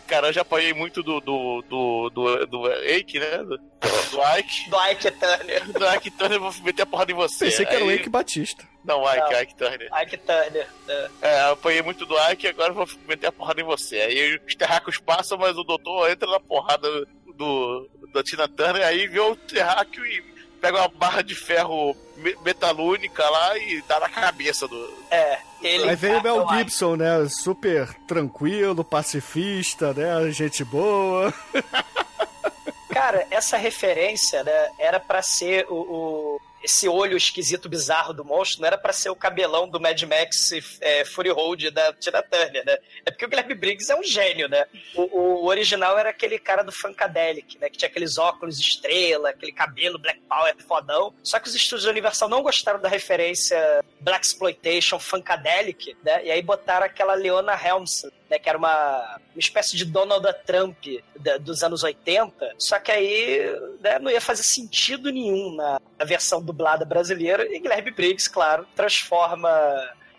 Cara, 0.07 0.27
eu 0.27 0.33
já 0.33 0.41
apanhei 0.41 0.73
muito 0.73 1.01
do. 1.01 1.19
do. 1.19 1.61
do. 1.67 2.09
do, 2.09 2.45
do 2.47 2.83
Ike, 2.83 3.19
né? 3.19 3.37
Do, 3.37 3.57
do 3.57 4.37
Ike. 4.37 4.69
Do 4.69 4.89
Ike 4.91 5.11
Turner. 5.11 5.71
Do 5.73 5.95
Ike 5.95 6.11
Turner, 6.11 6.37
eu 6.37 6.41
vou 6.51 6.63
meter 6.63 6.83
a 6.83 6.85
porrada 6.85 7.11
em 7.11 7.15
você. 7.15 7.45
Pensei 7.45 7.65
que 7.65 7.75
era 7.75 7.83
o 7.83 7.91
Eike 7.91 8.09
Batista. 8.09 8.63
Não, 8.83 9.03
Ike, 9.03 9.33
Não. 9.33 9.41
Ike 9.41 9.55
Turner. 9.55 9.89
Ike 10.01 10.17
Turner. 10.17 10.67
né? 10.87 11.09
É, 11.21 11.41
eu 11.41 11.51
apanhei 11.53 11.81
muito 11.81 12.05
do 12.05 12.15
Ike, 12.31 12.47
agora 12.47 12.69
eu 12.71 12.75
vou 12.75 12.87
meter 13.07 13.27
a 13.27 13.31
porrada 13.31 13.61
em 13.61 13.65
você. 13.65 13.97
Aí 13.99 14.39
os 14.45 14.55
terráqueos 14.55 14.99
passam, 14.99 15.37
mas 15.37 15.57
o 15.57 15.63
doutor 15.63 16.09
entra 16.09 16.29
na 16.29 16.39
porrada 16.39 16.87
do, 17.35 17.89
da 18.13 18.23
Tina 18.23 18.47
Turner, 18.47 18.85
aí 18.85 19.07
vê 19.07 19.19
o 19.19 19.35
terráqueo 19.35 20.05
e 20.05 20.34
pega 20.65 20.79
uma 20.79 20.87
barra 20.87 21.21
de 21.21 21.35
ferro 21.35 21.95
me- 22.17 22.35
metalúnica 22.43 23.27
lá 23.29 23.55
e 23.57 23.83
dá 23.87 23.99
na 23.99 24.09
cabeça 24.09 24.67
do. 24.67 24.93
É. 25.11 25.37
Ele 25.61 25.89
Aí 25.89 25.95
veio 25.95 26.19
o 26.19 26.23
Mel. 26.23 26.47
Gibson, 26.49 26.95
né? 26.95 27.27
Super 27.29 27.93
tranquilo, 28.07 28.83
pacifista, 28.83 29.93
né? 29.93 30.31
Gente 30.31 30.63
boa. 30.63 31.33
Cara, 32.89 33.27
essa 33.29 33.57
referência, 33.57 34.43
né, 34.43 34.69
era 34.79 34.99
pra 34.99 35.21
ser 35.21 35.65
o, 35.69 35.75
o- 35.75 36.41
esse 36.65 36.89
olho 36.89 37.15
esquisito 37.15 37.69
bizarro 37.69 38.13
do 38.13 38.25
monstro, 38.25 38.61
não 38.61 38.67
era 38.67 38.77
pra 38.77 38.91
ser 38.91 39.09
o 39.09 39.15
cabelão 39.15 39.69
do 39.69 39.79
Mad 39.79 40.01
Max 40.03 40.51
é, 40.81 41.05
Fury 41.05 41.29
Road 41.29 41.69
da 41.69 41.93
Tina 41.93 42.23
Turner, 42.23 42.65
né? 42.65 42.77
É 43.05 43.11
porque 43.11 43.25
o 43.25 43.29
Guilherme 43.29 43.53
Briggs 43.53 43.91
é 43.91 43.95
um 43.95 44.03
gênio, 44.03 44.49
né? 44.49 44.65
O, 44.95 45.43
o 45.43 45.45
original 45.45 45.97
era 45.97 46.09
aquele 46.09 46.39
cara 46.39 46.63
do 46.63 46.71
Funkadelic, 46.71 47.59
né? 47.59 47.69
Que 47.69 47.77
tinha 47.77 47.89
aqueles 47.89 48.17
óculos 48.17 48.59
estrela, 48.59 49.29
aquele 49.29 49.51
cabelo 49.51 49.99
Black 49.99 50.19
Power 50.21 50.55
fodão. 50.67 51.13
Só 51.23 51.39
que 51.39 51.47
os 51.47 51.55
estúdios 51.55 51.87
Universal 51.87 52.27
não 52.27 52.41
gostaram 52.41 52.79
da 52.79 52.89
referência 52.89 53.83
Black 54.01 54.25
Exploitation 54.25 54.99
Funkadelic, 54.99 55.95
né? 56.03 56.25
E 56.25 56.31
aí 56.31 56.41
botaram 56.41 56.85
aquela 56.87 57.13
Leona 57.13 57.53
Helmsley, 57.53 58.11
né, 58.29 58.39
que 58.39 58.49
era 58.49 58.57
uma, 58.57 59.17
uma 59.33 59.39
espécie 59.39 59.75
de 59.77 59.85
Donald 59.85 60.25
Trump 60.45 60.77
da- 61.19 61.37
dos 61.37 61.61
anos 61.63 61.83
80, 61.83 62.53
só 62.57 62.79
que 62.79 62.91
aí 62.91 63.39
né, 63.81 63.99
não 63.99 64.09
ia 64.09 64.21
fazer 64.21 64.43
sentido 64.43 65.11
nenhum 65.11 65.55
na, 65.55 65.79
na 65.97 66.05
versão 66.05 66.41
dublada 66.41 66.83
brasileira, 66.85 67.45
e 67.53 67.59
Guilherme 67.59 67.91
Briggs, 67.91 68.27
claro, 68.29 68.67
transforma 68.75 69.49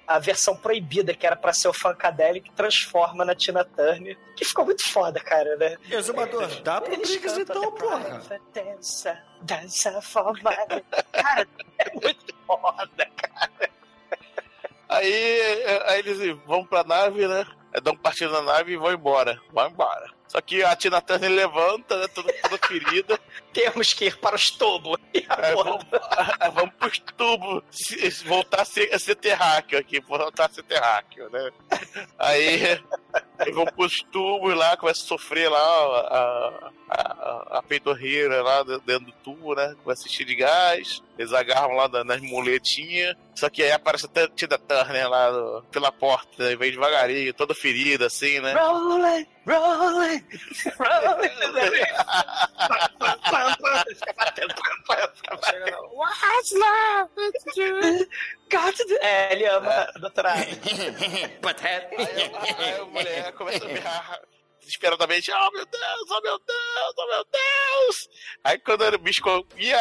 a 0.06 0.20
versão 0.20 0.56
proibida, 0.56 1.12
que 1.14 1.26
era 1.26 1.34
pra 1.34 1.52
ser 1.52 1.66
o 1.66 1.72
Funkadelic, 1.72 2.52
transforma 2.52 3.24
na 3.24 3.34
Tina 3.34 3.64
Turner, 3.64 4.16
que 4.36 4.44
ficou 4.44 4.64
muito 4.64 4.88
foda, 4.88 5.18
cara, 5.18 5.56
né? 5.56 5.76
Exumador, 5.90 6.46
dá 6.62 6.80
pro 6.80 6.96
Briggs 6.96 7.40
então, 7.40 7.72
porra. 7.72 8.22
Dança, 8.54 9.20
dança 9.42 10.00
for 10.00 10.32
my... 10.34 10.80
Cara, 11.12 11.48
é 11.78 11.90
muito 11.92 12.32
foda, 12.46 13.06
cara. 13.16 13.70
Aí, 14.88 15.40
aí 15.86 15.98
eles 15.98 16.38
vão 16.46 16.64
pra 16.64 16.84
nave, 16.84 17.26
né? 17.26 17.44
É, 17.76 17.80
Dão 17.80 17.94
partida 17.96 18.30
na 18.30 18.42
nave 18.42 18.72
e 18.72 18.76
vão 18.76 18.92
embora. 18.92 19.40
Vão 19.52 19.68
embora. 19.68 20.10
Só 20.28 20.40
que 20.40 20.62
a 20.64 20.74
Tina 20.74 21.00
Turner 21.00 21.30
levanta, 21.30 21.96
né? 21.98 22.08
Toda, 22.08 22.32
toda 22.42 22.58
ferida. 22.66 23.18
Temos 23.52 23.92
que 23.94 24.06
ir 24.06 24.16
para 24.18 24.34
os 24.34 24.50
tubos. 24.50 24.96
Agora? 25.28 25.54
vamos, 25.70 25.84
aí 26.40 26.50
vamos 26.50 26.74
pros 26.74 26.98
tubos. 26.98 27.62
se- 27.70 28.10
se 28.10 28.24
voltar 28.24 28.62
a 28.62 28.64
ser, 28.64 28.92
a 28.94 28.98
ser 28.98 29.14
terráqueo 29.14 29.78
aqui. 29.78 30.00
Voltar 30.00 30.46
a 30.46 30.48
ser 30.48 30.62
terráqueo, 30.64 31.30
né? 31.30 31.50
Aí 32.18 32.80
vão 33.52 33.64
pros 33.66 34.02
tubos 34.12 34.54
lá, 34.56 34.76
começa 34.76 35.02
a 35.02 35.06
sofrer 35.06 35.48
lá 35.50 35.58
a, 35.58 36.70
a, 36.88 37.58
a 37.58 37.62
peidorreira 37.62 38.42
lá 38.42 38.62
dentro 38.62 39.06
do 39.06 39.12
tubo, 39.24 39.54
né? 39.54 39.74
Começa 39.82 40.04
a 40.04 40.06
encher 40.10 40.24
de 40.26 40.34
gás. 40.34 41.02
Eles 41.18 41.32
agarram 41.32 41.74
lá 41.74 41.86
da- 41.86 42.04
nas 42.04 42.20
muletinhas. 42.20 43.14
Só 43.34 43.48
que 43.48 43.62
aí 43.62 43.72
aparece 43.72 44.06
a 44.14 44.28
Tina 44.28 44.58
Turner 44.58 45.08
lá 45.08 45.30
no- 45.32 45.62
pela 45.70 45.90
porta, 45.92 46.30
né? 46.44 46.56
Vem 46.56 46.70
devagarinho, 46.72 47.32
toda 47.34 47.54
ferida, 47.54 48.06
assim, 48.06 48.38
né? 48.40 48.52
Rolling, 48.54 49.26
rolling, 49.46 50.24
rolling. 50.78 51.36
What's 55.96 56.52
love? 56.52 57.08
God, 58.48 58.74
é, 59.00 59.32
ele 59.32 59.44
ama 59.46 59.70
a 59.94 59.98
doutora. 59.98 60.32
Aí, 60.38 60.52
mulher 63.26 63.32
começa 63.32 63.64
a 63.64 63.68
berrar 63.68 64.20
desesperadamente, 64.60 65.30
oh 65.30 65.50
meu 65.52 65.64
Deus, 65.64 66.10
oh 66.10 66.20
meu 66.22 66.38
Deus, 66.40 66.94
oh 66.96 67.06
meu 67.06 67.24
Deus! 67.24 68.08
Aí 68.42 68.58
quando 68.58 68.82
o 68.82 68.98
bicho 68.98 69.22
ia, 69.56 69.78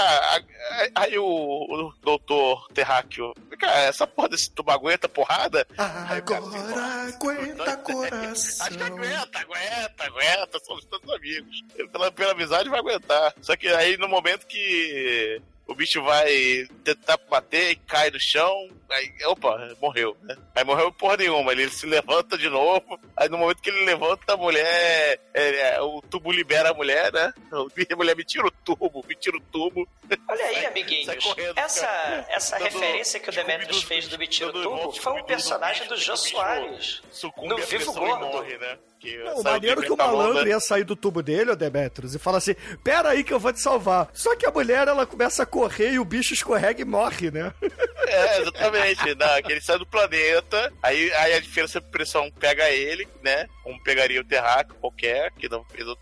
aí 0.93 1.17
o, 1.17 1.25
o 1.25 1.93
doutor 2.03 2.67
terráqueo, 2.71 3.33
cara, 3.59 3.79
essa 3.79 4.05
porra 4.05 4.29
desse 4.29 4.51
tubo 4.51 4.69
aguenta 4.69 5.09
porrada? 5.09 5.65
Cara 5.75 6.13
assim, 6.13 6.57
Agora 6.57 7.07
aguenta 7.07 7.77
coração. 7.77 8.67
Acho 8.67 8.77
que 8.77 8.83
aguenta, 8.83 9.39
aguenta, 9.39 10.03
aguenta, 10.03 10.59
somos 10.63 10.85
todos 10.85 11.09
amigos. 11.11 11.63
Pela, 11.91 12.11
pela 12.11 12.31
amizade 12.33 12.69
vai 12.69 12.79
aguentar. 12.79 13.33
Só 13.41 13.55
que 13.55 13.67
aí 13.69 13.97
no 13.97 14.07
momento 14.07 14.45
que 14.45 15.41
o 15.67 15.73
bicho 15.75 16.01
vai 16.03 16.67
tentar 16.83 17.17
bater 17.29 17.71
e 17.71 17.75
cai 17.75 18.11
no 18.11 18.19
chão, 18.19 18.69
aí, 18.89 19.11
opa, 19.25 19.75
morreu, 19.81 20.15
né? 20.23 20.35
Aí 20.55 20.63
morreu 20.63 20.91
porra 20.91 21.17
nenhuma, 21.17 21.51
ele 21.51 21.69
se 21.69 21.85
levanta 21.85 22.37
de 22.37 22.49
novo, 22.49 22.99
aí 23.17 23.27
no 23.29 23.37
momento 23.37 23.61
que 23.61 23.69
ele 23.69 23.83
levanta, 23.85 24.33
a 24.33 24.37
mulher, 24.37 25.19
é, 25.33 25.75
é, 25.75 25.81
o 25.81 26.01
tubo 26.03 26.31
libera 26.31 26.69
a 26.69 26.73
mulher, 26.73 27.11
né? 27.11 27.33
A 27.51 27.95
mulher 27.95 28.15
me 28.15 28.23
tira 28.23 28.45
o 28.47 28.51
tubo, 28.51 29.03
me 29.07 29.15
tira 29.15 29.37
o 29.37 29.41
tubo. 29.41 29.87
Olha 30.29 30.45
aí, 30.45 30.55
Sai- 30.55 30.65
amiguinhos. 30.67 31.05
sai 31.05 31.17
correndo, 31.21 31.57
essa 31.57 31.81
cara. 31.87 32.25
essa 32.29 32.59
Dando- 32.59 32.63
referência 32.71 33.19
que 33.19 33.29
o 33.29 33.33
Demetrius 33.33 33.83
fez 33.83 34.07
do 34.07 34.17
Bitiro 34.17 34.51
dando 34.51 34.63
Tubo 34.63 34.75
volta, 34.77 35.01
foi 35.01 35.13
um 35.13 35.23
personagem 35.23 35.87
do 35.87 35.95
bicho, 35.95 36.05
Jô 36.05 36.13
o 36.13 36.17
Soares. 36.17 37.01
No 37.41 37.57
Vivo 37.57 37.93
Gordo. 37.93 38.25
morre, 38.27 38.57
né? 38.57 38.77
Que 39.05 39.17
Não, 39.19 39.43
maneiro 39.43 39.81
que 39.83 39.91
o 39.91 39.97
malandro 39.97 40.47
ia 40.47 40.59
sair 40.59 40.83
do 40.83 40.95
tubo 40.95 41.21
dele, 41.21 41.51
o 41.51 41.55
Demetrius, 41.55 42.15
e 42.15 42.19
fala 42.19 42.39
assim: 42.39 42.55
Pera 42.83 43.09
aí 43.09 43.23
que 43.23 43.31
eu 43.31 43.39
vou 43.39 43.53
te 43.53 43.61
salvar. 43.61 44.09
Só 44.13 44.35
que 44.35 44.47
a 44.47 44.51
mulher, 44.51 44.87
ela 44.87 45.05
começa 45.05 45.43
a 45.43 45.45
correr 45.45 45.91
e 45.91 45.99
o 45.99 46.05
bicho 46.05 46.33
escorrega 46.33 46.81
e 46.81 46.85
morre, 46.85 47.29
né? 47.29 47.53
É, 48.07 48.39
exatamente. 48.39 49.15
Não, 49.15 49.41
que 49.41 49.51
ele 49.51 49.61
sai 49.61 49.79
do 49.79 49.85
planeta, 49.85 50.71
aí, 50.83 51.11
aí 51.13 51.33
a 51.33 51.39
diferença 51.39 51.81
de 51.81 51.87
pressão 51.87 52.29
pega 52.31 52.69
ele, 52.69 53.07
né? 53.23 53.47
Como 53.63 53.81
pegaria 53.81 54.21
o 54.21 54.23
terráqueo 54.23 54.75
qualquer, 54.75 55.31
que 55.31 55.49
não 55.49 55.65
fez 55.65 55.87
o, 55.87 55.97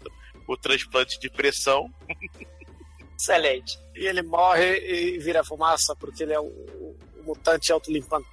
o 0.46 0.58
transplante 0.58 1.18
de 1.18 1.30
pressão. 1.30 1.90
Excelente. 3.18 3.80
E 3.96 4.06
ele 4.06 4.22
morre 4.22 4.80
e 4.80 5.18
vira 5.20 5.46
fumaça 5.46 5.96
porque 5.96 6.24
ele 6.24 6.34
é 6.34 6.40
o, 6.40 6.44
o 6.44 6.98
mutante 7.24 7.72
autolimpante. 7.72 8.28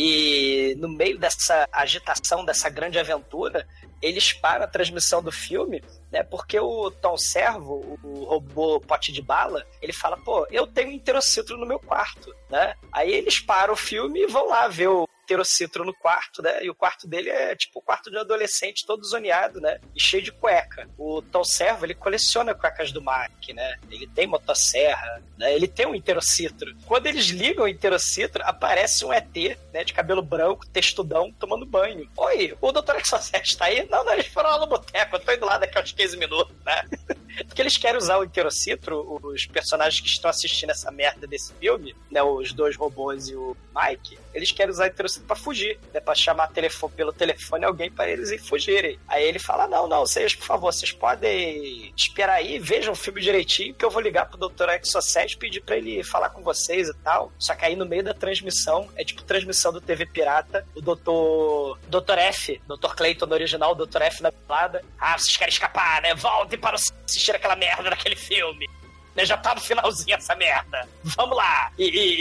E 0.00 0.76
no 0.78 0.88
meio 0.88 1.18
dessa 1.18 1.68
agitação, 1.72 2.44
dessa 2.44 2.70
grande 2.70 3.00
aventura, 3.00 3.66
eles 4.00 4.32
param 4.32 4.62
a 4.62 4.68
transmissão 4.68 5.20
do 5.20 5.32
filme, 5.32 5.82
né? 6.12 6.22
Porque 6.22 6.56
o 6.60 6.88
Tom 6.88 7.16
Servo, 7.16 7.98
o 8.04 8.22
robô 8.22 8.80
pote 8.80 9.10
de 9.10 9.20
bala, 9.20 9.66
ele 9.82 9.92
fala, 9.92 10.16
pô, 10.16 10.46
eu 10.52 10.68
tenho 10.68 10.90
um 10.90 10.92
no 11.58 11.66
meu 11.66 11.80
quarto, 11.80 12.32
né? 12.48 12.76
Aí 12.92 13.12
eles 13.12 13.40
param 13.40 13.74
o 13.74 13.76
filme 13.76 14.20
e 14.20 14.26
vão 14.28 14.46
lá 14.48 14.68
ver 14.68 14.86
o 14.86 15.08
interocitro 15.28 15.84
no 15.84 15.92
quarto, 15.92 16.42
né? 16.42 16.64
E 16.64 16.70
o 16.70 16.74
quarto 16.74 17.06
dele 17.06 17.28
é 17.28 17.54
tipo 17.54 17.80
o 17.80 17.82
quarto 17.82 18.10
de 18.10 18.16
um 18.16 18.20
adolescente 18.20 18.86
todo 18.86 19.04
zoneado, 19.06 19.60
né? 19.60 19.78
E 19.94 20.00
cheio 20.00 20.22
de 20.22 20.32
cueca. 20.32 20.88
O 20.96 21.20
Tom 21.20 21.44
Servo, 21.44 21.84
ele 21.84 21.94
coleciona 21.94 22.54
cuecas 22.54 22.90
do 22.90 23.02
Mac, 23.02 23.30
né? 23.54 23.76
Ele 23.90 24.06
tem 24.06 24.26
motosserra, 24.26 25.22
né? 25.36 25.54
Ele 25.54 25.68
tem 25.68 25.86
um 25.86 25.94
interocitro. 25.94 26.74
Quando 26.86 27.06
eles 27.06 27.26
ligam 27.26 27.66
o 27.66 27.68
interocitro, 27.68 28.42
aparece 28.44 29.04
um 29.04 29.12
ET, 29.12 29.58
né? 29.72 29.84
De 29.84 29.92
cabelo 29.92 30.22
branco, 30.22 30.66
textudão, 30.66 31.30
tomando 31.32 31.66
banho. 31.66 32.08
Oi, 32.16 32.56
o 32.60 32.72
Dr. 32.72 32.96
Exocet 32.96 33.56
tá 33.58 33.66
aí? 33.66 33.86
Não, 33.90 34.04
não, 34.04 34.14
eles 34.14 34.28
foram 34.28 34.50
lá 34.50 34.58
no 34.58 34.66
boteco. 34.66 35.16
Eu 35.16 35.20
tô 35.20 35.32
indo 35.32 35.44
lá 35.44 35.58
daqui 35.58 35.76
a 35.76 35.82
uns 35.82 35.92
15 35.92 36.16
minutos, 36.16 36.56
né? 36.64 36.84
porque 37.44 37.62
eles 37.62 37.76
querem 37.76 37.98
usar 37.98 38.18
o 38.18 38.24
Interocitro, 38.24 39.20
os 39.22 39.46
personagens 39.46 40.00
que 40.00 40.08
estão 40.08 40.30
assistindo 40.30 40.70
essa 40.70 40.90
merda 40.90 41.26
desse 41.26 41.52
filme, 41.54 41.94
né, 42.10 42.22
os 42.22 42.52
dois 42.52 42.76
robôs 42.76 43.28
e 43.28 43.34
o 43.34 43.56
Mike, 43.74 44.18
eles 44.34 44.52
querem 44.52 44.70
usar 44.70 44.84
o 44.84 44.88
Interocitro 44.88 45.26
pra 45.26 45.36
fugir, 45.36 45.78
né, 45.92 46.00
pra 46.00 46.14
chamar 46.14 46.48
telefone, 46.48 46.92
pelo 46.94 47.12
telefone 47.12 47.64
alguém 47.64 47.90
pra 47.90 48.08
eles 48.08 48.30
ir 48.30 48.38
fugirem. 48.38 48.98
Aí 49.06 49.24
ele 49.24 49.38
fala, 49.38 49.66
não, 49.66 49.86
não, 49.88 50.00
vocês, 50.00 50.34
por 50.34 50.46
favor, 50.46 50.72
vocês 50.72 50.92
podem 50.92 51.92
esperar 51.96 52.34
aí, 52.34 52.58
vejam 52.58 52.92
o 52.92 52.96
filme 52.96 53.20
direitinho, 53.20 53.74
que 53.74 53.84
eu 53.84 53.90
vou 53.90 54.02
ligar 54.02 54.28
pro 54.28 54.48
Dr. 54.48 54.68
Exocet 54.80 55.34
e 55.34 55.38
pedir 55.38 55.60
pra 55.60 55.76
ele 55.76 56.02
falar 56.02 56.30
com 56.30 56.42
vocês 56.42 56.88
e 56.88 56.94
tal. 56.94 57.32
Só 57.38 57.54
que 57.54 57.64
aí 57.64 57.76
no 57.76 57.86
meio 57.86 58.02
da 58.02 58.14
transmissão, 58.14 58.88
é 58.96 59.04
tipo 59.04 59.22
transmissão 59.22 59.72
do 59.72 59.80
TV 59.80 60.06
Pirata, 60.06 60.66
o 60.74 60.80
Dr. 60.80 61.78
Dr. 61.88 62.18
F, 62.18 62.60
Dr. 62.66 62.94
Clayton 62.94 63.26
no 63.26 63.34
original, 63.34 63.72
o 63.72 63.86
Dr. 63.86 64.02
F 64.02 64.22
na 64.22 64.32
pelada. 64.32 64.84
Ah, 64.98 65.18
vocês 65.18 65.36
querem 65.36 65.52
escapar, 65.52 66.02
né? 66.02 66.14
Voltem 66.14 66.58
para 66.58 66.76
assistir 67.28 67.36
aquela 67.36 67.56
merda 67.56 67.90
daquele 67.90 68.16
filme. 68.16 68.68
Né, 69.14 69.24
Já 69.24 69.36
tá 69.36 69.54
no 69.54 69.60
finalzinho 69.60 70.16
essa 70.16 70.34
merda. 70.34 70.88
Vamos 71.04 71.36
lá. 71.36 71.72
E, 71.76 71.84
e- 71.84 72.20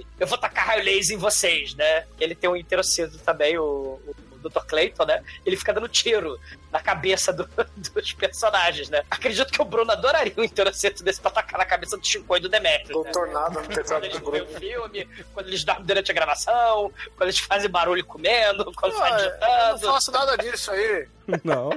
e 0.00 0.06
eu 0.18 0.26
vou 0.26 0.36
tacar 0.38 0.66
raio 0.66 0.84
laser 0.84 1.16
em 1.16 1.18
vocês, 1.18 1.74
né? 1.74 2.04
Ele 2.18 2.34
tem 2.34 2.48
um 2.50 2.56
interocido 2.56 3.18
também, 3.18 3.58
o, 3.58 3.64
o 4.06 4.14
Dr. 4.48 4.64
Clayton, 4.66 5.04
né? 5.04 5.22
Ele 5.44 5.56
fica 5.56 5.72
dando 5.72 5.88
tiro 5.88 6.38
na 6.72 6.80
cabeça 6.80 7.32
do- 7.32 7.48
dos 7.76 8.12
personagens, 8.12 8.88
né? 8.88 9.02
Acredito 9.10 9.52
que 9.52 9.60
o 9.60 9.64
Bruno 9.64 9.90
adoraria 9.92 10.32
um 10.38 10.44
interocito 10.44 11.02
desse 11.04 11.20
pra 11.20 11.30
tacar 11.30 11.58
na 11.58 11.66
cabeça 11.66 11.96
do 11.96 12.06
Chico 12.06 12.36
e 12.36 12.40
do 12.40 12.48
Demetrius. 12.48 13.04
né? 13.04 13.10
Doutor 13.12 13.28
Nada 13.32 13.60
no 13.60 13.66
Quando 13.84 14.04
eles 14.04 14.18
do 14.18 14.30
veem 14.30 14.44
Bruno. 14.44 14.56
o 14.56 14.60
filme, 14.60 15.08
quando 15.34 15.46
eles 15.48 15.64
dormem 15.64 15.84
durante 15.84 16.10
a 16.10 16.14
gravação, 16.14 16.92
quando 17.16 17.22
eles 17.28 17.38
fazem 17.40 17.68
barulho 17.70 18.04
comendo, 18.04 18.64
quando 18.74 18.94
Ah, 18.96 18.98
fazem 18.98 19.26
eu 19.26 19.30
não 19.30 19.38
digitando, 19.74 19.92
faço 19.92 20.12
nada 20.12 20.36
disso 20.38 20.70
aí. 20.70 21.08
Não. 21.44 21.70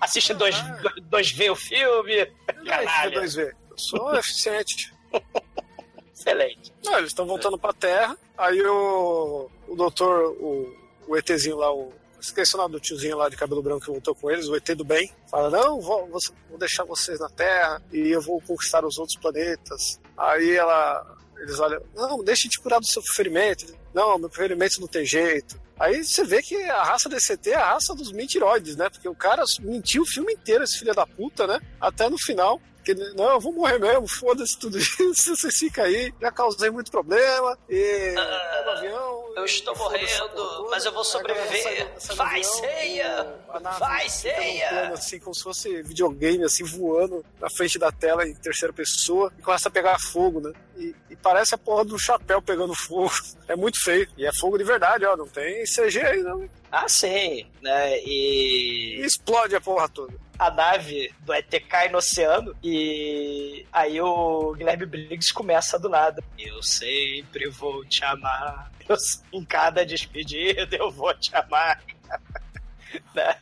assiste 0.00 0.34
dois, 0.34 0.54
dois 1.04 1.30
v 1.32 1.48
o 1.50 1.56
filme. 1.56 2.26
Caralho, 2.66 3.12
Dois 3.12 3.34
v 3.34 3.54
Eu 3.70 3.78
sou 3.78 4.14
eficiente. 4.14 4.92
excelente. 6.14 6.72
Não, 6.84 6.98
eles 6.98 7.08
estão 7.10 7.26
voltando 7.26 7.58
pra 7.58 7.72
Terra. 7.72 8.16
Aí 8.36 8.60
o, 8.62 9.50
o 9.68 9.74
doutor, 9.76 10.32
o, 10.38 10.76
o 11.06 11.16
ETzinho 11.16 11.56
lá, 11.56 11.72
o. 11.72 11.92
Esqueci 12.18 12.54
o 12.54 12.58
nome 12.58 12.72
do 12.72 12.80
tiozinho 12.80 13.16
lá 13.16 13.28
de 13.28 13.36
cabelo 13.36 13.62
branco 13.62 13.84
que 13.84 13.90
voltou 13.90 14.14
com 14.14 14.30
eles, 14.30 14.48
o 14.48 14.56
ET 14.56 14.66
do 14.74 14.84
bem. 14.84 15.12
Fala: 15.30 15.50
Não, 15.50 15.80
vou, 15.80 16.08
vou 16.48 16.58
deixar 16.58 16.84
vocês 16.84 17.20
na 17.20 17.28
Terra 17.28 17.80
e 17.92 18.08
eu 18.08 18.22
vou 18.22 18.40
conquistar 18.40 18.84
os 18.84 18.98
outros 18.98 19.18
planetas. 19.18 20.00
Aí 20.16 20.52
ela. 20.52 21.16
Eles 21.38 21.60
olham: 21.60 21.82
Não, 21.94 22.24
deixe 22.24 22.48
de 22.48 22.58
curar 22.58 22.80
do 22.80 22.86
seu 22.86 23.02
ferimento. 23.14 23.66
Não, 23.92 24.18
meu 24.18 24.30
ferimento 24.30 24.80
não 24.80 24.88
tem 24.88 25.04
jeito. 25.04 25.60
Aí 25.78 26.02
você 26.02 26.24
vê 26.24 26.42
que 26.42 26.56
a 26.64 26.82
raça 26.82 27.08
desse 27.08 27.34
ET 27.34 27.46
é 27.48 27.54
a 27.54 27.72
raça 27.72 27.94
dos 27.94 28.10
mentiroides, 28.10 28.76
né? 28.76 28.88
Porque 28.88 29.08
o 29.08 29.14
cara 29.14 29.44
mentiu 29.60 30.02
o 30.02 30.06
filme 30.06 30.32
inteiro, 30.32 30.64
esse 30.64 30.78
filho 30.78 30.94
da 30.94 31.06
puta, 31.06 31.46
né? 31.46 31.60
Até 31.78 32.08
no 32.08 32.18
final. 32.18 32.60
Que, 32.86 32.94
não, 32.94 33.32
eu 33.32 33.40
vou 33.40 33.52
morrer 33.52 33.80
mesmo, 33.80 34.06
foda-se 34.06 34.56
tudo 34.56 34.78
isso, 34.78 34.94
vocês 35.36 35.56
ficam 35.56 35.84
aí, 35.84 36.14
já 36.22 36.30
causei 36.30 36.70
muito 36.70 36.88
problema, 36.88 37.58
e 37.68 38.14
Ah, 38.16 38.62
o 38.64 38.70
avião. 38.70 39.24
eu 39.36 39.44
estou 39.44 39.76
morrendo, 39.76 40.68
mas 40.70 40.84
eu 40.84 40.92
vou 40.92 41.02
sobreviver. 41.02 41.92
Vai, 42.14 42.44
ceia! 42.44 43.34
Vai, 43.80 44.08
fica 44.08 44.30
ceia! 44.30 44.68
plano, 44.68 44.94
assim, 44.94 45.18
como 45.18 45.34
se 45.34 45.42
fosse 45.42 45.82
videogame, 45.82 46.44
assim, 46.44 46.62
voando 46.62 47.24
na 47.40 47.50
frente 47.50 47.76
da 47.76 47.90
tela 47.90 48.24
em 48.24 48.34
terceira 48.36 48.72
pessoa, 48.72 49.32
e 49.36 49.42
começa 49.42 49.68
a 49.68 49.72
pegar 49.72 49.98
fogo, 49.98 50.40
né? 50.40 50.52
E, 50.76 50.94
e 51.10 51.16
parece 51.16 51.54
a 51.54 51.58
porra 51.58 51.84
do 51.84 51.98
chapéu 51.98 52.40
pegando 52.42 52.74
fogo. 52.74 53.10
É 53.48 53.54
muito 53.54 53.80
feio. 53.80 54.08
E 54.18 54.26
é 54.26 54.32
fogo 54.32 54.58
de 54.58 54.64
verdade, 54.64 55.04
ó, 55.04 55.16
não 55.16 55.28
tem 55.28 55.62
CG 55.64 56.00
aí, 56.00 56.20
não. 56.20 56.48
Ah, 56.70 56.88
sim, 56.88 57.46
né? 57.62 58.00
E 58.00 59.00
explode 59.04 59.54
a 59.54 59.60
porra 59.60 59.88
toda. 59.88 60.12
a 60.36 60.50
nave 60.50 61.14
do 61.20 61.32
ET 61.32 61.48
cai 61.68 61.88
no 61.88 61.98
oceano 61.98 62.54
e 62.62 63.64
aí 63.72 64.00
o 64.00 64.52
Guilherme 64.54 64.84
Briggs 64.84 65.32
começa 65.32 65.78
do 65.78 65.88
nada. 65.88 66.22
Eu 66.36 66.60
sempre 66.62 67.48
vou 67.48 67.84
te 67.84 68.04
amar. 68.04 68.70
Eu, 68.88 68.96
em 69.32 69.44
cada 69.44 69.86
despedida 69.86 70.76
eu 70.76 70.90
vou 70.90 71.14
te 71.14 71.34
amar. 71.36 71.80
né? 73.14 73.36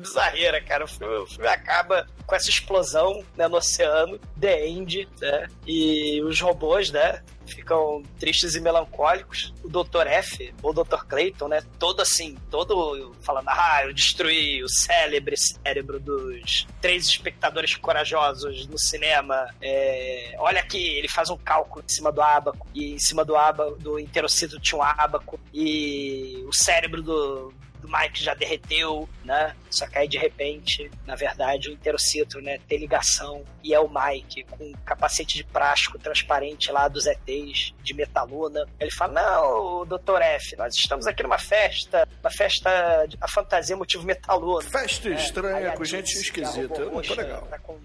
Bizarreira, 0.00 0.60
cara. 0.60 0.84
O 0.84 0.88
filme, 0.88 1.14
o 1.16 1.26
filme 1.26 1.48
acaba 1.48 2.06
com 2.26 2.34
essa 2.34 2.48
explosão 2.48 3.24
né, 3.36 3.48
no 3.48 3.56
oceano, 3.56 4.18
The 4.38 4.66
End, 4.66 5.08
né? 5.20 5.48
E 5.66 6.22
os 6.22 6.40
robôs, 6.40 6.90
né? 6.90 7.22
Ficam 7.46 8.02
tristes 8.18 8.54
e 8.54 8.60
melancólicos. 8.60 9.52
O 9.64 9.68
Dr. 9.68 10.06
F, 10.06 10.54
ou 10.62 10.72
Dr. 10.72 11.04
Clayton, 11.08 11.48
né? 11.48 11.62
Todo 11.78 12.00
assim, 12.00 12.36
todo 12.48 13.12
falando, 13.20 13.48
ah, 13.48 13.80
eu 13.84 13.92
destruí 13.92 14.62
o 14.62 14.68
célebre 14.68 15.36
cérebro 15.36 15.98
dos 15.98 16.66
três 16.80 17.06
espectadores 17.06 17.74
corajosos 17.74 18.66
no 18.66 18.78
cinema. 18.78 19.48
É, 19.60 20.36
olha 20.38 20.60
aqui, 20.60 20.96
ele 20.96 21.08
faz 21.08 21.30
um 21.30 21.36
cálculo 21.36 21.84
em 21.84 21.92
cima 21.92 22.12
do 22.12 22.22
ábaco, 22.22 22.66
e 22.72 22.94
em 22.94 22.98
cima 22.98 23.24
do 23.24 23.36
ábaco, 23.36 23.76
do 23.76 23.98
interocito 23.98 24.60
tinha 24.60 24.78
um 24.78 24.82
ábaco, 24.82 25.40
e 25.52 26.44
o 26.46 26.52
cérebro 26.52 27.02
do, 27.02 27.52
do 27.80 27.88
Mike 27.88 28.22
já 28.22 28.34
derreteu, 28.34 29.08
né? 29.24 29.54
Só 29.70 29.86
que 29.86 29.98
aí 29.98 30.08
de 30.08 30.18
repente, 30.18 30.90
na 31.06 31.14
verdade, 31.14 31.68
o 31.70 31.72
interocito, 31.72 32.40
né, 32.40 32.58
tem 32.68 32.78
ligação 32.78 33.44
e 33.62 33.72
é 33.74 33.80
o 33.80 33.88
Mike 33.88 34.44
com 34.44 34.64
um 34.64 34.72
capacete 34.84 35.36
de 35.36 35.44
plástico 35.44 35.98
transparente 35.98 36.70
lá 36.70 36.88
dos 36.88 37.06
ETs 37.06 37.72
de 37.82 37.94
metaluna. 37.94 38.66
Ele 38.78 38.90
fala: 38.90 39.12
"Não, 39.14 39.86
Dr. 39.86 40.20
F, 40.22 40.56
nós 40.56 40.74
estamos 40.74 41.06
aqui 41.06 41.22
numa 41.22 41.38
festa, 41.38 42.06
uma 42.20 42.30
festa 42.30 43.06
de 43.06 43.16
a 43.20 43.28
fantasia 43.28 43.76
motivo 43.76 44.04
metaluna". 44.04 44.68
Festa 44.68 45.08
É, 45.08 45.14
estranha 45.14 45.72
com 45.72 45.84
gente 45.84 46.12
esquisita. 46.12 46.84
não 46.84 46.98
legal. 47.00 47.42
Tá 47.46 47.58
com 47.58 47.78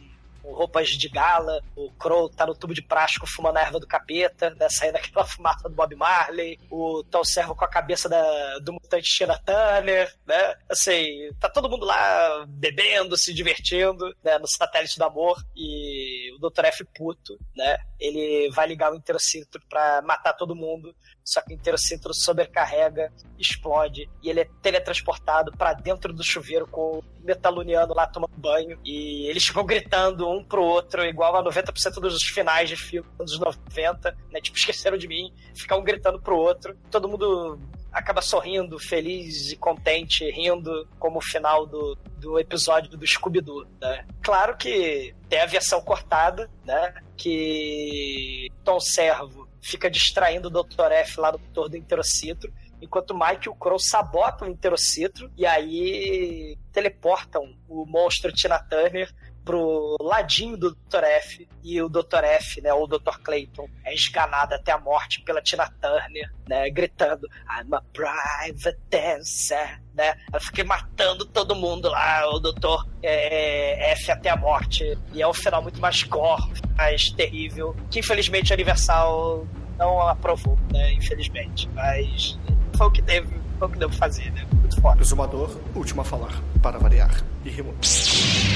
com 0.46 0.54
roupas 0.54 0.90
de 0.90 1.10
gala, 1.10 1.60
o 1.76 1.92
Crow 1.94 2.30
tá 2.30 2.46
no 2.46 2.56
tubo 2.56 2.74
de 2.74 2.82
plástico 2.82 3.26
fumando 3.26 3.58
a 3.58 3.62
erva 3.62 3.80
do 3.80 3.88
capeta, 3.88 4.52
né, 4.52 4.70
saindo 4.70 4.98
aquela 4.98 5.26
fumaça 5.26 5.68
do 5.68 5.76
Bob 5.76 5.96
Marley, 5.96 6.60
o 6.70 7.04
Tom 7.04 7.24
Servo 7.24 7.56
com 7.56 7.66
a 7.66 7.70
cabeça 7.70 8.08
da, 8.08 8.60
do 8.60 8.74
mutante 8.74 9.10
Tina 9.10 9.38
Turner, 9.40 10.14
né? 10.26 10.56
Assim, 10.70 11.30
tá 11.40 11.50
todo 11.50 11.70
mundo 11.70 11.86
lá 11.86 12.46
bebendo, 12.48 13.18
se 13.18 13.34
divertindo, 13.34 14.16
né, 14.24 14.38
no 14.38 14.48
satélite 14.48 15.00
do 15.00 15.06
amor, 15.06 15.44
e 15.56 16.32
o 16.36 16.50
Dr. 16.50 16.66
F 16.66 16.86
puto, 16.96 17.38
né? 17.56 17.78
Ele 18.00 18.50
vai 18.52 18.68
ligar 18.68 18.92
o 18.92 18.96
interocítro 18.96 19.62
pra 19.68 20.02
matar 20.04 20.34
todo 20.34 20.56
mundo, 20.56 20.96
só 21.24 21.42
que 21.42 21.54
o 21.54 21.56
interocítro 21.56 22.14
sobrecarrega, 22.14 23.12
explode, 23.40 24.08
e 24.22 24.30
ele 24.30 24.42
é 24.42 24.50
teletransportado 24.62 25.52
pra 25.58 25.74
dentro 25.74 26.14
do 26.14 26.24
chuveiro 26.24 26.68
com 26.68 27.00
o 27.00 27.04
metaluniano 27.24 27.94
lá 27.96 28.06
tomando 28.06 28.38
banho, 28.38 28.80
e 28.86 29.28
eles 29.28 29.44
ficam 29.46 29.66
gritando 29.66 30.35
um 30.36 30.44
pro 30.44 30.64
outro, 30.64 31.04
igual 31.06 31.36
a 31.36 31.44
90% 31.44 32.00
dos 32.00 32.24
finais 32.24 32.70
de 32.70 32.76
filmes 32.76 33.12
dos 33.18 33.40
90, 33.40 34.18
né? 34.32 34.42
Tipo, 34.42 34.58
esqueceram 34.58 34.98
de 34.98 35.08
mim, 35.08 35.34
ficam 35.56 35.80
um 35.80 35.84
gritando 35.84 36.20
pro 36.20 36.38
outro, 36.38 36.76
todo 36.90 37.08
mundo 37.08 37.60
acaba 37.92 38.22
sorrindo, 38.22 38.78
feliz 38.78 39.52
e 39.54 39.56
contente, 39.56 40.30
rindo, 40.30 40.86
como 41.00 41.20
o 41.20 41.22
final 41.22 41.66
do, 41.66 41.98
do 42.18 42.38
episódio 42.38 42.90
do 42.90 43.08
Scooby-Doo, 43.08 43.66
né? 43.80 44.06
Claro 44.22 44.58
que 44.58 45.16
tem 45.30 45.40
a 45.40 45.46
versão 45.46 45.82
cortada, 45.82 46.50
né? 46.66 46.94
Que 47.16 48.50
Tom 48.66 48.82
Servo 48.82 49.48
fica 49.62 49.90
distraindo 49.90 50.50
o 50.50 50.52
Dr. 50.52 50.92
F 50.92 51.22
lá 51.22 51.32
no 51.32 51.40
motor 51.40 51.70
do 51.70 51.78
Interocitro, 51.78 52.54
enquanto 52.82 53.18
Mike 53.18 53.48
e 53.48 53.50
o 53.50 53.56
Crow 53.56 53.80
sabotam 53.80 54.48
o 54.48 54.52
Interocitro 54.52 55.32
e 55.38 55.46
aí 55.46 56.58
teleportam 56.74 57.56
o 57.68 57.86
monstro 57.86 58.32
Tina 58.32 58.60
Turner 58.60 59.10
pro 59.46 59.96
ladinho 60.02 60.58
do 60.58 60.72
Dr. 60.72 61.04
F 61.04 61.48
e 61.64 61.82
o 61.82 61.88
Dr. 61.88 62.24
F, 62.24 62.60
né, 62.62 62.74
ou 62.74 62.84
o 62.84 62.88
Dr. 62.88 63.20
Clayton, 63.24 63.70
é 63.84 63.94
esganado 63.94 64.56
até 64.56 64.72
a 64.72 64.80
morte 64.80 65.22
pela 65.22 65.42
Tina 65.42 65.72
Turner, 65.80 66.32
né, 66.50 66.70
gritando 66.72 67.28
I'm 67.48 67.74
a 67.74 67.82
private 67.94 68.78
dancer, 68.90 69.82
né, 69.94 70.16
ela 70.32 70.42
fica 70.42 70.64
matando 70.64 71.26
todo 71.26 71.56
mundo 71.56 71.90
lá, 71.90 72.28
o 72.30 72.40
Dr. 72.40 72.86
é, 73.04 73.92
F 73.92 74.12
até 74.12 74.30
a 74.30 74.36
morte, 74.36 74.98
e 75.14 75.22
é 75.22 75.28
um 75.28 75.34
final 75.34 75.62
muito 75.62 75.80
mais 75.80 76.02
gore, 76.04 76.52
mais 76.76 77.12
terrível, 77.12 77.76
que 77.92 78.00
infelizmente 78.00 78.52
a 78.52 78.56
Universal 78.56 79.48
não 79.78 80.02
aprovou, 80.02 80.58
né, 80.72 80.94
infelizmente, 80.94 81.70
mas 81.70 82.38
foi 82.76 82.88
o 82.88 82.92
que 82.92 83.02
teve, 83.02 83.45
o 83.62 83.70
que 83.70 83.80
devo 83.80 83.94
fazer, 83.94 84.32
né? 84.32 84.46
Muito 84.54 84.82
foda. 84.82 85.02
Exumador, 85.02 85.58
último 85.76 86.02
a 86.02 86.04
falar, 86.04 86.34
para 86.62 86.78
variar. 86.78 87.24
E 87.44 87.50
rimou. 87.50 87.74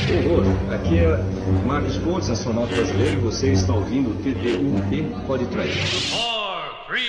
Terror, 0.08 0.44
aqui 0.74 1.00
é 1.00 1.18
Marcos 1.66 1.98
Pontes, 1.98 2.30
astronauta 2.30 2.76
brasileiro, 2.76 3.20
e 3.20 3.24
você 3.24 3.52
está 3.52 3.74
ouvindo 3.74 4.12
o 4.12 4.16
TDUP 4.16 5.26
Pode 5.28 5.46
Trair. 5.48 5.78
4, 6.12 6.88
3, 6.88 7.04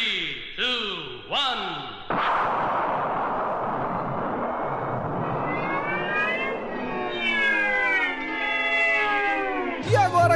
2, 0.57 1.31
1. 1.31 3.20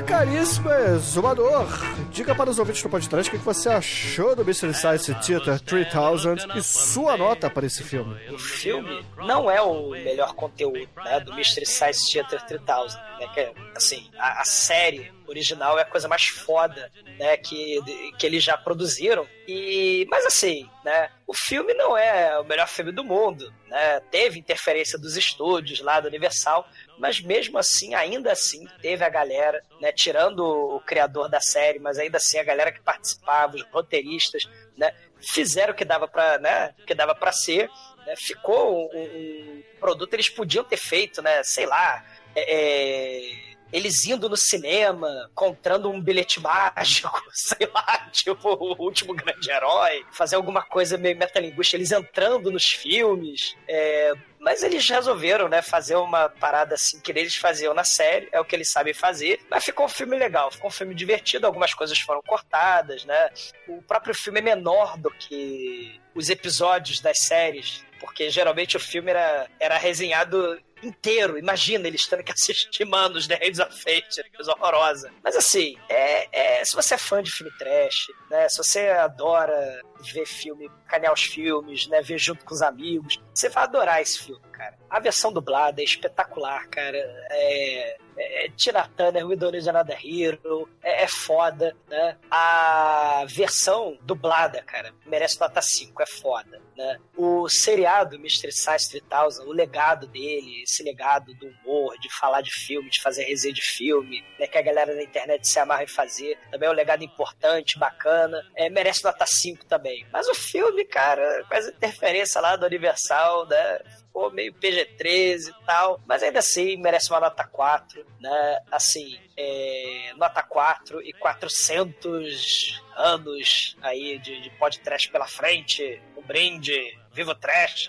Caríssimo 0.07 0.71
exumador, 0.71 1.67
diga 2.11 2.35
para 2.35 2.51
os 2.51 2.59
ouvintes 2.59 2.83
do 2.83 2.89
podcast 2.91 3.35
o 3.35 3.39
que 3.39 3.45
você 3.45 3.71
achou 3.71 4.37
do 4.37 4.45
Mystery 4.45 4.75
Science 4.75 5.15
Theater 5.15 5.59
3000 5.61 6.57
e 6.57 6.63
sua 6.63 7.17
nota 7.17 7.49
para 7.49 7.67
esse 7.67 7.83
filme. 7.83 8.15
O 8.31 8.39
filme 8.39 9.05
não 9.17 9.51
é 9.51 9.63
o 9.63 9.91
melhor 9.91 10.35
conteúdo 10.35 10.89
né, 10.97 11.21
do 11.21 11.35
Mystery 11.35 11.67
Science 11.67 12.13
Theater 12.13 12.45
3000. 12.45 12.85
Né, 13.19 13.29
que, 13.33 13.41
é, 13.41 13.55
assim, 13.75 14.11
a, 14.19 14.43
a 14.43 14.45
série 14.45 15.13
original 15.27 15.79
é 15.79 15.83
a 15.83 15.87
coisa 15.87 16.07
mais 16.07 16.27
foda 16.27 16.91
né, 17.19 17.37
que, 17.37 17.81
que 18.19 18.27
eles 18.27 18.43
já 18.43 18.57
produziram. 18.57 19.27
E, 19.49 20.07
mas 20.11 20.27
assim, 20.27 20.69
né, 20.85 21.11
o 21.27 21.35
filme 21.35 21.73
não 21.75 21.97
é 21.97 22.39
o 22.39 22.45
melhor 22.45 22.69
filme 22.69 22.93
do 22.93 23.05
mundo. 23.05 23.53
Né, 23.67 24.01
teve 24.11 24.39
interferência 24.39 24.99
dos 24.99 25.17
estúdios 25.17 25.81
lá 25.81 26.01
da 26.01 26.09
Universal, 26.09 26.69
mas 26.99 27.21
mesmo 27.21 27.59
assim, 27.59 27.95
ainda 27.95 28.33
assim, 28.33 28.67
teve 28.81 29.05
a 29.05 29.09
galera, 29.09 29.63
né, 29.81 29.93
tirando 29.93 30.41
o 30.41 30.81
criador 30.81 31.29
da 31.29 31.41
série, 31.41 31.79
mas 31.79 31.99
ainda 31.99 32.19
assim 32.19 32.39
a 32.39 32.45
galera 32.45 32.73
que 32.73 32.81
participava, 32.81 33.57
os 33.57 33.63
roteiristas, 33.73 34.45
né, 34.77 34.95
fizeram 35.21 35.73
o 35.73 35.77
que 35.77 35.85
dava 35.85 36.07
para, 36.07 36.39
né, 36.39 36.75
que 36.87 36.95
dava 36.95 37.15
para 37.15 37.33
ser. 37.33 37.69
Né, 38.07 38.15
ficou 38.17 38.91
um, 38.93 38.99
um 38.99 39.63
produto 39.81 40.15
eles 40.15 40.29
podiam 40.29 40.65
ter 40.65 40.77
feito, 40.77 41.23
né, 41.23 41.43
sei 41.43 41.67
lá, 41.67 42.05
é, 42.37 43.54
eles 43.75 44.07
indo 44.07 44.29
no 44.29 44.37
cinema, 44.37 45.29
encontrando 45.33 45.91
um 45.91 46.01
bilhete 46.01 46.41
mágico, 46.41 47.21
sei 47.35 47.69
lá, 47.75 48.09
tipo 48.13 48.49
o 48.49 48.81
último 48.81 49.13
grande 49.13 49.51
herói, 49.51 50.07
fazer 50.13 50.37
alguma 50.37 50.63
coisa 50.63 50.97
meio 50.97 51.19
metalinguística, 51.19 51.77
eles 51.77 51.91
entrando 51.91 52.53
nos 52.53 52.67
filmes. 52.67 53.57
É, 53.67 54.13
mas 54.39 54.63
eles 54.63 54.89
resolveram, 54.89 55.49
né, 55.49 55.61
fazer 55.61 55.97
uma 55.97 56.29
parada 56.29 56.77
assim 56.77 57.01
que 57.01 57.11
eles 57.11 57.35
faziam 57.35 57.75
na 57.75 57.83
série, 57.83 58.29
é 58.31 58.39
o 58.39 58.45
que 58.45 58.55
eles 58.55 58.71
sabem 58.71 58.95
fazer. 58.95 59.41
Mas 59.51 59.65
ficou 59.65 59.87
um 59.87 59.89
filme 59.89 60.17
legal, 60.17 60.53
ficou 60.53 60.69
um 60.69 60.73
filme 60.73 60.95
divertido, 60.95 61.45
algumas 61.45 61.75
coisas 61.75 61.99
foram 61.99 62.23
cortadas, 62.23 63.05
né? 63.05 63.31
O 63.67 63.83
próprio 63.83 64.15
filme 64.15 64.39
é 64.39 64.43
menor 64.43 64.97
do 64.97 65.11
que 65.11 66.01
os 66.15 66.31
episódios 66.31 67.01
das 67.01 67.19
séries, 67.19 67.85
porque 67.99 68.31
geralmente 68.31 68.77
o 68.77 68.81
filme 68.81 69.11
era, 69.11 69.49
era 69.59 69.79
resenhado 69.79 70.63
inteiro. 70.87 71.39
Imagina 71.39 71.87
eles 71.87 72.07
tendo 72.07 72.23
que 72.23 72.33
assistir, 72.33 72.85
mano, 72.85 73.17
os 73.17 73.27
The 73.27 73.41
Hands 73.43 73.59
of 73.59 73.83
Fate, 73.83 74.31
coisa 74.35 74.53
horrorosa. 74.53 75.11
Mas 75.23 75.37
assim, 75.37 75.77
é, 75.89 76.61
é, 76.61 76.65
se 76.65 76.75
você 76.75 76.95
é 76.95 76.99
fã 76.99 77.23
de 77.23 77.31
filme 77.31 77.53
trash, 77.59 78.07
né? 78.31 78.49
Se 78.49 78.59
você 78.59 78.89
adora 78.89 79.81
ver 80.13 80.27
filme, 80.27 80.71
canear 80.87 81.13
os 81.13 81.23
filmes, 81.23 81.87
né? 81.89 82.03
Ver 82.03 82.19
junto 82.19 82.45
com 82.45 82.55
os 82.55 82.63
amigos, 82.63 83.23
você 83.35 83.49
vai 83.49 83.65
adorar 83.65 84.03
esse 84.03 84.19
filme, 84.19 84.45
cara. 84.53 84.77
A 84.91 85.01
versão 85.01 85.33
dublada 85.33 85.81
é 85.81 85.85
espetacular, 85.85 86.69
cara. 86.69 86.99
É, 87.31 87.97
é 88.17 88.49
Tina 88.57 88.89
Turner, 88.97 89.27
We 89.27 89.37
Don't 89.37 89.57
Need 89.57 90.23
Hero, 90.23 90.69
é, 90.83 91.05
é 91.05 91.09
foda, 91.09 91.77
né? 91.89 92.17
A 92.31 93.25
versão 93.29 93.99
dublada, 94.03 94.63
cara, 94.63 94.93
merece 95.07 95.41
nota 95.41 95.61
5, 95.61 96.03
é 96.03 96.07
foda, 96.07 96.61
né? 96.77 96.99
O 97.17 97.49
seriado 97.49 98.19
Mystery 98.19 98.53
Science 98.53 98.89
3000, 98.89 99.49
o 99.49 99.53
legado 99.53 100.07
dele, 100.07 100.63
esse 100.63 100.83
legado 100.83 101.35
do 101.35 101.47
humor, 101.47 101.99
de 101.99 102.09
falar 102.19 102.41
de 102.41 102.51
filme, 102.51 102.91
de 102.91 103.01
fazer 103.01 103.25
resenha 103.25 103.55
de 103.55 103.63
filme, 103.63 104.25
né, 104.39 104.47
que 104.47 104.59
a 104.59 104.63
galera 104.63 104.95
na 104.95 105.03
internet 105.03 105.47
se 105.47 105.59
amarra 105.59 105.85
em 105.85 105.89
fazer, 105.89 106.39
também 106.51 106.69
é 106.69 106.73
um 106.73 106.75
legado 106.75 107.05
importante, 107.05 107.79
bacana, 107.79 108.43
é, 108.55 108.69
merece 108.69 109.05
nota 109.05 109.27
5 109.27 109.65
também. 109.67 110.07
Mas 110.13 110.29
o 110.29 110.35
filme, 110.35 110.85
cara, 110.85 111.45
com 111.49 111.55
essa 111.55 111.71
interferência 111.71 112.41
lá 112.41 112.57
do 112.57 112.67
Universal, 112.67 113.47
né? 113.47 113.79
Ficou 114.15 114.31
meio 114.31 114.55
PG-13 114.55 115.49
e 115.49 115.67
tal, 115.67 116.01
mas 116.07 116.23
ainda 116.23 116.39
assim 116.39 116.77
merece 116.77 117.11
uma 117.11 117.19
nota 117.19 117.45
4, 117.45 118.07
né? 118.21 118.61
Assim, 118.71 119.19
é, 119.37 120.13
nota 120.17 120.41
4 120.41 121.03
e 121.03 121.13
400 121.13 122.81
anos 122.97 123.77
aí 123.83 124.19
de, 124.21 124.41
de 124.41 124.51
podcast 124.51 125.11
pela 125.11 125.27
frente, 125.27 126.01
um 126.17 126.23
brinde, 126.23 126.97
viva 127.13 127.33
o 127.33 127.35
trash, 127.35 127.89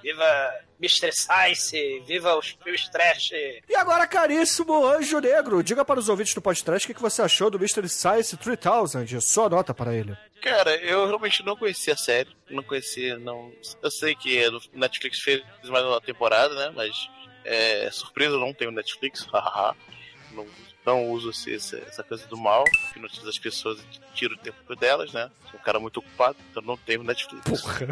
viva 0.00 0.54
Mr. 0.80 1.10
Science, 1.12 2.02
viva 2.06 2.36
os 2.36 2.56
filmes 2.62 2.88
trash. 2.88 3.32
E 3.68 3.74
agora, 3.74 4.06
caríssimo 4.06 4.86
Anjo 4.86 5.18
Negro, 5.18 5.62
diga 5.62 5.84
para 5.84 5.98
os 5.98 6.08
ouvintes 6.08 6.34
do 6.34 6.42
podcast 6.42 6.90
o 6.90 6.94
que 6.94 7.02
você 7.02 7.22
achou 7.22 7.50
do 7.50 7.58
Mystery 7.58 7.88
Science 7.88 8.36
3000, 8.36 9.20
sua 9.20 9.48
nota 9.48 9.74
para 9.74 9.94
ele. 9.94 10.16
Cara, 10.44 10.76
eu 10.76 11.06
realmente 11.06 11.42
não 11.42 11.56
conhecia 11.56 11.94
a 11.94 11.96
série, 11.96 12.28
não 12.50 12.62
conhecia, 12.62 13.18
não. 13.18 13.50
Eu 13.80 13.90
sei 13.90 14.14
que 14.14 14.44
a 14.44 14.50
Netflix 14.74 15.18
fez 15.20 15.42
mais 15.64 15.82
uma 15.82 16.02
temporada, 16.02 16.54
né? 16.54 16.70
Mas 16.76 17.08
é 17.46 17.90
surpresa, 17.90 18.34
eu 18.34 18.40
não 18.40 18.52
tenho 18.52 18.70
Netflix, 18.70 19.26
não, 20.32 20.46
não 20.84 21.08
uso 21.08 21.30
esse, 21.30 21.54
essa, 21.54 21.78
essa 21.78 22.02
coisa 22.02 22.26
do 22.26 22.36
mal, 22.36 22.62
que 22.92 22.98
noticia 22.98 23.26
as 23.26 23.38
pessoas 23.38 23.80
e 23.80 24.14
tira 24.14 24.34
o 24.34 24.36
tempo 24.36 24.76
delas, 24.76 25.14
né? 25.14 25.30
Sou 25.50 25.58
um 25.58 25.62
cara 25.62 25.80
muito 25.80 25.96
ocupado, 26.00 26.36
então 26.50 26.62
não 26.62 26.76
tenho 26.76 27.02
Netflix. 27.02 27.62
Porra. 27.62 27.86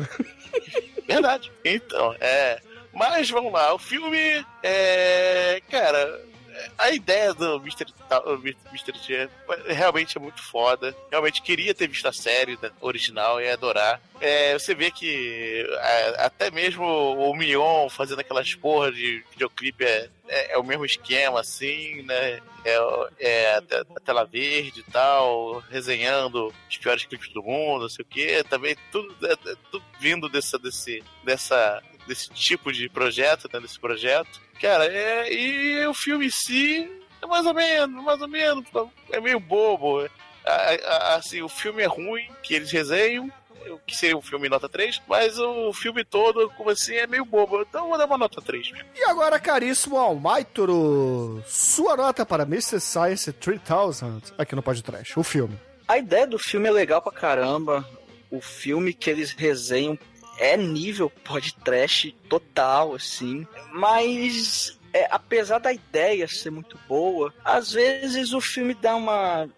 Verdade. 1.09 1.51
Então, 1.65 2.15
é. 2.21 2.61
Mas 2.93 3.31
vamos 3.31 3.51
lá, 3.51 3.73
o 3.73 3.79
filme 3.79 4.45
é. 4.63 5.63
Cara, 5.71 6.23
a 6.79 6.91
ideia 6.91 7.33
do 7.35 7.57
Mr. 7.57 7.87
Mr. 8.71 8.93
T 8.93 9.29
realmente 9.67 10.17
é 10.17 10.21
muito 10.21 10.43
foda. 10.43 10.95
Realmente 11.11 11.43
queria 11.43 11.75
ter 11.75 11.89
visto 11.89 12.07
a 12.07 12.13
série 12.13 12.59
original 12.81 13.41
e 13.41 13.49
adorar. 13.49 14.01
É, 14.21 14.53
você 14.59 14.75
vê 14.75 14.91
que 14.91 15.67
é, 15.69 16.25
até 16.25 16.51
mesmo 16.51 16.85
o 16.85 17.35
Mion 17.35 17.89
fazendo 17.89 18.21
aquelas 18.21 18.55
porra 18.55 18.93
de 18.93 19.25
videoclipe 19.33 19.85
é, 19.85 20.09
é, 20.29 20.55
é 20.55 20.59
o 20.59 20.65
mesmo 20.65 20.85
esquema, 20.85 21.41
assim, 21.41 22.03
né? 22.03 22.41
É, 22.65 22.79
é 23.19 23.55
a, 23.57 24.01
tela 24.01 24.25
verde 24.25 24.81
e 24.81 24.91
tal, 24.93 25.59
resenhando 25.69 26.55
os 26.71 26.79
piores 26.79 27.05
clipes 27.05 27.33
do 27.33 27.43
mundo, 27.43 27.83
não 27.83 27.89
sei 27.89 28.05
o 28.05 28.09
que. 28.09 28.45
Também 28.45 28.77
tudo, 28.91 29.15
é, 29.27 29.33
é 29.33 29.57
tudo 29.71 29.85
vindo 29.99 30.29
dessa, 30.29 30.59
desse, 30.59 31.03
dessa, 31.25 31.83
desse 32.07 32.29
tipo 32.31 32.73
de 32.73 32.89
projeto, 32.89 33.49
né, 33.53 33.61
desse 33.61 33.79
projeto. 33.79 34.41
Cara, 34.61 34.87
é, 34.87 35.33
e 35.33 35.87
o 35.87 35.95
filme 35.95 36.27
em 36.27 36.31
si 36.31 36.91
é 37.21 37.27
mais 37.27 37.47
ou 37.47 37.55
menos, 37.55 38.05
mais 38.05 38.21
ou 38.21 38.29
menos, 38.29 38.65
é 39.11 39.21
meio 39.21 39.39
bobo. 39.41 40.09
Assim, 41.15 41.43
o 41.43 41.49
filme 41.49 41.83
é 41.83 41.87
ruim, 41.87 42.29
que 42.43 42.55
eles 42.55 42.71
resenham, 42.71 43.31
o 43.69 43.79
que 43.87 43.97
seria 43.97 44.17
um 44.17 44.23
filme 44.23 44.49
nota 44.49 44.69
3, 44.69 45.01
mas 45.07 45.39
o 45.39 45.73
filme 45.73 46.05
todo, 46.05 46.51
como 46.57 46.71
assim, 46.71 46.95
é 46.95 47.07
meio 47.07 47.25
bobo. 47.25 47.63
Então 47.63 47.85
eu 47.85 47.89
vou 47.91 47.99
dar 47.99 48.07
uma 48.07 48.19
nota 48.19 48.43
3 48.43 48.73
mesmo. 48.73 48.89
E 48.97 49.05
agora, 49.05 49.39
caríssimo 49.39 49.97
Almaitoro, 49.97 51.43
sua 51.47 51.97
nota 51.97 52.27
para 52.27 52.43
Mr. 52.43 52.81
Science 52.81 53.33
3000 53.33 54.21
aqui 54.37 54.57
no 54.57 54.63
Podcast, 54.63 55.17
o 55.17 55.23
filme. 55.23 55.57
A 55.87 55.99
ideia 55.99 56.27
do 56.27 56.39
filme 56.39 56.69
é 56.69 56.73
legal 56.73 57.01
pra 57.01 57.13
caramba. 57.13 57.89
O 58.31 58.41
filme 58.41 58.95
que 58.95 59.11
eles 59.11 59.33
resenham 59.33 59.97
é 60.43 60.57
nível 60.57 61.09
podcast 61.09 62.11
total, 62.29 62.97
assim. 62.97 63.47
Mas 63.73 64.77
é, 64.93 65.07
apesar 65.09 65.61
da 65.61 65.73
ideia 65.73 66.27
ser 66.27 66.51
muito 66.51 66.77
boa, 66.89 67.33
às 67.45 67.71
vezes 67.71 68.33
o 68.33 68.41
filme 68.41 68.75
dá 68.75 68.97
uma. 68.97 69.49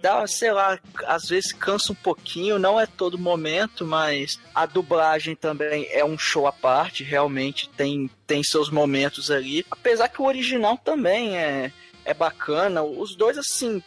Dá, 0.00 0.26
sei 0.26 0.52
lá, 0.52 0.78
às 1.06 1.28
vezes 1.28 1.52
cansa 1.52 1.92
um 1.92 1.96
pouquinho, 1.96 2.58
não 2.58 2.80
é 2.80 2.86
todo 2.86 3.18
momento, 3.18 3.84
mas 3.84 4.38
a 4.54 4.66
dublagem 4.66 5.34
também 5.34 5.88
é 5.90 6.04
um 6.04 6.16
show 6.16 6.46
à 6.46 6.52
parte, 6.52 7.02
realmente 7.02 7.68
tem, 7.70 8.08
tem 8.26 8.42
seus 8.42 8.70
momentos 8.70 9.30
ali. 9.30 9.66
Apesar 9.70 10.08
que 10.08 10.22
o 10.22 10.26
original 10.26 10.78
também 10.78 11.36
é, 11.36 11.72
é 12.04 12.14
bacana, 12.14 12.82
os 12.82 13.16
dois, 13.16 13.36
assim, 13.36 13.82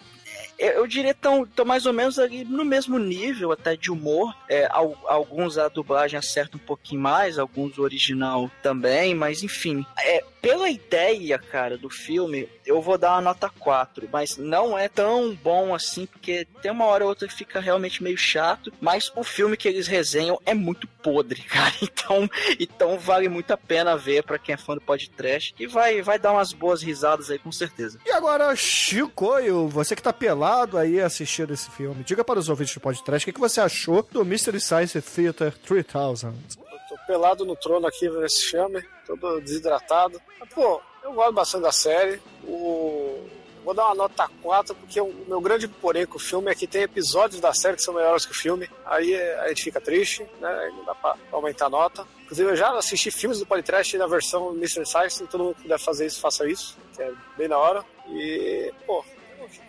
eu, 0.58 0.88
diria 0.88 1.14
tão, 1.14 1.46
tão 1.46 1.66
mais 1.66 1.86
ou 1.86 1.94
menos 1.94 2.18
ali 2.18 2.44
no 2.44 2.66
mesmo 2.66 2.98
nível 2.98 3.52
até 3.52 3.76
de 3.76 3.92
humor. 3.92 4.36
É, 4.50 4.68
al, 4.72 4.98
alguns 5.08 5.58
a 5.58 5.68
dublagem 5.68 6.18
acerta 6.18 6.58
um 6.58 6.60
pouquinho 6.60 7.02
mais, 7.02 7.38
alguns 7.38 7.78
o 7.78 7.84
original 7.84 8.50
também, 8.62 9.14
mas 9.14 9.44
enfim. 9.44 9.86
É, 10.00 10.24
pela 10.42 10.70
ideia, 10.70 11.38
cara, 11.40 11.78
do 11.78 11.90
filme, 11.90 12.48
eu 12.66 12.82
vou 12.82 12.98
dar 12.98 13.14
uma 13.14 13.22
nota 13.22 13.50
4, 13.50 14.08
mas 14.12 14.38
não 14.38 14.78
é 14.78 14.88
tão 14.88 15.36
bom 15.36 15.74
assim, 15.74 16.06
porque 16.06 16.48
tem 16.62 16.72
uma 16.72 16.86
hora 16.86 17.04
ou 17.04 17.10
outra 17.10 17.28
que 17.28 17.34
fica 17.34 17.60
realmente 17.60 18.04
meio 18.04 18.18
chato, 18.18 18.72
mas 18.80 19.12
o 19.16 19.24
filme 19.24 19.58
que 19.58 19.68
eles 19.68 19.88
resenham 19.88 20.40
é 20.46 20.54
muito 20.54 20.88
podre, 21.02 21.42
cara. 21.48 21.74
Então, 21.82 22.30
então 22.60 23.00
vale 23.00 23.28
muito 23.30 23.52
a 23.52 23.58
pena 23.58 23.98
ver 23.98 24.24
para 24.24 24.40
quem 24.40 24.54
é 24.54 24.58
fã 24.58 24.76
do 24.76 24.82
podcast 24.82 25.54
e 25.60 25.68
vai, 25.68 26.02
vai 26.02 26.20
dar 26.20 26.32
umas 26.32 26.54
boas 26.54 26.82
risadas 26.82 27.30
aí 27.30 27.40
com 27.40 27.52
certeza. 27.52 28.00
E 28.06 28.12
agora, 28.12 28.56
Chicoio, 28.56 29.68
você 29.68 29.96
que 29.96 30.02
tá 30.02 30.14
pelado 30.14 30.78
aí 30.78 31.02
assistindo 31.02 31.54
esse 31.54 31.70
filme, 31.72 32.04
diga 32.04 32.24
para 32.24 32.40
os 32.40 32.50
ouvintes 32.50 32.74
do 32.74 32.82
podcast 32.82 33.24
o 33.24 33.26
que, 33.26 33.34
que 33.34 33.40
você 33.40 33.60
achou 33.60 34.08
do 34.12 34.24
Mystery 34.24 34.60
Science 34.60 35.02
Theater 35.02 35.58
3000. 35.60 36.67
Pelado 37.08 37.46
no 37.46 37.56
trono 37.56 37.88
aqui 37.88 38.10
vendo 38.10 38.26
esse 38.26 38.52
filme, 38.52 38.84
todo 39.06 39.42
desidratado. 39.42 40.22
Mas, 40.40 40.50
pô, 40.50 40.82
eu 41.04 41.14
gosto 41.14 41.34
bastante 41.34 41.62
da 41.64 41.72
série. 41.72 42.22
O... 42.44 43.26
Vou 43.64 43.74
dar 43.74 43.88
uma 43.88 43.96
nota 43.96 44.30
4, 44.42 44.76
porque 44.76 45.02
o 45.02 45.14
meu 45.28 45.42
grande 45.42 45.68
porém 45.68 46.06
com 46.06 46.16
o 46.16 46.22
filme 46.22 46.50
é 46.50 46.56
que 46.56 46.66
tem 46.66 46.84
episódios 46.84 47.42
da 47.42 47.54
série 47.54 47.76
que 47.76 47.82
são 47.82 47.94
melhores 47.94 48.26
que 48.26 48.32
o 48.32 48.36
filme. 48.36 48.70
Aí 48.86 49.14
a 49.40 49.50
gente 49.50 49.64
fica 49.64 49.82
triste, 49.82 50.26
né? 50.40 50.72
Não 50.74 50.86
dá 50.86 50.96
pra 50.96 51.18
aumentar 51.34 51.66
a 51.66 51.70
nota. 51.70 52.08
Inclusive, 52.24 52.52
eu 52.52 52.56
já 52.56 52.78
assisti 52.78 53.12
filmes 53.12 53.40
do 53.40 53.46
Polytrash 53.46 53.96
na 53.96 54.08
versão 54.08 54.52
Mr. 54.52 54.86
Science, 54.86 55.28
todo 55.28 55.44
mundo 55.44 55.56
que 55.56 55.64
puder 55.64 55.80
fazer 55.80 56.06
isso, 56.06 56.22
faça 56.22 56.48
isso, 56.48 56.78
que 56.96 57.02
é 57.02 57.12
bem 57.38 57.50
da 57.50 57.58
hora. 57.58 57.84
E, 58.10 58.74
pô, 58.86 59.04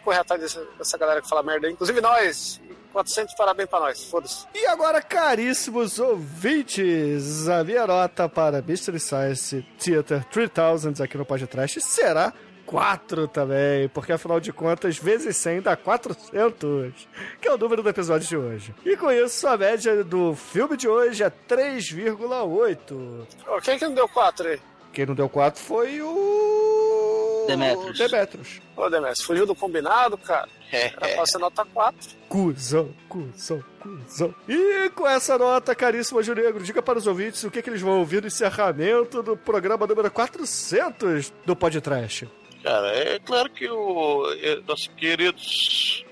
correr 0.05 0.19
atrás 0.19 0.41
dessa, 0.41 0.65
dessa 0.77 0.99
galera 0.99 1.21
que 1.21 1.29
fala 1.29 1.43
merda. 1.43 1.71
Inclusive 1.71 2.01
nós, 2.01 2.61
400 2.93 3.35
parabéns 3.35 3.69
pra 3.69 3.81
nós, 3.81 4.05
foda-se. 4.05 4.47
E 4.55 4.67
agora, 4.67 5.01
caríssimos 5.03 5.99
ouvintes, 5.99 7.49
a 7.49 7.63
minha 7.63 7.87
nota 7.87 8.29
para 8.29 8.63
Mystery 8.63 8.99
Science 9.01 9.67
Theater 9.79 10.25
3000 10.25 11.05
aqui 11.05 11.17
no 11.17 11.25
podcast 11.25 11.81
será 11.81 12.33
4 12.69 13.29
também, 13.29 13.89
porque 13.89 14.13
afinal 14.13 14.39
de 14.39 14.53
contas, 14.53 14.99
vezes 14.99 15.37
100 15.39 15.63
dá 15.63 15.75
400, 15.75 17.09
que 17.41 17.49
é 17.49 17.53
o 17.53 17.57
número 17.57 17.83
do 17.83 17.89
episódio 17.89 18.29
de 18.29 18.37
hoje. 18.37 18.75
E 18.85 18.95
com 18.97 19.11
isso, 19.11 19.49
a 19.49 19.57
média 19.57 20.05
do 20.05 20.35
filme 20.35 20.77
de 20.77 20.87
hoje 20.87 21.23
é 21.23 21.31
3,8. 21.31 23.27
Ô, 23.49 23.61
quem 23.63 23.79
que 23.79 23.87
não 23.87 23.95
deu 23.95 24.07
4 24.09 24.49
aí? 24.49 24.61
Quem 24.93 25.07
não 25.07 25.15
deu 25.15 25.29
4 25.31 25.63
foi 25.63 26.03
o. 26.03 27.08
Demetrius. 27.57 27.99
Demetrius. 27.99 28.61
Ô, 28.77 28.89
Demetrio, 28.89 29.27
fugiu 29.27 29.47
do 29.47 29.55
combinado, 29.55 30.17
cara. 30.19 30.49
Era 30.71 30.91
pra 31.17 31.27
ser 31.27 31.39
nota 31.39 31.65
4. 31.65 31.99
Cusão, 32.29 32.95
cuzão, 33.09 33.65
cuzão. 33.81 34.35
E 34.49 34.91
com 34.91 35.07
essa 35.09 35.39
nota, 35.39 35.75
caríssimo 35.75 36.21
Anjo 36.21 36.35
Negro, 36.35 36.63
diga 36.63 36.83
para 36.83 36.99
os 36.99 37.07
ouvintes 37.07 37.43
o 37.45 37.51
que, 37.51 37.63
que 37.63 37.71
eles 37.71 37.81
vão 37.81 37.99
ouvir 38.01 38.21
no 38.21 38.27
encerramento 38.29 39.23
do 39.23 39.37
programa 39.37 39.87
número 39.87 40.11
400 40.11 41.33
do 41.47 41.57
Podcast. 41.57 42.29
Cara, 42.63 42.89
é 42.95 43.19
claro 43.21 43.49
que 43.51 43.69
o 43.69 44.31
é, 44.43 44.57
nossos 44.67 44.89
queridos 44.89 46.05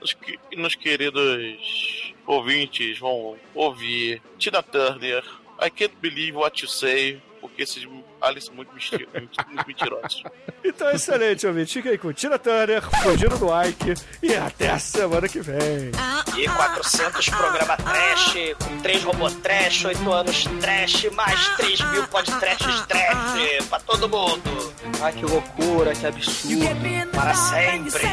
nos, 0.00 0.12
que- 0.14 0.38
nos 0.56 0.74
queridos 0.74 2.12
ouvintes 2.26 2.98
vão 2.98 3.36
ouvir 3.54 4.20
Tina 4.38 4.62
Turner, 4.62 5.22
I 5.60 5.70
Can't 5.70 5.94
Believe 6.00 6.32
What 6.36 6.62
You 6.64 6.68
Say, 6.68 7.22
porque 7.42 7.62
esses 7.64 7.86
aliens 8.22 8.46
são 8.46 8.54
muito, 8.54 8.72
menti- 8.72 9.06
muito, 9.14 9.66
mentirosos. 9.68 10.22
Então, 10.64 10.88
excelente, 10.92 11.44
ouvinte. 11.44 11.72
Fica 11.74 11.90
aí 11.90 11.98
com 11.98 12.12
Tina 12.12 12.38
Turner, 12.38 12.80
fugindo 13.02 13.36
do 13.36 13.48
Ike 13.64 13.94
e 14.22 14.32
até 14.32 14.70
a 14.70 14.78
semana 14.78 15.28
que 15.28 15.40
vem. 15.40 15.90
E 16.38 16.48
400 16.48 17.28
programa 17.30 17.76
trash, 17.78 18.34
com 18.62 18.78
3 18.80 19.02
robô 19.02 19.28
trash, 19.28 19.84
8 19.86 20.12
anos 20.12 20.44
trash, 20.60 21.10
mais 21.14 21.48
3 21.56 21.80
mil 21.90 22.06
podcasts 22.06 22.86
trash 22.86 23.64
pra 23.68 23.80
todo 23.80 24.08
mundo. 24.08 24.72
Ai, 25.02 25.12
que 25.14 25.24
loucura, 25.26 25.92
que 25.96 26.06
absurdo. 26.06 26.64
Para 27.12 27.34
sempre. 27.34 28.06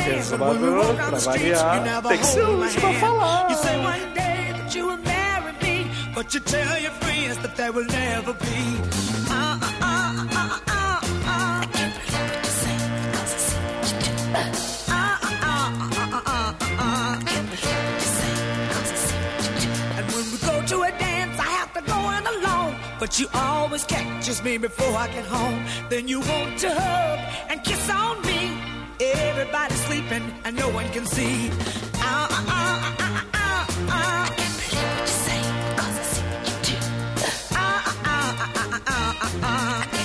Resumador, 0.00 0.94
pra 0.94 1.18
variar, 1.18 2.02
tem 2.08 2.18
que 2.18 2.26
ser 2.26 2.44
o 2.44 2.62
último 2.62 2.88
a 2.88 2.94
falar. 2.94 3.46
But 6.20 6.34
you 6.34 6.40
tell 6.40 6.78
your 6.78 6.90
friends 7.02 7.38
that 7.38 7.56
there 7.56 7.72
will 7.72 7.86
never 7.86 8.34
be. 8.34 8.58
Uh, 9.30 9.58
uh, 9.62 9.68
uh, 9.80 10.28
uh, 10.36 10.60
uh, 10.68 11.00
uh. 11.24 11.64
I 11.64 11.68
can't 11.72 11.94
believe 11.96 12.30
what 12.34 12.44
you 12.44 12.52
say, 12.62 12.76
'cause 13.12 13.32
I 13.36 13.40
see 13.48 13.62
what 13.76 13.88
you 13.92 13.98
do. 14.04 14.12
Uh, 14.36 15.00
uh, 15.00 15.48
uh, 15.50 16.00
uh, 16.00 16.20
uh, 16.34 16.52
uh, 16.68 16.84
uh. 16.84 17.16
And 19.98 20.06
when 20.12 20.24
we 20.32 20.38
go 20.50 20.56
to 20.72 20.76
a 20.82 20.92
dance, 21.06 21.36
I 21.40 21.50
have 21.58 21.70
to 21.78 21.82
go 21.92 21.98
in 22.16 22.24
alone. 22.34 22.74
But 23.00 23.10
you 23.18 23.26
always 23.32 23.84
catches 23.84 24.38
me 24.42 24.58
before 24.58 24.94
I 25.04 25.06
get 25.16 25.24
home. 25.24 25.60
Then 25.88 26.06
you 26.06 26.20
want 26.20 26.52
to 26.64 26.68
hug 26.82 27.18
and 27.50 27.64
kiss 27.64 27.84
on 27.88 28.20
me. 28.28 28.40
Everybody's 29.00 29.82
sleeping 29.88 30.24
and 30.44 30.52
no 30.54 30.68
one 30.68 30.88
can 30.96 31.06
see. 31.06 31.36
Uh, 32.08 32.28
uh, 32.36 32.52
uh, 32.58 32.78
uh, 33.06 33.22
uh, 33.46 33.66
uh, 33.88 34.26
uh. 34.42 34.49
Uh, 39.42 39.99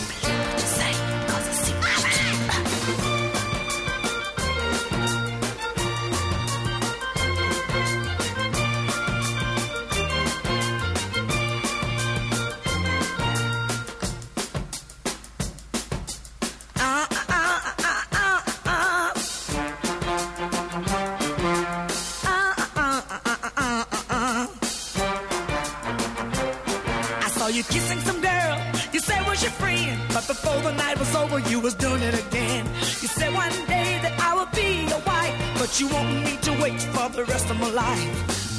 friend, 29.66 30.00
but 30.14 30.26
before 30.28 30.60
the 30.68 30.74
night 30.84 30.98
was 31.00 31.14
over, 31.16 31.40
you 31.52 31.60
was 31.60 31.74
doing 31.74 32.02
it 32.10 32.16
again. 32.26 32.66
You 33.02 33.10
said 33.18 33.32
one 33.34 33.56
day 33.76 33.90
that 34.04 34.16
I 34.28 34.32
would 34.38 34.52
be 34.62 34.70
your 34.92 35.02
wife, 35.14 35.36
but 35.60 35.72
you 35.80 35.88
want 35.96 36.10
me 36.26 36.34
to 36.48 36.52
wait 36.64 36.82
for 36.96 37.08
the 37.18 37.26
rest 37.26 37.50
of 37.50 37.58
my 37.60 37.72
life. 37.86 38.12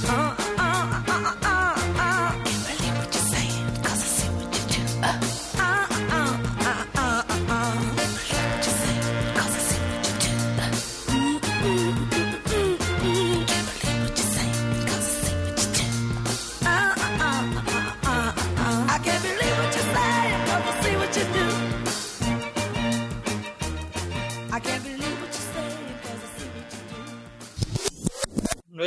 Uh, 0.09 0.12
uh, 0.12 0.66
uh, 0.66 1.03
uh, 1.09 1.35
uh, 1.35 1.51
uh. 1.51 1.56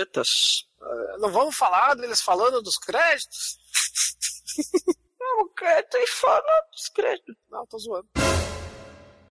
Etas. 0.01 0.67
Não 1.19 1.31
vamos 1.31 1.55
falar 1.55 1.95
deles 1.95 2.21
falando 2.21 2.61
dos 2.61 2.77
créditos? 2.77 3.57
Não, 5.19 5.47
tem 5.89 6.07
falando 6.07 6.69
dos 6.71 6.89
créditos. 6.89 7.35
Não, 7.49 7.65
tô 7.67 7.77
zoando. 7.77 8.09